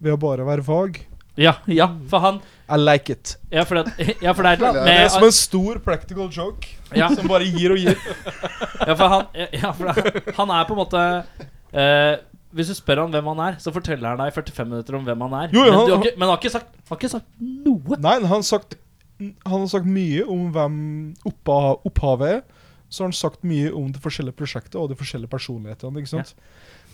ved 0.00 0.14
å 0.14 0.20
bare 0.20 0.46
være 0.46 0.64
vag 0.66 1.00
Ja, 1.40 1.54
ja, 1.70 1.86
for 2.10 2.20
han 2.24 2.38
I 2.68 2.76
like 2.78 3.12
it. 3.14 3.34
Ja, 3.52 3.62
for, 3.64 3.80
det, 3.80 4.16
ja, 4.22 4.32
for 4.36 4.44
det 4.44 4.50
er 4.50 4.58
et 4.58 4.78
Det 4.86 4.94
er 5.04 5.08
som 5.14 5.24
en 5.26 5.32
stor 5.34 5.78
practical 5.84 6.28
joke 6.34 6.68
ja, 6.96 7.08
som 7.14 7.28
bare 7.30 7.46
gir 7.46 7.70
og 7.74 7.78
gir. 7.78 7.94
ja, 8.88 8.94
for 8.98 9.06
han 9.12 9.28
Ja, 9.54 9.70
for 9.76 9.90
det, 9.94 10.24
han 10.36 10.50
er 10.56 10.66
på 10.68 10.74
en 10.74 10.80
måte 10.82 11.02
eh, 11.72 12.16
Hvis 12.56 12.72
du 12.72 12.74
spør 12.74 13.04
han 13.04 13.14
hvem 13.14 13.28
han 13.30 13.42
er, 13.46 13.58
så 13.62 13.70
forteller 13.74 14.10
han 14.10 14.18
deg 14.24 14.32
i 14.32 14.36
45 14.36 14.70
minutter 14.72 14.98
om 14.98 15.04
hvem 15.06 15.20
han 15.28 15.36
er. 15.44 15.52
Jo, 15.54 15.62
men, 15.68 15.74
han- 15.78 15.86
du 15.86 15.92
har 15.94 16.02
ikke, 16.04 16.14
men 16.18 16.26
han 16.26 16.32
har 16.34 16.40
ikke 16.42 16.54
sagt, 16.56 16.72
han 16.74 16.90
har 16.96 16.98
ikke 17.02 17.12
sagt 17.14 17.28
noe. 17.46 18.00
Nei, 18.02 18.14
han 18.18 18.30
har 18.32 18.42
sagt 18.48 18.78
Han 19.20 19.60
har 19.60 19.68
sagt 19.70 19.86
mye 19.86 20.24
om 20.32 20.48
hvem 20.54 20.76
oppha, 21.30 21.58
opphavet 21.86 22.34
er. 22.40 22.42
Så 22.90 23.04
har 23.04 23.10
han 23.12 23.14
sagt 23.14 23.44
mye 23.46 23.70
om 23.76 23.92
det 23.94 24.00
forskjellige 24.02 24.34
prosjektet 24.40 24.74
og 24.80 24.88
de 24.90 24.96
forskjellige 24.98 25.30
personlighetene. 25.30 26.00
Ikke 26.02 26.10
sant? 26.16 26.34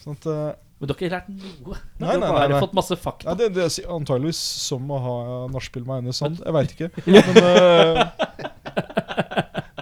Sånn 0.07 0.15
at, 0.21 0.27
eh, 0.31 0.55
Men 0.79 0.87
du 0.87 0.93
har 0.93 0.99
ikke 1.01 1.09
lært 1.11 1.29
noe. 1.33 1.77
Nei, 1.99 2.07
Nei, 2.07 2.11
nei, 2.13 2.19
nei, 2.21 2.33
bare 2.37 2.61
fått 2.63 2.77
masse 2.79 2.97
fakta. 3.01 3.33
Nei, 3.33 3.37
det, 3.41 3.49
det 3.57 3.65
er 3.67 3.89
antageligvis 3.91 4.39
som 4.69 4.91
å 4.93 4.99
ha 5.03 5.15
nachspiel 5.51 5.87
med 5.89 6.05
Aune 6.05 6.15
Sand. 6.15 6.43
Jeg 6.45 6.55
veit 6.55 6.75
ikke. 6.77 6.91
Men 7.11 7.41
uh, 7.43 8.05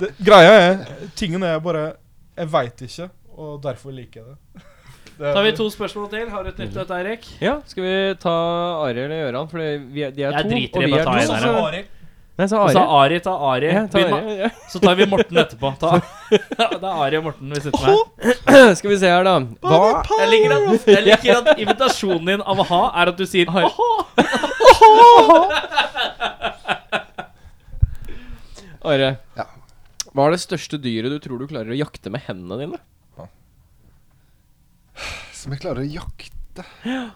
det, 0.01 0.15
Greia 0.25 0.55
er 0.63 0.81
Tingen 1.19 1.45
er 1.47 1.61
bare 1.63 1.83
Jeg 2.39 2.51
veit 2.55 2.87
ikke, 2.87 3.11
og 3.37 3.59
derfor 3.67 3.93
liker 3.93 4.23
jeg 4.23 4.33
det. 4.33 4.65
Da 5.15 5.31
har 5.37 5.45
vi 5.47 5.53
to 5.55 5.69
spørsmål 5.71 6.09
til. 6.11 6.31
Har 6.33 6.43
du 6.43 6.51
et 6.51 6.57
nytt 6.59 6.79
et, 6.83 6.89
Eirik? 6.97 7.27
Ja, 7.39 7.53
skal 7.71 7.85
vi 7.85 7.99
ta 8.19 8.33
Arild 8.83 9.05
eller 9.05 9.29
Gøran? 9.29 9.51
For 9.53 9.63
vi 9.95 10.03
er, 10.03 10.11
de 10.11 10.25
er 10.25 10.35
Jeg 10.41 10.43
to, 10.43 10.51
driter 10.51 10.83
i 10.83 10.89
vi 10.89 10.97
å 10.99 11.05
ta 11.07 11.13
to. 11.45 11.85
En 12.37 12.49
sa 12.51 12.57
Ari. 12.65 12.67
Og 12.67 12.73
sa 12.75 12.83
så 12.83 12.91
Ari 12.99 13.19
ta 13.23 13.31
Ari. 13.53 13.69
Ja, 13.71 13.85
ta 13.87 13.99
Ari 14.17 14.33
ja. 14.41 14.49
Så 14.73 14.81
tar 14.83 14.95
vi 14.99 15.07
Morten 15.07 15.37
etterpå. 15.39 15.71
Ta. 15.79 16.01
Det 16.31 16.83
er 16.83 17.03
Ari 17.07 17.17
og 17.21 17.25
Morten 17.29 17.47
vi 17.55 17.61
sitter 17.63 17.83
med. 17.87 17.95
Skal 18.81 18.91
vi 18.91 18.97
se 18.99 19.07
her, 19.13 19.23
da. 19.27 19.35
Hva 19.63 20.03
Jeg 20.19 20.29
liker 20.33 20.51
at, 20.57 20.63
jeg 20.97 21.03
liker 21.07 21.33
at 21.43 21.47
invitasjonen 21.63 22.27
din 22.33 22.43
av 22.43 22.59
a-ha 22.65 22.83
er 23.03 23.07
at 23.15 23.19
du 23.21 23.25
sier 23.31 23.47
a-ha. 23.51 23.63
Are, 28.85 29.15
Ja. 29.39 29.47
hva 30.13 30.27
er 30.27 30.31
det 30.35 30.43
største 30.43 30.77
dyret 30.83 31.13
du 31.15 31.19
tror 31.25 31.39
du 31.41 31.47
klarer 31.49 31.71
å 31.73 31.79
jakte 31.79 32.11
med 32.13 32.21
hendene 32.27 32.57
dine? 32.61 32.79
Som 35.35 35.53
jeg 35.55 35.61
klarer 35.63 35.81
å 35.85 35.89
jakte. 35.89 36.63
Ja, 36.85 37.07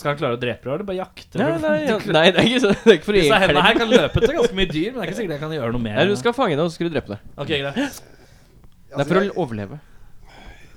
skal 0.00 0.14
han 0.14 0.18
klare 0.20 0.36
å 0.38 0.40
drepe 0.40 0.64
deg, 0.64 0.72
eller 0.74 0.86
bare 0.88 0.96
jakte? 0.96 1.38
Nei, 1.40 1.48
nei, 1.60 1.74
ja, 1.84 1.96
nei, 2.16 2.22
det 2.32 2.40
er 2.40 2.46
ikke, 2.48 2.60
så, 2.62 2.70
det 2.72 2.88
er 2.88 2.96
ikke 2.96 3.08
for 3.10 3.18
Disse 3.18 3.40
hendene 3.42 3.64
her 3.66 3.74
kan 3.82 3.90
løpe 3.90 4.22
til 4.24 4.32
ganske 4.38 4.56
mye 4.56 4.70
dyr, 4.70 4.86
men 4.94 4.96
det 4.96 5.02
er 5.04 5.10
ikke 5.10 5.18
sikkert 5.18 5.34
jeg 5.36 5.42
kan 5.44 5.52
gjøre 5.58 5.74
noe 5.76 5.84
mer. 5.84 5.98
Nei, 6.00 6.06
du 6.08 6.16
skal 6.22 6.36
fange 6.36 6.56
det, 6.56 6.64
og 6.64 6.70
så 6.72 6.78
skal 6.78 6.88
du 6.88 6.94
drepe 6.96 7.12
det. 7.12 7.18
Ok, 7.36 7.52
greit. 7.52 7.74
Det 7.74 7.84
er 7.84 8.94
Altså, 8.94 9.08
for 9.10 9.20
å 9.20 9.42
overleve. 9.44 9.76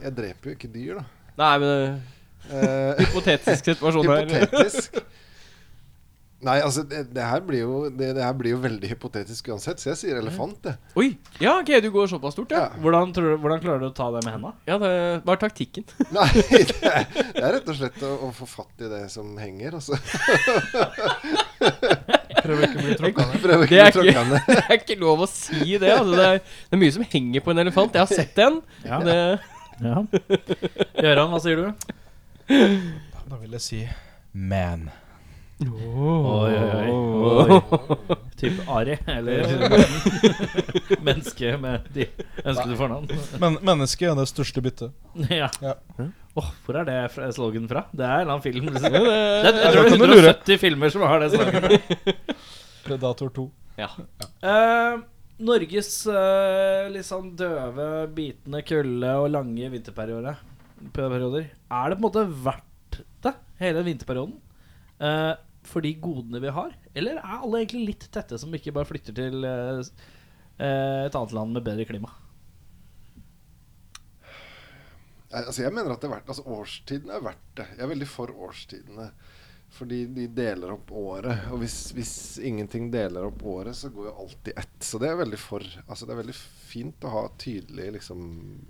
jeg 0.04 0.12
dreper 0.18 0.50
jo 0.52 0.56
ikke 0.58 0.72
dyr, 0.74 1.00
da. 1.00 1.06
Nei, 1.38 1.52
men 1.62 1.72
uh, 2.50 3.00
Hypotetisk 3.00 3.70
situasjon 3.72 4.10
her. 4.12 4.28
hypotetisk. 4.34 5.00
Nei, 6.46 6.60
altså, 6.62 6.84
det, 6.86 7.00
det, 7.16 7.24
her 7.26 7.42
blir 7.42 7.64
jo, 7.64 7.78
det, 7.90 8.12
det 8.14 8.22
her 8.22 8.34
blir 8.38 8.52
jo 8.54 8.60
veldig 8.62 8.90
hypotetisk 8.92 9.48
uansett, 9.50 9.80
så 9.82 9.90
jeg 9.90 9.98
sier 10.04 10.20
elefant, 10.20 10.60
Det. 10.62 10.76
Oi! 11.00 11.08
Ja, 11.42 11.56
ok, 11.64 11.72
du 11.82 11.88
går 11.96 12.12
såpass 12.12 12.36
stort, 12.38 12.52
ja. 12.54 12.68
Ja. 12.68 12.82
Hvordan, 12.84 13.10
tror 13.16 13.32
du, 13.32 13.38
hvordan 13.42 13.64
klarer 13.64 13.82
du 13.82 13.88
å 13.88 13.96
ta 13.98 14.12
det 14.14 14.22
med 14.22 14.36
henda? 14.36 14.52
Ja, 14.70 14.78
det 14.84 14.92
Hva 15.26 15.34
er 15.34 15.42
taktikken? 15.42 15.88
Nei, 16.18 16.28
det 16.38 16.78
er, 16.86 17.08
det 17.10 17.42
er 17.42 17.56
rett 17.58 17.72
og 17.74 17.80
slett 17.80 18.06
å, 18.06 18.12
å 18.28 18.30
få 18.38 18.46
fatt 18.52 18.86
i 18.86 18.92
det 18.92 19.02
som 19.14 19.32
henger, 19.42 19.80
altså. 19.80 19.98
Prøv 22.38 22.62
ikke 22.68 22.78
å 22.78 22.86
bli 22.86 23.00
tråkka 23.02 23.26
ned. 23.32 23.42
Det 24.52 24.62
er 24.62 24.78
ikke 24.78 25.00
lov 25.02 25.26
å 25.26 25.30
si 25.32 25.74
det. 25.82 25.90
Altså. 25.96 26.14
Det, 26.14 26.28
er, 26.28 26.38
det 26.70 26.78
er 26.78 26.82
mye 26.84 26.96
som 27.00 27.08
henger 27.16 27.44
på 27.44 27.54
en 27.56 27.64
elefant. 27.66 27.98
Jeg 27.98 28.06
har 28.06 28.14
sett 28.14 28.44
en. 28.46 28.62
Ja. 28.86 29.02
Det, 29.04 29.18
Ja. 29.82 30.06
Gøran, 31.02 31.34
hva 31.34 31.42
sier 31.42 31.60
du? 31.66 31.68
Da 32.48 33.42
vil 33.42 33.58
jeg 33.58 33.66
si 33.66 33.82
man. 34.38 34.88
Oi, 35.58 36.54
oi, 36.54 36.86
oi. 36.86 37.62
Type 38.38 38.62
Ari, 38.70 38.94
eller 39.10 39.48
menneske 41.08 41.56
med 41.58 41.88
de 41.96 42.06
ønskede 42.44 42.78
fornavn. 42.78 43.10
Men 43.42 43.58
mennesket 43.66 44.12
er 44.12 44.20
det 44.20 44.28
største 44.30 44.62
byttet. 44.62 44.94
Ja. 45.34 45.50
Ja. 45.64 45.74
Oh, 46.38 46.52
hvor 46.68 46.78
er 46.78 46.86
det 46.86 47.34
slogan 47.34 47.66
fra? 47.72 47.88
Det 47.90 48.06
er 48.06 48.20
en 48.20 48.28
eller 48.28 48.36
annen 48.36 48.46
film. 48.46 48.70
Liksom. 48.70 48.94
det, 48.94 49.02
Det, 49.02 49.56
jeg 49.64 49.74
tror 49.74 49.90
det 49.90 49.98
er 49.98 50.04
lure. 50.06 50.22
170 50.36 50.62
filmer 50.62 50.94
som 50.94 51.08
har 51.10 51.26
det 51.26 51.34
sloganet. 51.34 52.32
Predator 52.88 53.34
2. 53.42 53.50
ja. 53.82 53.90
Uh, 54.46 55.02
Norges 55.42 55.92
uh, 56.10 56.86
litt 56.94 57.06
sånn 57.06 57.34
døve, 57.38 58.06
bitende 58.14 58.62
kulde 58.66 59.18
og 59.24 59.32
lange 59.34 59.74
vinterperioder. 59.74 60.38
Er 60.86 61.90
det 61.90 61.98
på 61.98 61.98
en 61.98 62.06
måte 62.06 62.30
verdt 62.46 63.02
det, 63.26 63.34
hele 63.58 63.82
vinterperioden? 63.86 64.38
Eh, 64.98 65.34
for 65.68 65.85
de 65.85 65.94
godene 66.02 66.41
vi 66.44 66.53
har? 66.53 66.76
Eller 66.98 67.19
er 67.19 67.41
alle 67.41 67.64
egentlig 67.64 67.84
litt 67.91 68.07
tette 68.14 68.39
som 68.39 68.53
ikke 68.56 68.73
bare 68.76 68.89
flytter 68.89 69.15
til 69.18 69.48
eh, 69.48 69.81
eh, 70.61 71.03
et 71.07 71.18
annet 71.18 71.35
land 71.35 71.57
med 71.57 71.65
bedre 71.68 71.88
klima? 71.89 72.14
Altså, 75.27 75.65
jeg 75.65 75.73
mener 75.76 75.91
at 75.91 75.99
det 75.99 76.07
er 76.07 76.15
verdt 76.15 76.30
Altså, 76.31 76.45
årstidene 76.48 77.18
er 77.18 77.26
verdt 77.26 77.49
det. 77.60 77.68
Jeg 77.76 77.84
er 77.84 77.91
veldig 77.91 78.07
for 78.10 78.31
årstidene. 78.48 79.10
Fordi 79.77 80.06
de 80.15 80.30
deler 80.31 80.72
opp 80.72 80.91
året. 80.95 81.49
Og 81.52 81.60
hvis, 81.61 81.91
hvis 81.95 82.14
ingenting 82.39 82.88
deler 82.94 83.27
opp 83.27 83.44
året, 83.44 83.76
så 83.76 83.91
går 83.94 84.07
jo 84.07 84.14
alt 84.23 84.49
i 84.49 84.56
ett. 84.56 84.77
Så 84.80 84.99
det 85.03 85.10
er 85.11 85.19
veldig 85.19 85.39
for. 85.41 85.65
Altså, 85.85 86.07
det 86.07 86.15
er 86.15 86.22
veldig 86.22 86.38
fint 86.38 87.07
å 87.07 87.11
ha 87.14 87.23
tydelige 87.38 87.98
liksom, 87.98 88.22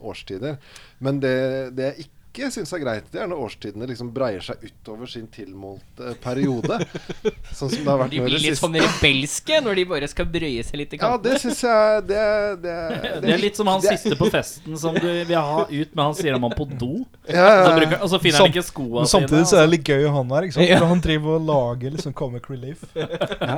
årstider. 0.02 0.58
Men 1.06 1.22
det, 1.24 1.36
det 1.78 1.92
jeg 1.92 2.08
ikke 2.08 2.17
syns 2.54 2.72
er 2.76 2.80
greit, 2.84 3.06
det 3.12 3.20
er 3.24 3.28
når 3.32 3.40
årstidene 3.48 3.88
liksom 3.90 4.12
breier 4.14 4.44
seg 4.46 4.62
utover 4.68 5.10
sin 5.10 5.26
tilmålte 5.34 6.14
periode. 6.24 6.78
sånn 7.58 7.72
som 7.72 7.80
det 7.82 7.90
har 7.90 7.98
vært 8.04 8.14
De 8.14 8.20
nå 8.22 8.24
i 8.24 8.30
blir 8.30 8.36
litt 8.44 8.54
siste. 8.54 8.62
sånn 8.68 8.78
rebelske 8.78 9.60
når 9.66 9.80
de 9.82 9.86
bare 9.90 10.10
skal 10.12 10.30
brøye 10.36 10.64
seg 10.68 10.78
litt 10.84 10.94
i 10.94 11.00
Ja, 11.00 11.10
kanten. 11.10 11.26
det 11.32 11.42
syns 11.44 11.62
jeg 11.66 12.06
det, 12.12 12.22
det, 12.68 12.76
Det 13.26 13.34
er 13.34 13.42
litt 13.42 13.58
som 13.60 13.68
han 13.74 13.82
det- 13.82 13.96
siste 13.98 14.16
på 14.22 14.30
festen 14.34 14.78
som 14.78 14.94
du 14.96 15.08
vil 15.08 15.34
ha 15.36 15.66
ut, 15.66 15.96
men 15.98 16.04
han 16.06 16.16
sier 16.22 16.38
han 16.38 16.42
må 16.46 16.52
på 16.56 16.68
do. 16.78 16.92
Ja, 17.28 17.48
Og 17.48 17.66
så, 17.68 17.74
bruker, 17.82 17.98
og 18.06 18.10
så 18.14 18.20
finner 18.24 18.44
han 18.46 18.54
ikke 18.54 18.66
skoa 18.70 19.02
Men 19.04 19.12
samtidig 19.12 19.46
så 19.50 19.58
er 19.60 19.66
det 19.68 19.74
litt 19.78 19.90
gøy 19.92 20.06
å 20.08 20.12
ha 20.14 20.22
han 20.22 20.36
her. 20.38 20.46
ikke 20.48 20.58
sant? 20.60 20.70
Ja. 20.70 20.78
For 20.84 20.92
Han 20.94 21.02
driver 21.04 21.40
og 21.40 21.48
lager 21.50 21.98
liksom 21.98 22.14
comic 22.16 22.48
relief. 22.54 22.86
ja. 22.96 23.58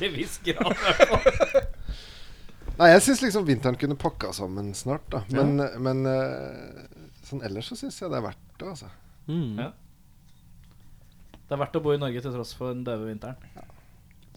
Til 0.00 0.14
viss 0.16 0.38
grad. 0.46 0.72
i 0.72 0.80
hvert 0.80 1.10
fall. 1.10 1.66
Nei, 2.80 2.86
jeg 2.94 3.02
syns 3.04 3.20
liksom 3.26 3.44
vinteren 3.44 3.76
kunne 3.76 3.96
pakka 4.00 4.30
sammen 4.32 4.70
snart, 4.74 5.02
da. 5.12 5.20
Men, 5.36 5.58
men 5.84 5.98
eh, 6.08 6.86
sånn 7.30 7.44
ellers 7.46 7.70
så 7.70 7.78
syns 7.78 7.98
jeg 8.00 8.12
det 8.12 8.18
er 8.20 8.26
verdt 8.28 8.46
det, 8.60 8.68
altså. 8.68 8.90
Mm. 9.30 9.60
Ja. 9.60 9.70
Det 11.50 11.56
er 11.56 11.60
verdt 11.64 11.78
å 11.78 11.82
bo 11.82 11.94
i 11.94 12.00
Norge 12.00 12.22
til 12.22 12.34
tross 12.34 12.52
for 12.54 12.74
den 12.74 12.84
døve 12.86 13.08
vinteren. 13.08 13.38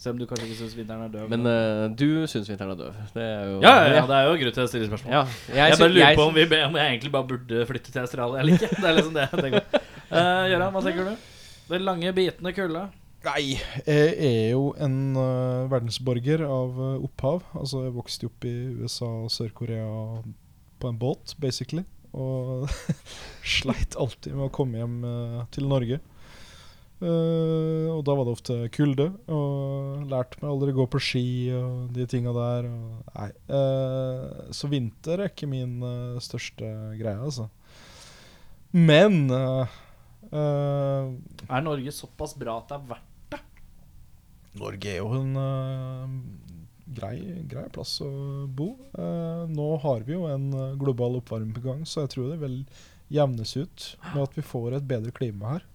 Selv 0.02 0.15
om 0.15 0.22
du 0.24 0.26
kanskje 0.26 0.48
ikke 0.48 0.57
syns 0.57 0.74
vinteren 0.74 1.03
er 1.06 1.11
døv. 1.14 1.28
Men 1.30 1.45
uh, 1.45 1.84
du 1.94 2.26
syns 2.30 2.48
vinteren 2.49 2.74
er 2.74 2.80
døv. 2.80 2.95
Det 3.14 3.22
er 3.22 3.44
jo 3.52 3.60
ja, 3.61 3.74
ja, 3.78 3.91
ja, 3.99 4.06
det 4.10 4.18
er 4.18 4.26
jo 4.26 4.40
grunn 4.41 4.56
til 4.56 4.64
å 4.64 4.72
stille 4.72 4.88
spørsmål. 4.90 5.14
Ja, 5.14 5.22
Jeg, 5.52 5.60
jeg 5.60 5.80
bare 5.84 5.91
lurer 5.91 6.03
jeg 6.07 6.18
på 6.18 6.26
om, 6.26 6.40
vi, 6.40 6.48
om 6.65 6.78
jeg 6.80 6.95
egentlig 6.95 7.11
bare 7.14 7.30
burde 7.30 7.68
flytte 7.70 7.94
til 7.94 8.02
Australia 8.02 8.41
eller 8.41 8.57
ikke. 8.57 8.72
Det 8.82 8.90
er 8.90 8.98
liksom 8.98 9.14
det 9.20 9.28
jeg 9.28 9.45
tenker. 9.45 9.86
Uh, 10.10 10.44
Gøran, 10.49 10.74
hva 10.74 10.84
tenker 10.88 11.10
du? 11.11 11.30
Den 11.70 11.86
lange, 11.86 12.14
bitende 12.18 12.53
kulda. 12.57 12.84
Nei, 13.24 13.44
jeg 13.86 14.15
er 14.28 14.49
jo 14.52 14.65
en 14.84 14.98
uh, 15.15 15.70
verdensborger 15.72 16.41
av 16.44 16.82
opphav. 16.98 17.45
Altså, 17.61 17.86
jeg 17.86 17.94
vokste 17.95 18.26
jo 18.26 18.34
opp 18.34 18.49
i 18.49 18.56
USA 18.82 19.11
og 19.22 19.30
Sør-Korea 19.32 19.86
på 20.82 20.90
en 20.90 20.98
båt, 20.99 21.38
basically. 21.40 21.86
Og 22.14 22.69
sleit 23.56 23.98
alltid 23.99 24.35
med 24.38 24.48
å 24.48 24.53
komme 24.53 24.81
hjem 24.81 24.98
øh, 25.07 25.38
til 25.53 25.69
Norge. 25.69 25.99
Eh, 27.03 27.88
og 27.91 28.03
da 28.07 28.15
var 28.15 28.27
det 28.27 28.35
ofte 28.35 28.57
kulde. 28.76 29.10
Og 29.34 30.03
lærte 30.11 30.40
meg 30.41 30.52
aldri 30.52 30.73
å 30.73 30.80
gå 30.81 30.85
på 30.94 31.02
ski 31.03 31.26
og 31.57 31.94
de 31.95 32.07
tinga 32.10 32.31
der. 32.38 32.69
Nei. 33.14 33.30
eh, 33.60 34.52
så 34.56 34.69
vinter 34.72 35.15
er 35.19 35.34
ikke 35.34 35.49
min 35.49 35.73
største 36.23 36.65
greie, 36.99 37.19
altså. 37.19 37.49
Men 38.73 39.30
Er 40.34 41.61
Norge 41.61 41.91
såpass 41.94 42.34
bra 42.40 42.56
at 42.57 42.72
det 42.72 42.77
er 42.80 42.88
verdt 42.95 43.10
Norge 44.53 44.90
er 44.91 44.99
jo 44.99 45.10
en 45.18 45.38
eh, 45.40 46.18
grei, 46.95 47.18
grei 47.49 47.68
plass 47.74 47.98
å 48.06 48.10
bo. 48.48 48.74
Eh, 48.94 49.44
nå 49.52 49.70
har 49.84 50.07
vi 50.07 50.15
jo 50.15 50.26
en 50.32 50.49
global 50.80 51.20
oppvarming 51.20 51.53
på 51.57 51.65
gang, 51.68 51.86
så 51.90 52.06
jeg 52.06 52.15
tror 52.15 52.32
det 52.34 52.41
vil 52.44 52.57
jevnes 53.14 53.53
ut 53.57 53.86
med 54.14 54.24
at 54.24 54.38
vi 54.38 54.45
får 54.45 54.80
et 54.80 54.90
bedre 54.90 55.14
klima 55.15 55.56
her. 55.56 55.70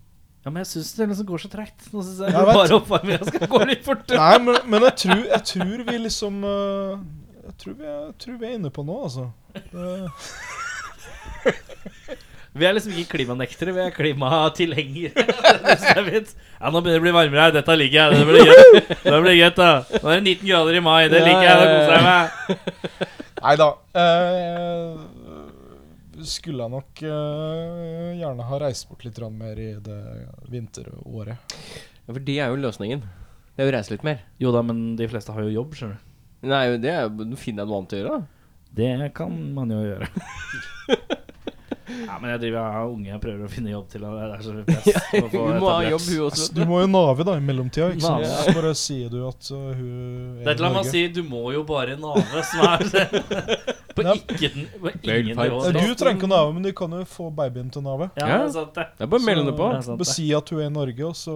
Ja, 0.45 0.51
men 0.51 0.63
jeg 0.63 0.71
syns 0.71 0.95
det 0.97 1.07
liksom 1.11 1.27
går 1.29 1.43
så 1.43 1.49
tregt. 1.53 1.89
Nå 1.93 2.03
syns 2.07 2.21
jeg 2.23 2.33
Jeg 2.33 2.47
bare 2.49 2.77
oppvarminga 2.79 3.27
skal 3.27 3.51
gå 3.53 3.59
litt 3.69 3.83
fortere. 3.85 4.19
Nei, 4.23 4.39
men, 4.47 4.61
men 4.71 4.87
jeg, 4.87 4.95
tror, 5.03 5.25
jeg 5.29 5.43
tror 5.51 5.83
vi 5.91 5.97
liksom 6.07 6.39
eh, 6.49 7.03
jeg, 7.49 7.57
tror 7.63 7.75
vi 7.81 7.89
jeg 7.89 8.15
tror 8.25 8.39
vi 8.41 8.49
er 8.49 8.55
inne 8.57 8.73
på 8.73 8.85
noe, 8.89 9.11
altså. 9.11 9.27
Eh, 9.59 10.07
Vi 12.59 12.67
er 12.67 12.75
liksom 12.75 12.95
ikke 12.99 13.17
klimanektere, 13.17 13.73
vi 13.77 13.83
er 13.85 13.93
klimatilhengere. 13.95 15.13
Er 15.69 16.09
ja, 16.09 16.71
nå 16.73 16.81
begynner 16.83 16.97
det 16.97 16.99
å 16.99 17.05
bli 17.05 17.13
varmere 17.15 17.45
her. 17.45 17.53
Dette 17.55 17.75
liker 17.77 17.97
jeg. 17.99 18.19
Det 18.19 18.27
blir 18.27 18.49
gøy. 18.49 18.81
Det 19.05 19.19
blir 19.23 19.37
gøy, 19.37 19.51
da. 19.55 19.69
Nå 20.03 20.11
er 20.11 20.19
det 20.19 20.25
19 20.35 20.49
grader 20.49 20.79
i 20.79 20.81
mai. 20.83 21.03
Det 21.13 21.21
liker 21.23 21.45
jeg. 21.47 21.57
Det 21.61 21.69
koser 21.71 21.95
jeg 21.95 22.05
meg. 22.07 22.25
Nei 23.45 23.55
da. 23.61 23.69
Uh, 23.95 24.91
skulle 26.27 26.65
jeg 26.65 26.75
nok 26.75 27.03
uh, 27.05 28.09
gjerne 28.19 28.49
ha 28.49 28.61
reist 28.65 28.89
bort 28.91 29.07
litt 29.07 29.21
mer 29.37 29.63
i 29.63 29.69
det 29.85 30.01
vinteråret. 30.51 31.39
Ja, 31.39 32.11
For 32.11 32.23
det 32.25 32.39
er 32.43 32.51
jo 32.51 32.59
løsningen. 32.65 33.07
Det 33.55 33.63
er 33.63 33.71
å 33.71 33.77
reise 33.77 33.95
litt 33.95 34.07
mer. 34.07 34.25
Jo 34.43 34.55
da, 34.55 34.65
men 34.67 34.97
de 34.99 35.07
fleste 35.11 35.35
har 35.35 35.47
jo 35.47 35.55
jobb, 35.55 35.79
skjønner 35.79 35.99
du. 35.99 36.11
Nei, 36.49 36.65
det 36.83 36.93
er 36.95 37.09
finner 37.39 37.65
jeg 37.65 37.71
noe 37.71 37.81
annet 37.81 37.95
å 37.95 38.03
gjøre, 38.03 38.19
da. 38.19 38.21
Det 38.79 39.13
kan 39.17 39.39
man 39.55 39.73
jo 39.75 39.81
gjøre. 39.83 40.11
Ja, 41.89 42.19
men 42.21 42.31
jeg 42.35 42.41
driver 42.43 42.77
jeg 42.79 42.93
unge 42.93 43.09
jeg 43.11 43.21
prøver 43.23 43.45
å 43.47 43.51
finne 43.53 43.71
jobb 43.73 43.89
til. 43.93 44.05
henne. 44.05 44.29
det 44.29 44.37
er 44.39 44.43
så 44.45 44.55
mye 44.55 44.67
press 44.69 44.85
få 45.09 45.43
Hun 45.49 45.59
må 45.59 45.71
ha 45.71 45.79
etablert. 45.79 45.91
jobb, 45.93 46.07
hun 46.09 46.27
også. 46.29 46.49
du 46.55 46.63
må 46.69 46.81
jo 46.83 46.89
nave 46.93 47.27
da 47.29 47.37
i 47.39 47.45
mellomtida, 47.49 47.91
ikke 47.95 48.07
sant? 48.07 48.27
Så 48.45 48.55
bare 48.59 48.73
sier 48.79 49.09
du 49.13 49.19
at 49.29 49.51
uh, 49.55 49.59
hun 49.79 50.39
Det 50.39 50.45
er 50.45 50.49
er 50.49 50.53
et 50.53 50.57
eller 50.57 50.69
annet 50.69 50.79
med 50.79 50.87
å 50.87 50.91
si 50.93 51.05
'du 51.09 51.23
må 51.27 51.45
jo 51.57 51.63
bare 51.69 51.97
nave', 51.97 52.43
som 52.51 52.61
er 52.69 52.79
det. 52.93 53.77
På 53.99 54.15
ikke 54.35 54.49
den 54.55 54.67
På 54.79 54.93
ingen 54.95 55.37
nivå. 55.39 55.59
Du 55.75 55.95
trenger 55.99 56.17
ikke 56.19 56.29
å 56.29 56.31
nave, 56.33 56.53
men 56.57 56.63
du 56.67 56.71
kan 56.79 56.95
jo 56.97 57.01
få 57.09 57.27
babyen 57.35 57.69
til 57.75 57.83
å 57.83 57.85
nave. 57.89 58.09
Ja, 58.21 58.27
det 58.29 58.37
er 58.39 58.53
sant, 58.55 58.73
det. 58.79 58.85
Det 58.99 59.07
er 59.07 59.11
bare 59.13 59.23
å 59.23 59.27
melde 59.29 59.45
det 59.51 59.55
på. 59.59 59.69
Det 59.73 59.79
er 59.81 59.87
sant, 59.89 59.99
Bare 60.01 60.09
det. 60.09 60.15
si 60.15 60.27
at 60.39 60.53
hun 60.55 60.61
er 60.63 60.69
i 60.69 60.75
Norge, 60.75 61.09
og 61.09 61.17
så 61.19 61.35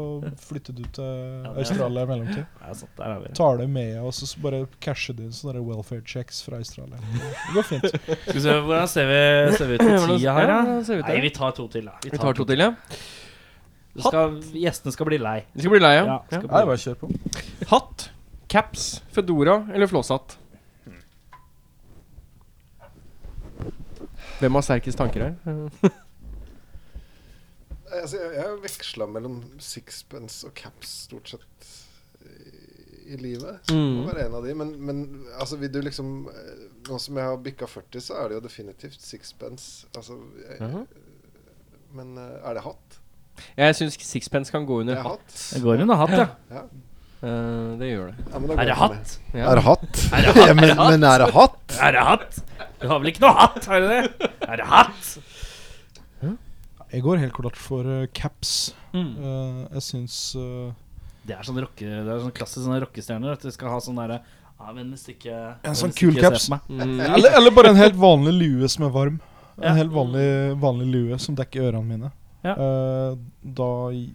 flytter 0.49 0.77
du 0.79 0.83
til 0.99 1.09
det 1.09 1.53
er 1.53 1.63
Australia 1.65 2.05
i 2.07 2.11
mellomtid. 2.13 2.45
Det 2.61 2.69
er 2.75 2.79
sant, 2.83 2.93
der 2.99 3.15
er 3.17 3.23
vi. 3.27 3.33
Tar 3.41 3.59
det 3.63 3.69
med, 3.77 3.97
og 4.03 4.15
så 4.19 4.31
bare 4.47 4.63
casher 4.89 5.19
du 5.19 5.25
inn 5.27 5.35
sånne 5.37 5.57
der 5.59 5.67
welfare 5.67 6.05
checks 6.07 6.43
fra 6.47 6.61
Australia. 6.63 7.01
Det 7.03 7.57
går 7.57 7.69
fint. 7.73 7.89
Skal 7.93 8.39
vi 8.39 8.45
se, 8.47 8.59
Hvordan 8.69 8.89
ser 8.95 9.11
vi, 9.11 9.23
ser 9.59 9.73
vi 9.73 9.81
ut 9.81 9.85
til 9.87 10.07
tida 10.17 10.37
her, 10.39 10.53
da? 10.55 10.79
Ser 10.87 11.03
ut 11.03 11.07
Nei, 11.09 11.17
til. 11.19 11.27
vi 11.29 11.35
tar 11.41 11.57
to 11.59 11.69
til, 11.73 11.91
da. 11.91 11.99
Vi 12.07 12.19
tar 12.23 12.39
to 12.39 12.47
til, 12.53 12.63
ja. 12.69 12.73
Det 13.93 14.07
Skal, 14.07 14.39
gjestene 14.57 14.93
skal 14.95 15.05
bli 15.11 15.19
lei. 15.21 15.39
Vi 15.53 15.65
skal 15.67 15.75
bli 15.75 15.81
lei, 15.83 15.91
ja. 15.99 16.05
Ja, 16.09 16.15
ja. 16.17 16.39
skal 16.39 16.47
Nei, 16.49 16.63
bli. 16.63 16.69
bare 16.71 16.81
kjør 16.81 16.95
på. 17.03 17.11
Hatt, 17.75 18.07
caps, 18.49 18.87
fedora 19.13 19.59
eller 19.75 19.91
flåshatt? 19.91 20.39
Hvem 24.43 24.59
har 24.59 24.65
sterkest 24.67 24.99
tanker 24.99 25.29
her? 25.29 25.35
Altså, 27.93 28.17
jeg, 28.17 28.41
har 28.41 28.55
veksla 28.63 29.07
mellom 29.13 29.41
sixpence 29.61 30.47
og 30.49 30.55
caps 30.57 30.93
stort 31.07 31.29
sett 31.35 31.67
i, 33.13 33.19
livet. 33.21 33.59
Det 33.69 33.75
Mm. 33.77 33.99
må 33.99 34.07
være 34.09 34.27
en 34.27 34.35
av 34.39 34.47
de. 34.47 34.55
Men, 34.57 34.71
men 34.81 35.03
altså, 35.39 35.59
vil 35.61 35.73
du 35.75 35.81
liksom 35.85 36.29
eh, 36.33 36.69
Nå 36.89 36.97
som 36.99 37.19
jeg 37.21 37.29
har 37.29 37.37
bikka 37.45 37.67
40, 37.69 38.01
så 38.03 38.15
er 38.19 38.29
det 38.33 38.39
jo 38.39 38.45
definitivt 38.47 39.03
sixpence. 39.05 39.87
Altså, 39.95 40.17
jeg, 40.49 40.57
Jaha. 40.63 40.81
Men 41.95 42.17
eh, 42.19 42.39
er 42.49 42.57
det 42.59 42.63
hatt? 42.65 42.97
Jeg 43.59 43.77
syns 43.79 43.99
sixpence 44.03 44.51
kan 44.53 44.65
gå 44.67 44.81
under 44.81 44.97
er 44.97 45.05
hatt. 45.05 45.21
hatt. 45.29 45.45
Det 45.55 45.61
går 45.63 45.85
under 45.85 46.01
hatt, 46.01 46.17
ja. 46.17 46.27
Ja. 46.51 46.65
Uh, 47.23 47.79
det 47.79 47.93
gjør 47.93 48.09
det. 48.11 48.25
Ja, 48.33 48.41
Er 48.57 48.67
det 48.67 48.75
hatt? 48.81 49.13
Ja. 49.33 49.45
Er 49.53 49.55
det 49.61 49.63
hatt? 49.69 50.01
Er 50.11 50.25
det 50.25 50.33
hatt? 50.33 50.49
Ja, 50.49 50.55
men, 50.59 50.73
men 50.81 51.05
er 51.07 51.23
det 51.23 51.29
hatt? 51.37 51.77
Er 51.79 51.93
det 51.95 52.03
hatt? 52.09 52.41
Du 52.83 52.89
har 52.91 52.99
vel 53.03 53.13
ikke 53.13 53.23
noe 53.25 53.35
hatt, 53.39 53.65
har 53.71 53.81
du 53.81 53.89
det? 53.89 54.31
Er 54.49 54.57
det 54.61 54.67
hatt? 54.67 55.13
Jeg 56.93 57.01
går 57.07 57.23
helt 57.23 57.33
klart 57.33 57.57
for 57.57 57.87
eh, 57.89 58.07
caps. 58.13 58.75
Mm. 58.93 59.13
Eh, 59.17 59.61
jeg 59.79 59.85
syns 59.87 60.17
eh, 60.37 60.73
Det 61.25 61.33
er 61.39 61.47
sånn 61.47 61.61
rocke, 61.63 61.87
det 61.89 62.05
er 62.13 62.21
sånn 62.21 62.35
klassisk 62.37 62.67
sånne 62.67 62.83
rockestjerner. 62.85 63.33
At 63.39 63.47
du 63.47 63.53
skal 63.55 63.73
ha 63.73 63.79
sånn 63.81 63.97
derre 63.97 64.19
ja, 64.63 64.73
ikke 65.09 65.39
En 65.67 65.75
sånn 65.79 65.95
kul 65.97 66.13
ikke 66.13 66.21
se 66.21 66.29
caps. 66.29 66.49
på 66.51 66.53
meg. 66.53 66.69
Mm. 66.85 67.01
eller, 67.17 67.37
eller 67.39 67.55
bare 67.57 67.73
en 67.73 67.81
helt 67.81 67.97
vanlig 67.99 68.35
lue 68.37 68.69
som 68.71 68.85
er 68.87 68.93
varm. 68.95 69.17
En 69.57 69.65
Ja. 69.71 69.73
helt 69.81 69.93
vanlig, 69.93 70.27
vanlig 70.61 70.87
lue 70.93 71.19
som 71.21 71.35
dekker 71.39 71.71
ørene 71.71 71.85
mine. 71.89 72.13
Ja. 72.45 72.55
Eh, 72.55 73.17
da 73.43 73.71
i- 73.97 74.13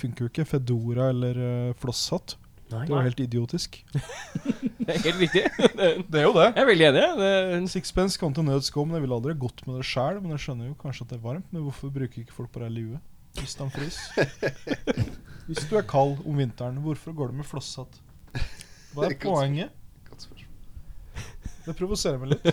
funker 0.00 0.24
jo 0.24 0.30
ikke 0.30 0.46
Fedora 0.48 1.10
eller 1.12 1.36
uh, 1.36 1.72
flosshatt. 1.76 2.36
Nei. 2.70 2.84
Det 2.86 2.92
er 2.92 2.96
jo 2.96 3.06
helt 3.08 3.22
idiotisk. 3.24 3.80
Det 4.90 4.94
er 4.96 5.02
helt 5.04 5.20
riktig. 5.20 5.42
Det 6.10 6.18
er 6.18 6.24
jo 6.24 6.32
det. 6.34 6.46
Jeg 6.54 6.62
er 6.62 6.68
veldig 6.70 6.86
enig. 6.88 7.02
Det, 7.20 7.30
Sixpence 7.70 8.18
kan 8.18 8.34
til 8.34 8.46
nøds 8.46 8.70
gå, 8.74 8.84
men 8.86 8.96
jeg 8.98 9.04
ville 9.04 9.18
aldri 9.20 9.34
gått 9.38 9.62
med 9.66 9.78
det 9.78 9.86
sjæl. 9.86 10.18
Men 10.22 10.34
jeg 10.34 10.44
skjønner 10.46 10.70
jo 10.70 10.76
kanskje 10.80 11.06
at 11.06 11.12
det 11.12 11.18
er 11.20 11.24
varmt. 11.26 11.48
Men 11.54 11.66
hvorfor 11.66 11.92
bruker 11.94 12.24
ikke 12.24 12.36
folk 12.36 12.52
bare 12.54 12.70
ei 12.70 12.76
lue 12.80 13.00
hvis 13.38 13.54
de 13.54 13.66
fryser? 13.70 14.30
hvis 15.46 15.66
du 15.70 15.76
er 15.78 15.84
kald 15.86 16.16
om 16.26 16.40
vinteren, 16.40 16.80
hvorfor 16.82 17.14
går 17.14 17.30
du 17.30 17.42
med 17.42 17.46
flosshatt? 17.46 18.00
Hva 18.96 19.06
er 19.06 19.14
poenget? 19.22 19.76
Det 21.66 21.74
provoserer 21.76 22.16
meg 22.18 22.32
litt. 22.32 22.46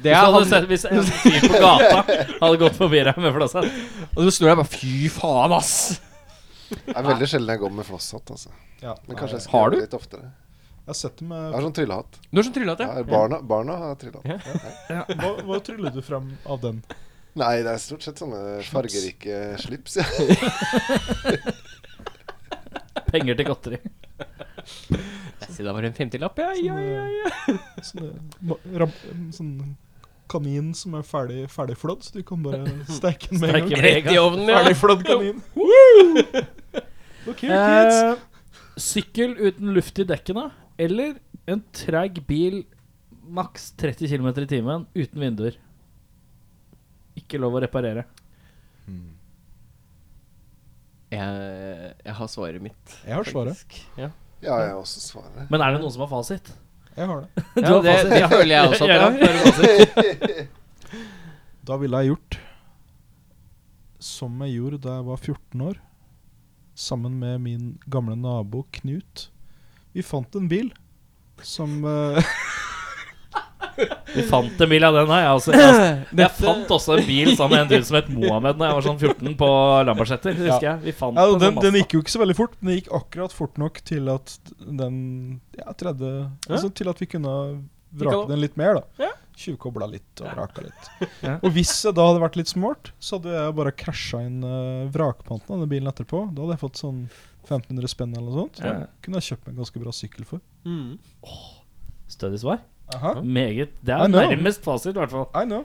det 0.00 0.12
Hvis, 0.14 0.16
hadde 0.16 0.44
sett, 0.48 0.66
hvis 0.70 0.84
en 0.88 1.02
fyr 1.04 1.48
på 1.50 1.58
gata 1.60 2.04
hadde 2.06 2.60
gått 2.62 2.78
forbi 2.78 3.02
deg 3.04 3.18
med 3.20 3.34
flosshatt 3.34 3.66
og 4.14 4.22
du 4.24 4.30
snur 4.32 4.52
deg 4.52 4.60
bare 4.62 4.70
Fy 4.70 5.10
faen, 5.12 5.56
ass! 5.58 5.74
Det 6.70 6.94
er 6.96 7.02
veldig 7.06 7.28
sjelden 7.32 7.50
jeg 7.54 7.60
går 7.64 7.72
med 7.80 7.86
flosshatt. 7.88 8.26
Altså. 8.36 8.50
Ja, 8.82 8.92
Men 9.08 9.14
kanskje 9.18 9.36
jeg 9.38 9.44
skal 9.46 9.54
Har 9.58 9.66
gjøre 9.66 9.74
du? 9.74 9.78
det 9.80 9.84
litt 9.88 9.98
oftere. 10.00 10.26
Jeg 10.80 10.90
har 10.90 10.96
sett 10.98 11.16
det 11.20 11.26
Jeg 11.26 11.30
med 11.30 11.52
har 11.54 11.62
sånn 11.66 11.76
tryllehatt. 11.76 12.12
Du 12.30 12.36
har 12.40 12.46
sånn 12.48 12.56
tryllehatt, 12.56 12.80
Ja, 12.86 12.90
ja. 12.96 13.02
barna, 13.10 13.36
barna 13.54 13.72
har 13.82 13.92
tryllehatt. 14.00 14.26
Ja. 14.90 15.02
Hva, 15.20 15.30
hva 15.50 15.56
tryller 15.66 15.90
du 15.94 16.00
frem 16.02 16.26
av 16.46 16.58
den? 16.64 16.76
Nei, 17.38 17.52
det 17.62 17.70
er 17.76 17.78
stort 17.78 18.02
sett 18.02 18.18
sånne 18.18 18.40
fargerike 18.66 19.36
slips. 19.62 20.00
Ja. 20.00 20.06
Penger 23.10 23.34
til 23.38 23.46
godteri. 23.48 23.78
Si 25.50 25.64
da 25.66 25.72
var 25.74 25.82
det 25.84 25.90
en 25.92 25.96
femtilapp, 25.98 26.36
ja. 26.38 26.50
ja, 26.58 26.76
ja, 26.78 27.04
ja. 27.24 27.30
Sånne, 27.86 28.10
ma- 28.46 28.60
ram, 28.82 28.92
sånn 29.34 29.52
kanin 30.30 30.72
som 30.76 30.94
er 30.98 31.04
ferdig, 31.06 31.44
ferdig 31.52 31.76
flådd, 31.80 32.06
så 32.06 32.16
du 32.18 32.24
kan 32.26 32.42
bare 32.44 32.62
steike 32.98 33.30
den 33.32 33.42
med 33.42 33.54
en 33.58 33.68
gang. 33.68 33.84
Rett 33.86 34.10
i 34.12 34.18
ovnen, 34.20 34.48
ja. 34.48 34.60
Ferdig 34.60 34.78
flådd 34.80 35.06
kanin. 35.08 35.40
Woo! 35.58 36.24
Ok, 37.30 37.42
kids. 37.44 38.00
Eh, 38.00 38.14
sykkel 38.80 39.34
uten 39.40 39.74
luft 39.76 39.98
i 40.00 40.06
dekkene 40.08 40.48
eller 40.80 41.18
en 41.50 41.60
treig 41.76 42.22
bil 42.28 42.62
maks 43.30 43.70
30 43.78 44.08
km 44.10 44.30
i 44.40 44.48
timen 44.48 44.86
uten 44.96 45.20
vinduer. 45.22 45.58
Ikke 47.18 47.38
lov 47.42 47.58
å 47.58 47.62
reparere. 47.62 48.06
Jeg, 51.10 51.94
jeg 52.06 52.14
har 52.20 52.28
svaret 52.30 52.62
mitt. 52.62 52.96
Jeg 53.02 53.16
har 53.18 53.26
svaret. 53.26 53.78
Ja. 53.98 54.10
ja, 54.44 54.58
jeg 54.62 54.74
også 54.78 55.02
svaret. 55.02 55.48
Men 55.50 55.62
er 55.64 55.74
det 55.74 55.82
noen 55.82 55.94
som 55.94 56.04
har 56.06 56.10
fasit? 56.12 56.52
Jeg 56.96 57.06
har 57.06 57.20
det. 57.20 57.44
Ja, 57.64 57.74
det, 57.82 57.96
det 58.10 58.28
føler 58.30 58.54
jeg 58.54 58.68
også 58.68 58.84
at 58.84 58.90
jeg 58.90 59.00
har. 59.00 60.46
Da 61.70 61.76
ville 61.78 62.00
jeg 62.00 62.14
gjort 62.14 62.40
som 64.00 64.40
jeg 64.46 64.56
gjorde 64.56 64.80
da 64.80 64.94
jeg 64.96 65.06
var 65.10 65.18
14 65.20 65.60
år, 65.60 65.80
sammen 66.74 67.18
med 67.20 67.42
min 67.44 67.64
gamle 67.92 68.16
nabo 68.16 68.62
Knut. 68.72 69.26
Vi 69.92 70.02
fant 70.02 70.34
en 70.38 70.48
bil 70.48 70.70
som 71.44 71.84
eh, 71.84 72.30
Vi 74.14 74.24
fant 74.28 74.62
en 74.64 74.70
bil 74.70 74.86
av 74.86 74.96
den 74.98 75.10
her. 75.12 75.24
Jeg, 75.24 75.32
altså, 75.38 75.54
jeg, 75.56 75.96
jeg 76.22 76.30
fant 76.38 76.72
også 76.76 76.96
en 76.98 77.08
bil 77.08 77.32
sammen 77.38 77.56
med 77.56 77.64
en 77.64 77.72
dude 77.72 77.88
som 77.88 77.98
het 78.00 78.12
Mohammed 78.12 78.60
Da 78.60 78.70
jeg 78.70 78.78
var 78.78 78.86
sånn 78.86 79.00
14 79.00 79.34
på 79.40 79.50
Lambertseter. 79.88 80.38
Husker 80.38 80.68
jeg. 80.68 80.84
Vi 80.86 80.96
fant 81.00 81.18
ja, 81.18 81.26
en 81.26 81.36
sånn 81.36 81.44
den, 81.44 81.60
den 81.66 81.80
gikk 81.80 81.96
jo 81.96 82.04
ikke 82.04 82.14
så 82.14 82.22
veldig 82.22 82.38
fort, 82.38 82.56
men 82.60 82.72
den 82.72 82.80
gikk 82.80 82.94
akkurat 83.00 83.36
fort 83.36 83.60
nok 83.60 83.82
til 83.90 84.10
at 84.12 84.36
den 84.60 84.96
Ja, 85.58 85.74
tredje 85.78 86.14
Altså 86.48 86.72
til 86.74 86.90
at 86.92 87.02
vi 87.02 87.10
kunne 87.16 87.34
vrake 87.90 88.28
den 88.30 88.40
litt 88.42 88.56
mer, 88.60 88.80
da. 88.80 89.06
Ja. 89.06 89.10
Tjuvkobla 89.40 89.88
litt 89.90 90.22
og 90.22 90.30
vraka 90.34 90.66
litt. 90.66 90.90
Ja. 91.26 91.36
Og 91.44 91.52
hvis 91.54 91.72
jeg 91.84 91.96
da 91.96 92.06
hadde 92.06 92.22
vært 92.22 92.36
litt 92.38 92.50
smart, 92.50 92.92
så 93.02 93.18
hadde 93.18 93.32
jeg 93.34 93.56
bare 93.58 93.72
casha 93.76 94.22
inn 94.24 94.44
uh, 94.44 94.86
vrakpanten 94.92 95.56
av 95.56 95.64
den 95.64 95.70
bilen 95.72 95.90
etterpå. 95.90 96.26
Da 96.32 96.44
hadde 96.44 96.56
jeg 96.56 96.62
fått 96.62 96.80
sånn 96.80 97.02
1500 97.48 97.90
spenn 97.90 98.14
eller 98.14 98.28
noe 98.28 98.44
sånt. 98.44 98.60
Ja. 98.64 98.74
Kunne 99.04 99.20
jeg 99.20 99.32
kjøpt 99.32 99.46
meg 99.46 99.54
en 99.54 99.62
ganske 99.64 99.82
bra 99.82 99.94
sykkel 99.96 100.28
for. 100.28 100.44
Mm. 100.68 100.98
Stødig 102.10 102.42
svar. 102.42 102.62
Aha. 102.96 103.12
Meget. 103.22 103.70
Det 103.84 103.94
I 103.94 104.00
er 104.04 104.08
know. 104.10 104.20
nærmest 104.30 104.64
fasit, 104.64 104.94
i 104.96 104.98
hvert 104.98 105.10
fall. 105.14 105.26
I 105.36 105.44
know. 105.46 105.64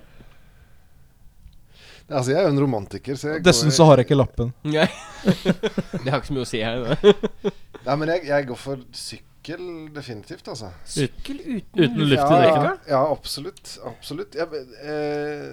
Altså, 2.06 2.31
jeg 2.35 2.38
er 2.39 2.43
jo 2.45 2.53
en 2.53 2.60
romantiker, 2.61 3.15
så 3.18 3.31
jeg 3.34 3.45
Dessuten 3.45 3.73
så 3.73 3.85
har 3.89 3.97
jeg 3.97 4.06
ikke 4.06 4.18
lappen. 4.19 4.52
Nei. 4.76 4.85
Det 5.26 6.11
har 6.11 6.19
ikke 6.19 6.27
så 6.30 6.35
mye 6.38 6.43
å 6.45 6.49
si 6.52 6.60
her. 6.61 6.84
Nei, 7.85 7.95
men 7.97 8.11
jeg, 8.14 8.27
jeg 8.30 8.45
går 8.52 8.60
for 8.61 8.84
sykkel, 8.93 9.64
definitivt, 9.95 10.45
altså. 10.53 10.69
Sykkel 10.85 11.39
uten, 11.41 11.81
Uten 11.81 12.03
luft 12.06 12.14
i 12.14 12.38
ja, 12.38 12.43
dekkene. 12.43 12.76
ja, 12.85 12.93
ja, 12.93 13.02
absolutt. 13.15 13.73
Absolutt. 13.89 14.38
Jeg, 14.38 14.61
eh, 14.85 15.49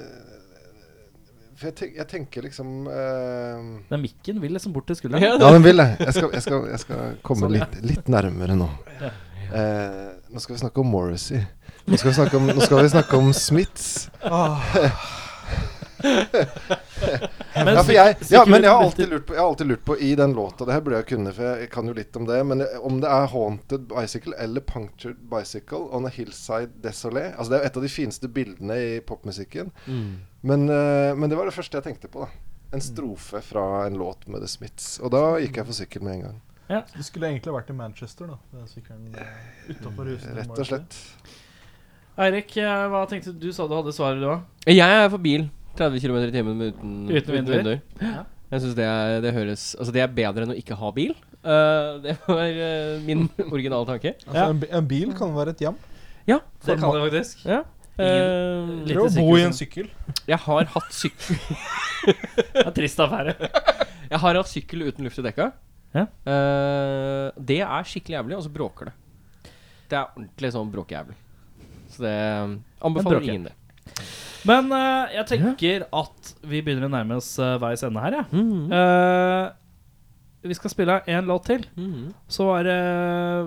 for 1.56 1.70
jeg, 1.70 1.76
tenk, 1.78 1.96
jeg 2.02 2.08
tenker 2.10 2.44
liksom 2.48 2.70
eh, 2.90 3.66
Den 3.92 4.00
mikken 4.02 4.40
vil 4.42 4.52
liksom 4.56 4.72
bort 4.76 4.88
til 4.92 4.98
skulderen. 5.00 5.24
Ja, 5.24 5.36
Ja, 5.40 5.52
den 5.56 5.64
vil 5.64 5.80
det. 5.80 5.88
Jeg 6.04 6.16
skal, 6.18 6.30
jeg 6.36 6.44
skal, 6.44 6.68
jeg 6.74 6.84
skal 6.84 7.02
komme 7.24 7.46
Sånn, 7.48 7.56
ja. 7.56 7.64
litt, 7.72 7.80
litt 7.94 8.12
nærmere 8.12 8.56
nå. 8.60 8.68
Eh, 9.00 10.08
nå 10.32 10.40
skal 10.42 10.56
vi 10.58 10.62
snakke 10.66 10.84
om 10.84 10.92
Morrissey. 10.92 11.40
Nå 11.84 11.96
skal 11.96 12.10
vi 12.10 12.14
snakke 12.14 12.36
om, 12.36 12.46
nå 12.46 12.60
skal 12.60 12.82
vi 12.82 12.88
snakke 12.92 13.16
om 13.16 13.32
Smiths. 13.34 14.10
Ja, 17.54 17.82
for 17.84 17.92
jeg, 17.92 18.16
ja, 18.30 18.44
men 18.46 18.62
jeg 18.62 18.70
har, 18.70 18.84
alltid 18.84 19.08
lurt 19.08 19.26
på, 19.26 19.34
jeg 19.34 19.40
har 19.40 19.48
alltid 19.48 19.66
lurt 19.66 19.84
på 19.84 19.96
i 19.98 20.14
den 20.18 20.32
låta 20.34 20.64
Det 20.64 20.72
her 20.74 20.80
burde 20.80 21.00
jeg 21.02 21.08
kunne, 21.12 21.32
for 21.36 21.60
jeg 21.60 21.70
kan 21.72 21.88
jo 21.88 21.94
litt 21.96 22.16
om 22.18 22.26
det. 22.28 22.38
Men 22.48 22.64
om 22.80 23.00
det 23.02 23.10
er 23.10 23.26
'Haunted 23.32 23.88
Bicycle' 23.90 24.34
eller 24.38 24.60
'Punctured 24.60 25.20
Bicycle' 25.30 25.88
on 25.94 26.06
a 26.06 26.08
Hillside 26.08 26.70
Desolé 26.82 27.32
Altså 27.36 27.50
Det 27.50 27.58
er 27.58 27.62
jo 27.62 27.66
et 27.66 27.76
av 27.76 27.82
de 27.82 27.88
fineste 27.88 28.28
bildene 28.28 28.78
i 28.78 29.00
popmusikken. 29.00 29.70
Mm. 29.86 30.16
Men, 30.40 30.68
eh, 30.68 31.14
men 31.14 31.30
det 31.30 31.38
var 31.38 31.44
det 31.44 31.54
første 31.54 31.76
jeg 31.78 31.84
tenkte 31.84 32.08
på. 32.08 32.20
da 32.26 32.76
En 32.76 32.80
strofe 32.80 33.40
fra 33.40 33.86
en 33.86 33.94
låt 33.94 34.26
med 34.26 34.40
The 34.40 34.48
Smiths. 34.48 34.98
Og 34.98 35.10
da 35.10 35.38
gikk 35.38 35.56
jeg 35.56 35.66
for 35.66 35.74
sykkel 35.74 36.02
med 36.02 36.14
en 36.14 36.22
gang. 36.22 36.40
Ja. 36.68 36.82
Det 36.96 37.04
skulle 37.04 37.28
egentlig 37.28 37.52
vært 37.52 37.70
i 37.70 37.76
Manchester, 37.76 38.26
da. 38.26 38.38
Den 38.52 38.68
sykkelen 38.68 39.14
utafor 39.68 40.08
huset. 40.08 40.36
Rett 40.36 40.58
og 40.58 40.66
slett. 40.66 40.96
Eirik, 42.20 42.56
eh, 42.60 42.86
hva 42.92 43.06
tenkte 43.08 43.32
du? 43.32 43.48
Du 43.48 43.52
sa 43.56 43.64
du 43.68 43.74
hadde 43.76 43.92
svaret, 43.96 44.20
du 44.20 44.28
òg. 44.28 44.42
Jeg 44.68 44.80
er 45.04 45.08
for 45.12 45.22
bil. 45.22 45.46
30 45.78 46.02
km 46.04 46.16
i 46.20 46.32
timen 46.34 46.56
med 46.58 46.74
uten, 46.74 46.96
Uten 47.08 47.32
vinduer? 47.38 47.78
Ja. 48.02 48.24
Jeg 48.52 48.60
syns 48.60 48.74
det, 48.76 48.84
er- 48.84 49.22
det 49.24 49.30
høres 49.32 49.62
Altså 49.80 49.92
det 49.94 50.02
er 50.04 50.10
bedre 50.12 50.44
enn 50.44 50.52
å 50.52 50.56
ikke 50.58 50.76
ha 50.76 50.90
bil. 50.92 51.14
Uh, 51.42 51.96
det 52.04 52.18
var 52.26 52.42
uh, 52.52 52.98
min 53.06 53.24
originale 53.54 53.86
tanke. 53.88 54.12
Altså, 54.26 54.36
Ja. 54.36 54.50
en, 54.52 54.60
en 54.82 54.86
bil 54.90 55.14
kan 55.16 55.32
være 55.34 55.54
et 55.56 55.62
hjem. 55.64 55.78
Ja. 56.28 56.38
Det 56.66 56.76
kan 56.78 56.92
det 56.94 57.06
faktisk. 57.08 57.46
ja. 57.48 57.62
Eh, 58.00 58.68
Prøv 58.88 59.04
å 59.04 59.10
bo 59.18 59.34
i 59.36 59.42
en 59.44 59.52
sykkel. 59.52 59.88
jeg 60.26 60.38
har 60.40 60.64
hatt 60.72 60.94
sykkel 60.96 61.36
Det 62.54 62.62
er 62.66 62.70
trist 62.76 63.00
affære. 63.04 63.34
Jeg 64.08 64.18
har 64.22 64.38
hatt 64.38 64.48
sykkel 64.48 64.86
uten 64.88 65.04
luft 65.08 65.18
i 65.20 65.24
dekka. 65.26 65.50
Ja. 65.96 66.06
Uh, 66.28 67.32
det 67.36 67.58
er 67.64 67.84
skikkelig 67.88 68.16
jævlig, 68.20 68.36
og 68.38 68.44
så 68.46 68.52
bråker 68.52 68.88
det. 68.88 68.94
Det 69.92 69.98
er 69.98 70.06
ordentlig 70.16 70.52
sånn 70.54 70.70
bråkejævlig. 70.72 71.16
Så 71.92 72.06
det 72.06 72.12
eh, 72.12 72.54
anbefaler 72.80 73.28
ingen 73.28 73.50
det. 73.50 73.56
Men 74.48 74.70
uh, 74.74 75.06
jeg 75.12 75.26
tenker 75.30 75.86
at 75.94 76.34
vi 76.42 76.62
begynner 76.64 76.88
å 76.88 76.92
nærme 76.92 77.18
oss 77.20 77.34
uh, 77.38 77.56
veis 77.62 77.82
ende 77.86 78.02
her, 78.02 78.20
jeg. 78.20 78.28
Mm. 78.34 78.72
Eh, 78.74 79.48
vi 80.50 80.56
skal 80.58 80.72
spille 80.72 81.00
én 81.06 81.28
låt 81.28 81.46
til. 81.46 81.66
Mm. 81.78 82.10
Så 82.26 82.48
er 82.56 82.66
det 82.66 82.78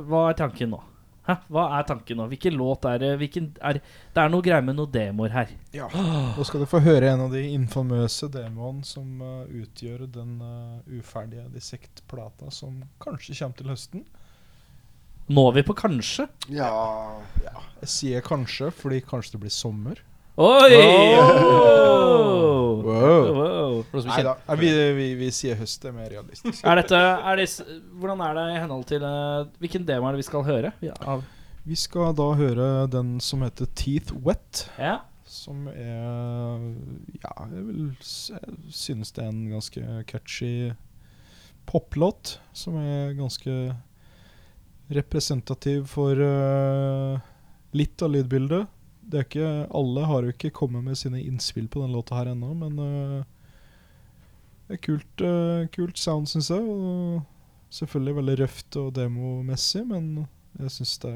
Hva 0.08 0.30
er 0.30 0.38
tanken 0.40 0.72
nå? 0.72 0.80
Hæ? 1.26 1.36
Hva 1.52 1.66
er 1.76 1.88
tanken 1.90 2.22
nå? 2.22 2.30
Hvilken 2.32 2.56
låt 2.56 2.86
er 2.88 3.02
det? 3.02 3.12
Hvilken 3.20 3.50
er, 3.58 3.82
det 4.14 4.22
er 4.22 4.32
noe 4.32 4.46
greier 4.46 4.64
med 4.64 4.78
noen 4.78 4.94
demoer 4.94 5.34
her. 5.34 5.52
Ja. 5.76 5.90
Nå 5.92 6.46
skal 6.48 6.64
du 6.64 6.70
få 6.70 6.80
høre 6.86 7.10
en 7.12 7.26
av 7.26 7.34
de 7.34 7.42
infamøse 7.50 8.30
demoene 8.32 8.86
som 8.88 9.20
utgjør 9.50 10.06
den 10.16 10.38
uferdige 10.86 11.50
Dissect-plata 11.52 12.54
som 12.54 12.78
kanskje 13.04 13.36
kommer 13.42 13.60
til 13.60 13.74
høsten. 13.74 14.06
Når 15.26 15.54
vi 15.56 15.64
på 15.66 15.74
kanskje? 15.78 16.28
Ja 16.54 16.70
Jeg 17.82 17.90
sier 17.90 18.26
kanskje 18.26 18.70
fordi 18.74 19.02
kanskje 19.06 19.36
det 19.36 19.46
blir 19.46 19.54
sommer. 19.54 20.02
Oi! 20.36 20.76
Wow. 22.86 23.34
Wow. 23.34 23.78
Som 23.90 24.10
Nei 24.12 24.20
da, 24.26 24.36
vi, 24.60 24.70
vi, 24.98 25.08
vi 25.18 25.30
sier 25.34 25.58
høst. 25.58 25.80
Det 25.82 25.90
er 25.90 25.96
mer 25.96 26.12
realistisk. 26.12 26.60
Er 26.68 26.82
dette 26.82 27.00
er 27.00 27.40
det, 27.40 27.48
Hvordan 27.96 28.22
er 28.26 28.36
det 28.38 28.46
i 28.52 28.60
henhold 28.60 28.86
til 28.90 29.06
uh, 29.06 29.48
Hvilken 29.64 29.88
demo 29.88 30.10
er 30.10 30.16
det 30.16 30.22
vi 30.22 30.28
skal 30.28 30.46
høre? 30.46 30.74
Ja, 30.86 30.94
av, 31.08 31.24
Vi 31.66 31.78
skal 31.80 32.14
da 32.20 32.30
høre 32.38 32.70
den 32.92 33.16
som 33.24 33.46
heter 33.48 33.70
Teeth 33.80 34.14
Wet, 34.28 34.68
ja. 34.78 35.00
Som 35.26 35.70
er 35.72 36.60
Ja, 37.24 37.34
jeg 37.50 37.64
vil 37.66 37.88
jeg 37.96 38.60
synes 38.76 39.16
det 39.16 39.24
er 39.24 39.32
en 39.32 39.48
ganske 39.56 40.04
catchy 40.12 40.54
poplåt. 41.66 42.38
Som 42.54 42.78
er 42.84 43.16
ganske 43.18 43.74
representativ 44.88 45.88
for 45.90 46.20
uh, 46.20 47.22
litt 47.76 48.02
av 48.02 48.14
lydbildet. 48.14 48.68
Det 49.06 49.20
er 49.20 49.28
ikke 49.28 49.50
Alle 49.78 50.06
har 50.10 50.26
jo 50.26 50.34
ikke 50.34 50.54
kommet 50.56 50.86
med 50.86 50.98
sine 50.98 51.22
innspill 51.22 51.68
på 51.72 51.84
den 51.84 51.94
låta 51.94 52.18
her 52.18 52.32
ennå, 52.32 52.54
men 52.58 52.80
eh, 52.82 53.26
det 54.66 54.80
er 54.80 54.82
kult, 54.82 55.22
eh, 55.22 55.68
kult 55.76 56.00
sound, 56.02 56.30
syns 56.32 56.50
jeg. 56.50 56.64
Og 56.66 57.22
selvfølgelig 57.76 58.16
veldig 58.18 58.38
røft 58.42 58.80
og 58.82 58.90
demomessig, 58.98 59.84
men 59.86 60.26
jeg 60.58 60.74
syns 60.74 60.96
det 61.04 61.14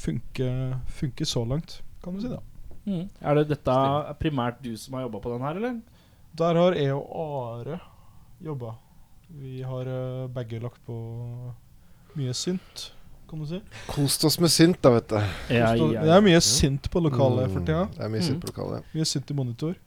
funker, 0.00 0.78
funker 0.88 1.28
så 1.28 1.44
langt, 1.44 1.80
kan 2.00 2.16
du 2.16 2.24
si. 2.24 2.32
det. 2.32 2.40
Mm. 2.86 3.06
Er 3.20 3.36
det 3.36 3.50
dette 3.50 3.78
primært 4.22 4.62
du 4.64 4.72
som 4.80 4.96
har 4.96 5.04
jobba 5.04 5.20
på 5.20 5.34
den 5.34 5.44
her, 5.44 5.60
eller? 5.60 5.80
Der 6.40 6.62
har 6.62 6.78
jeg 6.78 6.96
og 6.96 7.10
Are 7.26 7.80
jobba. 8.40 8.78
Vi 9.36 9.60
har 9.66 9.90
begge 10.32 10.62
lagt 10.62 10.80
på 10.86 10.96
mye 12.18 12.34
synt, 12.36 12.90
kan 13.30 13.38
du 13.42 13.46
si. 13.46 13.60
Kost 13.90 14.24
oss 14.26 14.40
med 14.42 14.50
synt, 14.50 14.80
da, 14.82 14.90
vet 14.96 15.08
du. 15.12 15.16
Ja, 15.54 15.70
ja, 15.74 15.86
ja, 15.94 16.02
Det 16.08 16.16
er 16.16 16.24
mye 16.26 16.40
synt 16.44 16.90
på 16.90 17.02
lokalet 17.04 17.52
for 17.52 17.60
tida. 17.62 17.84
Det 17.94 18.02
er 18.06 18.12
mye 18.12 18.26
synt 18.26 18.42
på 18.42 18.50
lokalet. 18.52 18.90
Mye 18.96 19.06
synt 19.08 19.30
i 19.30 19.38
monitor. 19.38 19.78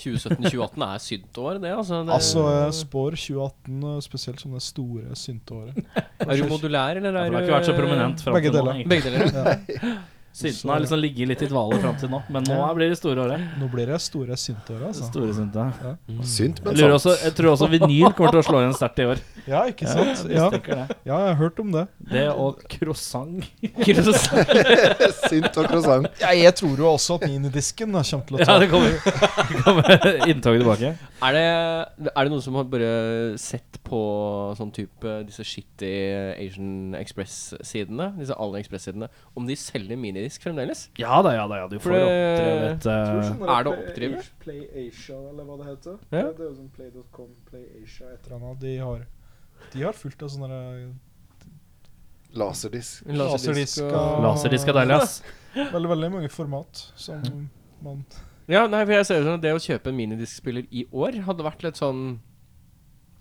2017-2018 0.00 0.84
er 0.86 1.00
syntår, 1.02 1.58
det. 1.60 1.72
Altså, 1.74 2.02
det 2.06 2.14
Altså, 2.14 2.44
jeg 2.54 2.74
spår 2.78 3.16
2018 3.18 3.82
eh, 3.90 3.96
spesielt 4.06 4.40
som 4.40 4.52
det 4.54 4.62
store 4.62 5.16
synteåret. 5.18 5.80
er 6.20 6.36
du 6.36 6.46
modulær, 6.48 7.00
eller 7.00 7.10
Ja, 7.18 7.24
er 7.24 7.26
for 7.26 7.34
det 7.34 7.40
har 7.40 7.42
ikke 7.42 7.56
vært 7.56 7.70
så 7.70 7.76
prominent 7.80 8.24
Begge 8.36 8.52
deler. 8.54 8.80
Begge 8.94 9.10
deler. 9.16 9.34
Ja. 9.34 9.98
Synten 10.32 10.70
har 10.70 10.78
liksom 10.80 11.00
ligget 11.02 11.28
litt 11.28 11.40
i 11.42 11.46
dvale 11.50 11.78
fram 11.82 11.96
til 11.98 12.10
nå, 12.12 12.20
men 12.30 12.44
nå 12.46 12.58
blir 12.76 12.92
det 12.92 12.98
store 13.00 13.24
året. 13.24 13.46
Nå 13.58 13.66
blir 13.72 13.90
det 13.90 13.96
store 14.02 14.36
synteåret, 14.38 14.84
altså. 14.92 15.08
Store 15.08 15.34
synta. 15.34 15.64
Synt, 16.22 16.60
men 16.64 16.78
Jeg, 16.78 16.84
sant. 16.84 16.94
også, 16.94 17.14
jeg 17.24 17.34
tror 17.34 17.50
også 17.56 17.68
vinyl 17.72 18.12
kommer 18.14 18.36
til 18.36 18.42
å 18.42 18.44
slå 18.46 18.60
igjen 18.62 18.76
sterkt 18.78 19.02
i 19.02 19.08
år. 19.10 19.22
Ja, 19.50 19.64
ikke 19.72 19.90
sant? 19.90 20.22
Ja, 20.30 20.46
ja, 20.54 20.84
jeg 21.02 21.16
har 21.16 21.34
hørt 21.40 21.58
om 21.58 21.74
det. 21.74 21.84
Det 22.12 22.28
og 22.30 22.62
croissant. 22.70 23.48
synt 25.30 25.50
og 25.50 25.66
croissant. 25.66 26.10
Ja, 26.22 26.30
jeg 26.38 26.54
tror 26.62 26.78
jo 26.78 26.92
også 26.92 27.18
at 27.18 27.26
minidisken 27.26 27.90
kommer 27.90 28.28
til 28.30 28.38
å 28.38 28.44
ta 28.44 28.54
Ja, 28.54 28.58
det 28.62 28.70
kommer, 28.70 28.94
det 29.50 29.64
kommer 29.66 30.28
inntoget 30.30 30.62
tilbake. 30.62 30.94
Er 31.20 31.34
det, 31.36 31.42
er 32.16 32.24
det 32.24 32.30
noen 32.32 32.40
som 32.44 32.54
har 32.56 32.64
bare 32.72 32.90
sett 33.40 33.76
på 33.84 33.98
sånn 34.56 34.70
type 34.72 35.10
disse 35.28 35.44
shitty 35.44 35.90
Asian 36.40 36.94
Express-sidene? 36.96 38.06
Disse 38.16 38.32
AliExpress-sidene 38.40 39.08
Om 39.36 39.44
de 39.50 39.56
selger 39.60 40.00
minidisk 40.00 40.46
fremdeles? 40.46 40.86
Ja 40.96 41.18
da, 41.26 41.34
ja 41.36 41.44
da. 41.50 41.58
Ja, 41.60 41.66
du 41.68 41.76
får 41.82 41.92
det- 41.92 42.00
oppdrevet 42.06 42.86
eh, 42.86 43.44
Er 43.58 43.68
det 43.68 43.74
oppdriver? 43.74 44.30
Play 44.40 44.62
Asia, 44.86 45.18
eller 45.28 45.44
hva 45.44 45.58
det 45.60 45.66
heter. 45.74 45.98
Ja. 46.10 46.24
Det 46.32 46.40
er 46.40 46.48
jo 46.48 46.54
sånn 46.56 46.72
Play.com, 46.78 47.30
Play 47.50 47.66
Asia, 47.82 48.08
et 48.14 48.24
eller 48.30 48.38
annet. 48.40 48.60
De 48.64 48.74
har, 48.78 49.04
de 49.74 49.82
har 49.84 49.92
fullt 50.00 50.22
av 50.24 50.32
sånne 50.32 50.48
der, 50.48 50.88
Laserdisk. 52.32 53.04
laserdisk 53.10 53.82
og- 53.82 53.92
og 53.92 54.22
Laserdisk 54.22 54.68
er 54.68 54.72
deilig, 54.80 55.00
ass. 55.02 55.22
Veldig, 55.74 55.88
veldig 55.90 56.10
mange 56.12 56.28
format 56.30 56.92
som 56.94 57.48
man 57.82 58.04
Ja, 58.50 58.64
nei, 58.70 58.82
for 58.82 58.96
jeg 58.96 59.06
ser 59.06 59.20
det 59.20 59.28
sånn 59.28 59.38
at 59.38 59.44
det 59.44 59.54
å 59.54 59.62
kjøpe 59.62 59.92
en 59.92 59.96
minidiskspiller 60.00 60.66
i 60.74 60.84
år 60.90 61.20
hadde 61.28 61.46
vært 61.46 61.62
litt 61.66 61.78
sånn 61.78 62.00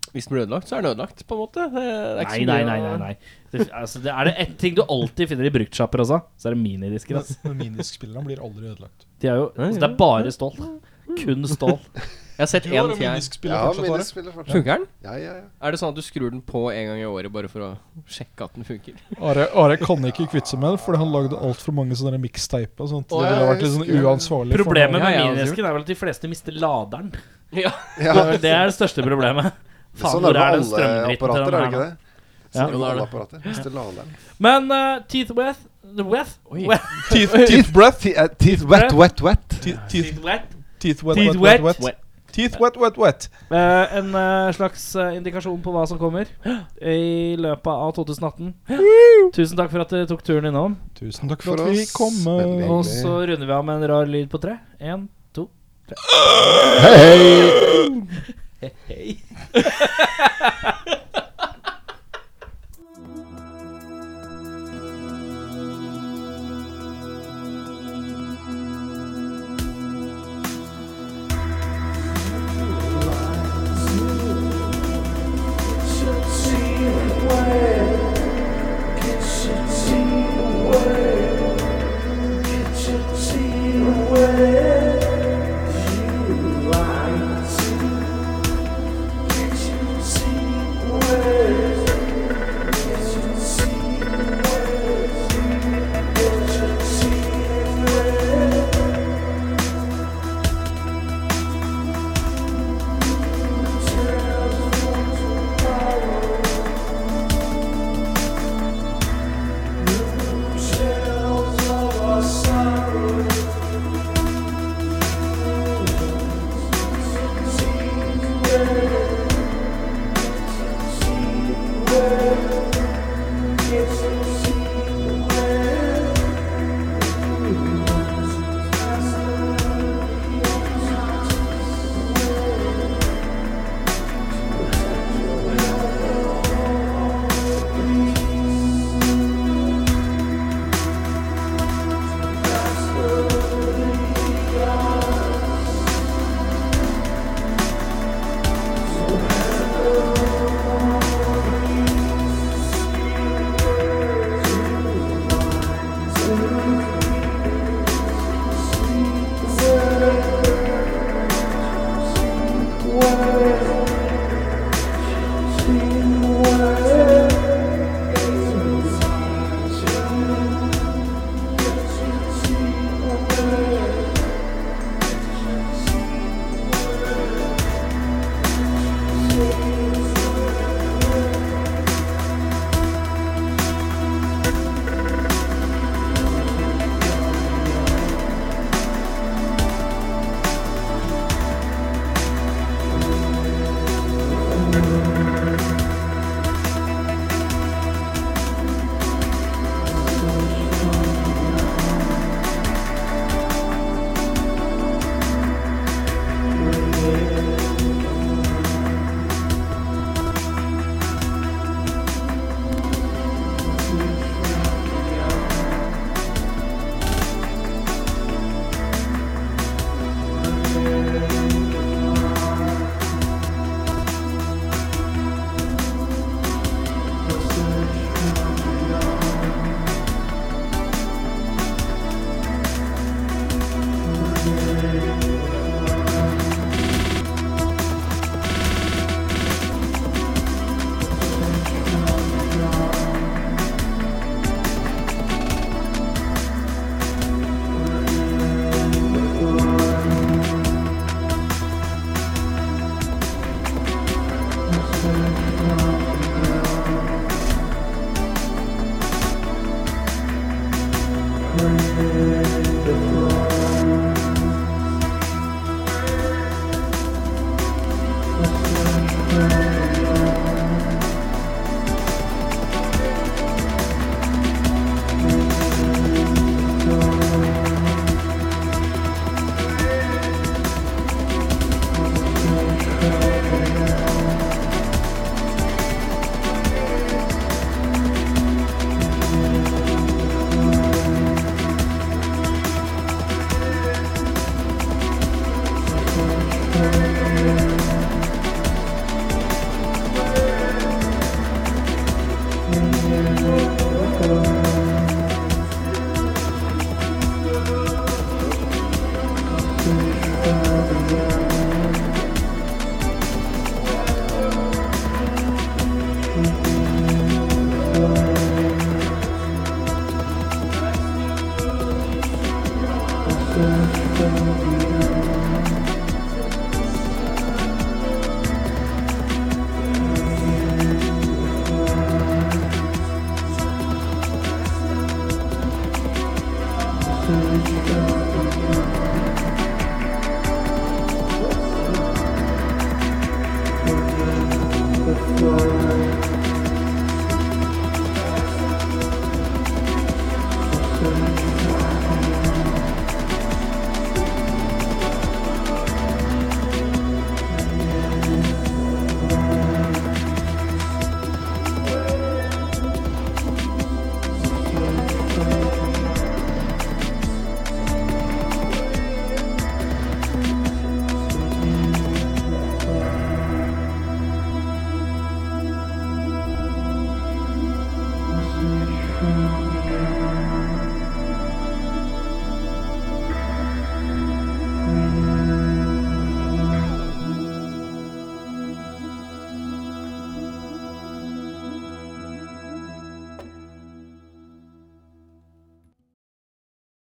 Hvis 0.10 0.26
den 0.26 0.34
blir 0.34 0.46
ødelagt, 0.48 0.66
så 0.70 0.80
er 0.80 0.86
den 0.86 0.96
ødelagt, 0.96 1.22
på 1.30 1.36
en 1.36 1.42
måte. 1.44 1.66
Det, 1.70 1.84
det 1.86 1.92
er 1.92 2.24
ikke 2.24 2.38
Nei, 2.40 2.40
så 2.40 2.50
nei, 2.50 2.62
nei. 2.66 2.78
nei, 2.82 2.94
nei. 3.04 3.50
Det, 3.54 3.68
altså, 3.78 4.02
det 4.02 4.14
er 4.16 4.30
det 4.30 4.34
ett 4.42 4.56
ting 4.64 4.78
du 4.80 4.82
alltid 4.88 5.30
finner 5.30 5.46
i 5.46 5.52
bruktsjapper 5.54 6.02
også, 6.02 6.18
så 6.34 6.50
er 6.50 6.56
det 6.58 6.62
minidisker. 6.64 7.20
Altså. 7.22 7.38
minidiskspillerne 7.52 8.26
blir 8.26 8.42
aldri 8.42 8.72
ødelagt. 8.72 9.06
De 9.22 9.30
er 9.30 9.38
jo, 9.38 9.52
altså, 9.54 9.84
det 9.84 9.90
er 9.92 10.00
bare 10.02 10.34
stål. 10.34 10.58
Kun 11.22 11.46
stål. 11.52 11.78
Jeg 12.40 12.46
har 12.46 12.52
sett 12.54 12.68
én 12.70 12.76
Ja, 12.78 12.84
minispiller 12.88 14.32
fortsatt. 14.32 14.54
Funker 14.54 14.78
den? 14.78 14.84
Ja, 15.04 15.16
ja, 15.20 15.32
ja. 15.42 15.48
Er 15.60 15.74
det 15.76 15.80
sånn 15.82 15.90
at 15.92 15.98
du 15.98 16.04
skrur 16.06 16.30
den 16.32 16.40
på 16.40 16.62
en 16.72 16.86
gang 16.88 17.02
i 17.02 17.08
året 17.10 17.34
bare 17.36 17.50
for 17.52 17.66
å 17.66 17.70
sjekke 18.08 18.46
at 18.46 18.54
den 18.56 18.64
funker? 18.64 18.96
Are, 19.20 19.50
Are 19.60 19.76
kan 19.82 20.06
ikke 20.08 20.30
kvitte 20.32 20.54
seg 20.54 20.62
med 20.62 20.72
den, 20.72 20.80
fordi 20.80 21.02
han 21.02 21.12
lagde 21.12 21.36
altfor 21.36 21.76
mange 21.76 21.98
sånne 22.00 22.16
mixtape 22.24 22.80
og 22.80 22.94
sånt. 22.94 23.12
Det 23.12 23.26
ville 23.26 23.50
vært 23.50 23.66
litt 23.66 23.76
sånn 23.76 24.06
uansvarlig. 24.06 24.60
Problemet 24.64 24.96
med 24.96 25.04
Ja, 25.04 25.26
ja, 25.36 25.44
er 25.44 25.68
vel 25.68 25.82
at 25.84 25.92
de 25.92 25.98
fleste 26.00 26.32
mister 26.32 26.56
laderen. 26.56 27.12
Ja. 27.52 27.74
ja. 28.08 28.16
Det 28.40 28.54
er 28.56 28.72
det 28.72 28.78
største 28.78 29.04
problemet. 29.04 29.60
Faen, 30.00 30.16
sånn 30.16 30.30
er 30.32 30.40
det 30.40 30.48
med 30.48 30.80
alle 30.80 31.16
apparater, 31.18 31.50
er 31.50 31.60
det 31.60 31.72
ikke 31.74 31.84
det? 31.84 31.92
Ja. 32.50 32.54
Sånn 32.56 32.70
er 32.70 32.78
alle 32.78 32.94
det. 32.96 33.08
apparater. 33.10 33.44
Hvis 33.44 33.64
det. 33.68 34.08
Men 34.48 34.72
uh, 34.72 35.04
Teeth 35.12 35.36
Weth 35.36 35.68
Weth? 36.08 36.38
Oi. 36.54 36.68
Teeth, 37.12 37.36
teeth 37.50 37.74
breath. 37.74 38.06
Eh, 38.08 38.30
Teeth 38.40 38.64
wet, 38.64 38.94
wet, 38.94 39.20
wet. 39.26 39.44
Teeth, 39.60 39.80
teeth, 39.90 40.14
Teeth 40.14 40.24
Wet? 40.24 40.56
teeth 40.80 41.04
wet, 41.04 41.18
Teeth 41.18 41.36
wet, 41.36 41.62
wet, 41.62 41.62
wet? 41.62 41.80
wet. 41.84 42.06
Teeth 42.32 42.60
wet, 42.62 42.78
wet, 42.78 42.98
wet. 42.98 43.30
Eh, 43.50 43.98
en 43.98 44.16
eh, 44.16 44.52
slags 44.54 44.96
eh, 44.96 45.16
indikasjon 45.18 45.62
på 45.66 45.74
hva 45.74 45.86
som 45.90 46.00
kommer 46.02 46.30
i 46.82 47.36
løpet 47.40 47.72
av 47.72 47.94
2018. 47.98 48.54
Tusen 49.36 49.58
takk 49.60 49.72
for 49.74 49.84
at 49.84 49.96
dere 49.96 50.10
tok 50.10 50.24
turen 50.26 50.50
innom. 50.52 50.78
Tusen 51.00 51.32
takk 51.32 51.46
for, 51.46 51.60
at 51.60 51.74
vi 51.74 51.86
oss. 51.88 52.22
Veldig. 52.26 52.70
Og 52.70 52.84
så 52.88 53.16
runder 53.32 53.48
vi 53.50 53.58
av 53.58 53.66
med 53.66 53.82
en 53.82 53.90
rar 53.94 54.10
lyd 54.10 54.30
på 54.32 54.42
tre. 54.44 54.60
Én, 54.80 55.08
to 55.36 55.50
tre. 55.90 55.98
Hei, 56.86 57.02
hei! 58.60 58.70
Hei. 58.90 59.16